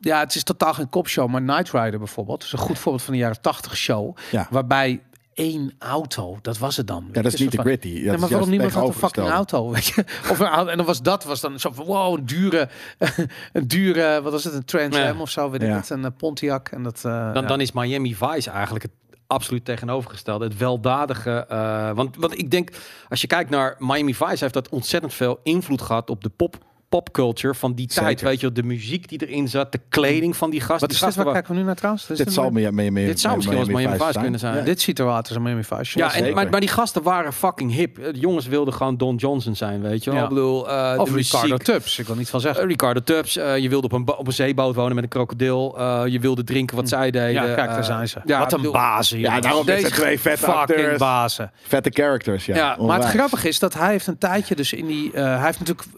Ja, 0.00 0.18
het 0.20 0.34
is 0.34 0.42
totaal 0.42 0.74
geen 0.74 0.88
kopshow, 0.88 1.28
maar 1.28 1.40
Knight 1.40 1.70
Rider 1.70 1.98
bijvoorbeeld. 1.98 2.42
is 2.42 2.52
een 2.52 2.58
goed 2.58 2.78
voorbeeld 2.78 3.04
van 3.04 3.12
de 3.12 3.18
jaren 3.20 3.40
80 3.40 3.76
show. 3.76 4.16
Ja. 4.30 4.46
Waarbij 4.50 5.02
één 5.34 5.72
auto, 5.78 6.38
dat 6.42 6.58
was 6.58 6.76
het 6.76 6.86
dan. 6.86 7.08
Ja, 7.12 7.22
dat 7.22 7.32
is 7.32 7.40
niet 7.40 7.52
de 7.52 7.58
gritty. 7.60 7.88
Ja, 7.88 8.16
maar 8.18 8.28
waarom 8.28 8.48
niemand 8.50 8.72
had 8.72 8.86
een 8.88 8.92
fucking 8.94 9.28
auto? 9.28 9.70
Weet 9.70 9.86
je? 9.86 10.04
Of 10.30 10.38
een 10.38 10.46
auto. 10.46 10.70
En 10.70 10.76
dan 10.76 10.86
was 10.86 11.02
dat 11.02 11.24
was 11.24 11.40
dan 11.40 11.60
zo 11.60 11.70
van 11.72 11.84
wow, 11.84 12.18
een 12.18 12.26
dure, 12.26 12.68
een 13.52 13.68
dure, 13.68 14.22
wat 14.22 14.32
was 14.32 14.44
het, 14.44 14.54
een 14.54 14.64
Trans 14.64 14.96
Ja. 14.96 15.08
Am 15.08 15.20
of 15.20 15.30
zo, 15.30 15.50
weet 15.50 15.62
ik 15.62 15.68
Ja. 15.68 15.76
het, 15.76 15.90
een 15.90 16.04
eh, 16.04 16.10
Pontiac 16.16 16.68
en 16.68 16.82
dat. 16.82 16.96
eh, 17.04 17.32
dan, 17.32 17.42
ja. 17.42 17.48
dan 17.48 17.60
is 17.60 17.72
Miami 17.72 18.14
Vice 18.14 18.50
eigenlijk 18.50 18.84
het 18.84 18.92
absoluut 19.26 19.64
tegenovergestelde. 19.64 20.44
Het 20.44 20.56
weldadige. 20.56 21.46
eh, 21.48 21.90
want, 21.90 22.16
want 22.16 22.38
ik 22.38 22.50
denk, 22.50 22.70
als 23.08 23.20
je 23.20 23.26
kijkt 23.26 23.50
naar 23.50 23.76
Miami 23.78 24.14
Vice, 24.14 24.36
heeft 24.38 24.54
dat 24.54 24.68
ontzettend 24.68 25.14
veel 25.14 25.40
invloed 25.42 25.82
gehad 25.82 26.10
op 26.10 26.22
de 26.22 26.28
pop. 26.30 26.56
Popculture 26.88 27.54
van 27.54 27.74
die 27.74 27.86
tijd, 27.86 28.20
weet 28.20 28.40
je, 28.40 28.46
wel, 28.46 28.54
de 28.54 28.62
muziek 28.62 29.08
die 29.08 29.26
erin 29.26 29.48
zat, 29.48 29.72
de 29.72 29.80
kleding 29.88 30.36
van 30.36 30.50
die 30.50 30.60
gasten. 30.60 30.80
Wat 30.80 30.88
die 30.88 30.98
is 30.98 31.04
dit? 31.04 31.14
Waar 31.14 31.24
wa- 31.24 31.32
kijken 31.32 31.52
we 31.52 31.58
nu 31.58 31.64
naar 31.66 31.74
trouwens? 31.74 32.06
Dit 32.06 32.16
dit 32.16 32.32
zal 32.32 32.50
meer, 32.50 32.74
meer, 32.74 32.92
meer, 32.92 33.06
Dit 33.06 33.20
zou 33.20 33.34
misschien 33.36 33.56
wel 33.56 33.66
eens 33.68 33.76
Miami 33.76 33.96
Vice 34.04 34.18
kunnen 34.20 34.40
zijn. 34.40 34.56
Ja. 34.56 34.62
Dit 34.62 34.80
ziet 34.80 34.98
er 34.98 35.04
wel 35.04 35.14
uit 35.14 35.26
als 35.26 35.36
een 35.36 35.42
Miami 35.42 35.64
Vice. 35.64 35.98
Ja, 35.98 36.14
en, 36.14 36.34
maar, 36.34 36.48
maar 36.50 36.60
die 36.60 36.68
gasten 36.68 37.02
waren 37.02 37.32
fucking 37.32 37.72
hip. 37.72 37.96
De 38.12 38.18
jongens 38.18 38.46
wilden 38.46 38.74
gewoon 38.74 38.96
Don 38.96 39.16
Johnson 39.16 39.54
zijn, 39.56 39.80
weet 39.82 40.04
je 40.04 40.10
wel. 40.10 40.18
Ja. 40.18 40.24
Ik 40.24 40.34
bedoel, 40.34 40.68
eh, 40.70 40.94
of 40.98 41.08
de 41.08 41.14
Ricardo. 41.14 41.56
Tubbs, 41.56 41.98
ik 41.98 42.06
wil 42.06 42.16
niet 42.16 42.30
van 42.30 42.40
zeggen. 42.40 42.62
Eh, 42.62 42.68
Ricardo 42.68 43.00
Tubbs, 43.02 43.36
eh, 43.36 43.58
je 43.58 43.68
wilde 43.68 43.86
op 43.86 43.92
een, 43.92 44.16
op 44.16 44.26
een 44.26 44.32
zeeboot 44.32 44.74
wonen 44.74 44.94
met 44.94 45.04
een 45.04 45.10
krokodil. 45.10 45.78
Eh, 45.78 46.02
je 46.06 46.18
wilde 46.20 46.44
drinken 46.44 46.76
wat 46.76 46.88
zij 46.88 47.10
deden. 47.10 47.32
ja, 47.32 47.54
kijk, 47.54 47.68
daar 47.70 47.84
zijn 47.84 48.08
ze. 48.08 48.20
ja, 48.24 48.38
Wat 48.38 48.52
een 48.52 48.70
bazen. 48.70 49.18
Ja, 49.18 49.40
daarom 49.40 49.66
Deze 49.66 49.84
het 49.86 49.94
twee 49.94 50.20
vette 50.20 50.38
fucking 50.44 50.60
acteurs. 50.60 50.98
bazen. 50.98 51.50
Vette 51.62 51.90
characters, 51.92 52.46
ja. 52.46 52.56
Ja, 52.56 52.76
Maar 52.80 52.98
het 53.00 53.08
grappige 53.08 53.48
is 53.48 53.58
dat 53.58 53.74
hij 53.74 53.90
heeft 53.90 54.06
een 54.06 54.18
tijdje 54.18 54.54
dus 54.54 54.72
in 54.72 54.86
die... 54.86 55.12
eh, 55.12 55.24
hij 55.36 55.44
heeft 55.44 55.58
natuurlijk 55.58 55.88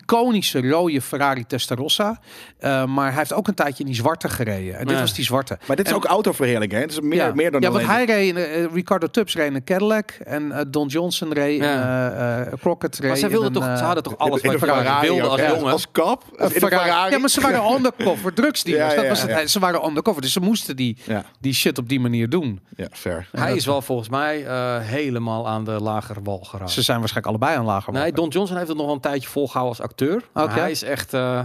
iconische 0.00 0.68
rode 0.68 1.00
Ferrari 1.00 1.46
Testarossa. 1.46 2.20
eh, 2.58 2.84
maar 2.84 3.08
hij 3.08 3.18
heeft 3.18 3.32
ook 3.32 3.48
een 3.48 3.54
tijdje 3.54 3.78
in 3.84 3.86
die 3.90 3.98
zwarte 3.98 4.28
gereden. 4.28 4.78
En 4.78 4.86
dit 4.86 5.00
was 5.00 5.14
die 5.14 5.24
zwarte. 5.24 5.58
Maar 5.66 5.76
dit 5.76 5.84
is 5.86 5.90
En- 5.92 5.96
ook 5.98 6.04
autoverheerlijking, 6.04 6.72
hè? 6.80 6.86
Het 6.86 6.90
is 6.90 7.00
meer, 7.00 7.14
ja, 7.14 7.32
meer 7.34 7.50
dan 7.50 7.60
ja, 7.60 7.70
want 7.70 7.86
hij 7.86 8.04
reed, 8.04 8.28
in, 8.28 8.36
eh, 8.36 8.64
Ricardo 8.72 9.06
Tubbs 9.06 9.34
reed 9.34 9.46
in 9.46 9.54
een 9.54 9.64
Cadillac 9.64 10.10
en 10.10 10.52
eh, 10.52 10.60
Don 10.68 10.86
Johnson 10.88 11.32
reed 11.32 11.58
in 11.60 11.66
Ja. 11.66 12.10
eh, 12.10 12.40
eh, 12.40 12.52
Crockett 12.60 12.98
reed 12.98 13.08
Maar 13.08 13.16
zij 13.18 13.28
in 13.28 13.34
wilden 13.34 13.62
een, 13.62 13.68
toch, 13.68 13.78
ze 13.78 13.84
hadden 13.84 14.02
toch 14.02 14.18
alles 14.18 14.40
in 14.40 14.50
je 14.50 14.58
Ferrari 14.58 15.20
als 15.20 15.40
ja. 15.40 15.48
jongen. 15.54 15.72
Als 15.72 15.86
kap? 15.92 16.22
een 16.36 16.44
in 16.44 16.50
Ferrari. 16.60 16.82
Ferrari? 16.84 17.10
Ja, 17.12 17.18
maar 17.18 17.28
ze 17.28 17.40
waren 17.40 17.72
undercover 17.76 18.34
drugsdealers. 18.34 18.90
Ja, 18.90 18.94
dat 18.94 19.04
ja, 19.04 19.10
was 19.10 19.22
het. 19.40 19.50
Ze 19.50 19.58
waren 19.58 19.86
undercover, 19.86 20.22
dus 20.22 20.32
ze 20.32 20.40
moesten 20.40 20.76
die, 20.76 20.96
Ja, 21.04 21.24
die 21.40 21.54
shit 21.54 21.78
op 21.78 21.88
die 21.88 22.00
manier 22.00 22.28
doen. 22.28 22.60
ja, 22.76 22.86
fair. 22.92 23.28
Hij 23.32 23.54
is 23.56 23.66
wel 23.66 23.82
volgens 23.82 24.08
mij 24.08 24.46
eh, 24.46 24.78
helemaal 24.80 25.48
aan 25.48 25.64
de 25.64 25.70
lagere 25.80 26.20
wal 26.22 26.38
geraakt. 26.38 26.70
Ze 26.70 26.82
zijn 26.82 26.98
waarschijnlijk 26.98 27.36
allebei 27.36 27.58
aan 27.60 27.64
lager. 27.64 27.92
Nee, 27.92 28.00
walken. 28.02 28.20
Don 28.20 28.28
Johnson 28.28 28.56
heeft 28.56 28.68
het 28.68 28.76
nog 28.78 28.92
een 28.92 29.00
tijdje 29.00 29.28
volgehouden 29.28 29.76
als 29.76 29.83
acteur. 29.84 30.22
Hij 30.32 30.70
is 30.70 30.82
echt 30.82 31.14
eh, 31.14 31.40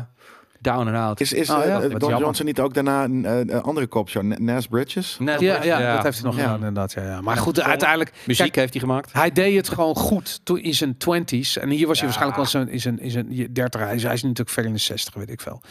down 0.62 0.88
and 0.88 0.96
out. 0.98 1.20
Is, 1.22 1.34
is 1.34 1.50
Oh, 1.50 1.66
ja, 1.66 1.82
eh, 1.82 1.92
wat 1.92 2.00
Don. 2.00 2.18
Johnson 2.18 2.46
niet 2.46 2.60
ook 2.60 2.74
daarna 2.74 3.04
een, 3.04 3.26
eh, 3.26 3.60
andere 3.62 3.88
kopshow, 3.88 4.24
Nas 4.24 4.68
Bridges? 4.68 5.18
Net- 5.20 5.40
ja, 5.40 5.64
ja, 5.64 5.94
dat 5.96 6.04
heeft 6.04 6.18
hij 6.18 6.26
nog 6.26 6.36
Ja. 6.36 6.42
gedaan 6.42 6.58
inderdaad. 6.58 6.92
Ja, 6.94 7.04
ja. 7.04 7.22
Maar 7.22 7.38
goed, 7.38 7.62
uiteindelijk... 7.62 8.12
Muziek 8.26 8.44
Kijk, 8.46 8.56
heeft 8.56 8.74
hij 8.74 8.82
gemaakt. 8.82 9.14
hij 9.14 9.32
deed 9.32 9.56
het 9.56 9.70
gewoon 9.70 9.96
goed 9.96 10.40
toen 10.44 10.60
in 10.60 10.74
zijn 10.74 10.98
twenties. 10.98 11.58
En 11.58 11.70
hier 11.70 11.88
was 11.88 12.00
hij 12.00 12.08
Ja. 12.10 12.16
waarschijnlijk 12.16 12.36
wel 12.38 12.46
zijn, 12.46 12.70
in 12.70 12.80
zijn, 12.80 13.00
in 13.00 13.12
zijn 13.12 13.54
30. 13.54 13.82
Hij 13.82 13.96
is, 13.96 14.04
natuurlijk 14.04 14.50
ver 14.50 14.66
in 14.66 14.74
de 14.74 14.80
60, 14.80 15.14
weet 15.14 15.30
ik 15.30 15.42
veel. 15.42 15.62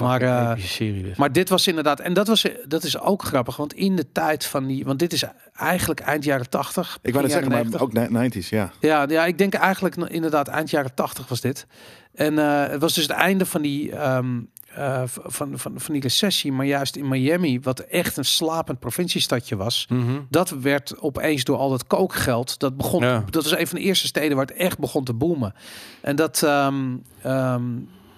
Maar, 0.00 0.22
eh, 0.22 0.50
epische 0.50 0.68
serie 0.68 1.02
dus. 1.02 1.16
Maar 1.16 1.32
dit 1.32 1.48
was 1.48 1.66
inderdaad, 1.66 2.00
en 2.00 2.12
dat, 2.12 2.26
was, 2.28 2.46
dat 2.68 2.82
is 2.84 2.98
ook 3.00 3.22
grappig, 3.22 3.56
want 3.56 3.72
in 3.74 3.96
de 3.96 4.12
tijd 4.12 4.44
van 4.44 4.66
die, 4.66 4.84
want 4.84 4.98
dit 4.98 5.12
is 5.12 5.24
eigenlijk 5.52 6.00
eind 6.00 6.24
jaren 6.24 6.48
80. 6.48 6.98
Ik 7.02 7.12
wou 7.12 7.26
net 7.26 7.34
begin 7.34 7.50
zeggen, 7.50 7.50
maar 7.70 7.80
90. 7.80 7.80
ook 7.80 7.92
ni- 7.92 8.28
90s, 8.44 8.48
ja. 8.48 8.70
Ja, 8.80 9.04
ja, 9.08 9.24
ik 9.26 9.38
denk 9.38 9.54
eigenlijk 9.54 9.96
nog 9.96 10.08
inderdaad 10.08 10.48
eind 10.48 10.70
jaren 10.70 10.94
80 10.94 11.28
was 11.28 11.40
dit. 11.40 11.66
En 12.14 12.38
eh, 12.38 12.68
het 12.70 12.80
was 12.80 12.94
dus 12.94 13.02
het 13.02 13.16
einde 13.16 13.46
van 13.46 13.62
die, 13.62 13.92
ehm, 13.92 14.40
eh, 14.74 15.02
van, 15.06 15.58
van, 15.58 15.72
van 15.80 15.92
die 15.92 16.02
recessie, 16.02 16.52
maar 16.52 16.66
juist 16.66 16.96
in 16.96 17.08
Miami, 17.08 17.60
wat 17.60 17.80
echt 17.80 18.16
een 18.16 18.24
slapend 18.24 18.78
provinciestadje 18.78 19.56
was. 19.56 19.86
Mhm. 19.88 20.20
Dat 20.28 20.50
werd 20.50 20.98
opeens 20.98 21.44
door 21.44 21.56
al 21.56 21.70
dat 21.70 21.86
kookgeld. 21.86 22.58
Dat 22.58 22.76
begon. 22.76 23.02
Ja. 23.02 23.24
Dat 23.30 23.42
was 23.42 23.56
een 23.56 23.66
van 23.66 23.78
de 23.78 23.84
eerste 23.84 24.06
steden 24.06 24.36
waar 24.36 24.46
het 24.46 24.56
echt 24.56 24.78
begon 24.78 25.04
te 25.04 25.14
boomen. 25.14 25.54
En 26.00 26.16
dat. 26.16 26.42
ehm 26.42 26.96
ehm, 27.22 27.62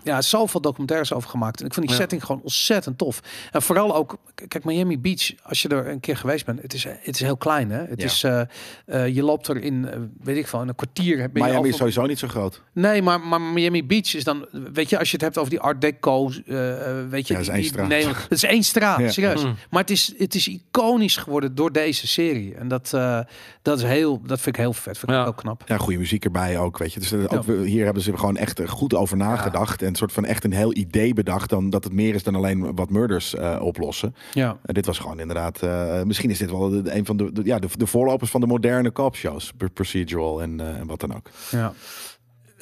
ja, 0.04 0.22
zoveel 0.22 0.60
documentaires 0.60 1.12
over 1.12 1.30
gemaakt. 1.30 1.60
En 1.60 1.66
ik 1.66 1.74
vond 1.74 1.86
die 1.86 1.94
Ja. 1.96 2.00
setting 2.02 2.24
gewoon 2.24 2.42
ontzettend 2.42 2.98
tof. 2.98 3.20
En 3.50 3.62
vooral 3.62 3.94
ook, 3.96 4.16
kijk, 4.48 4.64
Miami 4.64 4.98
Beach, 4.98 5.32
als 5.42 5.62
je 5.62 5.68
er 5.68 5.88
een 5.88 6.00
keer 6.00 6.16
geweest 6.16 6.46
bent, 6.46 6.62
het 6.62 6.74
is, 6.74 6.84
het 6.84 7.14
is 7.14 7.20
heel 7.20 7.36
klein, 7.36 7.70
hè? 7.70 7.84
Het 7.84 8.00
Ja. 8.00 8.06
is, 8.06 8.22
eh, 8.22 8.40
eh, 8.86 9.14
je 9.14 9.22
loopt 9.22 9.48
er 9.48 9.56
in, 9.62 9.88
eh, 9.88 9.98
weet 10.22 10.36
ik 10.36 10.46
veel, 10.46 10.62
in 10.62 10.68
een 10.68 10.74
kwartier. 10.74 11.16
Ben 11.16 11.26
je 11.26 11.30
Miami 11.40 11.56
over- 11.58 11.68
is 11.70 11.76
sowieso 11.76 12.06
niet 12.06 12.18
zo 12.18 12.28
groot. 12.28 12.62
Nee, 12.72 13.02
maar, 13.02 13.20
maar 13.20 13.40
Miami 13.40 13.84
Beach 13.84 14.14
is 14.14 14.24
dan, 14.24 14.46
weet 14.72 14.88
je, 14.90 14.98
als 14.98 15.08
je 15.08 15.14
het 15.14 15.24
hebt 15.24 15.38
over 15.38 15.50
die 15.50 15.60
Art 15.60 15.80
Deco, 15.80 16.28
weet 16.28 16.36
je, 16.46 16.48
Ja, 16.50 17.08
dat 17.08 17.26
is 17.40 17.44
die- 17.46 17.52
één 17.54 17.64
straat. 17.64 17.88
Nee, 17.88 18.06
het 18.06 18.30
is 18.30 18.42
één 18.42 18.62
straat, 18.62 18.98
Ja. 18.98 19.10
serieus. 19.10 19.44
Mm. 19.44 19.54
Maar 19.70 19.80
het 19.80 19.90
is, 19.90 20.14
het 20.18 20.34
is 20.34 20.48
iconisch 20.48 21.16
geworden 21.16 21.54
door 21.54 21.72
deze 21.72 22.06
serie. 22.06 22.54
En 22.54 22.68
dat, 22.68 22.92
eh, 22.94 23.20
dat 23.62 23.78
is 23.78 23.84
heel, 23.84 24.20
dat 24.26 24.40
vind 24.40 24.56
ik 24.56 24.62
heel 24.62 24.72
vet, 24.72 24.98
vind 24.98 25.10
ik 25.12 25.18
heel 25.22 25.32
knap. 25.32 25.62
Ja, 25.66 25.76
goede 25.76 25.98
muziek 25.98 26.24
erbij 26.24 26.58
ook, 26.58 26.78
weet 26.78 26.92
je. 26.92 27.00
Dus 27.00 27.12
ook, 27.12 27.42
weer- 27.44 27.60
hier 27.64 27.84
hebben 27.84 28.02
ze 28.02 28.12
er 28.12 28.18
gewoon 28.18 28.36
echt 28.36 28.60
goed 28.68 28.94
over 28.94 29.16
nagedacht. 29.16 29.82
En 29.82 29.91
een 29.92 29.98
soort 29.98 30.12
van 30.12 30.24
echt 30.24 30.44
een 30.44 30.52
heel 30.52 30.76
idee 30.76 31.14
bedacht. 31.14 31.50
Dan 31.50 31.70
dat 31.70 31.84
het 31.84 31.92
meer 31.92 32.14
is 32.14 32.22
dan 32.22 32.34
alleen 32.34 32.74
wat 32.74 32.90
murders 32.90 33.34
eh, 33.34 33.58
oplossen. 33.62 34.14
Ja. 34.32 34.58
En 34.64 34.74
dit 34.74 34.86
was 34.86 34.98
gewoon 34.98 35.20
inderdaad... 35.20 35.62
eh, 35.62 36.02
misschien 36.02 36.30
is 36.30 36.38
dit 36.38 36.50
wel 36.50 36.68
de- 36.68 36.94
een 36.94 37.04
van 37.06 37.16
de, 37.16 37.32
de- 37.32 37.44
ja, 37.44 37.58
de, 37.58 37.68
de 37.76 37.86
voorlopers 37.86 38.30
van 38.30 38.40
de 38.40 38.46
moderne 38.46 38.92
cop-shows. 38.92 39.52
Pr- 39.56 39.66
Procedural 39.66 40.42
en, 40.42 40.60
eh, 40.60 40.78
en 40.78 40.86
wat 40.86 41.00
dan 41.00 41.14
ook. 41.14 41.30
ja. 41.50 41.72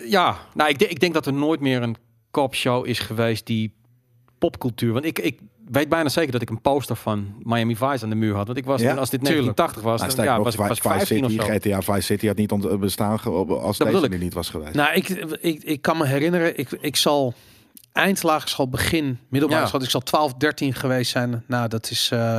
Ja, 0.07 0.37
nou, 0.55 0.71
ik, 0.71 0.79
denk- 0.79 0.91
ik 0.91 1.01
denk 1.01 1.15
dat 1.15 1.27
er 1.27 1.33
nooit 1.33 1.61
meer 1.61 1.83
een 1.83 1.97
cop-show 2.31 2.87
is 2.87 2.99
geweest 2.99 3.47
die 3.47 3.73
popcultuur. 4.39 4.93
Want 4.93 5.05
ik, 5.05 5.19
ik 5.19 5.41
weet 5.73 5.89
bijna 5.89 6.09
zeker 6.09 6.33
dat 6.33 6.43
ik 6.43 6.51
een 6.51 6.61
poster 6.61 6.97
van 6.97 7.35
Miami 7.43 7.77
Vice 7.77 8.05
aan 8.05 8.11
de 8.11 8.17
muur 8.17 8.35
had. 8.35 8.47
Want 8.47 8.59
ik 8.59 8.65
was, 8.65 8.81
Ja? 8.81 8.89
toen- 8.91 8.99
als 8.99 9.11
dit 9.11 9.25
Tuurlijk. 9.25 9.57
1980 9.57 9.83
was, 9.83 10.01
Nou, 10.01 10.15
dan, 10.15 10.25
ja, 10.25 10.43
was, 10.45 10.55
ik- 10.55 10.61
was 10.61 10.69
Vice 10.79 11.07
15 11.07 11.25
of 11.25 11.31
City. 11.31 11.45
GTA 11.71 11.81
Vice 11.83 12.01
City 12.03 12.27
had 12.27 12.37
niet 12.37 12.53
ont- 12.53 12.81
bestaan 12.81 13.19
als 13.23 13.79
Dat 13.79 13.91
deze 13.93 14.09
er 14.09 14.19
niet 14.19 14.35
was 14.35 14.49
geweest. 14.51 14.75
Nou, 14.75 14.95
ik, 14.95 15.09
ik, 15.41 15.63
ik 15.63 15.83
kan 15.83 15.97
me 15.97 16.07
herinneren, 16.07 16.59
ik, 16.59 16.71
ik 16.81 16.97
zal 16.97 17.35
eind 17.93 18.23
lagere 18.23 18.49
school, 18.51 18.69
begin 18.69 19.19
middelbare 19.29 19.61
Ja. 19.63 19.67
school, 19.69 19.83
ik 19.83 19.91
zal 19.91 20.01
12, 20.01 20.35
13 20.35 20.75
geweest 20.75 21.11
zijn. 21.11 21.45
Nou, 21.47 21.69
dat 21.69 21.91
is, 21.91 22.11
eh, 22.13 22.39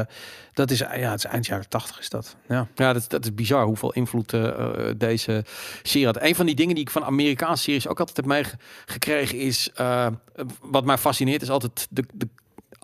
dat 0.54 0.72
is, 0.72 0.78
ja, 0.80 0.88
het 0.90 1.18
is 1.18 1.26
eind 1.26 1.46
jaren 1.46 1.70
80 1.70 2.00
is 2.00 2.10
dat. 2.10 2.36
Ja. 2.48 2.68
Ja, 2.76 2.94
dat, 2.94 3.02
is- 3.02 3.08
dat 3.08 3.24
is 3.24 3.34
bizar 3.34 3.66
hoeveel 3.66 3.92
invloed 3.94 4.34
eh, 4.34 4.48
eh, 4.48 4.96
deze 4.98 5.44
serie 5.84 6.06
had. 6.06 6.22
Een 6.22 6.36
van 6.36 6.46
die 6.46 6.56
dingen 6.56 6.76
die 6.76 6.84
ik 6.84 6.90
van 6.90 7.04
Amerikaanse 7.04 7.64
series 7.64 7.88
ook 7.88 8.00
altijd 8.00 8.18
heb 8.18 8.26
meegekregen 8.26 9.38
is... 9.38 9.70
eh, 9.76 10.08
wat 10.62 10.86
mij 10.86 10.98
fascineert 10.98 11.42
is 11.42 11.50
altijd... 11.50 11.88
De, 11.90 12.04
de, 12.14 12.28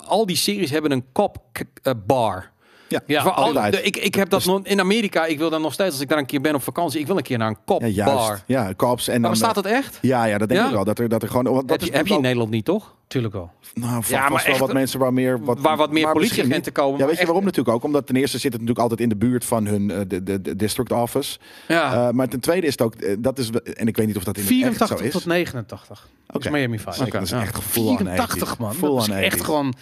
al 0.08 0.26
die 0.26 0.36
series 0.36 0.70
hebben 0.72 0.92
een 0.92 1.06
kop 1.12 1.38
eh, 1.84 1.94
bar. 2.06 2.52
Ja, 2.90 3.02
Ja, 3.06 3.22
Voor 3.22 3.32
altijd. 3.32 3.86
ik, 3.86 3.98
ik 3.98 4.16
heb 4.16 4.30
dat 4.30 4.40
Dus- 4.40 4.48
nog 4.50 4.60
in 4.64 4.80
Amerika. 4.80 5.26
Ik 5.26 5.38
wil 5.38 5.50
dan 5.50 5.62
nog 5.62 5.74
steeds, 5.74 5.92
als 5.92 6.02
ik 6.02 6.10
daar 6.10 6.18
een 6.18 6.26
keer 6.26 6.42
ben 6.42 6.56
op 6.56 6.62
vakantie, 6.64 7.00
ik 7.00 7.08
wil 7.08 7.18
een 7.18 7.24
keer 7.24 7.38
naar 7.38 7.48
een 7.48 7.58
kop 7.66 7.82
Ja, 7.86 8.06
bar. 8.06 8.44
Ja, 8.46 8.74
cops. 8.78 9.08
En 9.08 9.14
Maar 9.14 9.22
dan, 9.22 9.32
bestaat 9.32 9.56
dat 9.56 9.66
echt? 9.66 10.00
Ja, 10.02 10.26
ja, 10.26 10.38
dat 10.38 10.48
denk 10.50 10.60
Ja? 10.62 10.68
ik 10.68 10.74
wel. 10.74 10.84
Dat 10.84 11.00
er, 11.00 11.10
dat 11.10 11.22
er 11.24 11.30
gewoon... 11.30 11.44
Dat 11.44 11.70
heb, 11.70 11.82
is 11.82 11.88
je, 11.88 11.94
heb 11.94 12.08
je 12.08 12.14
in 12.16 12.22
Nederland 12.22 12.50
niet, 12.50 12.66
toch? 12.66 12.96
Tuurlijk 13.08 13.34
wel. 13.34 13.52
Nou, 13.74 13.94
vast 13.94 14.10
Ja, 14.10 14.20
maar 14.20 14.30
vast 14.30 14.44
wel 14.44 14.54
echt, 14.54 14.64
wat 14.64 14.74
mensen 14.74 15.00
waar 15.00 15.14
meer... 15.14 15.44
Wat, 15.44 15.60
waar 15.60 15.78
wat 15.78 15.92
meer 15.92 16.12
politieagenten 16.12 16.72
komen. 16.72 17.00
Ja, 17.00 17.06
weet 17.06 17.20
je 17.20 17.26
waarom 17.26 17.44
natuurlijk 17.44 17.76
ook? 17.76 17.84
Omdat 17.84 18.08
ten 18.08 18.16
eerste 18.16 18.38
zit 18.38 18.52
het 18.52 18.62
natuurlijk 18.62 18.80
altijd 18.80 19.00
in 19.00 19.10
de 19.10 19.16
buurt 19.16 19.46
van 19.46 19.66
hun 19.66 19.92
eh, 19.92 20.00
de, 20.08 20.24
de, 20.24 20.42
de 20.42 20.56
district 20.56 20.92
office. 20.92 21.40
Ja. 21.68 22.08
Eh, 22.08 22.14
maar 22.14 22.28
ten 22.28 22.40
tweede 22.40 22.68
is 22.68 22.72
het 22.72 22.82
ook, 22.82 22.96
eh, 22.96 23.16
dat 23.20 23.40
is, 23.40 23.50
en 23.50 23.88
ik 23.88 23.98
weet 23.98 24.08
niet 24.08 24.18
of 24.18 24.24
dat 24.24 24.38
in 24.38 24.44
het 24.44 24.52
echt 24.52 24.62
84 24.62 24.98
zo 24.98 25.04
is. 25.04 25.12
tot 25.12 25.26
89. 25.26 26.08
Dat 26.28 26.42
is 26.42 26.48
Oké. 26.48 26.58
Miami 26.58 26.80
Vice. 26.80 26.98
Zeker, 26.98 27.14
dat 27.14 27.22
is 27.22 27.30
ja. 27.30 27.42
echt 27.42 27.56
gevoel 27.56 27.90
aan 27.90 27.98
84 27.98 28.58
man. 28.58 28.74
Full 28.74 28.90
dat 28.90 29.02
is 29.02 29.12
aan 29.12 29.18
echt 29.18 29.38
80s. 29.38 29.44
gewoon 29.44 29.74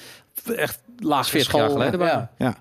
echt 0.55 0.81
laag 0.99 1.29
40 1.29 1.53
jaar 1.53 1.69
geleden 1.69 1.99
bijna. 1.99 2.31
Ja, 2.37 2.55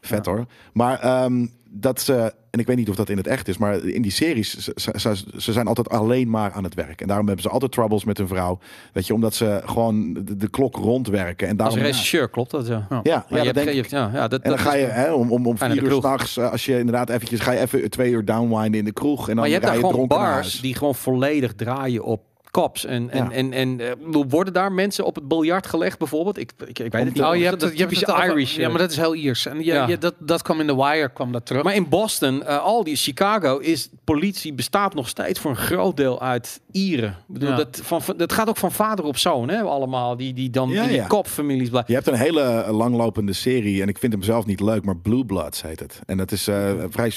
vet 0.00 0.26
hoor. 0.26 0.46
Maar 0.72 1.00
ehm, 1.00 1.46
dat 1.80 2.00
ze, 2.00 2.34
en 2.50 2.60
ik 2.60 2.66
weet 2.66 2.76
niet 2.76 2.88
of 2.88 2.96
dat 2.96 3.08
in 3.08 3.16
het 3.16 3.26
echt 3.26 3.48
is, 3.48 3.56
maar 3.58 3.84
in 3.84 4.02
die 4.02 4.10
series, 4.10 4.56
ze, 4.56 5.16
ze, 5.36 5.52
zijn 5.52 5.66
altijd 5.66 5.88
alleen 5.88 6.30
maar 6.30 6.52
aan 6.52 6.64
het 6.64 6.74
werk. 6.74 7.00
En 7.00 7.06
daarom 7.06 7.26
hebben 7.26 7.44
ze 7.44 7.50
altijd 7.50 7.72
troubles 7.72 8.04
met 8.04 8.18
hun 8.18 8.28
vrouw. 8.28 8.58
Weet 8.92 9.06
je, 9.06 9.14
omdat 9.14 9.34
ze 9.34 9.62
gewoon 9.64 10.12
de, 10.12 10.36
de 10.36 10.48
klok 10.48 10.76
rondwerken. 10.76 11.48
En 11.48 11.56
Als 11.56 11.74
daarom, 11.74 11.90
regisseur 11.90 12.28
klopt 12.28 12.50
dat, 12.50 12.66
ja. 12.66 12.86
Ja. 12.90 13.00
ja, 13.02 13.02
ja, 13.02 13.24
je 13.28 13.36
ja, 13.36 13.36
dat 13.36 13.44
hebt, 13.44 13.54
denk 13.54 13.68
je 13.68 13.74
ik. 13.74 13.90
hebt- 13.90 13.90
ja, 13.90 14.10
ja, 14.12 14.28
dat, 14.28 14.42
En 14.42 14.48
dan 14.50 14.58
dat 14.58 14.68
ga 14.68 14.74
je 14.74 14.84
hè, 14.86 15.12
om, 15.12 15.32
om, 15.32 15.46
om 15.46 15.58
vier 15.58 15.82
uur 15.82 15.92
s'nachts, 15.92 16.38
als 16.38 16.64
je 16.64 16.78
inderdaad 16.78 17.10
eventjes, 17.10 17.40
ga 17.40 17.52
je 17.52 17.60
even 17.60 17.90
twee 17.90 18.10
uur 18.12 18.24
downwinden 18.24 18.78
in 18.78 18.84
de 18.84 18.92
kroeg. 18.92 19.20
En 19.20 19.26
dan 19.26 19.36
Maar 19.36 19.46
je 19.46 19.52
hebt 19.52 19.66
daar 19.66 19.74
je 19.74 19.80
gewoon 19.80 20.06
bars 20.06 20.60
die 20.60 20.74
gewoon 20.74 20.94
volledig 20.94 21.54
draaien 21.54 22.04
op 22.04 22.20
cops. 22.62 22.84
En, 22.84 23.10
en, 23.10 23.24
Ja. 23.24 23.30
en, 23.30 23.52
en 23.52 23.80
eh, 23.80 23.90
bedoel, 24.04 24.26
worden 24.28 24.52
daar 24.52 24.72
mensen 24.72 25.04
op 25.04 25.14
het 25.14 25.28
biljart 25.28 25.66
gelegd 25.66 25.98
bijvoorbeeld? 25.98 26.38
Ik, 26.38 26.52
ik, 26.66 26.78
ik 26.78 26.92
weet 26.92 27.04
het 27.04 27.14
niet. 27.14 27.22
Oh, 27.22 27.36
je 27.36 27.44
hebt, 27.44 27.60
dat- 27.60 27.72
je 27.72 27.78
hebt 27.78 28.00
het 28.00 28.10
over- 28.10 28.24
Irish. 28.30 28.56
Ja, 28.56 28.62
eh. 28.64 28.68
maar 28.70 28.78
dat 28.78 28.90
is 28.90 28.96
heel 28.96 29.14
Iers. 29.14 29.46
En 29.46 29.58
je, 29.58 29.64
Ja. 29.64 29.86
je- 29.86 29.98
dat, 29.98 30.14
dat 30.18 30.42
kwam 30.42 30.60
in 30.60 30.66
The 30.66 30.76
Wire, 30.76 31.08
kwam 31.12 31.32
dat 31.32 31.46
terug. 31.46 31.62
Maar 31.62 31.74
in 31.74 31.88
Boston, 31.88 32.44
eh, 32.44 32.58
al 32.62 32.84
die 32.84 32.96
Chicago, 32.96 33.58
is 33.58 33.88
politie 34.04 34.52
bestaat 34.54 34.94
nog 34.94 35.08
steeds 35.08 35.40
voor 35.40 35.50
een 35.50 35.56
groot 35.56 35.96
deel 35.96 36.20
uit 36.20 36.60
Ieren. 36.72 37.10
Ik 37.10 37.16
bedoel, 37.34 37.48
Ja. 37.48 37.56
dat, 37.56 37.80
van, 37.82 38.02
van- 38.02 38.16
dat 38.16 38.32
gaat 38.32 38.48
ook 38.48 38.56
van 38.56 38.72
vader 38.72 39.04
op 39.04 39.16
zoon, 39.16 39.48
hè, 39.48 39.60
allemaal. 39.62 40.16
Die, 40.16 40.32
die 40.32 40.50
dan 40.50 40.68
Ja, 40.68 40.82
in 40.82 40.88
die 40.88 40.96
ja. 40.96 41.06
kopfamilies 41.06 41.68
blijven. 41.68 41.92
Je 41.94 41.98
hebt 42.00 42.12
een 42.12 42.22
hele 42.24 42.64
langlopende 42.72 43.32
serie 43.32 43.82
en 43.82 43.88
ik 43.88 43.98
vind 43.98 44.12
hem 44.12 44.22
zelf 44.22 44.46
niet 44.46 44.60
leuk, 44.60 44.84
maar 44.84 44.96
Blue 44.96 45.24
Bloods 45.24 45.62
heet 45.62 45.80
het. 45.80 46.00
En 46.06 46.16
dat 46.16 46.32
is 46.32 46.48
eh, 46.48 46.72
vrij. 46.88 47.12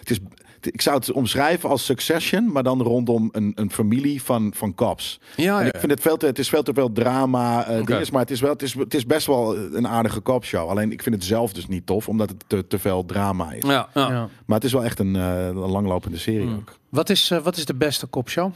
Het 0.00 0.10
is, 0.10 0.18
ik 0.60 0.80
zou 0.82 0.96
het 0.96 1.12
omschrijven 1.12 1.68
als 1.70 1.84
Succession, 1.84 2.52
maar 2.52 2.62
dan 2.62 2.82
rondom 2.82 3.28
een, 3.32 3.52
een 3.54 3.70
familie 3.70 4.22
van, 4.22 4.50
van 4.54 4.74
cops. 4.74 5.20
Ja, 5.36 5.60
en 5.60 5.66
ik 5.66 5.76
vind 5.78 5.90
het 5.90 6.00
veel 6.00 6.16
te, 6.16 6.26
het 6.26 6.38
is 6.38 6.48
veel 6.48 6.62
te 6.62 6.74
veel 6.74 6.92
drama, 6.92 7.66
eh 7.66 7.84
dinges, 7.86 8.10
maar 8.10 8.20
het 8.20 8.30
is, 8.30 8.40
wel, 8.40 8.50
het, 8.52 8.62
is, 8.62 8.74
het 8.74 8.94
is 8.94 9.06
best 9.06 9.26
wel 9.26 9.56
een 9.56 9.86
aardige 9.88 10.22
copshow. 10.22 10.68
Alleen 10.68 10.92
ik 10.92 11.02
vind 11.02 11.14
het 11.14 11.24
zelf 11.24 11.52
dus 11.52 11.66
niet 11.66 11.86
tof, 11.86 12.08
omdat 12.08 12.28
het 12.28 12.44
te, 12.46 12.66
te 12.66 12.78
veel 12.78 13.04
drama 13.04 13.52
is. 13.52 13.62
ja, 13.66 13.88
ja. 13.94 14.10
Ja. 14.10 14.28
Maar 14.46 14.56
het 14.56 14.64
is 14.64 14.72
wel 14.72 14.84
echt 14.84 14.98
een, 14.98 15.16
eh, 15.16 15.46
een 15.46 15.54
langlopende 15.56 16.18
serie 16.18 16.46
Hmm. 16.46 16.54
ook. 16.56 16.78
Wat, 16.88 17.10
is, 17.10 17.30
eh, 17.30 17.38
wat 17.38 17.56
is 17.56 17.64
de 17.64 17.74
beste 17.74 18.06
kopshow? 18.06 18.52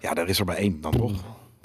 Ja, 0.00 0.14
daar 0.14 0.28
is 0.28 0.38
er 0.38 0.44
maar 0.44 0.56
één 0.56 0.80
dan 0.80 0.92
toch? 0.92 1.12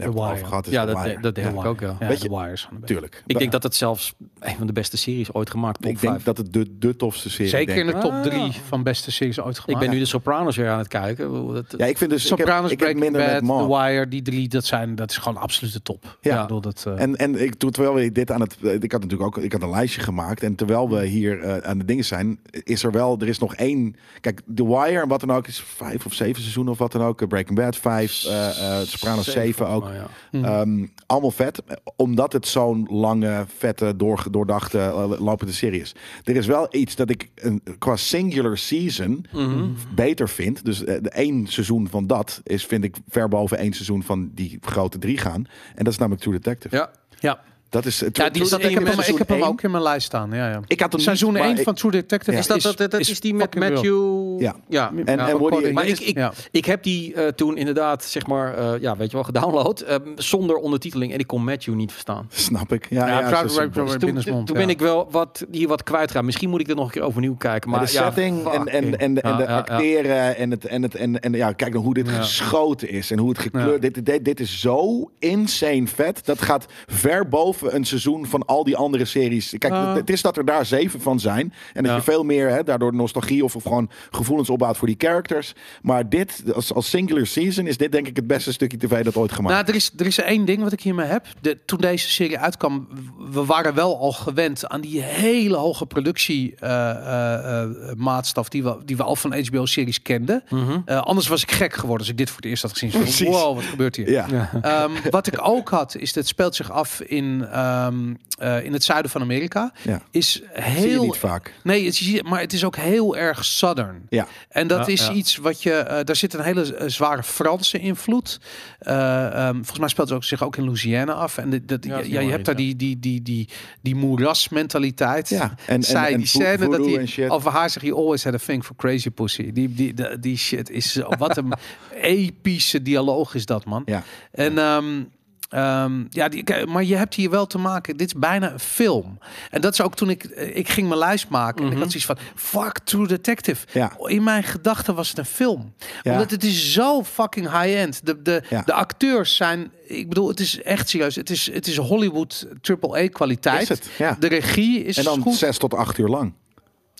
We 0.06 0.12
het 0.12 0.20
Wire. 0.20 0.32
over 0.34 0.46
gehad. 0.46 0.66
Is 0.68 0.72
Ja, 0.74 0.86
The 0.86 0.92
dat, 0.94 1.04
Wire. 1.04 1.22
dat 1.22 1.36
denk 1.36 1.54
Ja. 1.54 1.60
ik 1.60 1.66
ook, 1.66 1.80
ja. 1.80 1.96
Ja, 2.00 2.08
Weet 2.08 2.22
de 2.22 2.30
je- 2.30 2.36
Wire 2.38 2.52
is 2.52 2.62
van 2.62 2.70
de 2.74 2.80
beste. 2.80 2.94
Tuurlijk. 2.94 3.24
Ik 3.28 3.38
denk 3.40 3.52
dat 3.52 3.64
het 3.64 3.76
zelfs 3.76 4.14
een 4.40 4.56
van 4.58 4.68
de 4.68 4.74
beste 4.74 4.98
series 4.98 5.34
ooit 5.34 5.50
gemaakt 5.50 5.82
top 5.82 5.92
ik 5.92 6.02
denk 6.02 6.24
dat 6.24 6.38
het 6.38 6.54
de, 6.54 6.78
de 6.80 6.96
tofste 6.96 7.30
serie 7.30 7.50
Zeker 7.50 7.76
in 7.76 7.86
de 7.86 7.92
ik. 7.94 8.00
top 8.02 8.12
Ah. 8.12 8.22
drie 8.22 8.52
van 8.68 8.84
beste 8.84 9.12
series 9.12 9.40
ooit 9.42 9.58
Ik 9.58 9.64
gemaakt. 9.64 9.84
ben 9.86 9.94
nu 9.94 10.00
de 10.00 10.06
Sopranos 10.06 10.56
weer 10.56 10.70
aan 10.70 10.78
het 10.78 10.88
kijken. 10.88 11.26
Ik 11.48 11.54
Dat, 11.54 11.74
Ja, 11.78 11.86
ik 11.86 11.98
vind 11.98 12.10
dus 12.10 12.24
ik 12.24 12.30
heb- 12.30 12.40
Sopranos, 12.40 12.72
ik 12.72 12.80
heb, 12.80 12.90
Breaking 12.90 13.04
minder 13.04 13.22
Bad, 13.22 13.42
met 13.42 13.68
The. 13.70 13.76
Wire, 13.78 14.08
die 14.08 14.22
drie, 14.22 14.48
dat, 14.48 14.66
zijn, 14.66 14.96
dat 14.96 15.10
is 15.12 15.18
gewoon 15.18 15.38
absoluut 15.42 15.74
de 15.74 15.82
top. 15.82 16.18
Ja. 16.22 16.36
Ik 16.36 16.42
bedoel, 16.42 16.62
dat, 16.62 16.84
eh, 16.88 17.02
En, 17.02 17.16
en 17.16 17.42
ik, 17.42 17.56
toen, 17.56 17.72
terwijl 17.72 17.96
we 17.96 18.12
dit 18.12 18.32
aan 18.32 18.42
het. 18.42 18.58
Ik 18.62 18.92
had 18.92 19.02
natuurlijk 19.02 19.38
ook 19.38 19.44
ik 19.44 19.52
had 19.52 19.62
een 19.62 19.70
lijstje 19.70 20.02
gemaakt. 20.02 20.44
En 20.44 20.56
terwijl 20.56 20.90
we 20.90 21.06
hier 21.06 21.40
eh, 21.42 21.58
aan 21.70 21.78
de 21.78 21.86
dingen 21.86 22.06
zijn, 22.06 22.40
is 22.64 22.84
er 22.84 22.92
wel. 22.92 23.18
Er 23.20 23.28
is 23.28 23.40
nog 23.40 23.56
één. 23.56 23.96
Kijk, 24.22 24.42
The 24.56 24.68
Wire 24.68 25.02
en 25.02 25.08
wat 25.08 25.20
dan 25.20 25.32
ook 25.32 25.48
is 25.48 25.60
vijf 25.60 26.06
of 26.06 26.14
zeven 26.14 26.42
seizoenen 26.42 26.72
of 26.74 26.80
wat 26.80 26.92
dan 26.92 27.02
ook. 27.02 27.28
Breaking 27.28 27.58
Bad 27.60 27.76
vijf. 27.76 28.24
eh 28.26 28.48
eh 28.80 28.86
Sopranos 28.88 29.32
zeven 29.32 29.68
ook. 29.68 29.89
Mij, 29.90 29.98
ja. 29.98 30.08
Mhm. 30.32 30.46
Ehm, 30.46 30.88
allemaal 31.06 31.32
vet. 31.32 31.62
Omdat 31.96 32.34
het 32.34 32.48
zo'n 32.48 32.88
lange, 32.92 33.46
vette, 33.58 33.96
door, 33.96 34.26
doordachte, 34.32 34.80
eh, 34.80 35.12
lopende 35.20 35.54
serie 35.54 35.82
is. 35.82 35.96
Er 36.24 36.36
is 36.36 36.46
wel 36.46 36.68
iets 36.72 36.96
dat 36.96 37.10
ik 37.10 37.30
een, 37.36 37.62
qua 37.78 37.96
singular 37.96 38.58
season 38.58 39.26
Mhm. 39.34 39.66
beter 39.96 40.30
vind. 40.30 40.66
Dus 40.66 40.84
eh, 40.84 40.98
de 41.02 41.10
één 41.10 41.48
seizoen 41.48 41.88
van 41.90 42.08
dat 42.08 42.42
is, 42.44 42.66
vind 42.66 42.84
ik, 42.84 42.96
ver 43.10 43.28
boven 43.28 43.58
één 43.58 43.74
seizoen 43.74 44.04
van 44.04 44.32
die 44.34 44.58
grote 44.62 44.98
drie 44.98 45.18
gaan. 45.18 45.46
En 45.76 45.84
dat 45.84 45.94
is 45.94 46.00
namelijk 46.00 46.22
True 46.24 46.36
Detective. 46.36 46.76
Ja. 46.76 46.90
ja. 47.20 47.40
Dat 47.70 47.86
is, 47.86 48.00
ja, 48.00 48.06
die, 48.30 48.50
dat, 48.50 48.64
ik 48.64 48.74
heb, 48.74 48.86
hem, 48.88 49.00
ik 49.00 49.18
heb 49.18 49.30
hem 49.30 49.44
ook 49.44 49.62
in 49.62 49.72
mijn 49.72 49.84
lijst 49.84 50.06
staan. 50.06 50.32
Ja, 50.32 50.50
ja. 50.50 50.60
Ik 50.68 50.80
had 50.80 50.92
hem 50.92 51.02
Seizoen 51.02 51.30
niet, 51.30 51.38
maar 51.40 51.48
1 51.50 51.58
ik- 51.58 51.64
van 51.64 51.74
True 51.74 51.92
Detective 51.92 52.32
Ja. 52.32 52.38
Is 52.38 52.48
dat, 52.48 52.62
dat, 52.62 52.78
dat, 52.78 52.92
dat 52.92 53.00
is 53.00 53.10
is 53.10 53.20
die 53.20 53.34
met 53.34 53.56
Matthew? 53.56 54.42
Ja. 54.42 54.56
ja. 54.70 54.92
En, 55.06 55.16
Ja. 55.18 55.28
en 55.30 55.38
Woody, 55.38 55.72
Maar 55.72 55.88
ik, 55.88 56.00
ik, 56.00 56.18
ja. 56.18 56.34
ik 56.52 56.66
heb 56.66 56.84
die 56.84 57.14
eh, 57.14 57.28
toen 57.28 57.58
inderdaad, 57.58 58.04
zeg 58.04 58.28
maar, 58.28 58.54
eh, 58.58 58.82
ja, 58.82 58.98
weet 58.98 59.08
je 59.10 59.14
wel, 59.16 59.24
gedownload. 59.26 59.80
eh, 59.82 59.96
zonder 60.16 60.56
ondertiteling. 60.56 61.14
En 61.14 61.20
ik 61.20 61.28
kon 61.28 61.44
Matthew 61.44 61.74
niet 61.76 61.92
verstaan. 61.92 62.28
snap 62.32 62.74
ik. 62.74 62.88
Ja, 62.90 63.08
Ja, 63.08 63.30
ja, 63.30 63.44
Dus 63.44 63.54
toen, 63.54 64.22
toen 64.24 64.44
ja. 64.46 64.54
ben 64.54 64.70
ik 64.70 64.80
wel 64.80 65.08
wat, 65.12 65.46
hier 65.52 65.68
wat 65.68 65.84
kwijtgaan. 65.84 66.26
Misschien 66.26 66.50
moet 66.50 66.60
ik 66.60 66.68
er 66.70 66.76
nog 66.76 66.86
een 66.86 66.92
keer 66.92 67.02
overnieuw 67.02 67.36
kijken. 67.36 67.70
Maar 67.70 67.86
de 67.86 67.92
ja, 67.92 68.04
setting 68.04 68.48
en, 68.48 68.68
en, 68.68 68.98
en, 68.98 69.14
de 69.14 69.48
acteren 69.48 70.36
en 70.38 70.52
het 70.52 70.66
en 70.66 70.82
het 70.82 70.96
en, 70.96 71.20
en 71.20 71.34
ja, 71.34 71.52
kijk 71.52 71.74
dan 71.74 71.84
hoe 71.84 71.94
dit 71.94 72.10
geschoten 72.10 72.90
is 72.90 73.12
en 73.12 73.18
hoe 73.20 73.30
het 73.30 73.40
gekleurd. 73.40 73.82
Dit, 73.82 74.06
dit, 74.06 74.26
dit 74.26 74.40
is 74.40 74.60
zo 74.60 75.10
insane 75.20 75.88
vet. 75.88 76.26
Dat 76.26 76.42
gaat 76.42 76.66
ver 76.88 77.28
boven 77.28 77.59
een 77.62 77.86
seizoen 77.86 78.26
van 78.26 78.46
al 78.46 78.64
die 78.64 78.76
andere 78.78 79.06
series. 79.06 79.56
Kijk, 79.58 79.74
het, 79.74 80.10
is 80.10 80.22
dat 80.22 80.38
er 80.38 80.46
daar 80.46 80.66
zeven 80.66 81.02
van 81.02 81.20
zijn 81.20 81.54
en 81.74 81.84
dat 81.84 81.92
Ja. 81.92 81.96
je 81.96 82.02
veel 82.04 82.24
meer 82.24 82.50
hè, 82.50 82.64
daardoor 82.64 82.94
nostalgie 82.96 83.44
of, 83.44 83.56
of 83.56 83.64
gewoon 83.64 83.90
gevoelens 84.12 84.50
opbouwt 84.50 84.78
voor 84.78 84.88
die 84.88 84.96
characters. 84.98 85.54
Maar 85.82 86.10
dit 86.10 86.44
als, 86.56 86.74
als 86.74 86.90
singular 86.90 87.26
season 87.26 87.68
is 87.68 87.78
dit 87.78 87.92
denk 87.92 88.08
ik 88.08 88.16
het 88.16 88.28
beste 88.28 88.54
stukje 88.54 88.78
tv 88.78 89.04
dat 89.04 89.16
ooit 89.16 89.32
gemaakt. 89.32 89.54
Nou, 89.56 89.68
er 89.68 89.76
is, 89.76 89.92
er 89.98 90.06
is 90.06 90.18
één 90.20 90.46
ding 90.46 90.64
wat 90.64 90.72
ik 90.72 90.82
hiermee 90.82 91.06
heb. 91.06 91.26
De, 91.42 91.58
toen 91.66 91.80
deze 91.80 92.10
serie 92.10 92.40
uitkwam, 92.40 92.88
we 93.32 93.46
waren 93.46 93.74
wel 93.74 94.00
al 94.00 94.12
gewend 94.12 94.68
aan 94.70 94.82
die 94.82 95.02
hele 95.02 95.56
hoge 95.56 95.86
productie 95.86 96.56
eh, 96.60 96.90
eh, 96.90 97.64
eh, 97.64 97.70
maatstaf 97.96 98.50
die 98.50 98.64
we, 98.64 98.78
die 98.86 98.98
we 98.98 99.04
al 99.04 99.16
van 99.16 99.34
HBO-series 99.46 100.02
kenden. 100.02 100.44
Mhm. 100.50 100.80
Eh, 100.86 101.02
anders 101.02 101.28
was 101.28 101.42
ik 101.42 101.52
gek 101.52 101.74
geworden 101.74 102.00
als 102.00 102.10
ik 102.10 102.18
dit 102.18 102.28
voor 102.30 102.38
het 102.38 102.46
eerst 102.46 102.62
had 102.62 102.72
gezien. 102.72 102.90
Precies. 102.90 103.28
Wow, 103.28 103.56
wat 103.56 103.64
gebeurt 103.64 103.96
hier? 103.96 104.12
ja. 104.12 104.26
Ja. 104.32 104.50
Ehm, 104.62 104.92
wat 105.10 105.28
ik 105.28 105.40
ook 105.42 105.70
had, 105.70 105.96
is 105.96 106.08
dat 106.14 106.16
het 106.16 106.28
speelt 106.28 106.56
zich 106.56 106.72
af 106.72 107.02
in, 107.02 107.48
ehm, 107.52 108.14
eh, 108.40 108.64
in 108.66 108.74
het 108.74 108.84
zuiden 108.84 109.12
van 109.12 109.22
Amerika. 109.22 109.72
Ja. 109.84 110.02
Is 110.12 110.32
Zie 110.32 110.44
je 110.56 110.62
heel. 110.62 111.04
niet 111.04 111.18
vaak. 111.18 111.54
Nee, 111.64 111.86
het 111.86 112.00
is, 112.02 112.22
maar 112.22 112.40
het 112.40 112.54
is 112.54 112.64
ook 112.64 112.76
heel 112.76 113.18
erg 113.18 113.46
southern. 113.46 114.06
Ja. 114.10 114.28
En 114.50 114.68
dat 114.68 114.86
Ja, 114.86 114.92
is 114.94 115.06
ja. 115.08 115.12
iets 115.14 115.38
wat 115.38 115.64
je. 115.64 115.74
eh, 115.74 116.04
daar 116.04 116.16
zit 116.16 116.34
een 116.34 116.44
hele 116.44 116.76
eh, 116.76 116.88
zware 116.88 117.24
Franse 117.24 117.80
invloed. 117.80 118.40
Eh, 118.80 119.26
ehm, 119.48 119.54
volgens 119.56 119.80
mij 119.80 119.90
speelt 119.90 120.08
het 120.10 120.18
ook, 120.18 120.24
zich 120.24 120.44
ook 120.44 120.56
in 120.58 120.64
Louisiana 120.64 121.14
af. 121.14 121.38
En 121.38 121.50
de, 121.50 121.66
dat, 121.66 121.86
Ja, 121.86 122.00
je 122.00 122.20
hebt 122.20 122.46
daar 122.46 122.56
die, 122.56 122.76
die, 122.76 123.00
die, 123.00 123.22
die, 123.22 123.50
die 123.82 123.96
moerasmentaliteit. 123.96 125.30
Ja, 125.30 125.42
en- 125.42 125.58
en- 125.76 125.84
Zij, 125.84 126.12
en 126.12 126.18
die 126.18 126.28
scène 126.28 126.70
dat 126.70 126.84
die 126.84 127.00
en 127.00 127.08
shit. 127.08 127.30
over 127.30 127.52
haar 127.52 127.70
zeg 127.70 127.84
je 127.84 127.94
always 127.96 128.24
had 128.24 128.34
a 128.34 128.38
thing 128.46 128.66
for 128.66 128.76
crazy 128.76 129.10
pussy. 129.10 129.52
Die, 129.52 129.74
die, 129.74 129.94
die, 129.94 130.20
die 130.20 130.38
shit 130.38 130.70
is 130.70 131.00
wat 131.18 131.38
een 131.38 131.54
epische 132.02 132.82
dialoog 132.82 133.34
is 133.34 133.46
dat 133.46 133.66
man. 133.66 133.82
Ja. 133.86 134.04
En 134.32 134.58
ehm, 134.58 135.04
ehm, 135.50 136.04
ja, 136.10 136.30
die, 136.30 136.66
maar 136.66 136.84
je 136.84 136.96
hebt 136.96 137.16
hier 137.16 137.30
wel 137.30 137.48
te 137.48 137.58
maken. 137.58 137.98
Dit 137.98 138.08
is 138.08 138.20
bijna 138.20 138.52
een 138.52 138.60
film. 138.60 139.18
En 139.50 139.62
dat 139.62 139.74
is 139.74 139.82
ook 139.82 139.96
toen 139.96 140.10
ik 140.10 140.24
ik 140.54 140.70
ging 140.70 140.88
mijn 140.88 141.00
lijst 141.00 141.30
maken. 141.30 141.66
En 141.66 141.72
ik 141.72 141.78
had 141.78 141.92
zoiets 141.92 142.06
van 142.06 142.18
fuck 142.36 142.80
True 142.84 143.08
Detective. 143.08 143.66
Ja. 143.74 143.92
In 144.06 144.24
mijn 144.24 144.44
gedachten 144.44 144.96
was 144.96 145.10
het 145.10 145.18
een 145.18 145.26
film. 145.26 145.74
Ja. 146.02 146.12
Omdat 146.12 146.32
het 146.32 146.44
is 146.44 146.74
zo 146.74 147.04
fucking 147.04 147.46
high 147.46 147.78
end. 147.80 148.06
De, 148.06 148.22
de, 148.22 148.44
Ja. 148.50 148.62
de 148.66 148.74
acteurs 148.74 149.36
zijn. 149.36 149.72
Ik 149.88 150.10
bedoel, 150.10 150.28
het 150.28 150.40
is 150.40 150.62
echt 150.62 150.90
serieus. 150.90 151.16
Het 151.16 151.30
is, 151.30 151.52
het 151.54 151.68
is 151.68 151.78
Hollywood 151.78 152.48
triple 152.62 153.04
A 153.04 153.08
kwaliteit. 153.08 153.62
Is 153.62 153.70
het, 153.70 153.90
ja. 153.98 154.16
De 154.20 154.28
regie 154.28 154.84
is 154.84 154.98
En 154.98 155.04
dan 155.04 155.22
goed. 155.22 155.36
zes 155.36 155.58
tot 155.58 155.74
acht 155.74 155.98
uur 155.98 156.08
lang. 156.08 156.34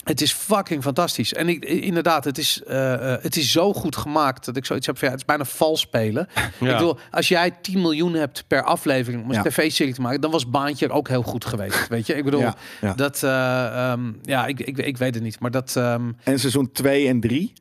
Het 0.04 0.22
is 0.22 0.32
fucking 0.34 0.84
fantastisch. 0.84 1.34
En 1.34 1.50
ik, 1.50 1.66
inderdaad, 1.66 2.24
het 2.24 2.38
is, 2.38 2.64
eh, 2.64 3.14
eh, 3.14 3.24
het 3.24 3.36
is 3.36 3.52
zo 3.52 3.74
goed 3.74 3.96
gemaakt 3.96 4.46
dat 4.46 4.56
ik 4.58 4.66
zoiets 4.66 4.86
heb 4.86 4.98
van 4.98 5.08
ja, 5.08 5.14
het 5.14 5.22
is 5.24 5.28
bijna 5.28 5.46
vals 5.46 5.80
spelen. 5.82 6.28
Ja. 6.36 6.46
Ik 6.68 6.72
bedoel, 6.78 6.98
als 7.12 7.28
jij 7.28 7.52
10 7.62 7.82
miljoen 7.82 8.14
hebt 8.14 8.44
per 8.48 8.64
aflevering 8.64 9.24
om 9.24 9.30
een 9.30 9.36
Ja. 9.36 9.42
tv-serie 9.42 9.94
te 9.94 10.02
maken, 10.02 10.22
dan 10.22 10.32
was 10.32 10.50
Baantje 10.50 10.86
er 10.86 10.92
ook 10.92 11.08
heel 11.08 11.22
goed 11.24 11.46
geweest. 11.46 11.88
Weet 11.88 12.06
je, 12.08 12.14
ik 12.16 12.24
bedoel, 12.24 12.40
Ja, 12.40 12.56
ja. 12.82 12.94
dat, 12.94 13.24
eh, 13.24 13.92
ehm, 13.92 14.12
ja, 14.24 14.46
ik, 14.46 14.60
ik, 14.60 14.78
ik 14.78 14.98
weet 14.98 15.14
het 15.14 15.24
niet, 15.24 15.40
maar 15.40 15.52
dat, 15.52 15.76
ehm, 15.76 16.12
En 16.24 16.40
seizoen 16.40 16.72
2 16.72 17.08
en 17.08 17.20
3. 17.20 17.54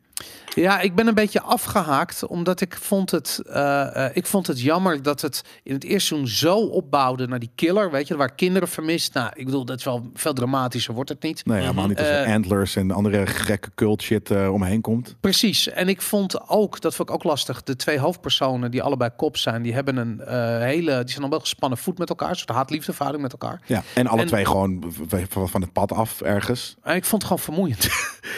Ja, 0.54 0.80
ik 0.80 0.94
ben 0.94 1.06
een 1.06 1.14
beetje 1.14 1.40
afgehaakt 1.42 2.26
omdat 2.26 2.60
ik 2.60 2.76
vond 2.80 3.10
het, 3.10 3.40
eh, 3.46 4.04
eh, 4.06 4.16
ik 4.16 4.26
vond 4.26 4.46
het 4.46 4.60
jammer 4.60 5.02
dat 5.02 5.20
het 5.20 5.42
in 5.62 5.74
het 5.74 5.84
eerste 5.84 6.06
seizoen 6.08 6.28
zo 6.28 6.58
opbouwde 6.58 7.26
naar 7.26 7.38
die 7.38 7.50
killer, 7.54 7.90
weet 7.90 8.08
je, 8.08 8.16
waar 8.16 8.34
kinderen 8.34 8.68
vermist. 8.68 9.14
Nou, 9.14 9.30
ik 9.34 9.44
bedoel, 9.44 9.64
dat 9.64 9.78
is 9.78 9.84
wel 9.84 10.10
veel 10.14 10.32
dramatischer 10.32 10.94
wordt 10.94 11.08
het 11.10 11.22
niet. 11.22 11.44
Nee, 11.46 11.60
helemaal 11.60 11.86
niet 11.86 11.98
als 11.98 12.06
er 12.06 12.24
Eh, 12.24 12.34
antlers 12.34 12.76
en 12.76 12.90
andere 12.90 13.26
gekke 13.26 13.70
cult 13.74 14.02
shit 14.02 14.30
omheen 14.30 14.80
komt. 14.80 15.16
Precies. 15.20 15.68
En 15.68 15.88
ik 15.88 16.02
vond 16.02 16.48
ook, 16.48 16.80
dat 16.80 16.94
vond 16.94 17.08
ik 17.08 17.14
ook 17.14 17.24
lastig, 17.24 17.62
de 17.62 17.76
twee 17.76 17.98
hoofdpersonen 17.98 18.70
die 18.70 18.82
allebei 18.82 19.10
kop 19.16 19.36
zijn, 19.36 19.62
die 19.62 19.74
hebben 19.74 19.96
een 19.96 20.20
hele, 20.62 20.98
die 21.04 21.10
zijn 21.12 21.24
al 21.24 21.30
wel 21.30 21.40
gespannen 21.40 21.78
voet 21.78 21.98
met 21.98 22.08
elkaar, 22.08 22.30
een 22.30 22.36
soort 22.36 22.48
haat-liefdeverhouding 22.50 23.22
met 23.22 23.32
elkaar. 23.32 23.60
Ja, 23.66 23.82
en 23.94 24.06
alle 24.06 24.20
En- 24.20 24.26
twee 24.26 24.44
gewoon 24.44 24.92
van 25.30 25.60
het 25.60 25.72
pad 25.72 25.92
af 25.92 26.20
ergens. 26.20 26.76
En 26.82 26.96
ik 26.96 27.04
vond 27.04 27.22
het 27.22 27.30
gewoon 27.30 27.44
vermoeiend. 27.44 27.84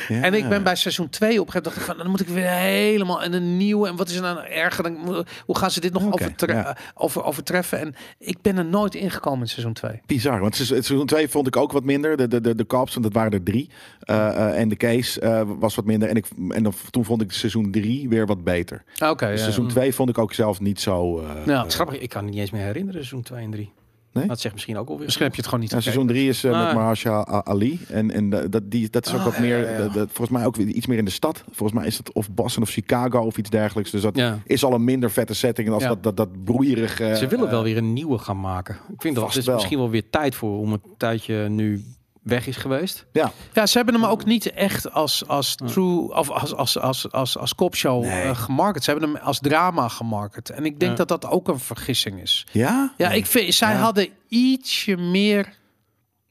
Ja. 0.09 0.23
En 0.31 0.35
ik 0.35 0.49
ben 0.49 0.63
bij 0.63 0.77
seizoen 0.77 1.09
2 1.09 1.41
op 1.41 1.47
een 1.47 1.53
gegeven 1.53 1.53
moment 1.55 1.70
dacht 1.75 1.89
ik 1.89 1.95
van, 1.95 1.97
dan 1.97 2.11
moet 2.11 2.21
ik 2.21 2.29
weer 2.29 2.51
helemaal 2.51 3.23
en 3.23 3.33
een 3.33 3.57
nieuwe. 3.57 3.89
En 3.89 3.97
wat 3.97 4.09
is 4.09 4.15
er 4.15 4.23
nou 4.23 4.39
erger? 4.39 4.83
Dan, 4.83 5.25
hoe 5.47 5.59
gaan 5.59 5.71
ze 5.71 5.81
dit 5.81 5.93
nog 5.93 6.05
Oké, 6.05 6.13
overtre- 6.15 6.53
ja. 6.53 6.77
over, 6.95 7.25
overtreffen? 7.25 7.79
En 7.79 7.95
ik 8.19 8.43
ben 8.43 8.59
er 8.59 8.65
nooit 8.65 8.95
ingekomen 8.95 9.41
in 9.41 9.49
seizoen 9.49 9.73
2. 9.73 10.01
Bizar, 10.07 10.41
want 10.41 10.55
seizoen 10.55 10.83
seizoen 10.83 11.07
2 11.07 11.29
vond 11.29 11.47
ik 11.47 11.57
ook 11.57 11.73
wat 11.73 11.85
minder. 11.85 12.17
De, 12.17 12.29
de, 12.29 12.41
de, 12.41 12.55
de 12.55 12.67
cops, 12.67 12.93
want 12.93 13.05
dat 13.05 13.15
waren 13.15 13.33
er 13.33 13.43
drie. 13.43 13.71
Eh, 14.01 14.29
eh, 14.29 14.59
en 14.61 14.69
de 14.69 14.77
case 14.77 15.21
eh, 15.21 15.43
was 15.59 15.75
wat 15.75 15.85
minder. 15.85 16.09
En, 16.09 16.17
ik, 16.17 16.27
en 16.49 16.63
dan, 16.63 16.73
toen 16.91 17.05
vond 17.05 17.23
ik 17.23 17.33
seizoen 17.33 17.71
3 17.71 18.09
weer 18.09 18.27
wat 18.27 18.45
beter. 18.45 18.85
Oké, 19.05 19.29
ja. 19.29 19.37
Seizoen 19.37 19.69
2 19.69 19.95
vond 19.95 20.09
ik 20.09 20.19
ook 20.19 20.33
zelf 20.33 20.61
niet 20.61 20.81
zo... 20.81 21.25
is 21.67 21.75
grappig, 21.75 21.99
ik 21.99 22.09
kan 22.09 22.23
het 22.23 22.31
niet 22.31 22.41
eens 22.41 22.51
meer 22.51 22.63
herinneren, 22.65 23.05
seizoen 23.05 23.23
2 23.23 23.45
en 23.45 23.51
3. 23.51 23.73
Nee? 24.13 24.27
Dat 24.27 24.41
zegt 24.41 24.55
misschien 24.55 24.77
ook 24.79 24.89
alweer. 24.89 25.05
Misschien 25.05 25.25
heb 25.25 25.35
je 25.35 25.41
het 25.41 25.51
gewoon 25.51 25.65
niet 25.65 25.73
Ja, 25.75 25.81
seizoen 25.81 26.07
3 26.07 26.29
is 26.29 26.45
eh, 26.45 26.51
met 26.51 26.61
Ah. 26.69 26.75
Mahershala 26.75 27.27
A- 27.31 27.45
Ali. 27.45 27.81
En, 27.89 28.11
en 28.11 28.33
eh, 28.33 28.45
dat, 28.51 28.71
die, 28.71 28.91
dat 28.91 29.07
is 29.07 29.13
ook 29.13 29.19
Ah, 29.19 29.25
wat 29.25 29.39
meer, 29.39 29.59
ja, 29.59 29.71
ja. 29.71 29.77
de- 29.77 29.91
de- 29.93 29.99
volgens 30.07 30.29
mij 30.31 30.47
ook 30.47 30.57
weer 30.57 30.67
iets 30.67 30.87
meer 30.87 30.99
in 30.99 31.05
de 31.05 31.11
stad. 31.11 31.45
Volgens 31.51 31.79
mij 31.79 31.87
is 31.87 31.97
het 31.99 32.13
of 32.13 32.31
Boston 32.31 32.63
of 32.63 32.69
Chicago 32.71 33.19
of 33.21 33.39
iets 33.39 33.51
dergelijks. 33.51 33.91
Dus 33.91 34.03
dat 34.03 34.17
Ja. 34.17 34.39
is 34.45 34.65
al 34.65 34.73
een 34.75 34.85
minder 34.85 35.11
vette 35.11 35.35
setting 35.35 35.69
als 35.69 35.83
Ja. 35.83 35.89
dat, 35.89 36.03
dat, 36.03 36.17
dat 36.17 36.45
broeierige... 36.45 37.17
Ze 37.17 37.27
willen 37.27 37.45
eh, 37.45 37.51
wel 37.51 37.63
weer 37.63 37.77
een 37.77 37.93
nieuwe 37.93 38.19
gaan 38.19 38.41
maken. 38.41 38.75
Ik 38.93 39.01
vind 39.03 39.15
dat 39.15 39.37
is 39.37 39.45
wel. 39.47 39.55
misschien 39.55 39.79
wel 39.79 39.91
weer 39.91 40.11
tijd 40.11 40.35
voor 40.35 40.59
om 40.59 40.73
een 40.73 40.83
tijdje 40.97 41.49
nu 41.49 41.85
weg 42.23 42.47
is 42.47 42.57
geweest. 42.57 43.07
Ja, 43.13 43.33
Ja, 43.53 43.67
ze 43.67 43.77
hebben 43.77 43.95
hem 43.95 44.05
ook 44.05 44.25
niet 44.25 44.51
echt 44.53 44.93
als, 44.93 45.27
als 45.29 45.55
true 45.55 46.15
of 46.15 46.31
als, 46.31 46.55
als, 46.55 46.79
als, 46.79 47.13
als, 47.13 47.37
als 47.39 47.55
kopshow 47.55 48.03
Nee. 48.05 48.23
eh, 48.23 48.37
gemarket. 48.39 48.85
Ze 48.85 48.91
hebben 48.91 49.09
hem 49.15 49.23
als 49.23 49.39
drama 49.41 49.89
gemarket. 49.89 50.51
En 50.51 50.65
ik 50.65 50.79
denk 50.81 50.99
Ja. 50.99 51.05
dat 51.05 51.09
dat 51.21 51.31
ook 51.31 51.49
een 51.49 51.59
vergissing 51.59 52.21
is. 52.21 52.47
ja? 52.53 52.95
Ja, 52.97 53.11
ik 53.11 53.27
vind 53.27 53.55
zij 53.55 53.73
Ja. 53.73 53.79
hadden 53.79 54.09
ietsje 54.29 54.97
meer 54.97 55.59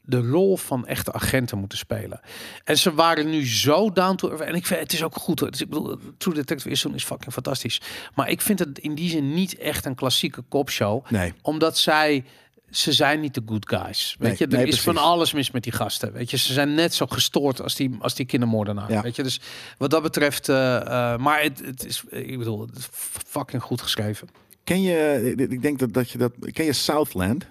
de 0.02 0.20
rol 0.30 0.58
van 0.58 0.88
echte 0.88 1.14
agenten 1.14 1.58
moeten 1.58 1.78
spelen. 1.78 2.20
En 2.64 2.78
ze 2.78 2.94
waren 2.94 3.30
nu 3.30 3.48
zo 3.48 3.92
down 3.92 4.16
to 4.16 4.28
earth. 4.30 4.42
En 4.42 4.56
ik 4.56 4.66
vind 4.66 4.80
het 4.80 4.94
is 4.94 5.04
ook 5.04 5.16
goed. 5.16 5.40
hoor. 5.40 5.52
Dus 5.52 5.62
ik 5.62 5.70
bedoel, 5.70 5.98
True 6.18 6.34
Detective 6.34 6.70
is, 6.70 6.86
is 6.86 7.04
fucking 7.04 7.34
fantastisch. 7.34 7.82
Maar 8.16 8.30
ik 8.30 8.42
vind 8.42 8.60
het 8.60 8.80
in 8.80 8.96
die 8.96 9.10
zin 9.10 9.34
niet 9.34 9.58
echt 9.58 9.86
een 9.86 9.96
klassieke 9.96 10.42
kopshow. 10.42 11.06
Nee. 11.10 11.34
Omdat 11.42 11.78
zij 11.78 12.26
ze 12.72 12.94
zijn 12.94 13.20
niet 13.20 13.34
de 13.34 13.42
good 13.46 13.70
guys. 13.70 14.16
Weet 14.20 14.30
Nee, 14.30 14.50
je, 14.50 14.56
er 14.56 14.64
nee, 14.64 14.68
is 14.68 14.82
van 14.82 14.98
alles 14.98 15.34
mis 15.34 15.52
met 15.52 15.64
die 15.64 15.72
gasten. 15.72 16.14
Weet 16.14 16.30
je, 16.32 16.38
ze 16.38 16.54
zijn 16.54 16.74
net 16.74 16.94
zo 16.94 17.06
gestoord 17.06 17.62
als 17.62 17.76
die, 17.76 17.98
als 18.00 18.16
die 18.16 18.26
kindermoordenaar. 18.26 18.92
Ja. 18.92 19.02
Weet 19.02 19.16
je, 19.16 19.24
dus 19.24 19.40
wat 19.78 19.90
dat 19.90 20.02
betreft, 20.02 20.50
eh, 20.50 20.76
eh, 20.76 21.20
maar 21.20 21.42
het, 21.42 21.62
het 21.66 21.86
is, 21.86 22.04
ik 22.10 22.38
bedoel, 22.38 22.62
het 22.62 22.78
is 22.78 22.88
fucking 23.28 23.62
goed 23.62 23.82
geschreven. 23.82 24.28
Ken 24.64 24.82
je, 24.82 25.34
ik 25.38 25.62
denk 25.62 25.80
dat, 25.80 25.94
dat 25.94 26.10
je 26.10 26.18
dat... 26.18 26.32
Ken 26.40 26.66
je 26.66 26.74
Southland? 26.74 27.46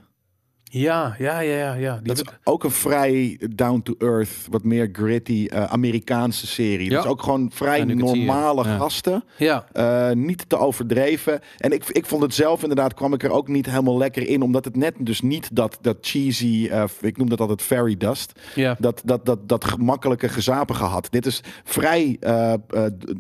Ja, 0.71 1.15
ja, 1.19 1.41
ja, 1.41 1.57
ja. 1.59 1.73
ja. 1.75 1.95
Die 1.97 2.03
Dat 2.15 2.17
is 2.17 2.25
ook 2.45 2.65
een 2.65 2.71
vrij 2.71 3.41
down-to-earth, 3.55 4.31
wat 4.51 4.65
meer 4.65 4.89
gritty 4.93 5.47
eh, 5.51 5.65
Amerikaanse 5.65 6.47
serie. 6.47 6.91
Ja. 6.91 6.95
Dat 6.97 7.05
is 7.05 7.11
ook 7.11 7.23
gewoon 7.23 7.51
vrij 7.55 7.79
Ja, 7.81 7.87
het 7.87 7.97
normale 7.99 8.65
Ja. 8.65 8.77
gasten. 8.77 9.25
ja. 9.37 9.65
Eh, 9.73 10.11
niet 10.17 10.49
te 10.49 10.57
overdreven. 10.59 11.41
En 11.59 11.73
ik, 11.73 11.85
ik 11.89 12.07
vond 12.07 12.23
het 12.23 12.35
zelf 12.35 12.63
inderdaad, 12.63 12.95
kwam 12.95 13.13
ik 13.15 13.23
er 13.23 13.31
ook 13.31 13.49
niet 13.49 13.67
helemaal 13.67 13.97
lekker 13.99 14.29
in. 14.29 14.43
Omdat 14.43 14.65
het 14.65 14.77
net 14.77 14.95
dus 14.99 15.21
niet 15.21 15.49
dat, 15.57 15.79
dat 15.81 15.97
cheesy, 16.01 16.69
eh, 16.71 16.85
ik 17.01 17.17
noem 17.17 17.29
dat 17.29 17.41
altijd 17.41 17.63
fairy 17.63 17.97
dust. 17.97 18.33
Ja. 18.55 18.77
Dat, 18.79 19.03
dat, 19.05 19.27
dat, 19.27 19.49
dat 19.49 19.65
gemakkelijke 19.65 20.29
gezapige 20.29 20.85
had. 20.85 21.07
Dit 21.11 21.27
is 21.27 21.41
vrij 21.65 22.17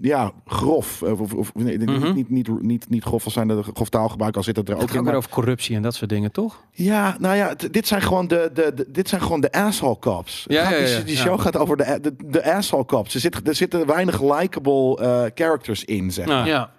ja, 0.03 0.33
grof. 0.47 1.03
Of, 1.03 1.35
of, 1.35 1.55
nee, 1.55 1.79
Mhm. 1.79 2.15
niet, 2.15 2.31
niet, 2.31 2.63
niet, 2.63 2.91
niet 2.91 3.03
grof 3.05 3.25
als 3.25 3.33
zijn 3.33 3.49
de 3.49 3.63
grof 3.75 3.89
taalgebruik, 3.89 4.37
al 4.37 4.43
zit 4.43 4.57
het 4.57 4.69
er 4.69 4.75
Het 4.75 4.83
ook 4.83 4.89
gaat 4.89 4.95
in. 4.95 5.01
ook 5.01 5.07
weer 5.11 5.15
maar- 5.19 5.25
over 5.27 5.43
corruptie 5.43 5.77
en 5.77 5.83
dat 5.83 5.95
soort 5.95 6.11
dingen, 6.11 6.33
toch? 6.33 6.65
ja, 6.73 7.17
nou 7.21 7.37
ja, 7.39 7.55
dit 7.71 7.87
zijn 7.87 8.03
gewoon 8.03 8.27
de, 8.29 8.51
de, 8.55 8.73
de- 8.75 8.91
dit 8.91 9.09
zijn 9.09 9.21
gewoon 9.21 9.41
de 9.41 9.53
asshole 9.53 9.99
cops. 9.99 10.45
Ja, 10.49 10.69
die- 10.69 10.79
ja, 10.89 11.01
Die 11.01 11.15
ja. 11.17 11.21
show 11.23 11.41
gaat 11.41 11.57
over 11.57 11.77
de, 11.77 11.99
de, 12.03 12.15
de 12.27 12.53
asshole 12.55 12.85
cops. 12.85 13.15
Er, 13.15 13.21
zit, 13.21 13.49
er 13.49 13.55
zitten 13.55 13.87
weinig 13.87 14.23
likable 14.23 14.99
eh, 15.01 15.25
characters 15.35 15.85
in, 15.85 16.11
zeg 16.13 16.27
Nou, 16.27 16.47
ja. 16.47 16.71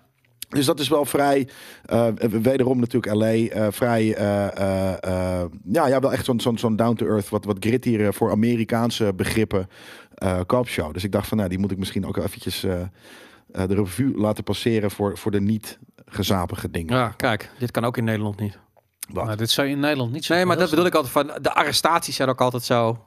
dus 0.50 0.66
dat 0.66 0.80
is 0.80 0.88
wel 0.90 1.06
vrij, 1.06 1.48
eh, 1.86 2.08
wederom 2.42 2.80
natuurlijk 2.80 3.14
LA, 3.14 3.26
eh, 3.32 3.68
vrij, 3.72 4.16
eh, 4.16 4.58
eh, 4.58 4.94
eh, 5.42 5.46
ja, 5.72 5.88
ja, 5.88 6.00
wel 6.00 6.12
echt 6.14 6.26
zo'n 6.26 6.40
zo'n 6.40 6.58
zo'n 6.58 6.76
down-to-earth, 6.76 7.30
wat, 7.30 7.46
wat 7.46 7.58
grittier 7.60 8.14
voor 8.14 8.32
Amerikaanse 8.32 9.14
begrippen 9.16 9.68
eh 10.16 10.40
koopshow. 10.46 10.94
Dus 10.94 11.04
ik 11.04 11.12
dacht 11.12 11.28
van, 11.28 11.38
nou, 11.38 11.50
die 11.50 11.60
moet 11.60 11.72
ik 11.72 11.78
misschien 11.78 12.06
ook 12.06 12.18
eventjes 12.18 12.64
eh, 12.64 12.82
eh, 12.82 12.88
de 13.68 13.76
revue 13.76 14.18
laten 14.18 14.44
passeren 14.44 14.92
voor, 14.92 15.18
voor 15.18 15.32
de 15.32 15.42
niet 15.42 15.80
gezapige 16.06 16.70
dingen. 16.72 16.96
Ja, 16.96 17.08
kijk, 17.10 17.50
dit 17.60 17.72
kan 17.72 17.86
ook 17.86 17.98
in 17.98 18.04
Nederland 18.04 18.40
niet. 18.40 18.58
Wat? 19.14 19.26
Nou, 19.26 19.38
dit 19.38 19.50
zou 19.50 19.68
je 19.68 19.74
in 19.74 19.80
Nederland 19.80 20.12
niet 20.12 20.26
zo 20.26 20.34
Nee, 20.34 20.46
maar 20.46 20.58
dat 20.58 20.70
bedoel 20.70 20.86
ik 20.86 20.96
altijd 20.96 21.14
van 21.14 21.32
de 21.42 21.54
arrestaties 21.54 22.16
zijn 22.16 22.30
ook 22.30 22.42
altijd 22.42 22.64
zo. 22.64 23.04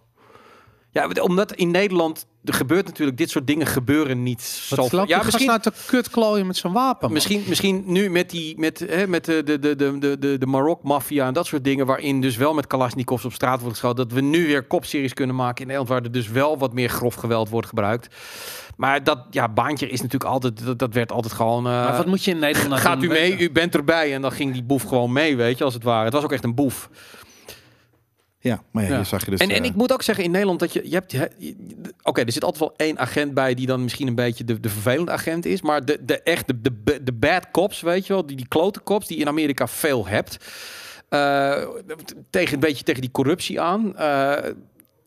Ja, 0.91 1.09
omdat 1.23 1.53
in 1.53 1.71
Nederland 1.71 2.27
er 2.45 2.55
gebeurt 2.55 2.87
natuurlijk 2.87 3.19
dit 3.19 3.31
soort 3.31 3.47
dingen 3.47 3.67
gebeuren 3.67 4.23
niet 4.23 4.67
Wat 4.71 4.89
zo. 4.89 5.05
Ja, 5.07 5.23
misschien, 5.23 5.47
nou 5.47 5.61
te 5.61 5.73
kut 5.87 6.11
klooien 6.11 6.47
met 6.47 6.57
zijn 6.57 6.73
wapen? 6.73 6.99
man? 7.01 7.13
misschien, 7.13 7.45
misschien 7.49 7.83
nu 7.87 8.11
met 8.11 8.31
die 8.31 8.59
met, 8.59 8.79
hè, 8.79 9.07
met 9.07 9.25
de 9.25 9.43
de 9.43 9.59
de 9.59 9.77
de 9.77 9.99
de, 9.99 10.19
de, 10.19 10.39
de 10.39 10.47
Marok 10.47 10.83
maffia 10.83 11.27
en 11.27 11.33
dat 11.33 11.47
soort 11.47 11.65
dingen 11.65 11.87
waarin 11.87 12.21
dus 12.21 12.37
wel 12.37 12.55
met 12.55 12.67
Kalashnikovs 12.67 13.25
op 13.25 13.33
straat 13.33 13.61
wordt 13.61 13.79
geschoten, 13.79 14.09
dat 14.09 14.17
we 14.17 14.21
nu 14.21 14.47
weer 14.47 14.63
kopseries 14.63 15.15
kunnen 15.15 15.37
maken 15.37 15.61
in 15.61 15.67
Nederland 15.67 15.89
waar 15.89 16.03
er 16.03 16.13
dus 16.13 16.29
wel 16.29 16.59
wat 16.59 16.73
meer 16.73 16.89
grof 16.89 17.15
geweld 17.15 17.49
wordt 17.49 17.69
gebruikt. 17.69 18.15
Maar 18.77 19.05
dat 19.05 19.19
ja, 19.31 19.49
baantje 19.49 19.89
is 19.89 20.01
natuurlijk 20.03 20.31
altijd 20.31 20.65
dat, 20.65 20.79
dat 20.79 20.95
werd 20.95 21.13
altijd 21.13 21.33
gewoon. 21.35 21.67
eh, 21.67 21.73
Maar 21.73 21.97
wat 21.97 22.07
moet 22.07 22.25
je 22.25 22.31
in 22.31 22.39
Nederland 22.39 22.69
nou 22.71 22.81
Gaat 22.81 23.01
doen? 23.01 23.11
u 23.11 23.13
mee, 23.13 23.39
u 23.39 23.51
bent 23.51 23.75
erbij. 23.75 24.15
En 24.15 24.23
dan 24.23 24.33
ging 24.33 24.53
die 24.53 24.63
boef 24.63 24.83
gewoon 24.83 25.13
mee, 25.13 25.37
weet 25.37 25.59
je, 25.59 25.65
als 25.65 25.75
het 25.75 25.83
ware. 25.83 26.05
Het 26.05 26.13
was 26.13 26.25
ook 26.25 26.33
echt 26.33 26.45
een 26.45 26.55
boef. 26.55 26.89
Ja, 28.39 28.63
maar 28.71 28.83
ja, 28.83 28.89
Ja. 28.89 28.97
hier 28.97 29.05
zag 29.05 29.25
je 29.25 29.31
dus... 29.31 29.41
En, 29.41 29.51
en 29.51 29.63
eh, 29.63 29.69
ik 29.69 29.75
moet 29.75 29.93
ook 29.93 30.03
zeggen, 30.03 30.25
in 30.25 30.31
Nederland 30.31 30.61
dat 30.61 30.73
je, 30.73 30.89
je 30.89 30.95
hebt, 30.95 31.13
je- 31.13 31.31
je- 31.39 31.57
oké, 32.03 32.21
er 32.23 32.33
zit 32.33 32.45
altijd 32.45 32.61
wel 32.65 32.75
één 32.87 32.99
agent 32.99 33.35
bij 33.35 33.55
die 33.55 33.67
dan 33.67 33.83
misschien 33.83 34.07
een 34.07 34.15
beetje 34.15 34.45
de, 34.45 34.61
de 34.61 34.69
vervelende 34.69 35.11
agent 35.13 35.45
is, 35.45 35.63
maar 35.63 35.85
de, 35.85 35.99
de 36.05 36.23
echt 36.23 36.47
de, 36.47 36.61
de, 36.85 37.03
de 37.03 37.13
bad 37.13 37.51
cops, 37.51 37.81
weet 37.81 38.07
je 38.07 38.13
wel, 38.13 38.27
die, 38.27 38.37
die 38.37 38.49
klote 38.49 38.83
cops 38.83 39.07
die 39.07 39.17
je 39.17 39.23
in 39.23 39.29
Amerika 39.29 39.69
veel 39.69 40.07
hebt, 40.07 40.37
eh, 41.09 41.53
tegen 42.31 42.55
een 42.55 42.61
beetje 42.61 42.85
tegen 42.85 43.01
die 43.01 43.11
corruptie 43.11 43.61
aan. 43.61 43.97
eh, 43.97 44.33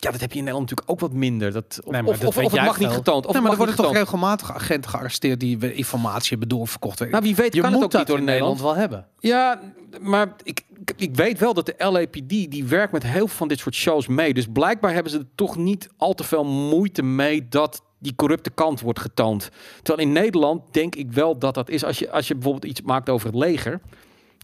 ja, 0.06 0.12
dat 0.12 0.22
heb 0.22 0.32
je 0.32 0.38
in 0.38 0.44
Nederland 0.44 0.70
natuurlijk 0.70 0.90
ook 0.92 1.00
wat 1.10 1.20
minder. 1.20 1.52
Dat, 1.52 1.80
of, 1.84 1.92
Nee, 1.92 2.02
maar 2.02 2.12
of, 2.12 2.18
dat 2.20 2.28
of, 2.28 2.36
het 2.36 2.62
mag 2.66 2.80
niet 2.80 2.90
getoond. 2.90 3.26
Of 3.26 3.34
nee, 3.34 3.42
maar 3.42 3.52
er 3.52 3.58
worden 3.58 3.76
toch 3.76 3.94
regelmatig 3.94 4.54
agenten 4.54 4.90
gearresteerd 4.90 5.40
die 5.40 5.74
informatie 5.74 6.30
hebben 6.30 6.48
doorverkocht. 6.48 7.00
Nou, 7.10 7.24
wie 7.24 7.36
weet 7.36 7.56
je 7.56 7.62
kan 7.62 7.72
moet 7.72 7.82
het 7.82 7.92
ook 7.94 8.00
niet 8.00 8.08
door 8.08 8.18
in 8.18 8.24
Nederland. 8.24 8.58
Nederland 8.62 8.78
wel 8.90 9.00
hebben. 9.00 9.08
Ja, 9.20 9.60
maar 10.02 10.36
ik, 10.44 10.62
ik- 10.86 10.94
ik 10.98 11.16
weet 11.16 11.40
wel 11.40 11.54
dat 11.54 11.66
de 11.66 11.76
LAPD 11.78 12.30
die 12.30 12.66
werkt 12.66 12.92
met 12.94 13.04
heel 13.04 13.14
veel 13.28 13.38
van 13.38 13.48
dit 13.48 13.60
soort 13.60 13.76
shows 13.76 14.08
mee. 14.08 14.34
Dus 14.34 14.46
blijkbaar 14.54 14.94
hebben 14.94 15.12
ze 15.12 15.18
er 15.18 15.26
toch 15.36 15.58
niet 15.58 15.90
al 15.98 16.14
te 16.14 16.24
veel 16.24 16.46
moeite 16.46 17.04
mee 17.04 17.48
dat 17.50 17.82
die 18.00 18.16
corrupte 18.16 18.50
kant 18.50 18.82
wordt 18.82 19.00
getoond. 19.00 19.50
Terwijl 19.84 20.08
in 20.08 20.14
Nederland 20.14 20.62
denk 20.74 20.96
ik 20.96 21.12
wel 21.12 21.38
dat 21.38 21.54
dat 21.54 21.70
is. 21.70 21.84
Als 21.84 22.00
je, 22.00 22.12
als 22.12 22.28
je 22.28 22.34
bijvoorbeeld 22.34 22.66
iets 22.72 22.82
maakt 22.82 23.10
over 23.10 23.28
het 23.28 23.36
leger, 23.36 23.80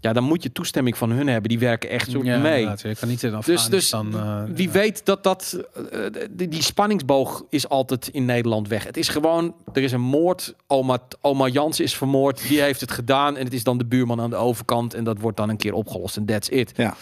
ja, 0.01 0.13
dan 0.13 0.23
moet 0.23 0.43
je 0.43 0.51
toestemming 0.51 0.97
van 0.97 1.11
hun 1.11 1.27
hebben. 1.27 1.49
Die 1.49 1.59
werken 1.59 1.89
echt 1.89 2.11
zo 2.11 2.23
Ja, 2.23 2.37
mee. 2.37 2.69
Je 2.81 2.95
kan 2.99 3.07
niet 3.07 3.23
in 3.23 3.31
Dus, 3.31 3.45
dus 3.45 3.93
Afghanistan... 3.93 4.15
eh, 4.15 4.43
wie 4.55 4.69
weet 4.69 5.05
dat 5.05 5.23
dat 5.23 5.59
eh, 5.91 5.99
die, 6.31 6.47
die 6.47 6.61
spanningsboog 6.61 7.43
is 7.49 7.69
altijd 7.69 8.07
in 8.07 8.25
Nederland 8.25 8.67
weg. 8.67 8.83
Het 8.83 8.97
is 8.97 9.07
gewoon 9.07 9.55
er 9.73 9.81
is 9.83 9.91
een 9.91 10.01
moord. 10.01 10.55
Oma, 10.67 10.97
oma 11.21 11.47
Jans 11.47 11.79
is 11.79 11.95
vermoord. 11.95 12.47
Die 12.47 12.61
heeft 12.61 12.81
het 12.81 12.91
gedaan 12.91 13.37
en 13.37 13.43
het 13.43 13.53
is 13.53 13.63
dan 13.63 13.77
de 13.77 13.85
buurman 13.85 14.21
aan 14.21 14.29
de 14.29 14.35
overkant 14.35 14.93
en 14.93 15.03
dat 15.03 15.19
wordt 15.19 15.37
dan 15.37 15.49
een 15.49 15.57
keer 15.57 15.73
opgelost 15.73 16.17
en 16.17 16.25
that's 16.25 16.49
it. 16.49 16.73
Ja. 16.75 16.95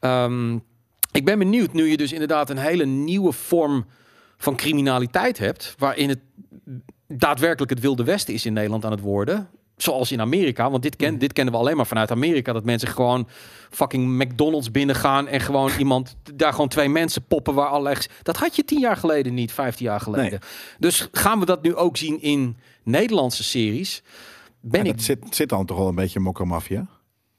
Ehm, 0.00 0.54
ik 1.12 1.24
ben 1.24 1.38
benieuwd 1.38 1.72
nu 1.72 1.86
je 1.90 1.96
dus 1.96 2.12
inderdaad 2.12 2.50
een 2.50 2.58
hele 2.58 2.84
nieuwe 2.84 3.32
vorm 3.32 3.86
van 4.36 4.56
criminaliteit 4.56 5.38
hebt, 5.38 5.74
waarin 5.78 6.08
het 6.08 6.18
daadwerkelijk 7.08 7.70
het 7.70 7.80
wilde 7.80 8.04
westen 8.04 8.34
is 8.34 8.46
in 8.46 8.52
Nederland 8.52 8.84
aan 8.84 8.90
het 8.90 9.00
worden. 9.00 9.48
Zoals 9.76 10.12
in 10.12 10.20
Amerika, 10.20 10.70
want 10.70 10.82
dit, 10.82 10.96
ken, 10.96 11.18
dit 11.18 11.32
kennen 11.32 11.54
we 11.54 11.60
alleen 11.60 11.76
maar 11.76 11.86
vanuit 11.86 12.10
Amerika. 12.10 12.52
Dat 12.52 12.64
mensen 12.64 12.88
gewoon 12.88 13.28
fucking 13.70 14.22
McDonald's 14.22 14.70
binnengaan 14.70 15.28
en 15.28 15.40
gewoon 15.40 15.70
iemand, 15.78 16.16
daar 16.34 16.52
gewoon 16.52 16.68
twee 16.68 16.88
mensen 16.88 17.26
poppen 17.26 17.54
waar 17.54 17.68
allerlei... 17.68 17.96
Dat 18.22 18.36
had 18.36 18.56
je 18.56 18.64
tien 18.64 18.80
jaar 18.80 18.96
geleden 18.96 19.34
niet, 19.34 19.52
vijftien 19.52 19.86
jaar 19.86 20.00
geleden. 20.00 20.40
Dus 20.78 21.08
gaan 21.12 21.38
we 21.38 21.46
dat 21.46 21.62
nu 21.62 21.74
ook 21.74 21.96
zien 21.96 22.22
in 22.22 22.56
Nederlandse 22.82 23.44
series? 23.44 24.02
Ben 24.60 24.84
ja, 24.84 24.90
ik 24.90 24.96
dat 24.96 25.04
zit, 25.04 25.24
zit 25.30 25.48
dan 25.48 25.66
toch 25.66 25.78
wel 25.78 25.88
een 25.88 25.94
beetje 25.94 26.20
mokkermafia? 26.20 26.86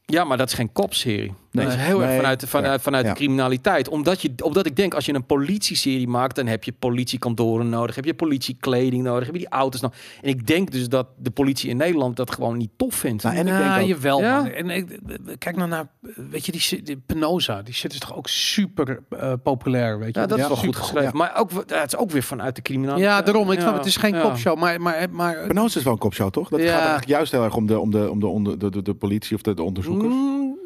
ja, 0.10 0.24
maar 0.24 0.38
dat 0.38 0.48
is 0.48 0.54
geen 0.54 0.72
kopserie. 0.72 1.34
Nee. 1.58 1.66
Dat 1.66 1.76
is 1.76 1.82
heel 1.86 2.04
erg 2.04 2.16
vanuit, 2.16 2.44
vanuit, 2.48 2.82
vanuit 2.82 3.06
Ja. 3.06 3.12
de 3.12 3.18
criminaliteit. 3.18 3.90
Omdat, 3.90 4.22
je, 4.22 4.32
omdat 4.44 4.66
ik 4.66 4.76
denk, 4.76 4.94
als 4.94 5.06
je 5.06 5.14
een 5.14 5.26
politieserie 5.26 6.08
maakt... 6.08 6.36
dan 6.36 6.48
heb 6.48 6.64
je 6.64 6.72
politiekantoren 6.80 7.70
nodig. 7.70 7.96
Heb 7.96 8.06
je 8.06 8.14
politiekleding 8.14 9.04
nodig. 9.04 9.26
Heb 9.26 9.34
je 9.34 9.40
die 9.42 9.50
auto's 9.50 9.82
nodig. 9.82 9.98
En 10.22 10.30
ik 10.30 10.48
denk 10.48 10.72
dus 10.72 10.90
dat 10.90 11.08
de 11.18 11.30
politie 11.32 11.70
in 11.70 11.78
Nederland 11.78 12.16
dat 12.16 12.32
gewoon 12.32 12.58
niet 12.58 12.70
tof 12.78 12.96
vindt. 12.96 13.24
Nou, 13.24 13.36
en 13.36 13.48
ik 13.48 13.54
nou, 13.54 13.76
denk 13.76 13.88
jawel, 13.88 14.22
Ja? 14.22 14.42
man. 14.42 14.48
En 14.52 14.70
ik, 14.70 15.00
kijk 15.38 15.56
nou 15.56 15.70
naar, 15.70 15.88
weet 16.30 16.46
je, 16.46 16.52
die, 16.52 16.62
shit- 16.62 16.86
die 16.86 16.98
Penosa, 17.06 17.62
die 17.62 17.74
shit 17.74 17.94
is 17.94 18.00
toch 18.00 18.16
ook 18.16 18.28
super 18.28 19.00
eh, 19.10 19.34
populair, 19.44 20.00
weet 20.00 20.14
je? 20.16 20.20
ja, 20.22 20.26
dat 20.28 20.38
is 20.40 20.48
wel 20.48 20.56
goed 20.56 20.76
geschreven. 20.76 21.18
Maar 21.18 21.36
ook, 21.38 21.52
het 21.68 21.94
is 21.94 21.96
ook 21.98 22.12
weer 22.12 22.24
vanuit 22.24 22.56
de 22.56 22.62
criminaliteit. 22.62 23.12
Ja, 23.12 23.22
daarom. 23.22 23.52
Ik 23.52 23.58
Ja, 23.58 23.64
snap, 23.64 23.78
het 23.78 23.86
is 23.86 23.98
geen 23.98 24.14
ja. 24.16 24.22
kopshow, 24.22 24.58
maar, 24.60 24.82
maar, 24.82 25.08
maar 25.12 25.48
Benoos 25.48 25.76
is 25.76 25.84
wel 25.84 25.94
een 25.94 26.00
kopshow, 26.00 26.30
toch? 26.30 26.50
Dat 26.50 26.60
Ja. 26.60 26.66
gaat 26.66 26.76
eigenlijk 26.78 27.08
juist 27.08 27.32
heel 27.32 27.44
erg 27.44 27.56
om 27.56 27.68
de, 27.68 27.80
om 27.80 27.92
de, 27.92 28.10
om 28.10 28.20
de, 28.20 28.28
om 28.28 28.44
de, 28.44 28.70
de, 28.70 28.82
de 28.82 28.94
politie 28.94 29.36
of 29.36 29.42
de, 29.42 29.54
de 29.54 29.64
onderzoekers. 29.64 30.14
Mm, 30.14 30.57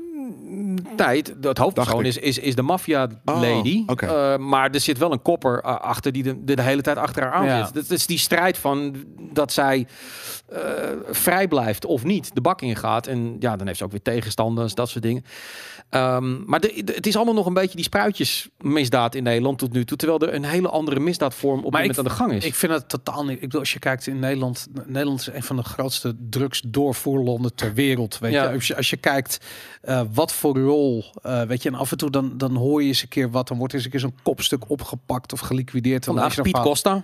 Het, 0.95 1.33
het 1.41 1.57
hoofdpersoon 1.57 2.05
is, 2.05 2.17
is, 2.17 2.37
is 2.37 2.55
de 2.55 2.61
maffia 2.61 3.07
Oh. 3.25 3.41
Eh, 4.09 4.37
maar 4.37 4.69
er 4.69 4.79
zit 4.79 4.97
wel 4.97 5.11
een 5.11 5.21
kopper 5.21 5.59
eh, 5.59 5.75
achter 5.79 6.11
die 6.11 6.23
de, 6.23 6.43
de, 6.43 6.55
de 6.55 6.61
hele 6.61 6.81
tijd 6.81 6.97
achter 6.97 7.23
haar 7.23 7.31
aan 7.31 7.45
Ja. 7.45 7.65
zit. 7.65 7.73
Dat 7.73 7.89
is 7.89 8.05
die 8.05 8.17
strijd 8.17 8.57
van 8.57 8.95
dat 9.33 9.51
zij 9.51 9.87
eh, 10.49 10.59
vrij 11.09 11.47
blijft 11.47 11.85
of 11.85 12.03
niet. 12.03 12.35
De 12.35 12.41
bak 12.41 12.61
ingaat. 12.61 13.07
En 13.07 13.35
ja, 13.39 13.55
dan 13.55 13.67
heeft 13.67 13.77
ze 13.79 13.83
ook 13.85 13.91
weer 13.91 14.01
tegenstanders, 14.01 14.73
dat 14.73 14.89
soort 14.89 15.03
dingen. 15.03 15.25
Ehm, 15.91 16.43
maar 16.45 16.59
de, 16.59 16.81
de- 16.85 16.93
het 16.93 17.07
is 17.07 17.15
allemaal 17.15 17.33
nog 17.33 17.45
een 17.45 17.53
beetje 17.53 17.75
die 17.75 17.85
spruitjesmisdaad 17.85 19.15
in 19.15 19.23
Nederland 19.23 19.57
tot 19.57 19.73
nu 19.73 19.85
toe. 19.85 19.97
Terwijl 19.97 20.19
er 20.19 20.33
een 20.33 20.43
hele 20.43 20.69
andere 20.69 20.99
misdaadvorm 20.99 21.63
op 21.63 21.71
Maar 21.71 21.81
ik- 21.83 21.87
moment 21.87 21.97
aan 21.97 22.15
de 22.17 22.23
gang 22.23 22.33
is. 22.33 22.45
Ik 22.45 22.55
vind 22.55 22.71
het 22.71 22.89
totaal 22.89 23.23
niet. 23.23 23.33
Ik 23.35 23.39
bedoel, 23.41 23.59
als 23.59 23.73
je 23.73 23.79
kijkt 23.79 24.07
in 24.07 24.19
Nederland, 24.19 24.67
Nederland 24.85 25.19
is 25.19 25.27
een 25.27 25.43
van 25.43 25.55
de 25.55 25.63
grootste 25.63 26.15
drugsdoorvoerlanden 26.29 27.55
ter 27.55 27.73
wereld. 27.73 28.17
Weet 28.19 28.31
Ja. 28.31 28.43
je, 28.49 28.53
als 28.55 28.67
je, 28.67 28.75
als 28.75 28.89
je 28.89 28.97
kijkt 28.97 29.37
eh, 29.81 30.01
wat 30.13 30.33
voor 30.33 30.57
rol, 30.59 31.05
eh, 31.21 31.41
weet 31.41 31.63
je, 31.63 31.69
en 31.69 31.75
af 31.75 31.91
en 31.91 31.97
toe 31.97 32.09
dan, 32.09 32.37
dan 32.37 32.55
hoor 32.55 32.81
je 32.81 32.87
eens 32.87 33.01
een 33.01 33.07
keer 33.07 33.29
wat, 33.31 33.47
dan 33.47 33.57
wordt 33.57 33.73
eens 33.73 33.83
een 33.85 33.91
keer 33.91 33.99
zo'n 33.99 34.15
kopstuk 34.23 34.69
opgepakt 34.69 35.33
of 35.33 35.39
geliquideerd. 35.39 36.03
Dan 36.05 36.13
Vandaag 36.13 36.37
is 36.37 36.43
Piet 36.51 36.59
Costa. 36.61 37.03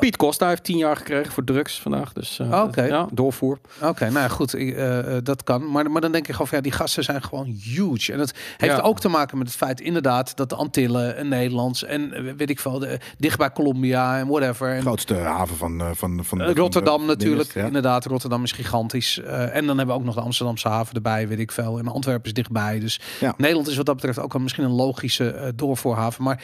Piet 0.00 0.16
Costa 0.16 0.48
heeft 0.48 0.64
tien 0.64 0.76
jaar 0.76 0.96
gekregen 0.96 1.32
voor 1.32 1.44
drugs 1.44 1.80
vandaag. 1.80 2.12
Dus 2.12 2.38
eh, 2.38 2.68
ja, 2.88 3.06
doorvoer. 3.12 3.58
Oké, 3.82 4.04
nou 4.04 4.18
ja, 4.18 4.28
goed, 4.28 4.54
ik, 4.58 4.76
eh, 4.76 5.16
eh, 5.16 5.24
dat 5.24 5.44
kan. 5.44 5.70
Maar, 5.70 5.90
maar 5.90 6.00
dan 6.00 6.12
denk 6.12 6.24
ik 6.26 6.32
gewoon 6.32 6.46
van 6.46 6.56
ja, 6.56 6.62
die 6.62 6.72
gasten 6.72 7.04
zijn 7.04 7.22
gewoon 7.22 7.46
huge. 7.46 8.12
En 8.12 8.18
dat 8.18 8.32
heeft 8.56 8.76
Ja. 8.76 8.82
ook 8.82 9.00
te 9.00 9.08
maken 9.08 9.38
met 9.38 9.46
het 9.46 9.56
feit 9.56 9.80
inderdaad 9.80 10.36
dat 10.36 10.48
de 10.48 10.54
Antillen 10.54 11.16
en 11.16 11.28
Nederlands 11.28 11.84
en 11.84 12.36
weet 12.36 12.50
ik 12.50 12.60
veel, 12.60 12.78
de, 12.78 12.98
dicht 13.18 13.38
bij 13.38 13.50
Colombia 13.52 14.18
en 14.18 14.26
whatever. 14.28 14.74
En, 14.74 14.80
grootste 14.80 15.14
haven 15.14 15.56
van, 15.56 15.78
van, 15.78 16.24
van, 16.24 16.24
van 16.24 16.42
Rotterdam 16.54 17.00
de- 17.00 17.06
natuurlijk, 17.06 17.54
ja. 17.54 17.64
inderdaad. 17.66 18.04
Rotterdam 18.04 18.42
is 18.42 18.52
gigantisch. 18.52 19.18
Eh, 19.20 19.56
en 19.56 19.66
dan 19.66 19.76
hebben 19.76 19.94
we 19.94 20.00
ook 20.00 20.06
nog 20.06 20.14
de 20.14 20.20
Amsterdamse 20.20 20.68
haven 20.68 20.94
erbij, 20.94 21.28
weet 21.28 21.38
ik 21.38 21.52
veel. 21.52 21.78
En 21.78 21.88
Antwerpen 21.88 22.26
is 22.26 22.32
dichtbij. 22.32 22.78
Dus 22.78 23.00
Ja. 23.20 23.34
Nederland 23.36 23.68
is 23.68 23.76
wat 23.76 23.86
dat 23.86 23.94
betreft 23.94 24.18
ook 24.18 24.34
een, 24.34 24.42
misschien 24.42 24.64
een 24.64 24.70
logische 24.70 25.52
doorvoerhaven. 25.54 26.24
Maar 26.24 26.42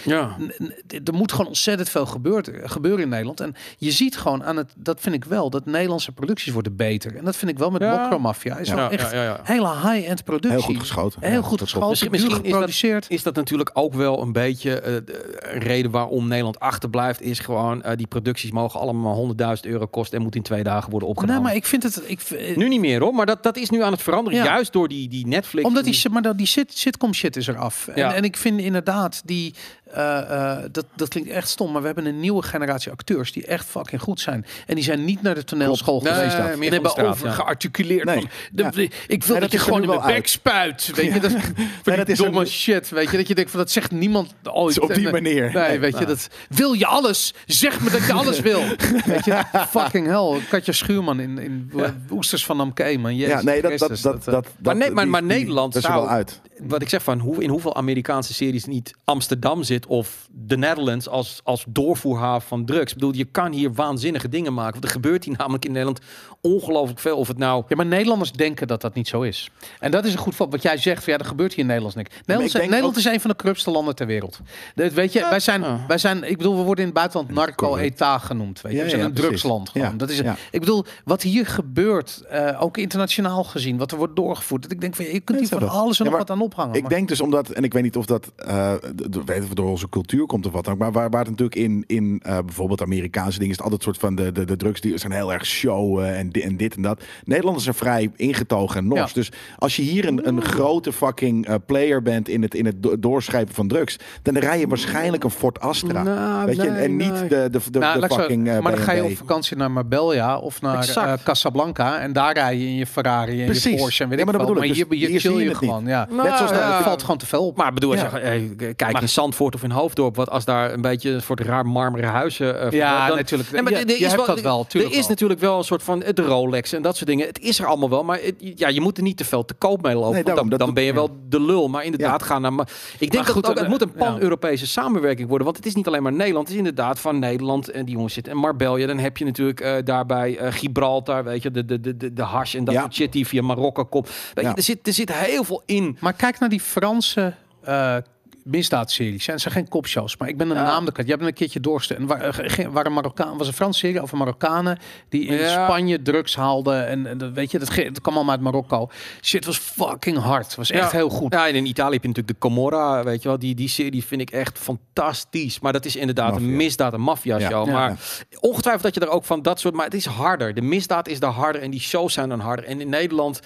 er 1.05 1.13
moet 1.15 1.33
gewoon 1.33 1.47
ontzettend 1.47 1.89
veel 1.89 2.07
gebeurt, 2.07 2.51
gebeuren 2.65 3.01
in 3.03 3.09
Nederland. 3.09 3.24
En 3.33 3.55
je 3.79 3.91
ziet 3.91 4.17
gewoon 4.17 4.45
aan 4.45 4.57
het, 4.57 4.73
dat 4.77 5.01
vind 5.01 5.15
ik 5.15 5.25
wel, 5.25 5.51
dat 5.51 5.67
Nederlandse 5.67 6.13
producties 6.13 6.53
worden 6.53 6.77
beter. 6.77 7.17
En 7.17 7.25
dat 7.25 7.37
vind 7.37 7.51
ik 7.51 7.59
wel 7.59 7.71
met 7.71 7.83
Ja. 7.83 8.03
Mokro 8.03 8.19
Mafia. 8.19 8.57
Is 8.57 8.69
wel 8.71 8.91
echt 8.91 9.11
ja, 9.11 9.17
ja, 9.17 9.23
ja. 9.25 9.41
hele 9.43 9.69
high-end 9.69 10.25
productie. 10.25 10.51
Heel 10.59 10.61
goed 10.69 10.79
geschoten. 10.79 11.21
Heel 11.23 11.31
Ja, 11.31 11.43
goed 11.43 11.59
dat 11.59 11.69
geschoten, 11.69 11.89
Misschien- 12.11 12.13
is 12.13 12.23
dat- 12.23 12.33
geproduceerd. 12.47 13.07
Is 13.09 13.23
dat 13.23 13.35
natuurlijk 13.35 13.71
ook 13.73 13.95
wel 13.95 14.23
een 14.23 14.33
beetje 14.33 14.81
eh, 14.81 14.93
de 15.05 15.39
reden 15.59 15.91
waarom 15.91 16.29
Nederland 16.29 16.61
achterblijft? 16.61 17.21
Is 17.21 17.39
gewoon 17.39 17.83
eh, 17.83 17.97
die 17.97 18.07
producties 18.07 18.51
mogen 18.51 18.81
allemaal 18.81 19.15
100.000 19.17 19.67
euro 19.67 19.87
kosten 19.87 20.17
en 20.17 20.23
moeten 20.23 20.41
in 20.41 20.47
twee 20.47 20.63
dagen 20.63 20.91
worden 20.91 21.09
opgenomen. 21.09 21.37
Nee, 21.37 21.45
maar 21.45 21.57
ik 21.57 21.67
vind 21.67 21.83
het... 21.83 22.03
Ik, 22.07 22.57
Nu 22.57 22.69
niet 22.69 22.81
meer 22.81 23.01
hoor, 23.01 23.15
maar 23.15 23.27
dat, 23.27 23.43
dat 23.43 23.57
is 23.57 23.71
nu 23.71 23.83
aan 23.83 23.93
het 23.93 24.03
veranderen. 24.03 24.39
Ja. 24.39 24.45
Juist 24.45 24.73
door 24.73 24.89
die, 24.89 25.09
die 25.09 25.27
Netflix. 25.27 25.67
Omdat 25.67 25.85
die, 25.85 26.11
maar 26.11 26.23
dat 26.23 26.39
die 26.39 26.47
sit, 26.47 26.79
sitcom 26.79 27.15
shit 27.15 27.37
is 27.37 27.47
eraf. 27.47 27.89
En, 27.89 27.97
Ja. 27.97 28.15
en 28.15 28.23
ik 28.25 28.37
vind 28.37 28.61
inderdaad 28.61 29.23
die. 29.25 29.55
Eh, 29.93 30.19
eh, 30.19 30.59
dat, 30.73 30.87
dat 30.97 31.09
klinkt 31.09 31.31
echt 31.31 31.49
stom, 31.49 31.73
maar 31.73 31.81
we 31.81 31.87
hebben 31.87 32.07
een 32.07 32.21
nieuwe 32.21 32.43
generatie 32.43 32.93
acteurs 32.93 33.33
die 33.33 33.47
echt 33.47 33.67
fucking 33.67 34.01
goed 34.03 34.21
zijn. 34.21 34.47
En 34.67 34.75
die 34.75 34.85
zijn 34.85 35.05
niet 35.05 35.23
naar 35.23 35.35
de 35.35 35.45
toneelschool 35.45 35.99
Klopt. 36.01 36.15
geweest. 36.17 36.39
Nee, 36.39 36.67
en 36.67 36.73
hebben 36.73 36.91
straat, 36.91 37.07
over 37.07 37.27
ja. 37.27 37.33
gearticuleerd. 37.33 38.05
Nee. 38.05 38.15
Van, 38.21 38.29
de- 38.53 38.63
Ja. 38.63 38.71
de- 38.71 38.91
ik 39.07 39.25
wil 39.25 39.33
dat, 39.35 39.43
dat 39.43 39.53
je 39.53 39.59
gewoon 39.59 39.83
in 39.83 39.91
uit. 39.91 40.15
bek 40.15 40.27
spuit. 40.27 40.91
Weet 40.95 41.13
je, 41.15 41.21
dat, 41.21 42.09
is 42.09 42.19
domme 42.19 42.45
shit. 42.45 42.89
Weet 42.89 43.11
je, 43.11 43.17
dat 43.17 43.29
je 43.29 43.35
denkt 43.35 43.51
van 43.51 43.61
dat 43.61 43.71
zegt 43.71 43.91
niemand 43.91 44.35
ooit. 44.43 44.81
Op 44.81 44.95
die 44.95 45.07
eh, 45.07 45.13
manier. 45.13 45.53
Nee, 45.53 45.69
Nee. 45.69 45.79
weet 45.79 45.99
je, 45.99 46.05
dat 46.05 46.29
wil 46.49 46.73
je 46.73 46.87
alles. 46.87 47.35
Zeg 47.47 47.81
me 47.81 47.91
dat 47.91 48.07
je 48.07 48.13
alles 48.13 48.41
wil. 48.41 48.61
weet 49.07 49.25
je, 49.25 49.43
fucking 49.69 50.07
hell. 50.07 50.41
Katja 50.49 50.73
Schuurman 50.73 51.21
in, 51.21 51.39
in 51.39 51.73
Oesters 52.11 52.45
van 52.45 52.57
Namke, 52.57 52.99
man. 52.99 53.17
Jezus 53.17 53.33
Ja, 53.35 53.43
nee, 53.43 53.63
dat, 53.63 53.79
dat, 53.79 53.99
dat, 54.03 54.25
dat, 54.25 54.47
Maar 54.63 54.77
nee, 54.77 54.91
maar- 54.91 55.09
maar 55.09 55.23
Nederland 55.23 55.75
er 55.75 55.81
zou- 55.81 55.95
wel 55.95 56.09
uit. 56.09 56.41
wat 56.63 56.83
ik 56.83 56.89
zeg 56.89 57.03
van 57.03 57.19
hoe, 57.19 57.43
in 57.43 57.49
hoeveel 57.51 57.77
Amerikaanse 57.77 58.35
series 58.35 58.65
niet 58.65 58.95
Amsterdam 59.05 59.63
zit 59.63 59.84
of 59.87 60.29
de 60.31 60.57
Netherlands 60.57 61.09
als, 61.09 61.41
als 61.45 61.65
doorvoerhaven 61.69 62.49
van 62.49 62.65
drugs. 62.65 62.93
Ik 62.93 62.99
bedoel, 62.99 63.15
je 63.15 63.25
kan 63.25 63.53
hier 63.53 63.73
waanzinnige 63.73 64.29
dingen 64.29 64.55
maken. 64.55 64.73
Want 64.73 64.85
er 64.85 64.91
gebeurt 64.91 65.25
hier 65.25 65.35
namelijk 65.39 65.65
in 65.65 65.71
Nederland 65.73 66.01
ongelooflijk 66.41 66.99
veel. 67.01 67.17
Of 67.17 67.29
het 67.29 67.39
nou 67.39 67.65
Ja, 67.69 67.77
maar 67.77 67.87
Nederlanders 67.87 68.33
denken 68.33 68.67
dat 68.67 68.81
dat 68.81 68.95
niet 68.95 69.09
zo 69.09 69.23
is. 69.23 69.51
En 69.81 69.91
dat 69.91 70.05
is 70.05 70.13
een 70.13 70.19
goed 70.19 70.35
voorbeeld. 70.35 70.63
Wat 70.63 70.73
jij 70.73 70.81
zegt, 70.83 71.05
van, 71.05 71.13
ja, 71.13 71.19
er 71.19 71.25
gebeurt 71.25 71.51
hier 71.51 71.61
in 71.61 71.67
Nederland 71.67 71.95
niks. 71.95 72.11
Nederland, 72.15 72.53
denk 72.53 72.65
Nederland 72.65 72.95
ook- 72.95 72.99
is 73.01 73.05
een 73.13 73.21
van 73.21 73.31
de 73.31 73.37
corruptste 73.37 73.71
landen 73.71 73.95
ter 73.95 74.07
wereld. 74.07 74.41
Dat, 74.75 74.93
weet 74.93 75.13
je, 75.13 75.21
wij, 75.31 75.41
zijn, 75.41 75.61
ja. 75.61 75.85
wij 75.89 75.99
zijn, 75.99 76.23
ik 76.31 76.37
bedoel, 76.37 76.57
we 76.57 76.63
worden 76.63 76.85
in 76.85 76.91
het 76.91 76.95
buitenland 76.99 77.31
narco-etat 77.35 78.23
genoemd. 78.23 78.61
Weet 78.61 78.73
je? 78.73 78.79
Ja, 78.79 78.85
we 78.85 78.91
zijn 78.91 79.01
ja, 79.03 79.07
een 79.09 79.15
drugsland 79.15 79.69
gewoon. 79.69 79.87
Ja, 79.91 79.93
Dat 79.97 80.11
is, 80.11 80.19
ja. 80.19 80.37
Ik 80.51 80.61
bedoel, 80.61 80.85
wat 81.05 81.23
hier 81.23 81.47
gebeurt, 81.47 82.23
eh, 82.29 82.63
ook 82.63 82.77
internationaal 82.77 83.45
gezien, 83.45 83.77
wat 83.79 83.91
er 83.91 83.97
wordt 83.97 84.17
doorgevoerd. 84.17 84.63
Dat 84.63 84.73
ik 84.73 84.81
denk, 84.81 84.95
van, 84.95 85.05
je 85.05 85.21
kunt 85.21 85.39
hier 85.39 85.49
van 85.49 85.69
alles 85.69 85.99
en 85.99 86.05
Ja, 86.05 86.11
nog 86.11 86.19
maar 86.19 86.27
wat 86.29 86.31
aan 86.37 86.43
ophangen. 86.43 86.75
Ik 86.75 86.81
maar- 86.83 86.91
denk 86.91 87.09
dus 87.09 87.21
omdat, 87.21 87.51
en 87.51 87.65
ik 87.65 87.73
weet 87.73 87.83
niet 87.83 87.97
of 87.97 88.07
dat 88.07 88.33
eh, 88.37 88.73
d- 88.75 89.13
d- 89.13 89.25
weet 89.25 89.43
of 89.43 89.49
door 89.65 89.73
onze 89.73 89.89
cultuur 89.89 90.27
komt 90.27 90.47
of 90.47 90.53
wat 90.53 90.65
dan 90.65 90.73
ook, 90.73 90.79
maar 90.79 90.93
waar, 90.93 91.11
waar 91.11 91.21
het 91.21 91.31
natuurlijk 91.31 91.57
in, 91.57 91.85
in 91.87 92.21
eh, 92.25 92.39
bijvoorbeeld 92.45 92.83
Amerikaanse 92.83 93.39
dingen 93.39 93.51
is 93.51 93.57
het 93.57 93.65
altijd 93.65 93.83
soort 93.83 93.99
van 93.99 94.15
de, 94.15 94.33
de, 94.33 94.45
de 94.45 94.57
drugs 94.57 94.81
die 94.81 94.99
zijn 94.99 95.13
heel 95.13 95.33
erg 95.33 95.47
showen 95.47 96.15
en, 96.17 96.31
di- 96.31 96.41
en 96.41 96.57
dit 96.57 96.77
en 96.77 96.83
dat. 96.83 97.03
Nederlanders 97.25 97.65
zijn 97.65 97.77
vrij 97.77 98.11
ingetogen 98.17 98.77
en 98.81 98.89
nors. 98.89 99.01
Ja. 99.01 99.15
Dus 99.15 99.33
als 99.59 99.77
je 99.77 99.83
hier 99.83 100.07
een, 100.07 100.29
een 100.29 100.43
grote 100.43 100.93
fucking 100.93 101.47
eh, 101.47 101.55
player 101.67 102.03
bent 102.03 102.29
in 102.29 102.43
het, 102.43 102.55
in 102.55 102.67
het 102.67 102.83
do- 102.83 102.99
doorschrijven 102.99 103.55
van 103.55 103.69
drugs, 103.69 103.97
dan 104.23 104.37
rij 104.39 104.59
je 104.59 104.67
waarschijnlijk 104.67 105.25
een 105.25 105.31
Ford 105.31 105.61
Astra. 105.61 106.03
Nou, 106.03 106.47
weet 106.47 106.57
je? 106.57 106.69
en 106.69 106.97
niet 106.97 107.13
nee. 107.13 107.29
de, 107.29 107.49
de, 107.51 107.61
de, 107.71 107.79
Nou, 107.79 108.01
de 108.01 108.07
zo- 108.11 108.15
fucking 108.15 108.49
eh, 108.49 108.59
maar 108.59 108.73
dan 108.75 108.81
ga 108.85 108.93
je 108.93 109.05
op 109.05 109.17
vakantie 109.17 109.57
naar 109.57 109.71
Marbella 109.71 110.39
of 110.39 110.61
naar 110.61 110.89
eh, 110.89 111.13
Casablanca 111.25 111.99
en 111.99 112.13
daar 112.13 112.33
rij 112.35 112.57
je 112.59 112.67
in 112.67 112.75
je 112.75 112.87
Ferrari 112.87 113.43
en 113.45 113.55
je. 113.55 113.77
Porsche 113.77 114.03
en 114.03 114.09
weet 114.09 114.19
Ja, 114.19 114.25
ik 114.25 114.31
maar 114.31 114.39
dat 114.39 114.47
bedoel 114.47 114.55
Maar 114.55 114.65
ik. 114.65 114.75
hier, 114.75 114.89
Dus 114.89 114.99
hier 114.99 115.09
hier 115.09 115.21
chill 115.21 115.31
zie 115.31 115.39
je 115.41 115.45
je 115.45 115.51
het 115.51 115.61
niet. 115.61 115.71
gewoon. 115.71 115.87
Ja. 115.87 116.07
Nou, 116.11 116.29
Net 116.29 116.37
zoals 116.37 116.51
ja. 116.53 116.77
er 116.79 116.83
valt 116.83 117.01
gewoon 117.01 117.17
te 117.19 117.27
veel 117.27 117.47
op. 117.47 117.57
Maar 117.57 117.73
bedoel, 117.73 117.91
als 117.91 118.01
je, 118.01 118.07
eh, 118.07 118.43
kijk 118.77 118.93
Maar- 118.93 119.03
in 119.03 119.09
Zandvoort 119.09 119.54
of 119.55 119.63
in 119.63 119.71
Hoofddorp, 119.71 120.17
wat 120.17 120.31
als 120.31 120.45
daar 120.45 120.73
een 120.73 120.81
beetje 120.81 121.21
voor 121.21 121.37
het 121.37 121.47
raar 121.47 121.67
marmeren 121.67 122.11
huizen. 122.11 122.61
eh, 122.61 122.71
Ja, 122.71 123.07
dan- 123.07 123.17
natuurlijk. 123.17 123.51
Nee, 123.51 123.63
maar 123.63 123.73
Je- 123.73 123.79
er- 123.79 123.85
er 123.85 123.91
je 123.99 124.05
is 124.05 124.13
hebt 124.13 124.27
dat 124.27 124.41
wel, 124.41 124.67
Er 124.73 124.81
is 124.91 124.91
wel. 124.99 125.09
natuurlijk 125.09 125.41
wel 125.41 125.59
een 125.59 125.65
soort 125.65 125.83
van 125.83 126.03
eh, 126.03 126.13
de 126.15 126.23
Rolex 126.23 126.73
en 126.73 126.83
dat 126.83 126.97
soort 126.97 127.09
dingen. 127.09 127.27
Het 127.27 127.41
is 127.41 127.59
er 127.59 127.67
allemaal 127.67 127.89
wel, 127.91 128.05
maar 128.05 128.19
het- 128.23 128.35
ja, 128.39 128.69
je 128.69 128.81
moet 128.81 128.97
er 128.97 129.03
niet 129.03 129.17
te 129.17 129.25
veel 129.25 129.45
te 129.45 129.55
koop 129.55 129.83
mee 129.83 129.95
lopen. 129.95 130.13
Nee, 130.13 130.23
want 130.23 130.27
daarom, 130.27 130.49
dan, 130.49 130.59
dan 130.59 130.75
ben 130.75 130.85
je 130.85 130.93
wel 130.95 131.11
de 131.29 131.41
lul. 131.41 131.69
Maar 131.69 131.85
inderdaad, 131.85 132.23
ga 132.23 132.39
naar. 132.39 132.53
Maar 132.53 132.69
ik 132.93 132.99
denk 132.99 133.13
Maar 133.13 133.25
dat 133.25 133.35
het, 133.35 133.47
ook, 133.47 133.55
eh, 133.55 133.61
het 133.61 133.71
moet 133.71 133.83
een 133.83 133.93
ja. 133.97 134.05
pan-Europese 134.05 134.67
samenwerking 134.67 135.29
worden. 135.29 135.45
Want 135.47 135.57
het 135.59 135.67
is 135.67 135.75
niet 135.75 135.87
alleen 135.87 136.03
maar 136.03 136.13
Nederland. 136.13 136.45
Het 136.49 136.53
is 136.57 136.63
inderdaad 136.63 137.01
van 137.01 137.19
Nederland 137.19 137.71
en 137.71 137.85
die 137.85 137.95
jongens 137.95 138.15
zitten 138.15 138.33
in 138.33 138.39
Marbella. 138.39 138.87
Dan 138.87 138.99
heb 138.99 139.17
je 139.17 139.25
natuurlijk 139.25 139.61
eh, 139.61 139.75
daarbij 139.85 140.39
eh, 140.39 140.53
Gibraltar, 140.53 141.25
weet 141.25 141.43
je, 141.43 141.51
de, 141.51 141.65
de, 141.65 141.81
de, 141.81 141.97
de, 141.97 142.13
de 142.13 142.23
hash 142.23 142.55
en 142.55 142.65
dat 142.65 142.75
Ja. 142.75 142.81
soort 142.81 142.95
shit 142.95 143.13
die 143.13 143.27
via 143.27 143.43
Marokko 143.43 143.85
komt. 143.85 144.11
Weet 144.35 144.45
Ja. 144.45 144.51
je, 144.51 144.57
er 144.57 144.63
zit, 144.63 144.87
er 144.87 144.93
zit 144.93 145.13
heel 145.13 145.45
veel 145.45 145.63
in. 145.67 145.97
Maar 146.01 146.13
kijk 146.13 146.39
naar 146.39 146.49
die 146.49 146.61
Franse 146.61 147.35
eh 147.63 147.97
misdaadseries. 148.45 149.27
Het 149.27 149.41
zijn 149.41 149.55
geen 149.55 149.69
kopshows, 149.69 150.17
maar 150.17 150.29
ik 150.29 150.37
ben 150.37 150.51
een 150.51 150.57
Ja. 150.57 150.63
naam 150.63 150.85
de 150.85 150.93
kwijt. 150.93 151.09
Je 151.09 151.15
hebt 151.15 151.25
hem 151.25 151.29
een 151.35 151.39
keertje 151.39 151.61
doorgestuurd. 151.61 152.01
En 152.01 152.07
waar, 152.07 152.39
eh, 152.39 152.67
waar 152.67 152.87
een 152.87 152.93
Marokkaan 152.93 153.39
was 153.39 153.47
een 153.47 153.53
Franse 153.53 153.79
serie 153.79 154.01
over 154.01 154.17
Marokkanen 154.17 154.79
die 155.09 155.27
in 155.27 155.37
Ja. 155.37 155.65
Spanje 155.65 156.03
drugs 156.03 156.37
haalden 156.37 156.87
en, 156.89 157.35
weet 157.35 157.51
je, 157.51 157.59
dat, 157.59 157.75
dat 157.75 158.01
kwam 158.01 158.15
allemaal 158.15 158.35
uit 158.35 158.43
Marokko. 158.43 158.89
Shit 159.23 159.45
was 159.45 159.57
fucking 159.59 160.19
hard. 160.19 160.55
Was 160.55 160.71
echt 160.71 160.91
Ja. 160.91 160.97
heel 160.97 161.09
goed. 161.09 161.33
Ja, 161.33 161.49
en 161.49 161.55
in 161.55 161.67
Italië 161.67 161.93
heb 161.93 162.03
je 162.03 162.09
natuurlijk 162.09 162.41
de 162.41 162.49
Camorra, 162.49 163.05
weet 163.05 163.23
je 163.23 163.29
wel. 163.29 163.39
Die, 163.39 163.55
die 163.55 163.69
serie 163.69 164.05
vind 164.05 164.21
ik 164.21 164.31
echt 164.31 164.59
fantastisch. 164.59 165.61
Maar 165.61 165.73
dat 165.73 165.85
is 165.85 165.97
inderdaad 165.97 166.37
een 166.37 166.57
misdaad, 166.57 166.93
een 166.93 167.01
maffia 167.01 167.39
show. 167.41 167.67
Ja. 167.67 167.73
Maar 167.73 167.97
ongetwijfeld 168.41 168.83
dat 168.83 168.95
je 168.95 169.01
er 169.01 169.09
ook 169.09 169.25
van 169.25 169.43
dat 169.43 169.61
soort... 169.61 169.75
Maar 169.75 169.85
het 169.85 169.95
is 169.95 170.07
harder. 170.07 170.55
De 170.55 170.63
misdaad 170.63 171.09
is 171.09 171.21
daar 171.21 171.31
harder 171.31 171.63
en 171.63 171.71
die 171.71 171.81
shows 171.81 172.13
zijn 172.13 172.29
dan 172.29 172.41
harder. 172.41 172.65
En 172.65 172.81
in 172.81 172.89
Nederland... 172.89 173.41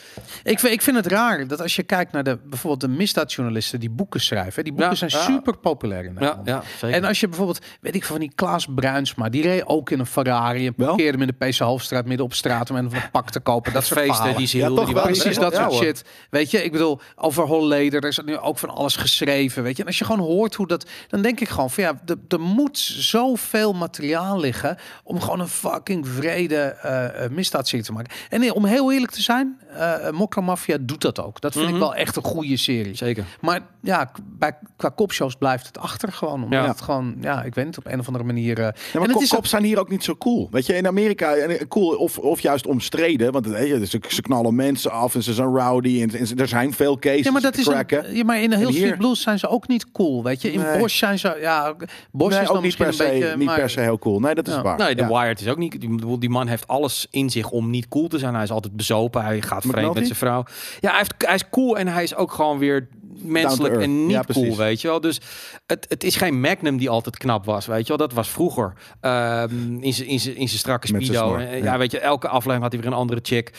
Ik, 0.44 0.58
vind- 0.58 0.72
ik 0.72 0.82
vind 0.82 0.96
het 0.96 1.06
raar 1.06 1.46
dat 1.46 1.60
als 1.62 1.76
je 1.76 1.82
kijkt 1.82 2.12
naar 2.12 2.22
de, 2.24 2.38
bijvoorbeeld 2.44 2.80
de 2.80 2.88
misdaadjournalisten 2.88 3.80
die 3.80 3.90
boeken 3.90 4.20
schrijven. 4.20 4.64
Die 4.64 4.72
boeken 4.72 4.87
Ja, 4.90 4.94
zijn 4.96 5.10
ja. 5.14 5.20
super 5.20 5.56
populair 5.58 6.04
in 6.04 6.12
Nederland. 6.14 6.46
ja 6.46 6.62
zeker. 6.78 6.96
En 6.96 7.04
als 7.04 7.20
je 7.20 7.28
bijvoorbeeld, 7.28 7.64
weet 7.80 7.94
ik 7.94 8.04
van 8.04 8.18
die 8.18 8.32
Klaas 8.34 8.66
Bruinsma, 8.74 9.28
die 9.28 9.42
reed 9.42 9.66
ook 9.66 9.90
in 9.90 9.98
een 9.98 10.06
Ferrari 10.06 10.66
en 10.66 10.74
parkeerde 10.74 11.18
hem 11.18 11.28
in 11.28 11.34
de 11.38 11.46
PC 11.46 11.58
Hoofdstraat 11.58 12.04
midden 12.06 12.26
op 12.26 12.34
straat 12.34 12.70
om 12.70 12.76
een 12.76 12.90
pak 13.12 13.30
te 13.30 13.40
kopen. 13.40 13.72
Dat 13.78 13.84
soort 13.84 13.98
feesten 14.00 14.14
verhalen. 14.16 14.38
die 14.38 14.46
ze 14.46 14.56
Ja, 14.58 14.66
hielden, 14.66 14.84
die 14.86 14.94
Precies 15.00 15.38
dat 15.38 15.52
Ja, 15.52 15.70
soort 15.70 15.82
shit. 15.84 16.04
Weet 16.30 16.50
je, 16.50 16.64
ik 16.64 16.72
bedoel, 16.72 17.00
over 17.16 17.44
Holleder, 17.44 18.02
er 18.02 18.08
is 18.08 18.20
nu 18.24 18.38
ook 18.38 18.58
van 18.58 18.70
alles 18.70 18.96
geschreven. 18.96 19.62
Weet 19.62 19.76
je, 19.76 19.82
en 19.82 19.88
als 19.88 19.98
je 19.98 20.04
gewoon 20.04 20.26
hoort 20.26 20.54
hoe 20.54 20.66
dat, 20.66 20.86
dan 21.08 21.22
denk 21.22 21.40
ik 21.40 21.48
gewoon 21.48 21.70
van 21.70 21.84
ja, 21.84 21.92
er- 22.06 22.16
er 22.28 22.40
moet 22.40 22.78
zoveel 22.78 23.72
materiaal 23.72 24.40
liggen 24.40 24.76
om 25.04 25.20
gewoon 25.20 25.40
een 25.40 25.48
fucking 25.48 26.08
vrede 26.08 26.56
eh 26.56 27.22
uh, 27.24 27.28
misdaadserie 27.30 27.84
te 27.84 27.92
maken. 27.92 28.12
En 28.28 28.40
nee, 28.40 28.54
om 28.54 28.64
heel 28.64 28.92
eerlijk 28.92 29.12
te 29.12 29.22
zijn, 29.22 29.58
eh 29.74 30.10
Mokka 30.10 30.40
Mafia 30.40 30.76
doet 30.80 31.00
dat 31.00 31.20
ook. 31.22 31.40
Dat 31.40 31.52
vind 31.52 31.64
Mhm. 31.64 31.74
ik 31.74 31.80
wel 31.80 31.94
echt 31.94 32.16
een 32.16 32.22
goede 32.24 32.56
serie. 32.56 32.94
Zeker. 32.96 33.24
Maar 33.40 33.60
ja, 33.82 34.10
bij, 34.24 34.58
qua 34.78 34.88
kopshows 34.88 35.34
blijft 35.34 35.66
het 35.66 35.78
achter 35.78 36.12
gewoon. 36.12 36.42
Omdat 36.44 36.62
Ja. 36.62 36.68
het 36.68 36.80
gewoon, 36.80 37.16
ja, 37.20 37.42
ik 37.42 37.54
weet 37.54 37.64
niet, 37.64 37.78
op 37.78 37.86
een 37.86 37.98
of 37.98 38.06
andere 38.06 38.24
manier. 38.24 38.58
eh, 38.58 38.64
Ja, 38.64 38.70
en 38.70 38.74
maar 38.92 39.02
het 39.02 39.12
kop, 39.12 39.22
is 39.22 39.28
cops 39.28 39.50
zijn 39.50 39.64
hier 39.64 39.78
ook 39.78 39.88
niet 39.90 40.04
zo 40.04 40.16
cool. 40.16 40.48
Weet 40.50 40.66
je, 40.66 40.74
in 40.76 40.86
Amerika 40.86 41.34
eh, 41.34 41.66
cool 41.68 41.96
of, 41.96 42.18
of 42.18 42.40
juist 42.40 42.66
omstreden. 42.66 43.32
Want 43.32 43.46
weet 43.46 43.68
je, 43.68 43.86
ze, 43.86 44.00
ze 44.08 44.22
knallen 44.22 44.54
mensen 44.54 44.90
af 44.90 45.14
en 45.14 45.22
ze 45.22 45.32
zijn 45.34 45.48
rowdy. 45.56 46.02
En, 46.02 46.38
er 46.38 46.48
zijn 46.48 46.72
veel 46.72 46.98
cases 46.98 47.24
Ja, 47.24 47.30
maar 47.32 47.40
dat 47.40 47.52
te 47.52 47.60
is 47.60 47.66
cracken. 47.66 48.08
een, 48.08 48.16
ja, 48.16 48.24
maar 48.24 48.40
in 48.40 48.50
de 48.50 48.56
heel 48.56 48.68
hier- 48.68 48.76
Street 48.78 48.98
Blues 48.98 49.22
zijn 49.22 49.38
ze 49.38 49.48
ook 49.48 49.68
niet 49.68 49.90
cool, 49.92 50.22
weet 50.22 50.42
je. 50.42 50.52
In 50.52 50.60
Nee. 50.60 50.78
Bosch 50.78 50.96
zijn 50.98 51.18
ze, 51.18 51.38
ja, 51.40 51.74
Bosch 52.12 52.30
nee, 52.32 52.40
is 52.40 52.46
dan 52.46 52.56
ook 52.56 52.62
niet 52.62 52.78
misschien 52.78 52.84
per, 52.84 52.94
se, 52.94 53.04
een 53.14 53.20
beetje, 53.20 53.36
niet 53.36 53.46
maar- 53.46 53.56
per 53.58 53.70
se 53.70 53.80
heel 53.80 53.98
cool. 53.98 54.20
Nee, 54.20 54.34
dat 54.34 54.48
is 54.48 54.54
Ja. 54.54 54.62
waar. 54.62 54.78
Nee, 54.78 54.94
de 54.94 55.02
Ja. 55.02 55.08
Wired 55.08 55.40
is 55.40 55.48
ook 55.48 55.56
niet... 55.58 55.80
Die, 55.80 55.88
bedoel, 55.90 56.18
die 56.18 56.30
man 56.30 56.46
heeft 56.46 56.66
alles 56.66 57.06
in 57.10 57.30
zich 57.30 57.50
om 57.50 57.70
niet 57.70 57.88
cool 57.88 58.08
te 58.08 58.18
zijn. 58.18 58.34
Hij 58.34 58.42
is 58.42 58.50
altijd 58.50 58.76
bezopen. 58.76 59.24
Hij 59.24 59.42
gaat 59.42 59.64
vreemd 59.66 59.94
met 59.94 60.04
zijn 60.06 60.18
vrouw. 60.18 60.44
Ja, 60.80 60.88
hij, 60.88 60.98
heeft, 60.98 61.14
hij 61.18 61.34
is 61.34 61.48
cool 61.50 61.78
en 61.78 61.88
hij 61.88 62.02
is 62.02 62.14
ook 62.14 62.32
gewoon 62.32 62.58
weer 62.58 62.88
menselijk 63.22 63.76
en 63.80 64.02
niet 64.06 64.10
Ja, 64.10 64.24
cool, 64.32 64.56
weet 64.56 64.80
je 64.80 64.88
wel. 64.88 65.00
Dus 65.00 65.20
het, 65.66 65.86
het 65.88 66.04
is 66.04 66.16
geen 66.16 66.40
Magnum 66.40 66.76
die 66.76 66.90
altijd 66.90 67.16
knap 67.18 67.44
was, 67.44 67.66
weet 67.66 67.82
je 67.82 67.88
wel. 67.88 67.96
Dat 67.96 68.12
was 68.12 68.28
vroeger. 68.28 68.72
Ehm, 69.00 69.76
in 69.80 69.92
zijn 69.94 70.08
in 70.08 70.20
zijn- 70.20 70.36
in 70.36 70.48
zijn 70.48 70.58
strakke 70.60 70.86
speedo. 70.86 71.04
snor, 71.12 71.40
ja. 71.40 71.50
ja. 71.52 71.78
weet 71.78 71.90
je, 71.90 71.98
elke 71.98 72.28
aflevering 72.28 72.62
had 72.62 72.72
hij 72.72 72.80
weer 72.82 72.90
een 72.90 72.96
andere 72.98 73.20
chick. 73.22 73.52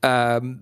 Ehm, 0.00 0.52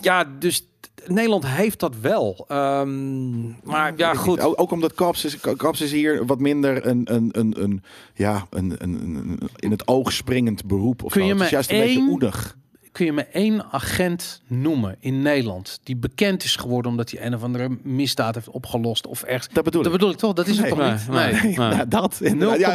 ja, 0.00 0.24
dus 0.38 0.66
Nederland 1.06 1.46
heeft 1.46 1.80
dat 1.80 1.96
wel. 2.00 2.44
Ehm, 2.48 3.40
maar 3.48 3.92
ja, 3.96 4.14
goed. 4.14 4.40
Ook, 4.40 4.60
ook 4.60 4.70
omdat 4.70 4.94
Kaps 4.94 5.24
is, 5.24 5.36
Kaps 5.56 5.80
is 5.80 5.92
hier 5.92 6.26
wat 6.26 6.38
minder 6.40 6.86
een, 6.86 7.14
een, 7.14 7.28
een, 7.32 7.62
een, 7.62 7.82
ja, 8.14 8.46
een, 8.50 8.74
een, 8.78 8.92
een- 9.04 9.40
in 9.56 9.70
het 9.70 9.88
oog 9.88 10.12
springend 10.12 10.64
beroep. 10.64 11.02
Of 11.02 11.12
Kun 11.12 11.20
zo. 11.20 11.26
je 11.26 11.32
Het 11.32 11.42
is 11.42 11.48
me 11.48 11.54
juist 11.54 11.70
een 11.70 11.78
beetje 11.78 11.98
één- 12.00 12.08
oedig. 12.08 12.56
Kun 12.92 13.04
je 13.04 13.12
me 13.12 13.22
één 13.32 13.64
agent 13.70 14.40
noemen 14.46 14.96
in 15.00 15.22
Nederland 15.22 15.80
die 15.84 15.96
bekend 15.96 16.44
is 16.44 16.56
geworden 16.56 16.90
omdat 16.90 17.10
hij 17.10 17.26
een 17.26 17.34
of 17.34 17.42
andere 17.42 17.68
misdaad 17.82 18.34
heeft 18.34 18.48
opgelost 18.50 19.06
of 19.06 19.22
ergens? 19.22 19.48
Dat 19.52 19.64
bedoel 19.64 19.80
ik. 19.80 19.86
Dat 19.86 19.92
bedoel 19.98 20.10
ik 20.12 20.18
toch? 20.18 20.32
Dat 20.32 20.46
is 20.46 20.58
het 20.58 20.66
Nee. 20.76 20.78
toch 20.78 20.90
niet? 20.92 21.08
Nee, 21.08 21.32
nee. 21.32 21.42
Nee. 21.42 21.56
Nou, 21.56 21.88
dat. 21.88 22.20
0,0. 22.22 22.58
Ja, 22.58 22.68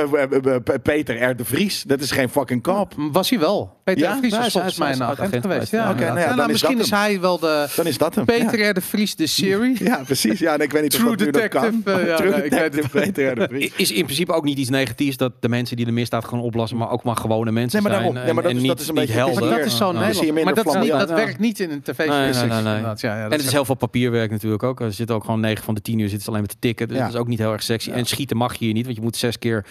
eh, 0.00 0.22
eh, 0.22 0.54
eh, 0.54 0.60
Peter 0.82 1.22
R. 1.30 1.36
de 1.36 1.44
Vries. 1.44 1.82
Dat 1.82 2.00
is 2.00 2.10
geen 2.10 2.28
fucking 2.28 2.62
kap. 2.62 2.94
Was 2.96 3.30
hij 3.30 3.38
wel? 3.38 3.76
Peter 3.84 4.02
Ja? 4.02 4.12
de 4.12 4.18
Vries 4.18 4.36
hij 4.36 4.50
volgens 4.50 4.72
is- 4.72 4.78
mij 4.78 4.88
een 4.88 4.94
is 4.94 5.00
agent 5.00 5.40
geweest. 5.40 5.70
Ja, 5.70 5.84
nou 5.84 6.00
ja, 6.00 6.06
Ja, 6.06 6.14
dan 6.14 6.16
nou, 6.16 6.30
is 6.30 6.36
dat 6.36 6.48
misschien 6.48 6.78
is 6.78 6.90
hem. 6.90 6.98
hij 7.00 7.20
wel 7.20 7.38
de 7.38 7.72
Dan 7.76 7.86
is 7.86 7.98
dat 7.98 8.14
hem. 8.14 8.24
Peter 8.24 8.58
Ja. 8.58 8.70
R. 8.70 8.74
de 8.74 8.80
Vries, 8.80 9.14
de 9.16 9.26
serie. 9.26 9.84
Ja, 9.84 10.00
precies. 10.04 10.38
Ja, 10.38 10.54
en 10.54 10.60
ik 10.60 10.72
weet 10.72 10.82
niet 10.82 10.90
True 10.90 11.10
of 11.10 11.16
dat 11.16 11.32
nu 11.34 11.40
nog 11.40 11.48
kan. 11.48 11.62
Detective, 11.84 12.00
eh, 12.00 12.06
ja, 12.06 12.16
True 12.16 12.88
Peter 12.88 13.30
R. 13.32 13.34
de 13.34 13.46
Vries. 13.48 13.72
Is 13.76 13.90
in 13.92 14.04
principe 14.04 14.32
ook 14.32 14.44
niet 14.44 14.58
iets 14.58 14.70
negatiefs 14.70 15.16
dat 15.16 15.32
de 15.40 15.48
mensen 15.48 15.76
die 15.76 15.84
de 15.86 15.92
misdaad 15.92 16.24
gaan 16.24 16.40
oplossen, 16.40 16.78
maar 16.78 16.90
ook 16.90 17.02
maar 17.02 17.16
gewone 17.16 17.50
mensen 17.52 17.82
Nee, 17.82 17.90
maar 17.90 18.00
zijn. 18.00 18.12
daarom. 18.14 18.24
Nee, 18.26 18.34
maar 18.34 18.42
dat 18.42 18.52
en 18.52 18.56
is- 18.56 18.62
niet, 18.62 18.72
dat 18.72 18.80
is 18.80 18.88
een 18.88 18.94
beetje- 18.94 19.12
helden. 19.12 19.60
Maar 19.62 19.74
dat 19.74 20.12
is 20.12 20.20
Nederland. 20.22 20.44
Maar 20.44 20.74
is 20.74 20.80
niet, 20.82 20.90
dat 20.98 21.08
Ja. 21.08 21.14
werkt 21.14 21.38
niet 21.38 21.60
in 21.60 21.70
een 21.70 21.82
tv-serie. 21.82 22.10
Nee, 22.10 22.32
nee, 22.32 22.42
nee, 22.42 22.48
nee. 22.48 22.58
inderdaad. 22.58 23.00
Ja, 23.00 23.24
En 23.24 23.30
het 23.30 23.40
is 23.44 23.52
heel 23.52 23.64
veel 23.64 23.74
papierwerk 23.74 24.30
natuurlijk 24.30 24.62
ook. 24.62 24.80
Er 24.80 24.92
zitten 24.92 25.16
ook 25.16 25.24
gewoon 25.24 25.40
9 25.40 25.64
van 25.64 25.74
de 25.74 25.82
10 25.82 25.94
uur 25.98 26.04
zitten 26.08 26.20
ze 26.22 26.28
alleen 26.28 26.40
maar 26.40 26.50
te 26.50 26.56
tikken. 26.58 26.88
Dus 26.88 26.96
Ja. 26.96 27.02
dat 27.04 27.12
is 27.14 27.18
ook 27.20 27.26
niet 27.28 27.38
heel 27.38 27.52
erg 27.52 27.62
sexy. 27.62 27.90
En 27.90 28.04
schieten 28.04 28.36
mag 28.36 28.54
je 28.54 28.64
hier 28.64 28.74
niet, 28.74 28.84
want 28.84 28.96
je 28.96 29.02
moet 29.02 29.16
zes 29.16 29.38
keer 29.38 29.64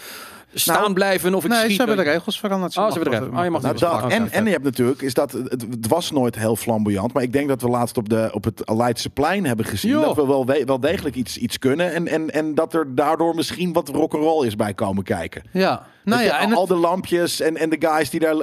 staan 0.54 0.80
Nou, 0.80 0.92
blijven 0.92 1.34
of 1.34 1.44
ik 1.44 1.50
Nee, 1.50 1.58
schiet. 1.58 1.70
ze 1.70 1.76
hebben 1.76 1.96
de 2.04 2.10
regels 2.10 2.38
veranderd. 2.38 2.76
Oh, 2.78 2.86
ze 2.86 2.92
hebben 2.92 3.10
de 3.10 3.18
regels. 3.18 3.38
Oh, 3.38 3.44
je 3.44 3.50
mag 3.50 3.62
Nou, 3.62 3.78
dat, 3.78 4.10
en, 4.10 4.30
en 4.30 4.44
je 4.44 4.50
hebt 4.50 4.64
natuurlijk, 4.64 5.02
is 5.02 5.14
dat, 5.14 5.32
het, 5.32 5.50
het 5.70 5.88
was 5.88 6.10
nooit 6.10 6.34
heel 6.36 6.56
flamboyant. 6.56 7.12
Maar 7.12 7.22
ik 7.22 7.32
denk 7.32 7.48
dat 7.48 7.62
we 7.62 7.68
laatst 7.68 7.96
op, 7.96 8.08
de, 8.08 8.28
op 8.32 8.44
het 8.44 8.62
Leidse 8.64 9.10
plein 9.10 9.46
hebben 9.46 9.64
gezien. 9.66 9.90
Joh. 9.90 10.04
Dat 10.04 10.16
we 10.16 10.26
wel, 10.26 10.46
we- 10.46 10.62
wel 10.66 10.80
degelijk 10.80 11.14
iets, 11.16 11.36
iets 11.36 11.58
kunnen. 11.58 11.92
En, 11.94 12.08
en, 12.08 12.30
en 12.30 12.54
dat 12.54 12.74
er 12.74 12.94
daardoor 12.94 13.34
misschien 13.34 13.72
wat 13.72 13.88
rock'n'roll 13.88 14.46
is 14.46 14.56
bij 14.56 14.74
komen 14.74 15.04
kijken. 15.04 15.42
Ja, 15.50 15.86
nou 16.04 16.22
ja, 16.22 16.40
en 16.40 16.52
al 16.52 16.60
het, 16.60 16.68
de 16.68 16.74
lampjes 16.76 17.40
en, 17.40 17.56
en 17.56 17.70
de 17.70 17.76
guys 17.78 18.10
die 18.10 18.20
daar. 18.20 18.34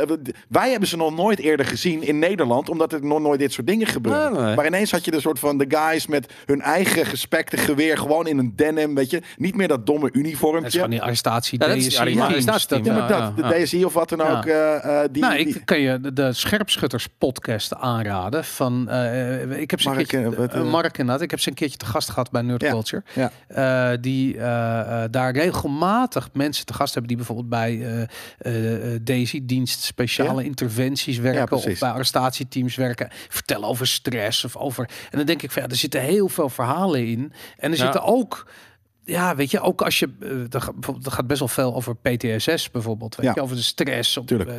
Wij 0.50 0.70
hebben 0.72 0.90
ze 0.90 0.98
nog 0.98 1.16
nooit 1.16 1.40
eerder 1.40 1.66
gezien 1.66 2.04
in 2.04 2.20
Nederland, 2.20 2.70
omdat 2.70 2.94
er 2.94 3.06
nog 3.06 3.20
nooit 3.20 3.40
dit 3.40 3.54
soort 3.54 3.68
dingen 3.68 3.88
gebeuren. 3.88 4.34
Nee, 4.34 4.42
nee. 4.44 4.56
Maar 4.56 4.66
ineens 4.66 4.92
had 4.92 5.06
je 5.06 5.12
de 5.12 5.20
soort 5.22 5.40
van 5.40 5.58
de 5.58 5.66
guys 5.70 6.08
met 6.08 6.34
hun 6.46 6.62
eigen 6.62 7.06
gespekte 7.06 7.58
geweer, 7.58 7.98
gewoon 7.98 8.28
in 8.28 8.38
een 8.38 8.54
denim, 8.56 8.96
weet 8.96 9.10
je, 9.10 9.22
niet 9.38 9.56
meer 9.56 9.68
dat 9.68 9.86
domme 9.86 10.06
het 10.06 10.14
is 10.16 10.20
uniformpje. 10.22 10.72
gewoon 10.72 10.90
die 10.90 11.02
arrestatie. 11.02 11.60
Ja, 11.62 11.68
dat 11.68 11.76
is- 11.76 11.88
DSI, 11.88 12.04
ja, 12.14 12.26
arrestatieteam, 12.26 12.84
dat- 12.84 13.10
Ja, 13.10 13.20
maar 13.20 13.36
dat, 13.36 13.52
de 13.58 13.64
DSI 13.64 13.86
of 13.86 13.94
wat 13.94 14.10
dan 14.10 14.18
Ja. 14.18 14.38
ook. 14.38 14.46
eh, 14.46 15.04
eh, 15.04 15.10
die, 15.12 15.22
nou, 15.22 15.36
die- 15.38 15.48
ik 15.48 15.62
kan 15.66 15.80
je 15.80 16.00
de, 16.00 16.14
de 16.14 16.34
Scherpschutters 16.34 17.08
podcast 17.18 17.76
aanraden. 17.76 18.44
Van, 18.46 18.90
eh, 18.90 19.60
ik 19.62 19.72
heb 19.72 19.82
ze 19.82 19.88
een 19.90 19.94
Mark, 19.96 20.08
keertje, 20.08 20.36
wat, 20.36 20.64
Mark 20.64 20.98
inderdaad. 20.98 21.22
Ik 21.24 21.30
heb 21.32 21.40
ze 21.40 21.50
een 21.50 21.56
keertje 21.56 21.78
te 21.78 21.86
gast 21.86 22.10
gehad 22.10 22.32
bij 22.32 22.42
Nerd 22.42 22.62
Ja, 22.62 22.70
Culture. 22.72 23.04
ja. 23.16 23.32
Eh, 23.48 23.98
die 24.02 24.38
daar 25.12 25.32
regelmatig 25.32 26.30
mensen 26.34 26.66
te 26.66 26.74
gast 26.74 26.90
hebben 26.94 27.08
die 27.08 27.18
bijvoorbeeld 27.18 27.49
bij 27.50 27.82
eh 27.82 28.02
eh, 28.40 28.94
eh, 28.94 29.00
Daisy 29.04 29.42
dienst 29.46 29.82
speciale 29.84 30.42
Ja. 30.42 30.48
interventies 30.48 31.18
werken 31.18 31.58
of 31.58 31.80
bij 31.80 31.90
arrestatieteams 31.90 32.76
werken, 32.76 33.10
vertellen 33.30 33.68
over 33.68 33.88
stress 33.88 34.44
of 34.46 34.56
over. 34.56 34.90
En 35.12 35.18
dan 35.18 35.26
denk 35.26 35.42
ik 35.42 35.52
van 35.52 35.62
ja, 35.62 35.68
er 35.68 35.76
zitten 35.76 36.02
heel 36.02 36.30
veel 36.30 36.50
verhalen 36.50 37.08
in 37.08 37.34
en 37.58 37.72
er 37.72 37.78
Ja. 37.78 37.84
zitten 37.84 38.04
ook. 38.04 38.48
Ja, 39.10 39.36
weet 39.36 39.52
je, 39.52 39.60
ook 39.62 39.82
als 39.82 40.00
je. 40.00 40.10
eh, 40.22 40.30
er, 40.30 40.62
gaat, 40.62 40.74
bijvoorbeeld- 40.74 41.06
er 41.06 41.12
gaat 41.12 41.28
best 41.28 41.40
wel 41.40 41.48
veel 41.48 41.76
over 41.76 41.96
PTSS 41.96 42.72
bijvoorbeeld. 42.72 43.16
Weet 43.16 43.26
Ja. 43.26 43.32
je, 43.36 43.42
over 43.42 43.56
de 43.56 43.62
stress. 43.62 44.18
Op, 44.18 44.32
eh, 44.32 44.58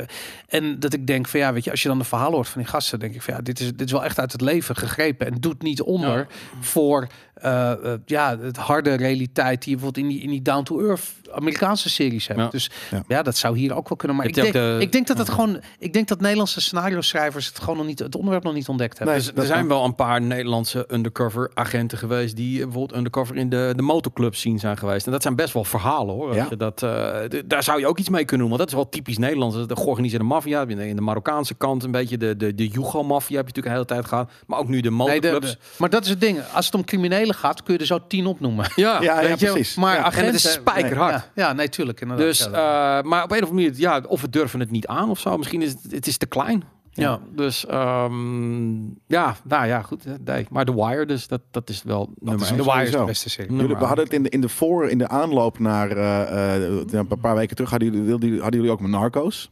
en 0.48 0.80
dat 0.80 0.92
ik 0.92 1.06
denk 1.06 1.28
van 1.28 1.40
ja, 1.40 1.52
weet 1.52 1.64
je, 1.64 1.70
als 1.70 1.82
je 1.82 1.88
dan 1.88 1.98
de 1.98 2.04
verhalen 2.04 2.34
hoort 2.34 2.48
van 2.48 2.60
die 2.60 2.70
gasten, 2.70 2.98
denk 2.98 3.14
ik 3.14 3.22
van 3.22 3.34
ja, 3.34 3.40
dit 3.40 3.60
is, 3.60 3.66
dit 3.66 3.80
is 3.86 3.92
wel 3.92 4.04
echt 4.04 4.18
uit 4.18 4.32
het 4.32 4.40
leven 4.40 4.76
gegrepen. 4.76 5.26
En 5.26 5.34
doet 5.40 5.62
niet 5.62 5.82
onder 5.82 6.18
Ja. 6.18 6.26
voor 6.60 7.06
eh, 7.34 7.72
ja, 8.04 8.38
het 8.38 8.56
harde 8.56 8.94
realiteit 8.94 9.62
die 9.62 9.70
je 9.70 9.76
bijvoorbeeld 9.76 10.04
in 10.06 10.12
die, 10.12 10.22
in 10.22 10.30
die 10.30 10.42
down-to-earth 10.42 11.02
Amerikaanse 11.32 11.90
series 11.90 12.26
hebt. 12.26 12.40
Ja. 12.40 12.48
Dus 12.48 12.70
Ja. 12.90 13.02
ja. 13.08 13.22
dat 13.22 13.36
zou 13.36 13.58
hier 13.58 13.74
ook 13.74 13.88
wel 13.88 13.96
kunnen. 13.96 14.16
Maar 14.16 14.26
ik 14.26 14.34
denk, 14.34 14.52
de- 14.52 14.76
ik 14.80 14.92
denk 14.92 15.06
dat 15.06 15.18
het 15.18 15.28
gewoon, 15.28 15.60
ik 15.78 15.92
denk 15.92 16.08
dat 16.08 16.20
Nederlandse 16.20 16.60
scenario 16.60 17.00
schrijvers 17.00 17.46
het 17.46 17.58
gewoon 17.60 17.76
nog 17.76 17.86
niet, 17.86 17.98
het 17.98 18.14
onderwerp 18.14 18.44
nog 18.44 18.54
niet 18.54 18.68
ontdekt 18.68 18.98
hebben. 18.98 19.16
Nee, 19.16 19.24
Dus- 19.24 19.34
er 19.42 19.46
zijn 19.46 19.68
wel 19.68 19.84
een 19.84 19.94
paar 19.94 20.20
Nederlandse 20.22 20.84
undercover 20.92 21.50
agenten 21.54 21.98
geweest 21.98 22.36
die 22.36 22.58
bijvoorbeeld 22.62 22.94
undercover 22.98 23.36
in 23.36 23.48
de, 23.48 23.72
de 23.76 23.82
motorclub 23.82 24.34
zien 24.40 24.58
zijn 24.58 24.76
geweest. 24.76 25.06
En 25.06 25.12
dat 25.12 25.22
zijn 25.22 25.36
best 25.36 25.52
wel 25.54 25.64
verhalen 25.64 26.14
hoor. 26.14 26.34
Ja. 26.34 26.46
je 26.50 26.56
Dat, 26.56 26.82
eh, 26.82 27.40
daar 27.46 27.62
zou 27.62 27.80
je 27.80 27.86
ook 27.86 27.98
iets 27.98 28.08
mee 28.08 28.24
kunnen 28.24 28.46
doen. 28.48 28.56
Want 28.56 28.60
dat 28.60 28.68
is 28.68 28.74
wel 28.84 28.88
typisch 28.88 29.18
Nederlands. 29.18 29.66
De 29.66 29.76
georganiseerde 29.76 30.24
maffia. 30.24 30.62
In 30.66 30.96
de 30.96 31.02
Marokkaanse 31.02 31.54
kant 31.54 31.84
een 31.84 31.90
beetje. 31.90 32.16
De, 32.16 32.36
de, 32.36 32.54
de 32.54 32.66
Jugo-maffia 32.68 33.36
heb 33.36 33.48
je 33.48 33.54
natuurlijk 33.54 33.66
een 33.66 33.72
hele 33.72 33.84
tijd 33.84 34.04
gehad. 34.06 34.30
Maar 34.46 34.58
ook 34.58 34.68
nu 34.68 34.80
de 34.80 34.90
Nee, 34.90 34.98
de- 34.98 35.04
motorclubs. 35.30 35.50
de- 35.52 35.58
maar 35.78 35.90
dat 35.90 36.04
is 36.04 36.10
het 36.10 36.20
ding. 36.20 36.38
Als 36.54 36.66
het 36.66 36.74
om 36.74 36.84
criminelen 36.84 37.34
gaat, 37.34 37.62
kun 37.62 37.74
je 37.74 37.80
er 37.80 37.86
zo 37.86 37.98
tien 38.08 38.26
opnoemen. 38.26 38.70
Ja, 38.76 39.02
Ja, 39.02 39.20
Weet 39.20 39.40
je? 39.40 39.46
precies. 39.50 39.74
Maar 39.76 39.94
Ja. 39.94 40.00
agenten, 40.00 40.20
En 40.20 40.26
het 40.34 40.44
is 40.44 40.52
spijkerhard. 40.52 41.12
Ja, 41.14 41.24
ja, 41.46 41.52
nee, 41.52 41.68
tuurlijk. 41.68 42.00
Inderdaad. 42.00 42.26
Dus, 42.26 42.38
Ja, 42.52 42.98
eh, 42.98 43.04
maar 43.04 43.22
op 43.24 43.30
een 43.30 43.42
of 43.42 43.48
andere 43.48 43.52
manier, 43.68 43.72
ja, 43.80 44.02
of 44.08 44.20
we 44.20 44.28
durven 44.30 44.60
het 44.60 44.70
niet 44.70 44.86
aan 44.86 45.10
of 45.10 45.18
zo. 45.20 45.36
Misschien 45.36 45.62
is 45.62 45.70
het, 45.70 45.92
het 45.92 46.06
is 46.06 46.16
te 46.16 46.26
klein. 46.26 46.62
Ja. 46.92 47.20
Dus 47.34 47.66
ehm, 47.66 48.80
ja, 49.06 49.36
nou 49.44 49.66
ja, 49.66 49.82
goed. 49.82 50.04
Maar 50.50 50.64
The 50.64 50.74
Wire, 50.74 51.06
dus 51.06 51.28
dat, 51.28 51.40
dat 51.50 51.68
is 51.68 51.82
wel 51.82 52.10
nummer 52.18 52.42
is 52.44 52.50
één. 52.50 52.58
The 52.58 52.64
Wire 52.64 52.82
is 52.82 52.90
de 52.90 53.04
beste 53.04 53.30
serie. 53.30 53.46
Nummer 53.50 53.66
Jullie, 53.66 53.80
we 53.80 53.86
hadden 53.88 54.04
het 54.04 54.14
in 54.14 54.22
de, 54.22 54.28
in 54.28 54.40
de 54.40 54.48
voor, 54.48 54.88
in 54.88 54.98
de 54.98 55.08
aanloop 55.08 55.58
naar 55.58 55.90
eh, 55.90 56.56
eh, 56.56 56.78
een 56.90 57.18
paar 57.20 57.34
weken 57.34 57.56
terug, 57.56 57.70
hadden 57.70 57.92
jullie, 58.04 58.40
hadden 58.40 58.60
jullie 58.60 58.70
ook 58.70 58.80
met 58.80 58.90
Narcos. 58.90 59.50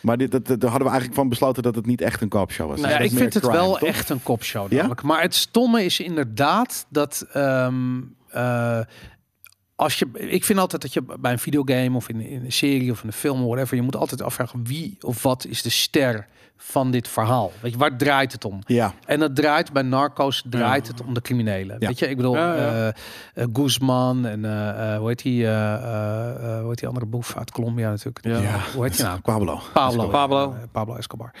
Maar 0.00 0.16
dit, 0.16 0.30
dat, 0.30 0.46
dat- 0.46 0.60
daar 0.60 0.70
hadden 0.70 0.88
we 0.88 0.92
eigenlijk 0.94 1.20
van 1.20 1.28
besloten 1.28 1.62
dat 1.62 1.74
het 1.74 1.86
niet 1.86 2.00
echt 2.00 2.20
een 2.22 2.28
koopshow 2.28 2.68
was. 2.68 2.80
Nou 2.80 2.92
ja, 2.92 2.98
Dat 2.98 3.06
ik 3.10 3.16
vind 3.18 3.34
het 3.34 3.42
crime, 3.42 3.58
wel 3.58 3.70
toch? 3.72 3.88
echt 3.88 4.08
een 4.08 4.22
kopshow. 4.22 4.70
Ja? 4.70 4.76
namelijk. 4.76 5.02
Maar 5.02 5.22
het 5.22 5.34
stomme 5.34 5.84
is 5.84 6.00
inderdaad 6.00 6.86
dat. 6.88 7.26
ehm, 7.32 8.00
eh, 8.28 8.80
als 9.74 9.98
je, 9.98 10.06
ik 10.12 10.44
vind 10.44 10.58
altijd 10.58 10.82
dat 10.82 10.92
je 10.92 11.02
bij 11.20 11.32
een 11.32 11.38
videogame 11.38 11.96
of 11.96 12.08
in, 12.08 12.20
in 12.20 12.44
een 12.44 12.52
serie 12.52 12.90
of 12.90 13.00
in 13.02 13.06
een 13.06 13.12
film 13.14 13.40
of 13.40 13.46
whatever, 13.46 13.76
je 13.76 13.82
moet 13.82 13.96
altijd 13.96 14.22
afvragen 14.22 14.64
wie 14.64 14.96
of 15.00 15.22
wat 15.22 15.44
is 15.46 15.62
de 15.62 15.70
ster 15.70 16.26
van 16.56 16.90
dit 16.90 17.08
verhaal. 17.08 17.52
Weet 17.60 17.72
je, 17.72 17.78
waar 17.78 17.96
draait 17.96 18.32
het 18.32 18.44
om? 18.44 18.58
Ja, 18.66 18.94
En 19.06 19.18
dat 19.20 19.36
draait 19.36 19.72
bij 19.72 19.82
Narcos 19.82 20.44
draait 20.50 20.88
het 20.88 21.02
om 21.04 21.14
de 21.14 21.20
criminelen. 21.20 21.76
Ja. 21.78 21.86
Weet 21.86 21.98
je, 21.98 22.08
ik 22.08 22.16
bedoel, 22.16 22.34
Ja, 22.36 22.54
ja. 22.54 22.60
eh, 22.62 22.88
eh, 23.42 23.48
Guzman 23.52 24.26
en 24.26 24.44
eh, 24.44 24.92
eh, 24.94 24.98
hoe 24.98 25.08
heet 25.08 25.22
die, 25.22 25.44
eh, 25.46 25.74
eh, 25.74 26.54
eh, 26.54 26.60
hoe 26.60 26.68
heet 26.68 26.78
die 26.78 26.88
andere 26.88 27.06
boef 27.06 27.36
uit 27.36 27.50
Colombia 27.50 27.88
natuurlijk? 27.90 28.24
Ja. 28.26 28.38
Ja. 28.38 28.58
Hoe 28.74 28.84
heet 28.84 28.96
die 28.96 29.04
nou? 29.04 29.20
Pablo. 29.20 29.60
Pablo. 29.72 30.08
Pablo. 30.08 30.54
Pablo 30.72 30.94
Escobar. 30.96 31.34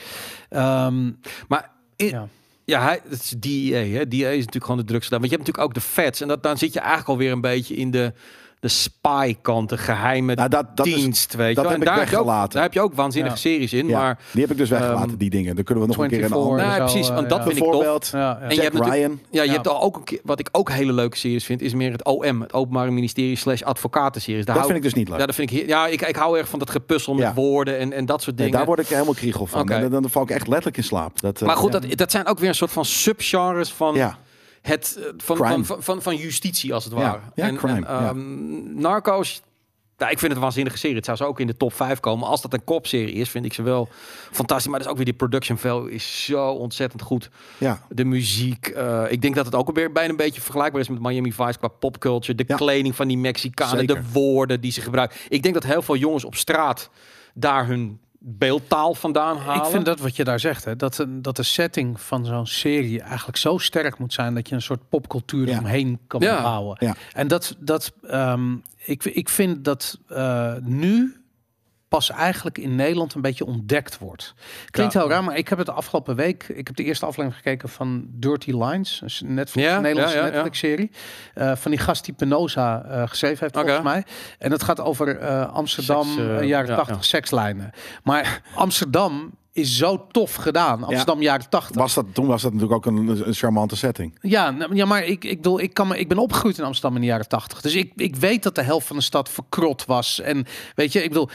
Ehm, 0.48 1.10
Maar 1.48 1.70
ja. 1.96 2.26
Ja, 2.64 2.82
hij, 2.82 3.00
het 3.08 3.22
is 3.22 3.30
DEA. 3.38 3.96
Hè? 3.98 4.08
DEA 4.08 4.28
is 4.28 4.36
natuurlijk 4.38 4.64
gewoon 4.64 4.80
de 4.80 4.86
drugs. 4.86 5.08
Want 5.08 5.22
je 5.24 5.28
hebt 5.30 5.40
natuurlijk 5.40 5.68
ook 5.68 5.74
de 5.74 5.80
feds. 5.88 6.20
En 6.20 6.28
dat, 6.28 6.42
dan 6.42 6.58
zit 6.58 6.72
je 6.72 6.78
eigenlijk 6.80 7.08
alweer 7.08 7.32
een 7.32 7.40
beetje 7.40 7.74
in 7.76 7.90
de, 7.90 8.12
de 8.60 8.68
spy-kant, 8.68 9.68
de 9.68 9.78
geheime 9.78 10.34
Nou, 10.34 10.48
dat, 10.48 10.76
dat 10.76 10.86
is, 10.86 10.94
dienst. 10.94 11.34
weet 11.34 11.48
je 11.48 11.54
dat 11.54 11.62
wel. 11.64 11.72
heb 11.72 11.80
en 11.82 11.86
ik 11.86 11.92
daar, 11.92 11.98
heb 11.98 12.08
je 12.08 12.16
ook, 12.18 12.24
weggelaten. 12.24 12.52
daar 12.54 12.62
heb 12.62 12.72
je 12.72 12.80
ook 12.80 12.94
waanzinnige 12.94 13.34
Ja. 13.34 13.40
series 13.40 13.72
in. 13.72 13.86
ja, 13.88 13.98
Maar 14.00 14.18
die 14.32 14.40
heb 14.42 14.50
ik 14.50 14.56
dus 14.56 14.70
weggelaten, 14.70 15.08
ehm, 15.08 15.16
die 15.18 15.30
dingen. 15.30 15.54
Daar 15.54 15.64
kunnen 15.64 15.84
we 15.84 15.90
nog 15.90 15.98
een 16.02 16.08
keer 16.08 16.20
in 16.20 16.26
24 16.28 16.64
een 16.66 16.72
en 16.72 16.78
nee, 16.78 16.88
zo, 16.88 16.92
precies. 16.92 17.08
eh, 17.08 17.14
Want 17.14 17.28
dat 17.28 17.38
ja. 17.38 17.44
vind 17.44 17.56
ik 17.56 17.62
tof. 17.62 17.72
Bijvoorbeeld, 17.72 18.08
Ja, 18.12 18.18
ja. 18.20 18.38
En 18.48 18.54
je 18.54 18.60
hebt 18.62 18.74
Ryan. 18.78 19.20
Ja, 19.30 19.42
je 19.42 19.48
Ja. 19.48 19.52
hebt 19.54 19.68
al 19.68 19.80
ook 19.82 19.96
een 19.96 20.04
keer, 20.04 20.20
wat 20.24 20.38
ik 20.40 20.48
ook 20.52 20.70
hele 20.70 20.92
leuke 20.92 21.16
series 21.16 21.44
vind, 21.44 21.60
is 21.62 21.74
meer 21.74 21.92
het 21.92 22.04
OM, 22.04 22.40
het 22.40 22.52
Openbare 22.52 22.90
Ministerie 22.90 23.36
slash 23.36 23.62
advocatenseries. 23.62 24.44
Daar 24.44 24.54
Dat 24.54 24.64
hou, 24.64 24.66
vind 24.72 24.84
ik 24.84 24.90
dus 24.90 25.00
niet 25.00 25.08
leuk. 25.08 25.18
Ja, 25.20 25.26
dat 25.26 25.34
vind 25.34 25.50
ik, 25.52 25.66
ja 25.68 25.86
ik, 25.86 26.00
ik 26.02 26.16
hou 26.16 26.38
erg 26.38 26.48
van 26.48 26.58
dat 26.58 26.70
gepuzzel 26.70 27.14
met 27.14 27.22
Ja. 27.24 27.34
woorden 27.34 27.78
en, 27.78 27.92
en 27.92 28.06
dat 28.06 28.22
soort 28.22 28.36
dingen. 28.36 28.52
daar 28.52 28.64
word 28.66 28.78
ik 28.78 28.86
helemaal 28.86 29.14
kriegel 29.14 29.46
van. 29.46 29.68
En 29.70 29.80
dan, 29.90 30.02
dan 30.02 30.10
val 30.10 30.22
ik 30.22 30.30
echt 30.30 30.46
letterlijk 30.46 30.76
in 30.76 30.84
slaap. 30.84 31.20
Dat, 31.20 31.40
eh, 31.40 31.46
maar 31.46 31.56
goed, 31.56 31.72
ja. 31.72 31.78
dat, 31.78 31.96
dat 31.96 32.10
zijn 32.10 32.26
ook 32.26 32.38
weer 32.38 32.48
een 32.48 32.54
soort 32.54 32.72
van 32.72 32.84
subgenres 32.84 33.72
van 33.72 33.94
Ja, 33.94 34.18
het 34.66 34.96
eh, 34.98 35.04
van, 35.16 35.64
van, 35.64 35.82
van, 35.82 36.02
van, 36.02 36.16
justitie 36.16 36.74
als 36.74 36.84
het 36.84 36.92
ware. 36.92 37.20
ja, 37.34 37.44
en, 37.46 37.56
crime, 37.56 37.74
en, 37.74 37.86
ehm, 37.86 38.80
Narcos. 38.80 39.42
Ja, 39.98 40.04
ik 40.08 40.18
vind 40.18 40.22
het 40.26 40.32
een 40.36 40.40
waanzinnige 40.46 40.78
serie. 40.78 40.96
Het 40.96 41.04
zou 41.04 41.16
ze 41.16 41.24
ook 41.24 41.40
in 41.40 41.46
de 41.46 41.56
top 41.56 41.72
5 41.72 42.00
komen. 42.00 42.28
Als 42.28 42.42
dat 42.42 42.52
een 42.52 42.64
kopserie 42.64 43.12
is, 43.14 43.28
vind 43.28 43.44
ik 43.44 43.52
ze 43.52 43.62
wel 43.62 43.88
fantastisch. 44.32 44.66
Maar 44.66 44.74
dat 44.78 44.84
is 44.86 44.90
ook 44.90 44.96
weer 44.96 45.04
die 45.06 45.14
production 45.14 45.58
value 45.58 45.90
is 45.92 46.24
zo 46.24 46.48
ontzettend 46.50 47.02
goed. 47.02 47.30
ja. 47.58 47.80
De 47.88 48.04
muziek. 48.04 48.66
eh, 48.66 49.04
ik 49.08 49.22
denk 49.22 49.34
dat 49.34 49.44
het 49.44 49.54
ook 49.54 49.66
alweer 49.66 49.92
bijna 49.92 50.10
een 50.10 50.16
beetje 50.16 50.40
vergelijkbaar 50.40 50.80
is 50.80 50.88
met 50.88 51.00
Miami 51.00 51.32
Vice 51.32 51.58
qua 51.58 51.68
popculture. 51.68 52.34
De 52.34 52.44
Ja. 52.46 52.56
kleding 52.56 52.94
van 52.96 53.08
die 53.08 53.18
Mexicanen, 53.18 53.78
Zeker. 53.78 53.94
de 53.94 54.02
woorden 54.12 54.60
die 54.60 54.72
ze 54.72 54.80
gebruiken. 54.80 55.16
Ik 55.28 55.42
denk 55.42 55.54
dat 55.54 55.64
heel 55.64 55.82
veel 55.82 55.96
jongens 55.96 56.24
op 56.24 56.34
straat 56.34 56.90
daar 57.34 57.66
hun 57.66 58.00
beeldtaal 58.28 58.94
vandaan 58.94 59.36
halen. 59.38 59.64
Ik 59.64 59.70
vind 59.70 59.84
dat 59.84 59.98
wat 60.00 60.16
je 60.16 60.24
daar 60.24 60.40
zegt, 60.40 60.64
hè, 60.64 60.76
dat, 60.76 61.06
dat 61.08 61.36
de 61.36 61.42
setting 61.42 62.00
van 62.00 62.24
zo'n 62.24 62.46
serie 62.46 63.00
eigenlijk 63.02 63.38
zo 63.38 63.58
sterk 63.58 63.98
moet 63.98 64.12
zijn 64.12 64.34
dat 64.34 64.48
je 64.48 64.54
een 64.54 64.62
soort 64.62 64.88
popcultuur 64.88 65.48
Ja. 65.48 65.58
omheen 65.58 65.98
kan 66.06 66.20
Ja. 66.20 66.42
bouwen. 66.42 66.76
Ja. 66.80 66.94
En 67.12 67.28
dat, 67.28 67.56
dat 67.58 67.92
ehm, 68.08 68.54
ik, 68.84 69.04
ik 69.04 69.28
vind 69.28 69.64
dat 69.64 69.98
eh, 70.08 70.54
nu 70.62 71.20
pas 71.88 72.10
eigenlijk 72.10 72.58
in 72.58 72.74
Nederland 72.74 73.14
een 73.14 73.20
beetje 73.20 73.46
ontdekt 73.46 73.98
wordt. 73.98 74.34
Klinkt 74.70 74.92
Ja. 74.92 75.00
heel 75.00 75.08
raar, 75.08 75.24
maar 75.24 75.36
ik 75.36 75.48
heb 75.48 75.58
het 75.58 75.66
de 75.66 75.72
afgelopen 75.72 76.16
week, 76.16 76.48
ik 76.48 76.66
heb 76.66 76.76
de 76.76 76.84
eerste 76.84 77.06
aflevering 77.06 77.42
gekeken 77.42 77.68
van 77.68 78.06
Dirty 78.08 78.50
Lines, 78.50 79.02
een 79.20 79.34
Netflix, 79.34 79.68
Ja, 79.68 79.76
een 79.76 79.82
Nederlandse 79.82 80.16
ja, 80.16 80.22
ja, 80.22 80.28
ja. 80.28 80.32
Netflix-serie, 80.32 80.90
eh, 81.34 81.56
van 81.56 81.70
die 81.70 81.80
gast 81.80 82.04
die 82.04 82.14
Penosa 82.14 82.82
eh, 82.82 83.08
geschreven 83.08 83.38
heeft, 83.40 83.54
volgens 83.54 83.82
mij. 83.82 84.04
En 84.38 84.50
het 84.50 84.62
gaat 84.62 84.80
over 84.80 85.18
eh, 85.18 85.52
Amsterdam, 85.52 86.06
Seks, 86.06 86.46
jaren 86.46 86.68
ja, 86.68 86.74
80, 86.74 86.96
ja. 86.96 87.02
sekslijnen. 87.02 87.70
Maar 88.02 88.42
Amsterdam 88.54 89.34
is 89.52 89.76
zo 89.76 90.06
tof 90.10 90.34
gedaan. 90.34 90.84
Amsterdam 90.84 91.22
jaren 91.22 91.48
80. 91.48 91.76
Was 91.76 91.94
dat, 91.94 92.06
toen 92.12 92.26
was 92.26 92.42
dat 92.42 92.52
natuurlijk 92.52 92.86
ook 92.86 92.94
een, 92.94 93.26
een 93.26 93.34
charmante 93.34 93.76
setting. 93.76 94.18
Ja, 94.20 94.50
nou, 94.50 94.74
ja 94.74 94.84
maar 94.84 95.04
ik, 95.04 95.24
ik, 95.24 95.36
bedoel, 95.36 95.60
ik, 95.60 95.74
kan 95.74 95.88
me, 95.88 95.98
ik 95.98 96.08
ben 96.08 96.18
opgegroeid 96.18 96.58
in 96.58 96.64
Amsterdam 96.64 96.94
in 96.94 97.00
de 97.00 97.06
jaren 97.06 97.28
tachtig. 97.28 97.60
Dus 97.60 97.74
ik, 97.74 97.92
ik 97.96 98.16
weet 98.16 98.42
dat 98.42 98.54
de 98.54 98.62
helft 98.62 98.86
van 98.86 98.96
de 98.96 99.02
stad 99.02 99.28
verkrot 99.28 99.84
was. 99.84 100.20
En 100.20 100.46
weet 100.74 100.92
je, 100.92 101.02
ik 101.02 101.08
bedoel, 101.08 101.28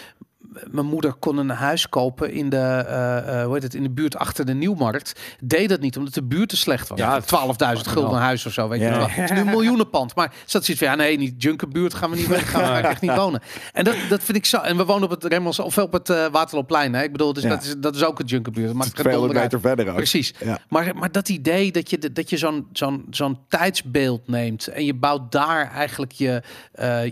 mijn 0.71 0.85
moeder 0.85 1.13
kon 1.13 1.37
een 1.37 1.49
huis 1.49 1.89
kopen 1.89 2.31
in 2.31 2.49
de, 2.49 2.57
eh, 2.57 3.39
eh, 3.39 3.45
hoe 3.45 3.53
heet 3.53 3.63
het, 3.63 3.73
in 3.73 3.83
de 3.83 3.89
buurt 3.89 4.17
achter 4.17 4.45
de 4.45 4.53
Nieuwmarkt. 4.53 5.19
Deed 5.43 5.69
dat 5.69 5.79
niet, 5.79 5.97
omdat 5.97 6.13
de 6.13 6.23
buurt 6.23 6.49
te 6.49 6.57
slecht 6.57 6.87
was. 6.89 6.99
Ja, 6.99 7.15
Ja, 7.15 7.21
12.000 7.21 7.87
gulden 7.87 8.19
huis 8.19 8.45
of 8.45 8.53
zo, 8.53 8.67
weet 8.67 8.81
je 8.81 8.89
wel. 8.89 9.09
Het 9.09 9.29
is 9.29 9.31
nu 9.31 9.37
een 9.45 9.49
miljoenenpand. 9.49 10.15
Maar 10.15 10.33
zat 10.45 10.65
zoiets 10.65 10.83
van, 10.83 10.93
ja 10.93 10.97
nee, 11.03 11.17
niet 11.17 11.41
junkerbuurt 11.43 11.93
gaan 11.93 12.09
we 12.09 12.15
niet, 12.15 12.27
gaan 12.27 12.81
we 12.81 12.87
echt 12.87 13.01
niet 13.01 13.15
wonen. 13.15 13.41
En 13.73 13.83
dat, 13.83 13.95
dat 14.09 14.23
vind 14.23 14.37
ik 14.37 14.45
zo. 14.45 14.57
En 14.57 14.77
we 14.77 14.85
wonen 14.85 15.03
op 15.03 15.09
het 15.09 15.23
Remmels, 15.23 15.59
of 15.59 15.77
op 15.77 15.93
het 15.93 16.09
eh 16.09 16.25
Waterloopplein. 16.31 16.93
Hè? 16.93 17.03
Ik 17.03 17.11
bedoel, 17.11 17.33
dus 17.33 17.43
Ja. 17.43 17.49
dat, 17.49 17.63
is, 17.63 17.75
dat 17.77 17.95
is 17.95 18.03
ook 18.03 18.19
een 18.19 18.25
junkerbuurt. 18.25 18.73
Maar 18.73 18.87
meter 19.33 19.59
verder 19.61 19.89
ook. 19.89 19.95
Precies. 19.95 20.33
Ja. 20.39 20.59
Maar, 20.69 20.95
maar 20.95 21.11
dat 21.11 21.29
idee 21.29 21.71
dat 21.71 21.89
je, 21.89 22.11
dat 22.11 22.29
je 22.29 22.37
zo'n 22.37 22.67
zo'n 22.73 23.05
zo'n 23.09 23.37
tijdsbeeld 23.47 24.27
neemt 24.27 24.67
en 24.67 24.85
je 24.85 24.93
bouwt 24.93 25.31
daar 25.31 25.71
eigenlijk 25.71 26.11
je, 26.11 26.41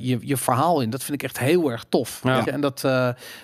je, 0.02 0.18
je 0.22 0.38
verhaal 0.38 0.82
in, 0.82 0.90
dat 0.90 1.04
vind 1.04 1.22
ik 1.22 1.24
echt 1.24 1.40
heel 1.40 1.72
erg 1.72 1.86
tof. 1.90 2.20
Ja. 2.24 2.46
En 2.46 2.62
dat, 2.62 2.84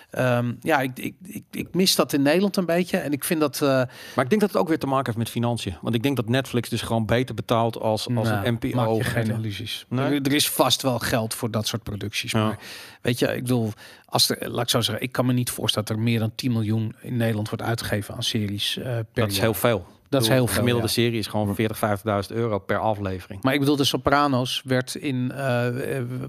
ehm, 0.10 0.54
ja, 0.62 0.80
ik, 0.80 1.00
ik, 1.00 1.16
ik, 1.24 1.44
ik 1.52 1.68
mis 1.74 1.96
dat 1.96 2.14
in 2.14 2.22
Nederland 2.22 2.58
een 2.58 2.66
beetje. 2.66 2.98
En 2.98 3.12
ik 3.12 3.24
vind 3.24 3.40
dat. 3.40 3.56
eh, 3.62 3.68
Maar 4.16 4.24
ik 4.24 4.30
denk 4.30 4.42
dat 4.42 4.50
het 4.52 4.58
ook 4.62 4.68
weer 4.68 4.80
te 4.80 4.88
maken 4.88 5.06
heeft 5.06 5.18
met 5.18 5.30
financiën. 5.30 5.76
Want 5.82 5.96
ik 5.96 6.04
denk 6.04 6.16
dat 6.16 6.30
Netflix 6.30 6.70
dus 6.70 6.82
gewoon 6.82 7.06
beter 7.06 7.36
betaalt 7.36 7.78
als, 7.80 8.08
als 8.16 8.28
nou, 8.30 8.46
een 8.46 8.54
NPO. 8.54 8.76
Maak 8.76 8.90
je 8.98 9.04
geen 9.04 9.32
illusies. 9.32 9.86
Nee? 9.90 10.06
Er, 10.06 10.22
er 10.26 10.34
is 10.34 10.50
vast 10.50 10.82
wel 10.82 11.00
geld 11.00 11.34
voor 11.34 11.52
dat 11.52 11.68
soort 11.68 11.84
producties. 11.84 12.32
Ja. 12.32 12.44
Maar 12.46 12.58
weet 13.02 13.20
je, 13.20 13.28
ik 13.36 13.42
bedoel, 13.42 13.72
als 14.06 14.30
er, 14.30 14.50
laat 14.50 14.64
ik 14.64 14.70
zo 14.70 14.82
zeggen, 14.82 15.04
ik 15.04 15.12
kan 15.12 15.26
me 15.26 15.34
niet 15.34 15.50
voorstellen 15.50 15.88
dat 15.88 15.98
er 15.98 16.04
meer 16.04 16.20
dan 16.20 16.32
10 16.36 16.52
miljoen 16.52 16.96
in 17.02 17.18
Nederland 17.18 17.50
wordt 17.50 17.64
uitgegeven 17.64 18.16
aan 18.16 18.24
series 18.24 18.78
eh, 18.78 18.84
per 18.84 19.06
Dat 19.14 19.28
is 19.30 19.36
jaar. 19.36 19.44
heel 19.44 19.54
veel. 19.54 19.86
Dat 20.10 20.22
is 20.22 20.28
heel 20.28 20.48
veel, 20.48 20.56
gemiddelde 20.56 20.88
ja. 20.88 20.94
serie 20.94 21.20
is 21.20 21.28
gewoon 21.28 21.56
40, 21.56 21.80
50.000 22.30 22.36
euro 22.36 22.60
per 22.60 22.78
aflevering. 22.78 23.44
Maar 23.44 23.54
ik 23.54 23.60
bedoel, 23.60 23.76
de 23.76 23.84
Sopranos 23.84 24.62
werd 24.66 24.96
in, 24.96 25.32
eh, 25.32 25.68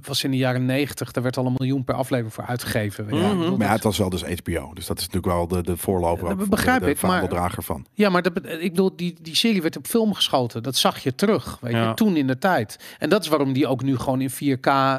was 0.03 0.25
in 0.25 0.31
de 0.31 0.37
jaren 0.37 0.65
90, 0.67 1.11
daar 1.11 1.23
werd 1.23 1.37
al 1.37 1.47
een 1.47 1.55
miljoen 1.57 1.85
per 1.85 1.95
aflevering 1.95 2.35
voor 2.35 2.45
uitgegeven. 2.45 3.07
je. 3.07 3.15
Mhm. 3.15 3.57
Maar 3.57 3.67
ja, 3.67 3.73
het 3.73 3.83
was 3.83 3.99
wel 3.99 4.09
dus 4.11 4.23
HBO. 4.23 4.71
Dus 4.75 4.87
dat 4.87 4.99
is 4.99 5.07
natuurlijk 5.07 5.33
wel 5.35 5.49
de, 5.49 5.63
de 5.63 5.77
voorloper. 5.77 6.37
Dat 6.37 6.49
begrijp 6.49 6.79
de, 6.81 6.85
de 6.85 6.91
ik, 6.91 7.01
maar- 7.03 7.55
van. 7.59 7.87
ja, 7.93 8.09
maar 8.11 8.23
dat, 8.23 8.33
ik 8.47 8.71
bedoel, 8.71 8.97
die, 8.97 9.17
die 9.23 9.37
serie 9.37 9.63
werd 9.63 9.77
op 9.77 9.87
film 9.87 10.15
geschoten. 10.15 10.63
Dat 10.63 10.77
zag 10.77 10.99
je 10.99 11.15
terug, 11.15 11.59
weet 11.61 11.73
Ja. 11.73 11.89
je, 11.89 11.95
toen 11.95 12.17
in 12.17 12.27
de 12.27 12.39
tijd. 12.39 12.79
En 12.99 13.09
dat 13.09 13.23
is 13.23 13.29
waarom 13.29 13.53
die 13.53 13.67
ook 13.67 13.83
nu 13.83 13.99
gewoon 13.99 14.21
in 14.21 14.31
4K 14.31 14.67
eh, 14.67 14.95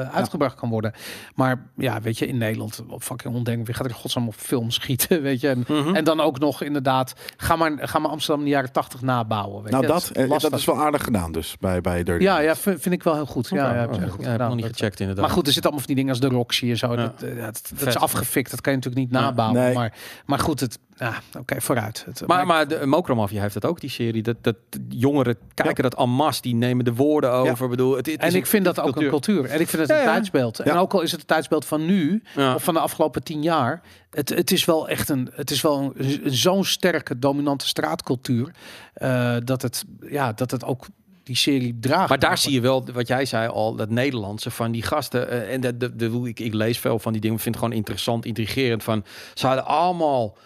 eh, 0.00 0.14
uitgebracht 0.14 0.54
kan 0.56 0.68
worden. 0.70 0.92
Maar 1.34 1.66
ja, 1.76 2.00
weet 2.00 2.18
je, 2.18 2.26
in 2.26 2.38
Nederland, 2.38 2.82
op 2.88 3.02
fucking 3.02 3.34
ondenkbaar, 3.34 3.66
wie 3.66 3.74
gaat 3.74 3.86
er 3.86 3.94
godsnaam 3.94 4.26
op 4.28 4.34
film 4.34 4.70
schieten, 4.70 5.22
weet 5.28 5.40
je. 5.40 5.48
En, 5.48 5.64
Mhm. 5.68 5.94
en 5.94 6.04
dan 6.04 6.20
ook 6.20 6.38
nog 6.38 6.62
inderdaad, 6.62 7.14
ga 7.36 7.56
maar, 7.56 7.72
ga 7.88 7.98
Amsterdam 8.10 8.38
in 8.44 8.44
de 8.50 8.54
jaren 8.54 8.72
80 8.72 9.00
nabouwen. 9.02 9.62
Weet 9.62 9.72
Nou, 9.72 9.82
je. 9.84 9.88
dat, 9.92 10.02
is 10.02 10.12
eh, 10.12 10.28
dat 10.50 10.52
is 10.58 10.64
wel 10.64 10.80
aardig 10.80 11.04
gedaan 11.04 11.32
dus 11.32 11.56
bij, 11.60 11.80
bij 11.80 12.02
Dirty 12.02 12.24
Ja, 12.24 12.38
ja, 12.38 12.56
vind 12.56 12.80
vind 12.82 12.94
ik 12.94 13.02
wel 13.02 13.14
heel 13.14 13.26
goed. 13.26 13.48
Ja, 13.48 13.56
ja, 13.74 13.80
heb 13.80 13.94
je 13.94 14.00
Ja, 14.00 14.06
goed 14.08 14.38
nog 14.38 14.54
niet 14.54 14.62
Dat- 14.64 14.70
gecheckt 14.76 15.00
inderdaad. 15.00 15.24
Maar 15.24 15.34
goed, 15.34 15.46
er 15.46 15.52
zitten 15.52 15.70
allemaal 15.70 15.86
van 15.86 15.94
die 15.94 16.04
dingen 16.04 16.20
als 16.20 16.30
de 16.30 16.36
Roxy 16.36 16.70
en 16.70 16.76
zo. 16.76 16.90
Ja. 16.90 16.96
Dat, 16.96 17.22
eh, 17.22 17.36
ja, 17.36 17.44
dat, 17.44 17.72
dat 17.74 17.88
is 17.88 17.96
afgefikt. 17.96 18.50
Dat 18.50 18.60
kan 18.60 18.72
je 18.72 18.78
natuurlijk 18.78 19.04
niet 19.04 19.20
Ja. 19.20 19.26
nabouwen. 19.26 19.60
Nee. 19.62 19.74
Maar, 19.74 19.92
maar 20.26 20.38
goed, 20.38 20.60
het, 20.60 20.78
ja, 21.02 21.20
oké, 21.38 21.60
vooruit. 21.60 22.04
Het, 22.06 22.26
Maar, 22.26 22.46
maar 22.46 22.68
de 22.68 22.86
Mokromafia 22.86 23.40
heeft 23.40 23.54
dat 23.54 23.64
ook, 23.64 23.80
die 23.80 23.90
serie. 23.90 24.22
Dat, 24.22 24.36
dat 24.40 24.56
jongeren 24.88 25.36
kijken 25.54 25.82
dat 25.82 25.96
en 25.96 26.10
masse, 26.10 26.42
die 26.42 26.54
nemen 26.54 26.84
de 26.84 26.94
woorden 26.94 27.30
over. 27.32 27.68
Bedoel, 27.68 27.96
het, 27.96 28.06
het 28.06 28.22
is 28.22 28.28
en 28.32 28.34
ik 28.38 28.46
vind 28.46 28.64
dat 28.64 28.80
ook 28.80 28.96
een 28.96 29.08
cultuur. 29.08 29.44
En 29.44 29.60
ik 29.60 29.68
vind 29.68 29.82
het 29.82 29.90
Ja, 29.90 29.98
een 29.98 30.04
tijdsbeeld. 30.04 30.58
En 30.60 30.76
ook 30.76 30.92
al 30.94 31.00
is 31.00 31.10
het 31.10 31.20
een 31.20 31.26
tijdsbeeld 31.26 31.64
van 31.64 31.86
nu, 31.86 32.22
of 32.36 32.64
van 32.64 32.74
de 32.74 32.80
afgelopen 32.80 33.22
tien 33.22 33.42
jaar. 33.42 33.82
Het, 34.10 34.28
het 34.28 34.50
is 34.50 34.64
wel 34.64 34.88
echt 34.88 35.08
een, 35.08 35.30
het 35.32 35.50
is 35.50 35.60
wel 35.60 35.92
zo'n 36.24 36.64
sterke, 36.64 37.18
dominante 37.18 37.66
straatcultuur. 37.66 38.50
eh, 38.94 39.36
dat, 39.44 39.62
het, 39.62 39.84
ja, 40.00 40.32
dat 40.32 40.50
het 40.50 40.64
ook 40.64 40.86
die 41.22 41.36
serie 41.36 41.76
draagt. 41.80 42.08
Maar 42.08 42.18
daar 42.18 42.38
zie 42.38 42.52
je 42.52 42.60
wel, 42.60 42.84
wat 42.92 43.06
jij 43.08 43.24
zei 43.24 43.48
al, 43.48 43.74
dat 43.74 43.90
Nederlandse 43.90 44.50
van 44.50 44.72
die 44.72 44.82
gasten. 44.82 45.30
eh, 45.30 45.52
en 45.52 45.60
de, 45.60 45.76
de, 45.76 45.96
de, 45.96 46.20
ik, 46.24 46.40
ik 46.40 46.54
lees 46.54 46.78
veel 46.78 46.98
van 46.98 47.12
die 47.12 47.20
dingen, 47.20 47.38
vind 47.38 47.54
het 47.54 47.64
gewoon 47.64 47.78
interessant, 47.78 48.24
intrigerend. 48.24 48.82
Van, 48.82 49.04
ze 49.34 49.46
hadden 49.46 49.64
allemaal 49.64 50.36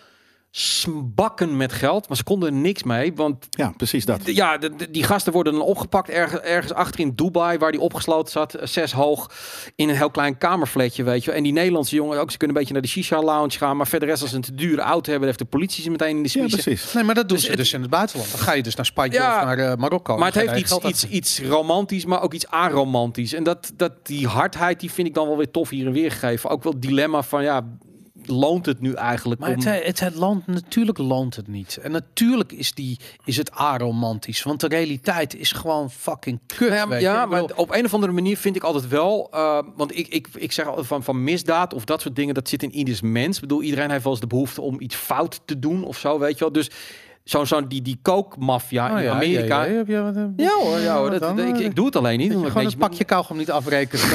sbakken 0.60 1.56
met 1.56 1.72
geld, 1.72 2.08
maar 2.08 2.16
ze 2.16 2.22
konden 2.24 2.48
er 2.48 2.54
niks 2.60 2.82
mee. 2.82 3.14
Want 3.14 3.46
Ja, 3.50 3.72
precies 3.76 4.04
dat. 4.04 4.20
ja, 4.24 4.58
de- 4.58 4.76
de- 4.76 4.90
die 4.90 5.02
gasten 5.02 5.32
worden 5.32 5.52
dan 5.52 5.62
opgepakt 5.62 6.08
ergens, 6.08 6.40
ergens 6.40 6.72
achter 6.72 7.00
in 7.00 7.12
Dubai, 7.14 7.58
waar 7.58 7.70
die 7.72 7.80
opgesloten 7.80 8.32
zat, 8.32 8.54
eh, 8.54 8.66
zes 8.66 8.92
hoog, 8.92 9.30
in 9.74 9.88
een 9.88 9.96
heel 9.96 10.10
klein 10.10 10.38
kamerfletje, 10.38 11.02
weet 11.04 11.20
je. 11.20 11.26
wel. 11.26 11.36
En 11.36 11.42
die 11.42 11.52
Nederlandse 11.52 11.94
jongen 11.94 12.20
ook, 12.20 12.30
ze 12.30 12.36
kunnen 12.36 12.56
een 12.56 12.62
beetje 12.62 12.78
naar 12.78 12.82
de 12.88 12.92
shisha 12.92 13.22
lounge 13.22 13.50
gaan, 13.58 13.76
maar 13.76 13.86
verder 13.86 14.08
rest 14.08 14.20
als 14.22 14.30
ze 14.30 14.36
een 14.36 14.42
te 14.42 14.54
dure 14.54 14.80
auto 14.82 15.10
hebben, 15.10 15.26
heeft 15.28 15.38
de 15.40 15.44
politie 15.44 15.82
ze 15.82 15.90
meteen 15.90 16.16
in 16.16 16.22
de 16.22 16.22
Ja, 16.22 16.28
spiezen. 16.46 16.62
precies. 16.62 16.92
Nee, 16.92 17.04
maar 17.04 17.14
dat 17.14 17.28
doen 17.28 17.36
Dus 17.36 17.44
ze 17.46 17.50
het- 17.52 17.60
dus 17.60 17.72
in 17.72 17.80
het 17.80 17.90
buitenland. 17.90 18.30
Dan 18.30 18.40
ga 18.40 18.52
je 18.52 18.62
dus 18.62 18.74
naar 18.74 18.86
Spanje 18.86 19.12
Ja, 19.12 19.38
of 19.38 19.44
naar 19.44 19.58
eh, 19.58 19.76
Marokko. 19.76 20.16
Maar 20.16 20.32
het 20.32 20.46
heeft 20.46 20.56
iets, 20.60 20.70
geld 20.70 20.84
iets, 20.84 21.04
uit- 21.04 21.12
iets 21.12 21.40
romantisch, 21.42 22.04
maar 22.04 22.22
ook 22.22 22.34
iets 22.34 22.46
aromantisch. 22.48 23.32
En 23.32 23.42
dat, 23.44 23.72
dat, 23.76 23.92
die 24.06 24.26
hardheid, 24.26 24.80
die 24.80 24.90
vind 24.92 25.08
ik 25.08 25.14
dan 25.14 25.26
wel 25.26 25.36
weer 25.36 25.50
tof 25.50 25.68
hier 25.68 25.86
en 25.86 25.92
weer 25.92 26.10
gegeven. 26.10 26.50
Ook 26.50 26.62
wel 26.62 26.72
het 26.72 26.82
dilemma 26.82 27.22
van, 27.22 27.42
ja, 27.42 27.66
loont 28.28 28.66
het 28.66 28.80
nu 28.80 28.92
eigenlijk 28.92 29.40
Maar 29.40 29.50
om... 29.50 29.64
het, 29.64 29.84
het, 29.84 30.00
het 30.00 30.14
land, 30.14 30.46
natuurlijk 30.46 30.98
loont 30.98 31.36
het 31.36 31.48
niet. 31.48 31.76
En 31.82 31.90
natuurlijk 31.90 32.52
is, 32.52 32.72
die, 32.72 32.98
is 33.24 33.36
het 33.36 33.50
aromantisch. 33.50 34.42
Want 34.42 34.60
de 34.60 34.68
realiteit 34.68 35.34
is 35.34 35.52
gewoon 35.52 35.90
fucking 35.90 36.40
kut. 36.46 36.68
Ja, 36.68 36.94
je. 36.94 37.00
ja 37.00 37.22
Ik 37.22 37.28
maar 37.28 37.42
op 37.42 37.74
een 37.74 37.84
of 37.84 37.94
andere 37.94 38.12
manier 38.12 38.36
vind 38.36 38.56
ik 38.56 38.62
altijd 38.62 38.88
wel... 38.88 39.28
eh, 39.30 39.58
want 39.76 39.98
ik, 39.98 40.08
ik, 40.08 40.28
ik 40.34 40.52
zeg 40.52 40.66
altijd 40.66 40.86
van, 40.86 41.02
van 41.02 41.24
misdaad 41.24 41.74
of 41.74 41.84
dat 41.84 42.00
soort 42.00 42.16
dingen... 42.16 42.34
dat 42.34 42.48
zit 42.48 42.62
in 42.62 42.74
ieders 42.74 43.00
mens. 43.00 43.34
Ik 43.34 43.40
bedoel, 43.40 43.62
iedereen 43.62 43.90
heeft 43.90 44.02
wel 44.02 44.12
eens 44.12 44.20
de 44.20 44.26
behoefte 44.26 44.60
om 44.60 44.80
iets 44.80 44.96
fout 44.96 45.40
te 45.44 45.58
doen 45.58 45.84
of 45.84 45.98
zo, 45.98 46.18
weet 46.18 46.38
je 46.38 46.44
wel. 46.44 46.52
Dus 46.52 46.70
zo'n 47.26 47.46
zo'n 47.46 47.68
die, 47.68 47.82
die 47.82 47.98
kookmafia 48.02 48.90
oh 48.92 48.98
in 48.98 49.04
ja, 49.04 49.12
Amerika... 49.12 49.62
Ja, 49.64 49.72
Ja, 49.72 49.82
ja, 49.86 50.12
ja, 50.36 50.50
hoor, 50.62 50.78
ja, 50.78 50.96
hoor, 50.96 51.10
dat, 51.10 51.20
dan? 51.20 51.38
ik, 51.40 51.58
ik 51.58 51.74
doe 51.76 51.86
het 51.86 51.96
alleen 51.96 52.18
niet. 52.18 52.30
Omdat 52.30 52.46
ik 52.46 52.52
gewoon 52.52 52.66
een 52.72 52.78
pakje 52.78 53.04
kauwgom 53.04 53.36
niet 53.36 53.50
afrekenen. 53.50 54.08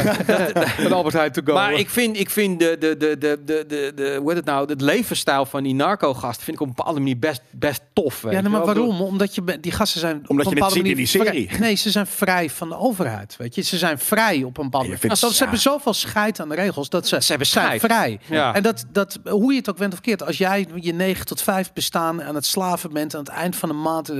Met 0.78 0.92
Albert 0.98 1.16
Heijn 1.16 1.32
to 1.32 1.42
go. 1.46 1.54
Maar 1.54 1.74
ik 1.74 1.90
vind, 1.90 2.20
ik 2.20 2.30
vind 2.30 2.60
de, 2.60 2.76
de, 2.80 2.98
de, 2.98 3.18
de, 3.18 3.40
de, 3.46 3.66
de, 3.68 3.92
de, 3.96 4.16
hoe 4.20 4.28
heet 4.28 4.38
het 4.38 4.46
nou, 4.46 4.70
het 4.70 4.82
levensstijl 4.82 5.46
van 5.46 5.64
die 5.64 5.74
narco-gast 5.74 6.44
vind 6.44 6.56
ik 6.56 6.62
op 6.62 6.68
een 6.68 6.74
bepaalde 6.76 7.00
manier 7.00 7.20
best, 7.20 7.42
best 7.52 7.82
tof. 7.94 8.22
weet 8.22 8.34
ja, 8.34 8.42
maar 8.50 8.66
waarom? 8.66 9.02
Omdat 9.02 9.36
je 9.36 9.58
die 9.62 9.72
gasten 9.72 10.00
zijn 10.00 10.16
op 10.18 10.30
Omdat 10.30 10.46
een 10.46 10.52
je 10.52 10.64
het 10.64 10.74
bepaalde 10.74 10.76
ziet 10.76 10.86
in 10.86 10.96
die 10.96 11.06
serie. 11.06 11.48
vrij- 11.48 11.60
Nee, 11.60 11.76
ze 11.76 11.90
zijn 11.92 12.08
vrij 12.08 12.50
van 12.50 12.70
de 12.70 12.78
overheid. 12.78 13.36
Weet 13.38 13.56
je, 13.56 13.62
ze 13.62 13.78
zijn 13.78 14.00
vrij 14.00 14.44
op 14.44 14.58
een 14.58 14.64
bepaalde 14.64 14.88
manier. 14.88 15.06
Nou, 15.22 15.34
ze 15.34 15.42
hebben 15.44 15.60
zoveel 15.60 15.94
scheid 15.94 16.40
aan 16.40 16.50
de 16.50 16.56
regels 16.56 16.90
dat 16.90 17.08
ze, 17.08 17.22
Ze 17.22 17.28
hebben 17.30 17.48
zijn 17.48 17.64
scheid. 17.66 17.82
vrij. 17.82 18.20
Ja. 18.30 18.54
En 18.54 18.64
dat, 18.64 18.86
dat, 18.92 19.20
hoe 19.30 19.52
je 19.52 19.58
het 19.58 19.70
ook 19.70 19.78
went 19.78 19.94
of 19.94 20.02
keert, 20.02 20.26
als 20.26 20.38
jij 20.38 20.68
je 20.76 20.94
9 20.94 21.26
tot 21.26 21.42
5 21.42 21.74
bestaan 21.74 22.24
aan 22.24 22.36
het 22.36 22.46
slaven 22.46 22.92
aan 23.02 23.20
het 23.20 23.30
eind 23.30 23.56
van 23.56 23.70
de 23.70 23.76
maand, 23.76 24.10
eh, 24.10 24.18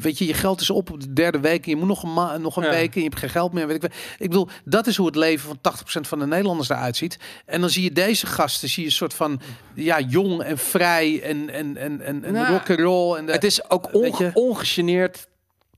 weet 0.00 0.18
je, 0.18 0.26
je 0.26 0.34
geld 0.34 0.60
is 0.60 0.70
op 0.70 0.90
op 0.90 1.00
de 1.00 1.12
derde 1.12 1.40
week 1.40 1.64
en 1.64 1.70
je 1.70 1.76
moet 1.76 1.88
nog 1.88 2.02
een, 2.02 2.12
ma 2.12 2.36
nog 2.36 2.56
een 2.56 2.62
Ja. 2.62 2.70
week 2.70 2.94
en 2.94 3.00
je 3.02 3.06
hebt 3.08 3.18
geen 3.20 3.30
geld 3.30 3.52
meer. 3.52 3.66
Weet 3.66 3.84
ik, 3.84 3.92
ik 4.18 4.28
bedoel, 4.28 4.48
dat 4.64 4.86
is 4.86 4.96
hoe 4.96 5.06
het 5.06 5.16
leven 5.16 5.46
van 5.48 5.58
80% 5.60 6.08
van 6.08 6.18
de 6.18 6.26
Nederlanders 6.26 6.68
eruit 6.68 6.96
ziet. 6.96 7.18
En 7.46 7.60
dan 7.60 7.70
zie 7.70 7.82
je 7.82 7.92
deze 7.92 8.26
gasten, 8.26 8.68
zie 8.68 8.82
je 8.82 8.88
een 8.88 8.94
soort 8.94 9.14
van 9.14 9.40
ja, 9.74 10.00
jong 10.00 10.42
en 10.42 10.58
vrij 10.58 11.22
en, 11.22 11.50
en, 11.50 11.76
en, 11.76 12.00
en, 12.00 12.24
en 12.24 12.32
Nou, 12.32 12.52
rock 12.52 12.70
and 12.70 12.78
roll. 12.78 13.16
En 13.16 13.26
de, 13.26 13.32
Het 13.32 13.44
is 13.44 13.70
ook 13.70 13.94
onge- 13.94 14.30
ongegeneerd 14.34 15.26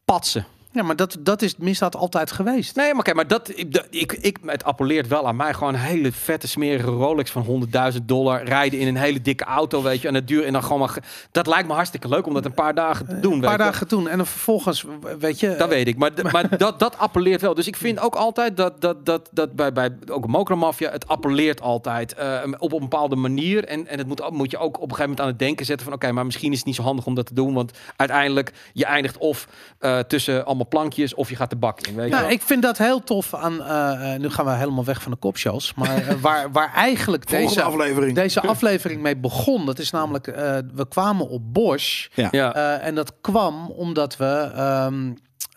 patsen. 0.05 0.47
Ja, 0.73 0.83
maar 0.83 0.97
dat, 0.97 1.17
dat 1.21 1.43
is 1.43 1.57
misdaad 1.57 1.97
altijd 1.97 2.33
geweest. 2.33 2.77
Nee, 2.77 2.91
maar 2.91 3.01
oké, 3.01 3.15
maar 3.15 3.27
dat, 3.27 3.51
ik, 3.55 3.87
ik, 3.91 4.13
ik, 4.13 4.39
het 4.47 4.65
appelleert 4.65 5.09
wel 5.09 5.27
aan 5.27 5.37
mij. 5.37 5.55
Gewoon 5.55 5.75
een 5.75 5.81
hele 5.81 6.13
vette, 6.13 6.49
smerige 6.49 6.91
Rolex 6.91 7.31
van 7.31 7.69
100.000 7.93 7.99
dollar. 8.03 8.43
Rijden 8.43 8.79
in 8.79 8.87
een 8.87 8.97
hele 8.97 9.21
dikke 9.21 9.45
auto, 9.45 9.83
weet 9.83 10.01
je. 10.01 10.09
En 10.09 10.15
het 10.15 10.29
duur 10.29 10.45
en 10.45 10.53
dan 10.53 10.63
gewoon 10.63 10.79
maar... 10.79 10.99
Dat 11.31 11.47
lijkt 11.47 11.69
me 11.69 11.75
hartstikke 11.75 12.09
leuk 12.09 12.27
om 12.27 12.35
dat 12.35 12.45
een 12.45 12.55
paar 12.55 12.75
dagen 12.75 13.07
te 13.07 13.21
doen. 13.21 13.33
Een 13.33 13.41
paar 13.41 13.59
dagen 13.59 13.89
toen. 13.89 14.09
En 14.09 14.17
dan 14.17 14.27
vervolgens, 14.27 14.85
weet 15.19 15.41
je... 15.41 15.55
Dat 15.57 15.69
weet 15.69 15.89
ik, 15.89 15.97
maar, 15.97 16.11
maar 16.33 16.59
dat, 16.59 16.79
dat 16.79 16.99
appelleert 16.99 17.41
wel. 17.41 17.55
Dus 17.55 17.67
ik 17.67 17.77
vind 17.77 18.01
ook 18.01 18.15
altijd 18.15 18.57
dat, 18.57 18.81
dat, 18.81 19.07
dat, 19.07 19.29
dat 19.33 19.53
bij, 19.53 19.73
bij 19.73 19.91
ook 20.11 20.27
Mokromafia, 20.27 20.91
het 20.91 21.09
appelleert 21.09 21.61
altijd 21.61 22.15
eh, 22.15 22.41
op 22.59 22.73
een 22.73 22.81
bepaalde 22.81 23.17
manier. 23.17 23.65
En, 23.65 23.87
en 23.87 23.99
het 23.99 24.07
moet, 24.07 24.31
moet 24.31 24.51
je 24.51 24.59
ook 24.59 24.77
op 24.77 24.83
een 24.83 24.97
gegeven 24.97 25.03
moment 25.03 25.21
aan 25.21 25.27
het 25.27 25.39
denken 25.39 25.67
zetten 25.67 25.87
van 25.87 25.95
oké, 25.95 26.13
maar 26.13 26.25
misschien 26.25 26.53
is 26.53 26.57
het 26.57 26.67
niet 26.67 26.77
zo 26.77 26.83
handig 26.83 27.07
om 27.07 27.15
dat 27.15 27.27
te 27.27 27.35
doen. 27.35 27.55
Want 27.55 27.73
uiteindelijk, 27.97 28.53
je 28.73 28.85
eindigt 28.85 29.19
of 29.19 29.49
eh, 29.79 29.99
tussen 29.99 30.45
allemaal 30.45 30.62
plankjes 30.65 31.15
of 31.15 31.29
je 31.29 31.37
gaat 31.37 31.51
de 31.51 31.57
bak 31.57 31.81
in. 31.87 31.95
Weet 31.95 32.05
je 32.05 32.11
Nou, 32.11 32.23
wel? 32.23 32.33
ik 32.33 32.43
vind 32.43 32.63
dat 32.63 32.79
heel 32.79 33.05
tof 33.05 33.35
aan. 33.35 33.63
eh, 33.63 34.15
eh, 34.15 34.21
nu 34.21 34.31
gaan 34.31 34.45
we 34.45 34.51
helemaal 34.53 34.85
weg 34.85 35.03
van 35.03 35.13
de 35.13 35.19
kopshows. 35.19 35.75
Maar 35.75 35.97
eh, 36.09 36.15
waar, 36.21 36.53
waar 36.53 36.73
eigenlijk 36.75 37.29
deze, 37.29 37.63
aflevering. 37.63 38.15
deze 38.15 38.41
aflevering 38.41 39.03
mee 39.03 39.17
begon. 39.17 39.67
Dat 39.67 39.79
is 39.79 39.91
namelijk. 39.91 40.27
eh, 40.27 40.59
we 40.75 40.89
kwamen 40.89 41.29
op 41.29 41.53
Bosch. 41.53 42.07
Ja. 42.15 42.29
ja. 42.31 42.55
eh, 42.55 42.87
en 42.87 42.95
dat 42.95 43.13
kwam 43.21 43.67
omdat 43.71 44.17
we. 44.17 44.51
ehm, 44.55 45.13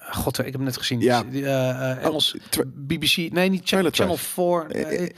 God, 0.09 0.39
ik 0.45 0.51
heb 0.51 0.61
net 0.61 0.77
gezien. 0.77 0.99
Ja. 0.99 1.23
Die, 1.23 1.45
eh, 1.45 1.69
eh, 1.91 2.03
Engels. 2.05 2.35
Oh, 2.59 2.65
BBC. 2.75 3.15
Nee, 3.31 3.49
niet 3.49 3.61
Channel, 3.67 3.91
Channel 3.91 4.15
Trash. 4.15 4.65
4. 4.71 4.85
eh, 4.85 5.09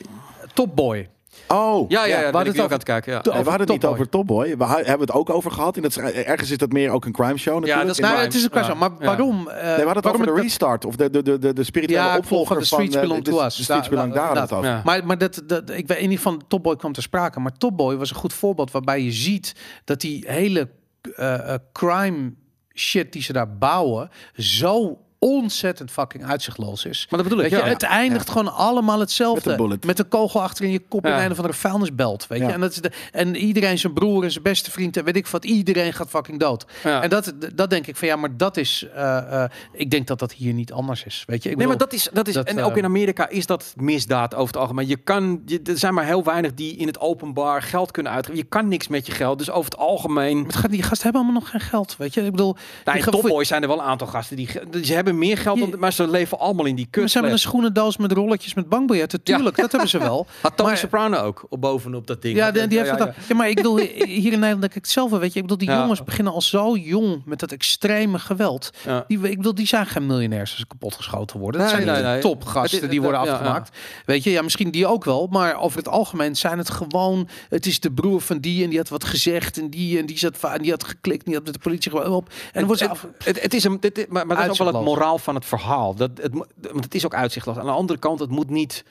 Top 0.54 0.76
Boy. 0.76 1.10
Oh, 1.48 1.90
Ja, 1.90 2.06
ja, 2.06 2.08
ja, 2.08 2.16
ben 2.16 2.24
hadden 2.34 2.48
ik 2.54 2.54
nu 2.58 2.60
ook 2.64 2.70
aan 2.72 2.74
het 2.76 2.84
kijken. 2.84 3.12
Ja. 3.14 3.22
Nee, 3.24 3.44
we 3.44 3.50
hadden 3.50 3.68
het 3.68 3.70
niet 3.82 3.86
over 3.86 4.10
Top 4.10 4.28
Boy. 4.28 4.58
We 4.58 4.66
hebben 4.66 5.00
het 5.00 5.12
ook 5.12 5.30
over 5.30 5.52
gehad. 5.52 5.76
Dat 5.76 5.86
is, 5.86 5.98
ergens 5.98 6.52
is 6.52 6.58
dat 6.58 6.72
meer 6.72 6.90
ook 6.92 7.06
een 7.06 7.12
crime 7.12 7.38
show 7.38 7.54
natuurlijk. 7.54 7.88
dat 7.88 7.92
is 7.92 7.98
In- 7.98 8.02
Nou, 8.04 8.14
crime. 8.16 8.28
het 8.28 8.38
is 8.38 8.44
een 8.44 8.50
kwestie, 8.50 8.74
Ja. 8.74 8.80
maar 8.80 8.92
Ja. 9.00 9.06
waarom? 9.06 9.48
eh, 9.48 9.54
Nee, 9.56 9.64
we 9.64 9.70
hadden 9.70 9.94
het 9.96 10.04
waarom 10.04 10.22
over 10.22 10.36
de 10.36 10.42
restart. 10.42 10.86
Of 10.86 10.96
de, 10.96 11.10
de, 11.10 11.22
de, 11.24 11.40
de, 11.40 11.54
de 11.54 11.64
spirituele 11.64 12.04
Ja, 12.08 12.18
opvolger 12.18 12.66
van 12.66 12.82
eh, 12.82 13.02
Belong 13.02 13.24
de- 13.24 13.32
to 13.32 13.38
de- 13.40 13.46
Us. 13.46 13.56
De 13.56 13.64
Streets 13.64 13.90
Daar- 13.90 14.10
Belong. 14.50 14.64
Ja. 14.66 14.82
Maar, 14.84 15.06
maar 15.06 15.18
dat, 15.18 15.42
dat, 15.46 15.70
ik 15.70 15.88
weet 15.88 16.08
niet 16.08 16.20
van 16.20 16.42
Top 16.48 16.64
Boy 16.64 16.76
kwam 16.76 16.94
te 16.94 17.02
sprake. 17.02 17.40
Maar 17.40 17.58
Top 17.58 17.78
Boy 17.78 17.96
was 17.96 18.10
een 18.10 18.16
goed 18.16 18.34
voorbeeld 18.34 18.72
waarbij 18.72 19.02
je 19.02 19.12
ziet 19.12 19.56
dat 19.84 20.02
die 20.02 20.24
hele 20.28 20.70
eh, 21.16 21.54
eh, 21.54 21.60
crime 21.74 22.34
shit 22.74 23.12
die 23.14 23.22
ze 23.22 23.34
daar 23.34 23.58
bouwen 23.58 24.10
zo 24.34 24.98
ontzettend 25.36 25.92
fucking 25.92 26.26
uitzichtloos 26.26 26.86
is. 26.86 27.08
Maar 27.10 27.20
dat 27.20 27.30
bedoel 27.30 27.46
ik, 27.46 27.52
Weet 27.52 27.60
je, 27.60 27.66
ja. 27.66 27.72
het 27.74 27.84
eindigt 27.84 28.30
gewoon 28.30 28.54
allemaal 28.54 29.00
hetzelfde. 29.00 29.50
Met 29.50 29.60
een 29.60 29.66
bullet. 29.66 29.86
Met 29.86 30.00
een 30.00 30.08
kogel 30.08 30.42
achter 30.42 30.66
in 30.66 30.72
je 30.72 30.80
kop 30.80 31.06
Ja. 31.06 31.18
in 31.18 31.24
een 31.26 31.32
of 31.32 31.38
andere 31.38 31.54
vuilnisbelt. 31.58 32.28
Weet 32.28 32.40
Ja. 32.40 32.48
je? 32.48 32.54
En, 32.54 32.60
dat 32.60 32.72
is 32.72 32.78
de, 32.82 32.92
en 33.12 33.36
iedereen 33.36 33.78
zijn 33.78 33.94
broer 33.94 34.24
en 34.24 34.32
zijn 34.32 34.44
beste 34.44 34.72
vriend 34.72 34.98
en 34.98 35.04
weet 35.04 35.16
ik 35.16 35.28
wat. 35.28 35.46
Iedereen 35.46 35.94
gaat 35.94 36.10
fucking 36.10 36.40
dood. 36.40 36.66
Ja. 36.84 37.02
En 37.02 37.10
dat, 37.10 37.34
dat 37.56 37.70
denk 37.70 37.88
ik 37.88 37.96
van 37.96 38.08
ja, 38.08 38.16
maar 38.16 38.38
dat 38.38 38.58
is. 38.58 38.88
eh, 38.96 39.44
eh, 39.44 39.50
ik 39.74 39.90
denk 39.92 40.08
dat 40.08 40.20
dat 40.20 40.32
hier 40.34 40.54
niet 40.54 40.72
anders 40.72 41.04
is. 41.04 41.24
Weet 41.28 41.44
je, 41.44 41.50
ik 41.50 41.58
Nee, 41.58 41.68
maar 41.68 41.76
bedoel- 41.78 41.90
dat 41.92 42.00
is, 42.00 42.10
dat 42.14 42.28
is 42.28 42.34
dat, 42.34 42.48
en 42.48 42.58
eh, 42.58 42.66
ook 42.66 42.78
in 42.78 42.84
Amerika 42.86 43.30
is 43.30 43.46
dat 43.46 43.74
misdaad 43.76 44.34
over 44.36 44.48
het 44.48 44.58
algemeen. 44.58 44.88
Je 44.88 44.98
kan, 44.98 45.42
je, 45.46 45.60
er 45.64 45.78
zijn 45.78 45.94
maar 45.94 46.06
heel 46.06 46.24
weinig 46.24 46.54
die 46.54 46.76
in 46.76 46.88
het 46.88 47.00
openbaar 47.00 47.62
geld 47.62 47.92
kunnen 47.92 48.12
uitgeven. 48.12 48.40
Je 48.40 48.46
kan 48.48 48.68
niks 48.68 48.88
met 48.88 49.06
je 49.06 49.12
geld, 49.12 49.38
dus 49.38 49.50
over 49.50 49.72
het 49.72 49.80
algemeen. 49.80 50.44
Het 50.44 50.56
gaat, 50.56 50.72
die 50.72 50.82
gasten 50.84 51.04
hebben 51.04 51.22
allemaal 51.22 51.42
nog 51.42 51.50
geen 51.50 51.62
geld, 51.62 51.96
weet 51.98 52.14
je. 52.14 52.22
Ik 52.26 52.32
bedoel, 52.32 52.56
Nou, 52.86 52.98
die 53.12 53.38
in 53.40 53.46
zijn 53.46 53.62
er 53.62 53.68
wel 53.68 53.78
een 53.80 53.84
aantal 53.86 54.08
gasten 54.08 54.36
die 54.36 54.50
ze 54.84 54.94
hebben 54.94 55.17
meer 55.18 55.38
geld, 55.38 55.60
dan, 55.60 55.80
maar 55.80 55.94
ze 55.94 56.08
leven 56.10 56.40
allemaal 56.40 56.66
in 56.66 56.76
die 56.76 56.88
kut. 56.90 57.12
zijn 57.12 57.24
met 57.24 57.34
een 57.34 57.40
schoenendoos 57.40 57.98
met 57.98 58.12
rolletjes 58.12 58.54
met 58.54 58.70
bankbiljetten. 58.70 59.24
Tuurlijk, 59.24 59.56
dat 59.58 59.72
hebben 59.72 59.90
ze 59.90 59.98
wel. 59.98 60.28
Had 60.42 60.58
Tony 60.58 60.70
maar- 60.70 60.78
Soprano 60.78 61.18
ook 61.18 61.46
op 61.50 61.62
bovenop 61.62 62.08
dat 62.08 62.22
ding. 62.22 62.36
Ja, 62.38 62.52
die, 62.52 62.68
die 62.68 62.78
heeft 62.78 62.90
ja, 62.90 63.06
het 63.06 63.16
ja. 63.28 63.36
maar 63.36 63.50
ik 63.50 63.56
bedoel, 63.56 63.78
hier 63.78 64.08
in 64.08 64.22
Nederland 64.22 64.62
denk 64.62 64.76
ik 64.76 64.82
hetzelfde, 64.82 65.18
weet 65.18 65.34
je. 65.34 65.40
Ik 65.40 65.48
bedoel, 65.48 65.58
die 65.68 65.78
jongens 65.78 66.04
beginnen 66.04 66.34
al 66.34 66.42
zo 66.42 66.76
jong 66.76 67.22
met 67.26 67.40
dat 67.40 67.52
extreme 67.52 68.20
geweld. 68.20 68.70
Die, 69.08 69.20
ik 69.30 69.38
bedoel, 69.38 69.56
die 69.56 69.68
zijn 69.68 69.86
geen 69.86 70.06
miljonairs 70.06 70.50
als 70.50 70.60
ze 70.60 70.68
kapot 70.68 70.96
geschoten 70.96 71.40
worden. 71.40 71.62
Dat 71.62 71.72
Nee, 71.72 71.84
zijn 71.84 71.94
nee, 71.94 72.04
de 72.04 72.10
nee. 72.10 72.22
topgasten 72.22 72.90
die 72.90 73.02
worden 73.02 73.20
afgemaakt. 73.20 73.78
Weet 74.06 74.24
je, 74.24 74.30
ja, 74.32 74.42
misschien 74.42 74.72
die 74.72 74.88
ook 74.88 75.06
wel. 75.06 75.28
Maar 75.32 75.60
over 75.60 75.78
het 75.78 75.88
algemeen 75.88 76.36
zijn 76.36 76.58
het 76.58 76.70
gewoon... 76.70 77.28
Het 77.50 77.66
is 77.66 77.80
de 77.80 77.92
broer 77.92 78.22
van 78.22 78.38
die 78.40 78.64
en 78.64 78.70
die 78.70 78.78
had 78.78 78.90
wat 78.90 79.04
gezegd. 79.04 79.58
En 79.58 79.70
die 79.70 80.00
en 80.00 80.06
die, 80.06 80.18
zat, 80.18 80.44
en 80.44 80.62
die 80.62 80.72
had 80.72 80.84
geklikt. 80.84 81.20
En 81.20 81.26
die 81.26 81.36
had 81.36 81.44
met 81.44 81.54
de 81.54 81.60
politie 81.60 81.92
gewoon 81.92 82.12
op. 82.12 82.30
En 82.54 82.66
wordt 82.66 82.82
ze 82.82 82.88
het, 82.88 82.94
af... 82.94 83.08
het, 83.24 83.42
het 83.42 83.54
is 83.54 83.64
een, 83.64 83.78
dit, 83.80 84.06
maar, 84.10 84.28
maar 84.28 84.36
dat 84.36 84.46
is 84.46 84.52
ook 84.52 84.58
wel 84.72 84.82
het. 84.82 84.84
Moraal 84.98 85.18
van 85.18 85.36
het 85.36 85.46
verhaal. 85.46 85.96
Dat, 85.96 86.10
het, 86.22 86.34
want 86.72 86.84
het 86.84 86.96
is 86.96 87.06
ook 87.06 87.14
uitzichtloos. 87.14 87.58
Aan 87.58 87.66
de 87.66 87.72
andere 87.72 88.00
kant, 88.00 88.20
het 88.20 88.30
moet 88.30 88.50
niet, 88.50 88.84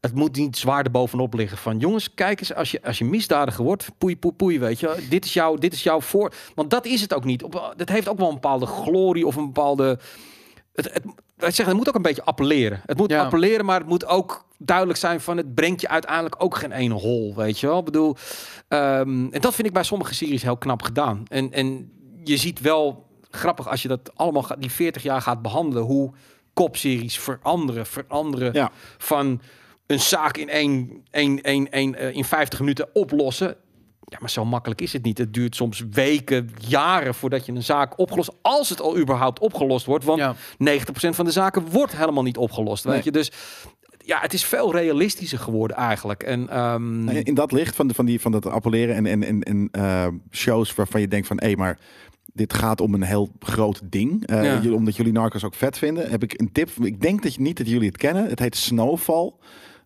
het 0.00 0.14
moet 0.14 0.36
niet 0.36 0.56
zwaar 0.56 0.84
erbovenop 0.84 1.34
liggen. 1.34 1.58
Van 1.58 1.78
jongens, 1.78 2.14
kijk 2.14 2.40
eens, 2.40 2.54
als 2.54 2.70
je, 2.70 2.82
als 2.82 2.98
je 2.98 3.04
misdadiger 3.04 3.64
wordt, 3.64 3.88
poei, 3.98 4.16
poei, 4.18 4.34
poei, 4.34 4.58
weet 4.58 4.80
je. 4.80 5.06
Dit 5.10 5.24
is 5.24 5.32
jouw, 5.32 5.56
dit 5.56 5.72
is 5.72 5.82
jouw 5.82 6.00
voor. 6.00 6.32
Want 6.54 6.70
dat 6.70 6.86
is 6.86 7.00
het 7.00 7.14
ook 7.14 7.24
niet. 7.24 7.42
Op, 7.42 7.74
het 7.76 7.88
heeft 7.88 8.08
ook 8.08 8.18
wel 8.18 8.28
een 8.28 8.34
bepaalde 8.34 8.66
glorie 8.66 9.26
of 9.26 9.36
een 9.36 9.46
bepaalde. 9.46 9.98
Het, 10.74 10.92
het, 10.92 11.04
zeggen, 11.36 11.66
het 11.66 11.76
moet 11.76 11.88
ook 11.88 11.94
een 11.94 12.02
beetje 12.02 12.24
appelleren. 12.24 12.82
Het 12.86 12.98
moet 12.98 13.10
Ja. 13.10 13.22
appelleren, 13.22 13.64
maar 13.64 13.78
het 13.78 13.88
moet 13.88 14.06
ook 14.06 14.44
duidelijk 14.58 14.98
zijn 14.98 15.20
van 15.20 15.36
het 15.36 15.54
brengt 15.54 15.80
je 15.80 15.88
uiteindelijk 15.88 16.42
ook 16.42 16.56
geen 16.56 16.72
ene 16.72 16.94
hol, 16.94 17.34
weet 17.34 17.60
je 17.60 17.66
wel. 17.66 17.78
Ik 17.78 17.84
bedoel, 17.84 18.16
ehm, 18.68 19.26
en 19.30 19.40
dat 19.40 19.54
vind 19.54 19.66
ik 19.66 19.72
bij 19.72 19.82
sommige 19.82 20.14
series 20.14 20.42
heel 20.42 20.56
knap 20.56 20.82
gedaan. 20.82 21.22
En, 21.28 21.52
en 21.52 21.90
je 22.24 22.36
ziet 22.36 22.60
wel 22.60 23.03
grappig 23.34 23.68
als 23.68 23.82
je 23.82 23.88
dat 23.88 24.10
allemaal 24.14 24.42
gaat, 24.42 24.60
die 24.60 24.70
40 24.70 25.02
jaar 25.02 25.20
gaat 25.22 25.42
behandelen, 25.42 25.82
hoe 25.84 26.12
kopseries 26.52 27.18
veranderen, 27.18 27.86
veranderen 27.86 28.52
Ja. 28.52 28.70
van 28.98 29.40
een 29.86 30.00
zaak 30.00 30.36
in, 30.36 30.48
één, 30.48 31.02
één, 31.10 31.40
één, 31.42 31.70
één, 31.70 31.94
eh, 31.94 32.14
in 32.14 32.24
50 32.24 32.58
minuten 32.60 32.88
oplossen. 32.92 33.56
Ja, 34.04 34.18
maar 34.20 34.30
zo 34.30 34.44
makkelijk 34.44 34.80
is 34.80 34.92
het 34.92 35.02
niet. 35.04 35.18
Het 35.18 35.34
duurt 35.34 35.56
soms 35.56 35.84
weken, 35.90 36.50
jaren 36.68 37.14
voordat 37.14 37.46
je 37.46 37.52
een 37.52 37.62
zaak 37.62 37.98
opgelost, 37.98 38.30
als 38.42 38.68
het 38.68 38.80
al 38.80 38.98
überhaupt 38.98 39.38
opgelost 39.38 39.86
wordt. 39.86 40.04
Want 40.04 40.18
Ja. 40.18 40.34
90% 40.58 41.14
van 41.14 41.24
de 41.24 41.30
zaken 41.30 41.62
wordt 41.70 41.96
helemaal 41.96 42.22
niet 42.22 42.36
opgelost, 42.36 42.84
weet 42.84 43.04
je. 43.04 43.10
Dus 43.12 43.30
ja, 43.98 44.20
het 44.20 44.32
is 44.32 44.44
veel 44.44 44.72
realistischer 44.72 45.38
geworden 45.38 45.76
eigenlijk. 45.76 46.22
En 46.22 46.48
ehm, 46.48 47.04
Nou, 47.04 47.18
In 47.18 47.34
dat 47.34 47.52
licht 47.52 47.76
van, 47.76 47.86
de, 47.86 47.94
van, 47.94 48.04
die, 48.04 48.20
van 48.20 48.32
dat 48.32 48.46
appelleren 48.46 48.94
en, 48.94 49.06
en, 49.06 49.22
en, 49.22 49.42
en 49.42 49.68
eh, 49.72 50.06
shows 50.30 50.74
waarvan 50.74 51.00
je 51.00 51.08
denkt 51.08 51.26
van... 51.26 51.40
hé, 51.42 51.54
maar 51.56 51.78
dit 52.34 52.54
gaat 52.54 52.80
om 52.80 52.94
een 52.94 53.02
heel 53.02 53.30
groot 53.38 53.80
ding. 53.84 54.26
Eh, 54.26 54.62
Ja. 54.64 54.72
Omdat 54.72 54.96
jullie 54.96 55.12
Narcos 55.12 55.44
ook 55.44 55.54
vet 55.54 55.78
vinden, 55.78 56.10
heb 56.10 56.22
ik 56.22 56.40
een 56.40 56.52
tip. 56.52 56.70
Ik 56.80 57.00
denk 57.00 57.22
dat 57.22 57.34
je 57.34 57.40
niet 57.40 57.56
dat 57.56 57.68
jullie 57.68 57.88
het 57.88 57.96
kennen. 57.96 58.28
Het 58.28 58.38
heet 58.38 58.56
Snowfall. 58.56 59.32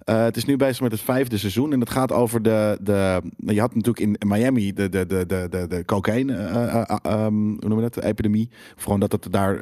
Eh, 0.05 0.23
het 0.23 0.37
is 0.37 0.45
nu 0.45 0.57
bezig 0.57 0.81
met 0.81 0.93
het 0.93 1.01
vijfde 1.01 1.39
seizoen 1.39 1.73
en 1.73 1.81
het 1.81 1.91
gaat 1.91 2.13
over 2.13 2.43
de. 2.43 2.79
de 2.81 3.23
je 3.37 3.61
had 3.61 3.75
natuurlijk 3.75 4.01
in 4.21 4.29
Miami 4.29 4.73
de, 4.73 4.89
de, 4.89 5.07
de, 5.07 5.27
de, 5.27 5.47
de, 5.51 5.67
de 5.69 5.85
cocaïne, 5.85 6.35
eh, 6.37 6.97
ehm, 7.03 7.35
hoe 7.35 7.57
noemen 7.59 7.77
we 7.77 7.83
dat? 7.83 7.95
De 7.95 8.05
epidemie. 8.05 8.49
Gewoon 8.77 9.01
dat 9.01 9.13
het 9.13 9.27
daar 9.31 9.59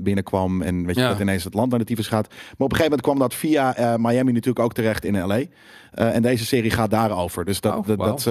binnenkwam 0.00 0.62
en 0.62 0.86
weet 0.86 0.94
je 0.94 1.00
Ja. 1.00 1.08
dat 1.08 1.20
ineens 1.20 1.44
het 1.44 1.54
land 1.54 1.70
naar 1.70 1.78
de 1.78 1.84
tyfus 1.84 2.06
gaat. 2.08 2.28
Maar 2.28 2.38
op 2.40 2.72
een 2.72 2.76
gegeven 2.76 2.82
moment 2.82 3.02
kwam 3.02 3.18
dat 3.18 3.34
via 3.34 3.96
Miami 3.98 4.32
natuurlijk 4.32 4.58
ook 4.64 4.72
terecht 4.72 5.04
in 5.04 5.26
LA. 5.26 5.40
En 5.90 6.22
deze 6.22 6.46
serie 6.46 6.70
gaat 6.70 6.90
daarover. 6.90 7.44
Dus 7.44 7.60
dat, 7.60 7.74
Oh, 7.74 7.96
dat, 7.98 8.22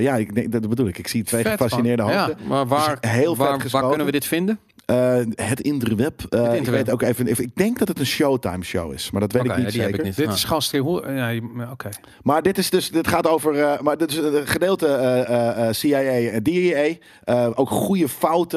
ja, 0.00 0.16
ik 0.16 0.52
dat 0.52 0.68
bedoel 0.68 0.86
ik. 0.88 0.98
Ik 0.98 1.08
zie 1.08 1.24
twee 1.24 1.42
Vet, 1.42 1.52
gefascineerde 1.52 2.02
man. 2.02 2.12
Ja. 2.12 2.30
maar 2.48 2.66
waar, 2.66 3.00
Dus 3.00 3.10
heel 3.10 3.36
waar, 3.36 3.66
waar 3.70 3.88
kunnen 3.88 4.06
we 4.06 4.12
dit 4.12 4.24
vinden? 4.24 4.58
Eh, 4.88 5.16
het 5.34 5.60
interweb. 5.60 6.20
Eh, 6.28 6.40
ik 6.44 6.52
interweb. 6.52 6.84
weet 6.84 6.90
ook 6.90 7.02
even, 7.02 7.26
even. 7.26 7.44
Ik 7.44 7.50
denk 7.56 7.78
dat 7.78 7.88
het 7.88 7.98
een 7.98 8.06
Showtime 8.06 8.64
show 8.64 8.92
is, 8.92 9.10
maar 9.10 9.20
dat 9.20 9.32
weet 9.32 9.44
ik 9.44 9.56
niet 9.56 9.64
ja, 9.64 9.70
zeker. 9.82 9.98
ik 9.98 10.04
niet. 10.04 10.16
Dit 10.16 10.26
Ah. 10.26 10.34
is 10.34 10.44
gewoon 10.44 10.62
stream. 10.62 10.84
hoe- 10.86 11.12
Ja, 11.12 11.40
oké. 11.70 11.88
Maar 12.22 12.42
dit 12.42 12.58
is 12.58 12.70
dus, 12.70 12.90
dit 12.90 13.08
gaat 13.08 13.26
over, 13.28 13.60
eh, 13.60 13.80
maar 13.80 13.96
dit 13.96 14.10
is 14.10 14.16
een 14.16 14.46
gedeelte 14.46 14.86
eh, 14.86 15.20
eh, 15.28 15.68
eh, 15.68 15.74
CIA 15.74 16.30
en 16.30 16.42
DEA. 16.42 16.94
eh, 17.24 17.48
ook 17.54 17.68
goede 17.70 18.08
foute, 18.08 18.56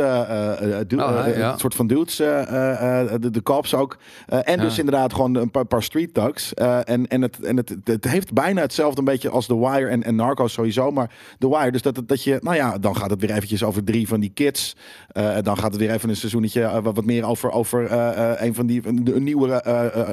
du- 0.87 0.95
Oh, 1.01 1.23
ja. 1.35 1.51
eh, 1.51 1.57
soort 1.57 1.75
van 1.75 1.87
dudes, 1.87 2.19
eh, 2.19 2.41
eh, 2.41 3.01
eh, 3.13 3.21
de, 3.21 3.29
de 3.29 3.41
cops 3.43 3.75
ook. 3.75 3.97
Eh, 4.27 4.39
en 4.43 4.55
Ja. 4.57 4.61
dus 4.63 4.77
inderdaad 4.79 5.13
gewoon 5.13 5.35
een 5.35 5.51
paar, 5.51 5.65
paar 5.65 5.83
street 5.83 6.13
thugs. 6.13 6.53
Eh, 6.53 6.77
en 6.83 7.07
en, 7.07 7.21
het, 7.21 7.39
en 7.43 7.57
het, 7.57 7.75
het 7.83 8.05
heeft 8.05 8.33
bijna 8.33 8.61
hetzelfde 8.61 8.99
een 8.99 9.05
beetje 9.05 9.29
als 9.29 9.45
The 9.45 9.59
Wire 9.59 9.87
en, 9.87 10.03
en 10.03 10.15
Narcos 10.15 10.53
sowieso. 10.53 10.91
Maar 10.91 11.11
The 11.39 11.49
Wire, 11.49 11.71
dus 11.71 11.81
dat, 11.81 11.95
het- 11.95 12.07
dat 12.07 12.23
je, 12.23 12.37
nou 12.41 12.55
ja, 12.55 12.77
dan 12.77 12.95
gaat 12.97 13.09
het 13.09 13.21
weer 13.21 13.31
eventjes 13.31 13.63
over 13.63 13.83
drie 13.83 14.07
van 14.07 14.19
die 14.19 14.31
kids. 14.33 14.75
Eh, 15.07 15.37
dan 15.41 15.57
gaat 15.57 15.71
het 15.71 15.79
weer 15.81 15.91
even 15.91 16.09
een 16.09 16.15
seizoenetje 16.21 16.61
eh, 16.61 16.83
wat, 16.83 17.05
meer 17.05 17.25
over, 17.25 17.51
over 17.51 17.85
eh, 17.85 18.31
eh, 18.31 18.41
een 18.41 18.53
van 18.53 18.65
die, 18.65 18.81
een, 18.85 19.23
nieuwe 19.23 19.63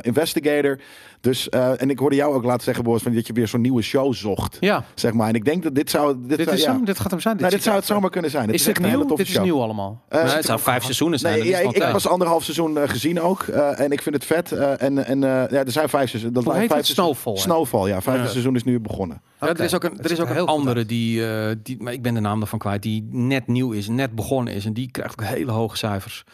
investigator. 0.02 0.78
Dus, 1.20 1.48
eh, 1.48 1.82
en 1.82 1.90
ik 1.90 1.98
hoorde 1.98 2.16
jou 2.16 2.34
ook 2.34 2.44
laten 2.44 2.62
zeggen, 2.64 2.84
Boris, 2.84 3.02
van 3.02 3.12
dat 3.14 3.26
je 3.26 3.32
weer 3.32 3.48
zo'n 3.48 3.60
nieuwe 3.60 3.82
show 3.82 4.14
zocht. 4.14 4.56
Ja, 4.60 4.84
Zeg 4.94 5.12
maar. 5.12 5.28
En 5.28 5.34
ik 5.34 5.44
denk 5.44 5.62
dat 5.62 5.74
dit 5.74 5.90
zou. 5.90 6.16
Dit, 6.18 6.28
dit, 6.36 6.46
zou- 6.46 6.56
is 6.56 6.62
ja. 6.64 6.72
hem, 6.72 6.84
dit 6.84 7.00
gaat 7.00 7.10
hem 7.10 7.20
zijn. 7.20 7.36
Nou, 7.36 7.50
dit 7.50 7.62
zou 7.62 7.76
het 7.76 7.84
zomaar 7.86 8.10
kunnen 8.10 8.30
zijn. 8.30 8.44
Het 8.46 8.54
Is 8.54 8.60
is, 8.60 8.66
dit 8.66 8.74
echt 8.76 8.84
een 8.84 8.90
hele 8.90 8.98
nieuw? 9.04 9.08
toffe 9.08 9.22
Dit 9.24 9.32
is 9.32 9.38
show. 9.38 9.52
nieuw 9.52 9.62
allemaal. 9.62 10.02
Eh, 10.08 10.24
nee, 10.24 10.32
het 10.34 10.44
zou 10.44 10.60
vijf 10.60 10.82
seizoenen 10.82 11.18
zijn. 11.18 11.38
Nee, 11.38 11.48
ja, 11.48 11.58
ik, 11.58 11.70
ik 11.70 11.82
heb 11.82 11.92
pas 11.92 12.06
anderhalf 12.08 12.42
seizoen 12.44 12.78
eh, 12.78 12.88
gezien 12.88 13.20
ook. 13.20 13.42
eh, 13.42 13.80
en 13.80 13.90
ik 13.92 14.02
vind 14.02 14.14
het 14.14 14.24
vet. 14.24 14.52
eh, 14.52 14.82
en 14.82 15.04
en 15.06 15.24
eh, 15.24 15.30
ja, 15.30 15.64
er 15.64 15.70
zijn 15.72 15.88
vijf 15.88 16.08
seizoenen. 16.08 16.32
Dat 16.32 16.44
Hoe 16.44 16.52
lijkt 16.52 16.74
heet 16.74 16.84
vijf 16.84 16.94
Snowfall, 16.96 17.32
hè? 17.32 17.38
Snowfall, 17.38 17.88
ja. 17.88 18.00
Vijfde 18.00 18.22
Ja. 18.24 18.28
seizoen 18.30 18.54
is 18.54 18.64
nu 18.64 18.80
begonnen. 18.80 19.20
Ja, 19.40 19.46
er 19.48 19.60
is 19.60 19.74
ook 19.74 19.84
een, 19.84 19.98
er 20.02 20.10
is 20.10 20.20
ook 20.20 20.28
een 20.28 20.46
andere 20.46 20.86
die, 20.86 21.26
eh, 21.26 21.54
die, 21.62 21.82
maar 21.82 21.92
ik 21.92 22.02
ben 22.02 22.14
de 22.14 22.20
naam 22.20 22.40
ervan 22.40 22.58
kwijt, 22.58 22.82
die 22.82 23.08
net 23.10 23.46
nieuw 23.46 23.72
is, 23.72 23.88
net 23.88 24.14
begonnen 24.14 24.54
is. 24.54 24.64
En 24.64 24.72
die 24.72 24.90
krijgt 24.90 25.20
ook 25.20 25.26
hele 25.26 25.50
hoge 25.50 25.76
cijfers. 25.76 26.24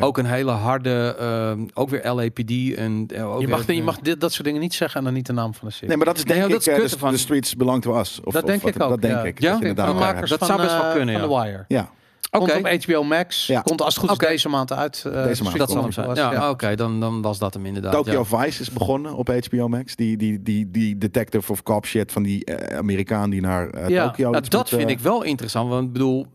Ook 0.00 0.18
een 0.18 0.24
hele 0.26 0.50
harde, 0.50 1.16
eh, 1.18 1.64
ook 1.74 1.88
weer 1.88 2.12
LAPD. 2.14 2.74
En, 2.76 3.06
eh, 3.14 3.32
ook 3.34 3.40
Je 3.40 3.48
mag, 3.48 3.64
weer- 3.66 3.76
je 3.76 3.82
mag 3.82 3.98
dit, 3.98 4.20
dat 4.20 4.32
soort 4.32 4.44
dingen 4.44 4.60
niet 4.60 4.74
zeggen 4.74 4.98
en 4.98 5.04
dan 5.04 5.14
niet 5.14 5.26
de 5.26 5.32
naam 5.32 5.54
van 5.54 5.68
de 5.68 5.72
serie. 5.74 5.88
Nee, 5.88 5.96
maar 5.96 6.06
dat 6.06 6.16
is 6.16 6.24
denk 6.24 6.38
Nee, 6.38 6.46
ik 6.48 6.52
dat 6.52 6.60
is 6.60 6.68
eh, 6.68 6.74
kutte 6.74 6.94
de, 6.94 6.98
van- 7.00 7.10
de 7.12 7.18
streets 7.18 7.56
belong 7.56 7.82
to 7.82 7.98
us. 7.98 8.20
Of, 8.24 8.32
dat 8.32 8.42
of 8.42 8.48
denk 8.48 8.62
wat- 8.62 8.74
ik 8.74 8.82
ook. 8.82 8.88
Dat 8.88 9.00
denk 9.00 9.14
ja. 9.14 9.22
ik. 9.24 9.40
Ja? 9.40 9.58
Dat 9.74 9.94
makers 9.94 10.30
Dat 10.30 10.38
van, 10.38 10.46
zou 10.48 10.60
best 10.60 10.72
wel 10.76 10.84
eh, 10.84 10.92
kunnen, 10.92 11.20
van 11.20 11.30
ja. 11.30 11.42
The 11.42 11.42
Wire. 11.48 11.64
Ja. 11.68 11.90
Komt 12.30 12.54
op 12.54 12.68
HBO 12.84 13.02
Max. 13.02 13.46
Ja. 13.46 13.60
Komt 13.60 13.82
als 13.82 13.94
het 13.94 14.02
goed 14.04 14.10
is 14.10 14.16
Oké. 14.16 14.26
deze 14.32 14.48
maand 14.48 14.72
uit. 14.72 15.04
eh, 15.06 15.24
Deze 15.24 15.42
maand. 15.42 15.56
dat 15.58 15.70
zal 15.70 15.82
hem 15.82 15.92
zijn. 15.92 16.14
Ja, 16.14 16.32
ja. 16.32 16.50
oké, 16.50 16.74
dan, 16.74 17.00
dan 17.00 17.22
was 17.22 17.38
dat 17.38 17.54
hem 17.54 17.66
inderdaad. 17.66 17.92
Tokyo 17.92 18.26
ja. 18.30 18.38
Vice 18.42 18.60
is 18.60 18.70
begonnen 18.70 19.14
op 19.14 19.28
HBO 19.28 19.68
Max. 19.68 19.96
Die, 19.96 20.16
die, 20.16 20.42
die, 20.42 20.70
die 20.70 20.98
detective 20.98 21.52
of 21.52 21.62
cop 21.62 21.86
shit 21.86 22.12
van 22.12 22.22
die 22.22 22.46
Amerikaan 22.76 23.30
die 23.30 23.40
naar 23.40 23.68
eh, 23.70 23.88
Ja. 23.88 24.06
Tokyo 24.06 24.30
Nou, 24.30 24.42
dat 24.48 24.52
moet, 24.70 24.78
vind 24.80 24.90
ik 24.90 24.98
wel 25.00 25.22
interessant, 25.22 25.68
want 25.68 25.86
ik 25.86 25.92
bedoel, 25.92 26.26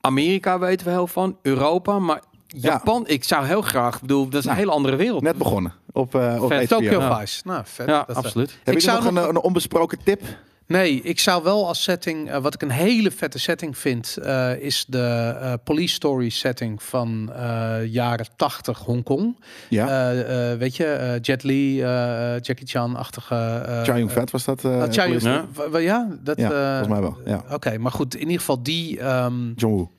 Amerika 0.00 0.58
weten 0.58 0.86
we 0.86 0.92
heel 0.92 1.06
van, 1.06 1.36
Europa, 1.42 1.98
maar 1.98 2.22
Japan, 2.56 3.06
ik 3.06 3.24
zou 3.24 3.46
heel 3.46 3.62
graag, 3.62 3.94
ik 3.94 4.00
bedoel, 4.00 4.24
dat 4.24 4.32
is 4.34 4.40
een 4.40 4.46
Nou, 4.46 4.58
hele 4.58 4.70
andere 4.72 4.96
wereld. 4.96 5.22
Net 5.22 5.36
begonnen 5.38 5.72
op, 5.92 6.14
eh 6.14 6.42
op 6.42 6.48
Vet. 6.52 6.68
Tokyo 6.68 7.00
Ja. 7.00 7.18
Vice. 7.20 7.40
Nou, 7.44 7.62
vet. 7.66 7.86
ja, 7.88 7.98
Dat, 7.98 8.08
eh, 8.08 8.16
absoluut. 8.16 8.50
Heb 8.64 8.74
Ik 8.74 8.80
je 8.80 8.86
zou 8.88 9.02
nog 9.04 9.12
nog- 9.12 9.22
een, 9.24 9.28
een 9.28 9.40
onbesproken 9.40 9.98
tip? 10.04 10.22
Nee, 10.66 11.00
ik 11.02 11.18
zou 11.20 11.42
wel 11.42 11.66
als 11.66 11.82
setting, 11.82 12.30
eh, 12.30 12.38
wat 12.38 12.54
ik 12.54 12.62
een 12.62 12.70
hele 12.70 13.10
vette 13.10 13.38
setting 13.38 13.78
vind, 13.78 14.16
eh, 14.16 14.56
is 14.60 14.84
de 14.88 15.36
eh, 15.40 15.52
police 15.64 15.94
story 15.94 16.28
setting 16.28 16.82
van 16.82 17.32
eh, 17.32 17.84
jaren 17.86 18.26
80 18.36 18.78
Hongkong. 18.78 19.36
Ja. 19.68 19.86
Eh, 19.88 20.52
eh, 20.52 20.58
weet 20.58 20.76
je, 20.76 20.84
eh, 20.86 21.20
Jet 21.20 21.42
Li, 21.42 21.82
eh, 21.82 21.88
Jackie 22.40 22.66
Chan-achtige. 22.66 23.34
eh, 23.66 23.82
Chow 23.82 23.96
eh, 23.98 24.08
Fat 24.08 24.30
was 24.30 24.44
dat? 24.44 24.62
Yun- 24.62 24.88
police- 24.88 25.28
Ja. 25.72 25.78
ja, 25.78 26.08
dat. 26.22 26.38
Ja, 26.38 26.50
eh, 26.50 26.68
volgens 26.68 26.88
mij 26.88 27.00
wel. 27.00 27.16
Ja. 27.24 27.42
Oké, 27.54 27.78
maar 27.78 27.92
goed, 27.92 28.14
in 28.14 28.20
ieder 28.20 28.38
geval 28.38 28.62
die. 28.62 29.00
ehm, 29.00 29.52
John 29.56 29.74
Woo. 29.74 29.90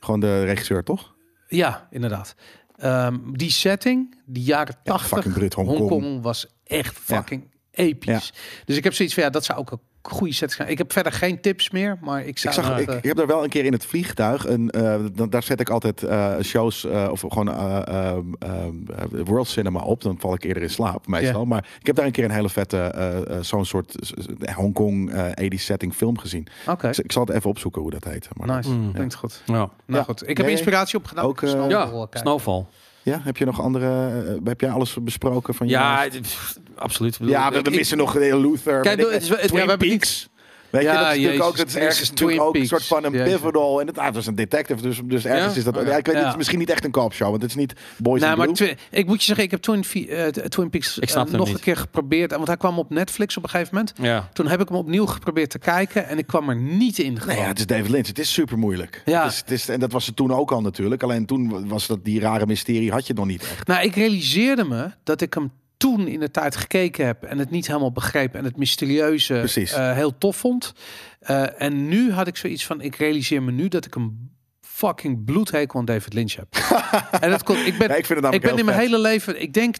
Gewoon 0.00 0.20
de 0.20 0.44
regisseur, 0.44 0.82
toch? 0.82 1.12
Ja, 1.50 1.88
inderdaad. 1.90 2.34
Ehm, 2.76 3.18
die 3.32 3.50
setting, 3.50 4.14
die 4.26 4.42
jaren 4.42 4.74
Ja, 4.82 4.92
80, 4.92 5.08
fucking 5.08 5.34
Brit, 5.34 5.54
Hongkong. 5.54 6.22
Was 6.22 6.46
echt 6.64 6.98
fucking 6.98 7.50
episch. 7.70 8.32
Dus 8.64 8.76
ik 8.76 8.84
heb 8.84 8.94
zoiets 8.94 9.14
van, 9.14 9.22
ja, 9.22 9.30
dat 9.30 9.44
zou 9.44 9.58
ook 9.58 9.70
een 9.70 9.80
goede 10.02 10.32
sets 10.34 10.54
gaan. 10.54 10.66
Ik 10.68 10.78
heb 10.78 10.92
verder 10.92 11.12
geen 11.12 11.40
tips 11.40 11.70
meer, 11.70 11.98
maar 12.00 12.24
ik 12.24 12.38
zag, 12.38 12.54
dat, 12.54 12.78
ik, 12.80 12.88
eh, 12.88 12.96
ik 12.96 13.04
heb 13.04 13.16
daar 13.16 13.26
wel 13.26 13.42
een 13.44 13.48
keer 13.48 13.64
in 13.64 13.72
het 13.72 13.84
vliegtuig. 13.86 14.46
Een, 14.46 14.70
eh, 14.70 14.94
dan- 15.12 15.30
daar 15.30 15.42
zet 15.42 15.60
ik 15.60 15.68
altijd 15.70 16.02
eh, 16.02 16.34
shows 16.42 16.84
eh, 16.84 17.08
of 17.10 17.20
gewoon 17.28 17.48
eh, 17.50 17.82
ehm, 17.86 18.22
ehm, 18.38 18.74
eh, 18.96 19.20
World 19.24 19.48
Cinema 19.48 19.80
op. 19.80 20.02
Dan 20.02 20.16
val 20.20 20.34
ik 20.34 20.44
eerder 20.44 20.62
in 20.62 20.70
slaap 20.70 21.06
meestal. 21.06 21.44
Maar 21.44 21.66
ik 21.80 21.86
heb 21.86 21.96
daar 21.96 22.06
een 22.06 22.12
keer 22.12 22.24
een 22.24 22.30
hele 22.30 22.48
vette, 22.48 23.38
zo'n 23.40 23.64
soort 23.64 24.14
Hongkong 24.54 25.10
eh 25.12 25.24
80 25.30 25.60
setting 25.60 25.94
film 25.94 26.18
gezien. 26.18 26.46
Oké, 26.68 26.88
Ik, 26.88 26.96
ik 26.98 27.12
zal 27.12 27.24
het 27.24 27.34
even 27.34 27.50
opzoeken 27.50 27.82
hoe 27.82 27.90
dat 27.90 28.04
heet. 28.04 28.28
Maar 28.36 28.56
nice. 28.56 28.70
Mm. 28.70 28.92
Klinkt 28.92 29.14
goed. 29.14 29.42
Ja. 29.46 29.52
Nou 29.54 29.70
Ja. 29.86 30.02
goed, 30.02 30.22
ik 30.22 30.36
heb 30.36 30.46
Nee, 30.46 30.50
inspiratie 30.54 30.98
opgedaan. 30.98 31.24
ook, 31.24 31.38
snel 31.44 31.68
Ja. 31.68 32.06
Snowfall. 32.10 32.66
Ja, 33.02 33.20
heb 33.24 33.36
je 33.36 33.44
nog 33.44 33.60
andere? 33.62 33.88
heb 34.44 34.60
jij 34.60 34.70
alles 34.70 34.96
besproken 35.02 35.54
van 35.54 35.66
je 35.66 35.72
Ja, 35.72 36.08
absoluut. 36.80 37.12
Ik 37.12 37.18
bedoel, 37.18 37.34
ja, 37.34 37.50
we, 37.52 37.62
we 37.62 37.70
ik- 37.70 37.76
missen 37.76 37.96
nog 37.98 38.14
Luther. 38.14 38.80
Kijk, 38.80 39.00
het 39.00 39.22
is- 39.22 39.28
het- 39.28 39.38
ja, 39.40 39.46
Twin 39.46 39.50
we 39.52 39.58
hebben 39.58 39.88
Peaks. 39.88 40.28
Weet 40.70 40.82
Ja, 40.82 40.92
je, 40.92 40.98
dat 40.98 41.06
is 41.08 41.16
natuurlijk 41.16 41.42
ook, 41.44 41.56
dat 41.56 41.66
is 41.66 41.74
ergens 41.74 42.00
is 42.00 42.08
natuurlijk 42.10 42.38
Twin 42.38 42.48
ook 42.48 42.56
een 42.56 42.66
soort 42.66 42.84
van 42.86 43.04
een 43.04 43.12
pivotal. 43.24 43.80
En 43.80 43.86
het, 43.86 43.98
ah, 43.98 44.04
het 44.06 44.16
is 44.16 44.26
een 44.26 44.34
detective, 44.34 44.82
dus, 44.82 45.00
dus 45.04 45.24
ergens 45.24 45.52
Ja? 45.52 45.58
is 45.58 45.64
dat. 45.64 45.76
Oh, 45.76 45.86
Ja, 45.86 45.96
ik 45.96 46.06
weet, 46.06 46.14
Ja. 46.14 46.20
het 46.20 46.30
is 46.30 46.36
misschien 46.36 46.58
niet 46.58 46.70
echt 46.70 46.84
een 46.84 46.90
koopshow, 46.90 47.30
want 47.30 47.42
het 47.42 47.50
is 47.50 47.56
niet 47.56 47.72
Boys 47.98 48.20
Nee, 48.20 48.30
in 48.30 48.36
maar 48.38 48.52
Blue. 48.52 48.76
Ik 48.90 49.06
moet 49.06 49.18
je 49.18 49.24
zeggen, 49.24 49.44
ik 49.44 49.50
heb 49.50 49.60
Twin, 49.60 49.84
eh, 50.08 50.26
Twin 50.26 50.70
Peaks 50.70 50.98
Ik 50.98 51.08
snap 51.08 51.26
eh, 51.26 51.32
nog 51.32 51.46
niet. 51.46 51.54
een 51.56 51.60
keer 51.62 51.76
geprobeerd. 51.76 52.30
Want 52.32 52.46
hij 52.46 52.56
kwam 52.56 52.78
op 52.78 52.90
Netflix 52.90 53.36
op 53.36 53.42
een 53.42 53.48
gegeven 53.48 53.74
moment. 53.74 53.92
Ja. 54.00 54.28
Toen 54.32 54.46
heb 54.46 54.60
ik 54.60 54.68
hem 54.68 54.76
opnieuw 54.76 55.06
geprobeerd 55.06 55.50
te 55.50 55.58
kijken 55.58 56.06
en 56.08 56.18
ik 56.18 56.26
kwam 56.26 56.48
er 56.48 56.56
niet 56.56 56.98
in. 56.98 57.18
Nee, 57.26 57.36
ja, 57.36 57.46
het 57.46 57.58
is 57.58 57.66
David 57.66 57.88
Lynch. 57.90 58.06
Het 58.06 58.18
is 58.18 58.32
super 58.32 58.58
moeilijk. 58.58 59.02
Ja. 59.04 59.22
Het 59.22 59.32
is, 59.32 59.38
het 59.38 59.50
is, 59.50 59.68
en 59.68 59.80
dat 59.80 59.92
was 59.92 60.06
het 60.06 60.16
toen 60.16 60.32
ook 60.32 60.52
al 60.52 60.60
natuurlijk. 60.60 61.02
Alleen 61.02 61.26
toen 61.26 61.68
was 61.68 61.86
dat 61.86 62.04
die 62.04 62.20
rare 62.20 62.46
mysterie 62.46 62.90
had 62.92 63.06
je 63.06 63.14
nog 63.14 63.26
niet 63.26 63.42
echt. 63.42 63.66
Nou, 63.66 63.82
ik 63.84 63.94
realiseerde 63.94 64.64
me 64.64 64.90
dat 65.04 65.20
ik 65.20 65.34
hem 65.34 65.50
toen 65.80 66.08
in 66.08 66.20
de 66.20 66.30
tijd 66.30 66.56
gekeken 66.56 67.06
heb 67.06 67.22
en 67.22 67.38
het 67.38 67.50
niet 67.50 67.66
helemaal 67.66 67.92
begreep 67.92 68.34
en 68.34 68.44
het 68.44 68.56
mysterieuze 68.56 69.40
eh, 69.40 69.92
heel 69.92 70.18
tof 70.18 70.36
vond. 70.36 70.72
Eh, 71.20 71.62
en 71.62 71.88
nu 71.88 72.12
had 72.12 72.26
ik 72.26 72.36
zoiets 72.36 72.66
van, 72.66 72.80
ik 72.80 72.96
realiseer 72.96 73.42
me 73.42 73.50
nu 73.50 73.68
dat 73.68 73.84
ik 73.86 73.94
een 73.94 74.30
fucking 74.60 75.24
bloedhekel 75.24 75.78
aan 75.78 75.84
David 75.84 76.12
Lynch 76.12 76.34
heb. 76.34 76.54
en 77.24 77.30
dat 77.30 77.48
ik 77.48 77.78
ben, 77.78 77.88
Ja, 77.88 77.94
ik 77.94 78.06
vind 78.06 78.24
het 78.24 78.34
ik 78.34 78.40
ben 78.40 78.58
in 78.58 78.64
mijn 78.64 78.78
hele 78.78 78.98
leven, 78.98 79.40
ik 79.40 79.52
denk 79.52 79.76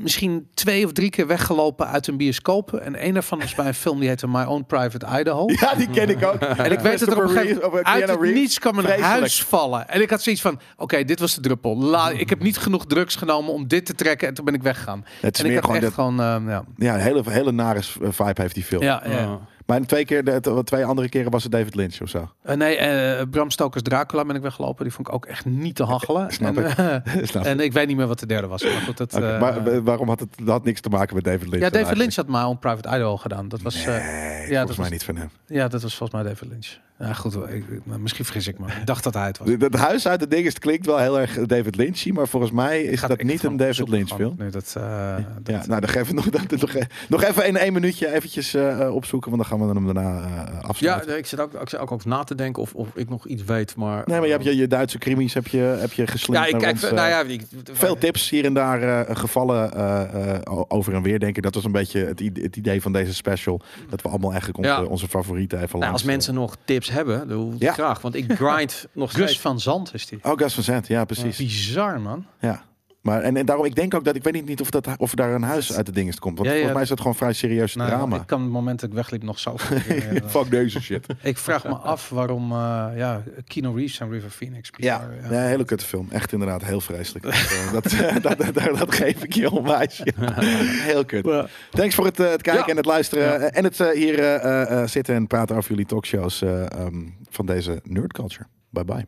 misschien 0.00 0.48
twee 0.54 0.84
of 0.84 0.92
drie 0.92 1.10
keer 1.10 1.26
weggelopen 1.26 1.86
uit 1.86 2.06
een 2.06 2.16
bioscoop. 2.16 2.72
En 2.72 3.06
een 3.06 3.12
daarvan 3.12 3.38
was 3.38 3.54
bij 3.54 3.66
een 3.66 3.74
film 3.74 4.00
die 4.00 4.08
heette 4.08 4.28
My 4.28 4.42
Own 4.42 4.64
Private 4.66 5.06
Idaho. 5.18 5.44
Ja, 5.60 5.74
die 5.74 5.90
ken 5.90 6.08
ik 6.08 6.24
ook. 6.24 6.40
En 6.40 6.72
ik 6.72 6.80
weet 6.80 6.98
dat 6.98 7.08
er 7.08 7.16
op 7.16 7.22
een 7.22 7.28
gegeven 7.28 7.62
moment 7.62 7.84
uit 7.84 8.08
het 8.08 8.20
niets 8.20 8.58
kwam 8.58 8.78
een 8.78 8.82
Vreselijk. 8.84 9.08
huis 9.10 9.42
vallen. 9.42 9.88
En 9.88 10.00
ik 10.00 10.10
had 10.10 10.22
zoiets 10.22 10.42
van, 10.42 10.60
oké, 10.76 11.04
dit 11.04 11.20
was 11.20 11.34
de 11.34 11.40
druppel. 11.40 11.76
La, 11.76 12.10
ik 12.10 12.28
heb 12.28 12.42
niet 12.42 12.58
genoeg 12.58 12.86
drugs 12.86 13.16
genomen 13.16 13.52
om 13.52 13.68
dit 13.68 13.86
te 13.86 13.94
trekken. 13.94 14.28
En 14.28 14.34
toen 14.34 14.44
ben 14.44 14.54
ik 14.54 14.62
weggegaan. 14.62 15.04
Het 15.20 15.34
is 15.34 15.40
en 15.40 15.46
ik 15.46 15.52
meer 15.52 15.60
had 15.60 15.70
gewoon 15.70 15.86
echt 15.86 15.94
gewoon, 15.94 16.20
ehm, 16.20 16.48
ja. 16.48 16.64
ja, 16.76 16.94
een 16.94 17.00
hele, 17.00 17.22
hele 17.30 17.52
nare 17.52 17.80
vibe 18.00 18.42
heeft 18.42 18.54
die 18.54 18.64
film. 18.64 18.82
Ja, 18.82 19.02
ja. 19.06 19.40
Maar 19.66 19.80
twee, 19.86 20.04
keer, 20.04 20.24
de, 20.24 20.60
twee 20.64 20.84
andere 20.84 21.08
keren 21.08 21.30
was 21.30 21.42
het 21.42 21.52
David 21.52 21.74
Lynch 21.74 22.00
of 22.00 22.08
zo. 22.08 22.30
Eh, 22.42 22.56
nee, 22.56 22.76
eh, 22.76 23.26
Bram 23.30 23.50
Stokers 23.50 23.82
Dracula 23.82 24.24
ben 24.24 24.36
ik 24.36 24.42
weggelopen. 24.42 24.84
Die 24.84 24.92
vond 24.92 25.08
ik 25.08 25.14
ook 25.14 25.26
echt 25.26 25.44
niet 25.44 25.74
te 25.76 25.84
hachelen. 25.84 26.30
Snap 26.32 26.56
en, 26.56 26.64
ik. 26.64 26.76
eh, 26.76 27.24
Snap 27.30 27.44
en 27.44 27.60
ik 27.60 27.72
weet 27.72 27.86
niet 27.86 27.96
meer 27.96 28.06
wat 28.06 28.18
de 28.20 28.26
derde 28.26 28.46
was. 28.46 28.62
Maar 28.62 28.72
goed, 28.72 28.96
dat, 28.96 29.12
maar 29.12 29.82
waarom 29.84 30.08
had 30.08 30.20
het 30.20 30.28
dat 30.38 30.48
had 30.48 30.64
niks 30.64 30.80
te 30.80 30.88
maken 30.88 31.14
met 31.14 31.24
David 31.24 31.40
Lynch? 31.48 31.52
ja, 31.54 31.58
David 31.60 31.74
eigenlijk? 31.74 31.98
Lynch 31.98 32.14
had 32.14 32.26
maar 32.26 32.46
on 32.48 32.58
Private 32.58 32.88
Idaho 32.88 33.16
gedaan. 33.16 33.48
Dat 33.48 33.62
was, 33.62 33.84
Nee, 33.84 33.94
ja, 33.94 33.98
volgens 33.98 34.50
dat 34.50 34.66
mij 34.66 34.76
was, 34.76 34.90
niet 34.90 35.04
van 35.04 35.16
hem. 35.16 35.30
ja, 35.46 35.68
dat 35.68 35.82
was 35.82 35.96
volgens 35.96 36.22
mij 36.22 36.32
David 36.32 36.48
Lynch. 36.48 36.66
Ja, 36.98 37.12
goed, 37.12 37.34
ik, 37.34 37.64
misschien 37.98 38.24
vergis 38.24 38.46
ik 38.46 38.58
me. 38.58 38.66
Ik 38.66 38.86
dacht 38.86 39.04
dat 39.04 39.14
hij 39.14 39.26
het 39.26 39.38
was. 39.38 39.48
Het 39.58 39.74
huis 39.76 40.08
uit 40.08 40.20
de 40.20 40.28
ding 40.28 40.44
is, 40.46 40.48
het 40.54 40.58
klinkt 40.62 40.86
wel 40.86 40.98
heel 40.98 41.20
erg 41.20 41.38
David 41.46 41.76
Lynchy, 41.76 42.10
maar 42.10 42.28
volgens 42.28 42.52
mij 42.52 42.82
is 42.82 42.98
Gaat 43.00 43.08
dat 43.08 43.22
niet 43.22 43.42
een 43.42 43.56
David 43.56 43.88
Lynch 43.88 44.08
film. 44.08 44.34
Nee, 44.38 44.50
dat, 44.50 44.74
eh, 44.76 45.16
dat, 45.42 45.54
Ja, 45.54 45.62
nou, 45.66 45.80
dan 45.80 46.04
we 46.04 46.12
nog, 46.12 46.28
dan, 46.30 46.46
nog, 46.60 46.72
nog 47.08 47.22
even 47.22 47.46
in 47.46 47.56
één 47.56 47.72
minuutje 47.72 48.12
eventjes 48.14 48.54
eh, 48.54 48.94
opzoeken, 48.94 49.30
want 49.30 49.42
dan 49.42 49.58
gaan 49.58 49.68
we 49.68 49.74
hem 49.74 49.84
daarna 49.94 50.20
eh, 50.24 50.52
Ja, 50.52 50.58
afsluiten. 50.60 51.08
nee, 51.08 51.18
ik 51.18 51.26
zit 51.26 51.40
ook, 51.40 51.52
ik 51.52 51.68
zit 51.68 51.78
ook, 51.80 51.92
ook 51.92 52.04
na 52.04 52.24
te 52.24 52.34
denken 52.34 52.62
of, 52.62 52.74
of 52.74 52.88
ik 52.94 53.08
nog 53.08 53.26
iets 53.26 53.44
weet, 53.44 53.76
maar... 53.76 54.02
nee, 54.06 54.18
maar 54.18 54.26
je 54.26 54.32
hebt 54.32 54.44
je, 54.44 54.56
je 54.56 54.66
Duitse 54.66 54.98
crimies 54.98 55.34
heb 55.34 55.46
je, 55.46 55.58
heb 55.58 55.92
je 55.92 56.06
geslingerd 56.06 56.48
Ja, 56.48 56.54
ik 56.56 56.62
kijk, 56.62 56.72
ons, 56.72 56.82
nou 56.90 57.08
ja, 57.08 57.20
ik, 57.22 57.42
Veel 57.72 57.98
tips 57.98 58.30
hier 58.30 58.44
en 58.44 58.54
daar 58.54 58.82
eh, 59.06 59.16
gevallen 59.16 59.72
eh, 59.74 60.34
eh, 60.34 60.60
over 60.68 60.94
en 60.94 61.02
weer, 61.02 61.18
denk 61.18 61.36
ik. 61.36 61.42
Dat 61.42 61.54
was 61.54 61.64
een 61.64 61.72
beetje 61.72 62.04
het, 62.04 62.20
ide- 62.20 62.42
het 62.42 62.56
idee 62.56 62.82
van 62.82 62.92
deze 62.92 63.14
special. 63.14 63.60
Dat 63.88 64.02
we 64.02 64.08
allemaal 64.08 64.30
eigenlijk 64.30 64.58
onze, 64.58 64.70
Ja. 64.70 64.82
onze 64.84 65.08
favorieten 65.08 65.58
even 65.58 65.68
Nou, 65.70 65.80
langs... 65.84 65.92
als 66.02 66.10
mensen 66.10 66.34
nog 66.34 66.56
tips 66.64 66.81
hebben, 66.90 67.28
dan 67.28 67.56
Ja. 67.58 67.72
graag. 67.72 68.00
Want 68.00 68.14
ik 68.14 68.32
grind 68.38 68.86
nog 68.92 69.10
Gus 69.12 69.22
steeds. 69.22 69.40
van 69.40 69.60
Zand 69.60 69.94
is 69.94 70.06
die. 70.06 70.18
Oh, 70.22 70.32
Gas 70.38 70.54
van 70.54 70.62
Zet, 70.62 70.86
ja, 70.86 71.04
precies. 71.04 71.36
Bizar, 71.36 72.00
man. 72.00 72.26
Ja. 72.40 72.62
Maar, 73.02 73.20
en, 73.22 73.36
en 73.36 73.46
daarom, 73.46 73.64
ik 73.64 73.74
denk 73.74 73.94
ook 73.94 74.04
dat, 74.04 74.14
ik 74.16 74.22
weet 74.22 74.46
niet, 74.46 74.60
of, 74.60 74.70
dat, 74.70 74.88
of 74.96 75.14
daar 75.14 75.34
een 75.34 75.42
huis 75.42 75.72
uit 75.76 75.86
de 75.86 75.92
dinges 75.92 76.18
komt. 76.18 76.38
Want 76.38 76.48
Ja, 76.48 76.54
ja. 76.54 76.60
volgens 76.62 76.74
mij 76.74 76.82
is 76.82 76.88
dat 76.88 76.98
gewoon 77.00 77.14
vrij 77.16 77.32
serieus 77.32 77.74
Nou, 77.74 77.90
drama. 77.90 78.16
ik 78.16 78.26
kan 78.26 78.40
het 78.42 78.50
moment 78.50 78.80
dat 78.80 78.88
ik 78.88 78.94
wegliep 78.94 79.22
nog 79.22 79.38
zo. 79.38 79.56
Fuck 80.34 80.50
deze 80.50 80.80
shit. 80.80 81.06
ik 81.22 81.38
vraag 81.38 81.64
me 81.64 81.74
af 81.74 82.08
waarom 82.08 82.52
uh, 82.52 82.56
ja, 82.96 83.22
Kino 83.46 83.72
Reeves 83.72 84.00
en 84.00 84.10
River 84.10 84.30
Phoenix. 84.30 84.70
Ja, 84.76 85.08
bizar, 85.16 85.32
ja. 85.32 85.40
hele 85.40 85.64
kutte 85.64 85.84
film. 85.86 86.06
Echt 86.10 86.32
inderdaad 86.32 86.64
heel 86.64 86.80
vreselijk. 86.80 87.24
dat, 87.72 87.84
eh, 87.92 88.16
dat, 88.22 88.38
dat, 88.78 88.94
geef 88.94 89.22
ik 89.24 89.32
je 89.34 89.50
onwijs. 89.50 90.00
Ja. 90.04 90.34
Heel 90.40 91.04
kut. 91.04 91.24
Ja. 91.26 91.46
Thanks 91.70 91.94
voor 91.94 92.04
het, 92.04 92.20
eh, 92.20 92.30
het 92.30 92.42
kijken 92.42 92.62
Ja. 92.64 92.70
en 92.70 92.76
het 92.76 92.86
luisteren. 92.86 93.24
Ja. 93.24 93.34
eh, 93.38 93.58
En 93.58 93.64
het 93.64 93.80
eh, 93.80 93.88
hier 93.90 94.18
eh, 94.18 94.34
eh, 94.62 94.82
eh, 94.82 94.88
zitten 94.88 95.14
en 95.14 95.26
praten 95.26 95.56
over 95.56 95.70
jullie 95.70 95.86
talkshows 95.86 96.42
eh, 96.42 96.70
ehm, 96.72 97.06
van 97.30 97.46
deze 97.46 97.80
nerd 97.84 98.12
culture. 98.12 98.46
Bye 98.70 98.84
bye. 98.84 99.06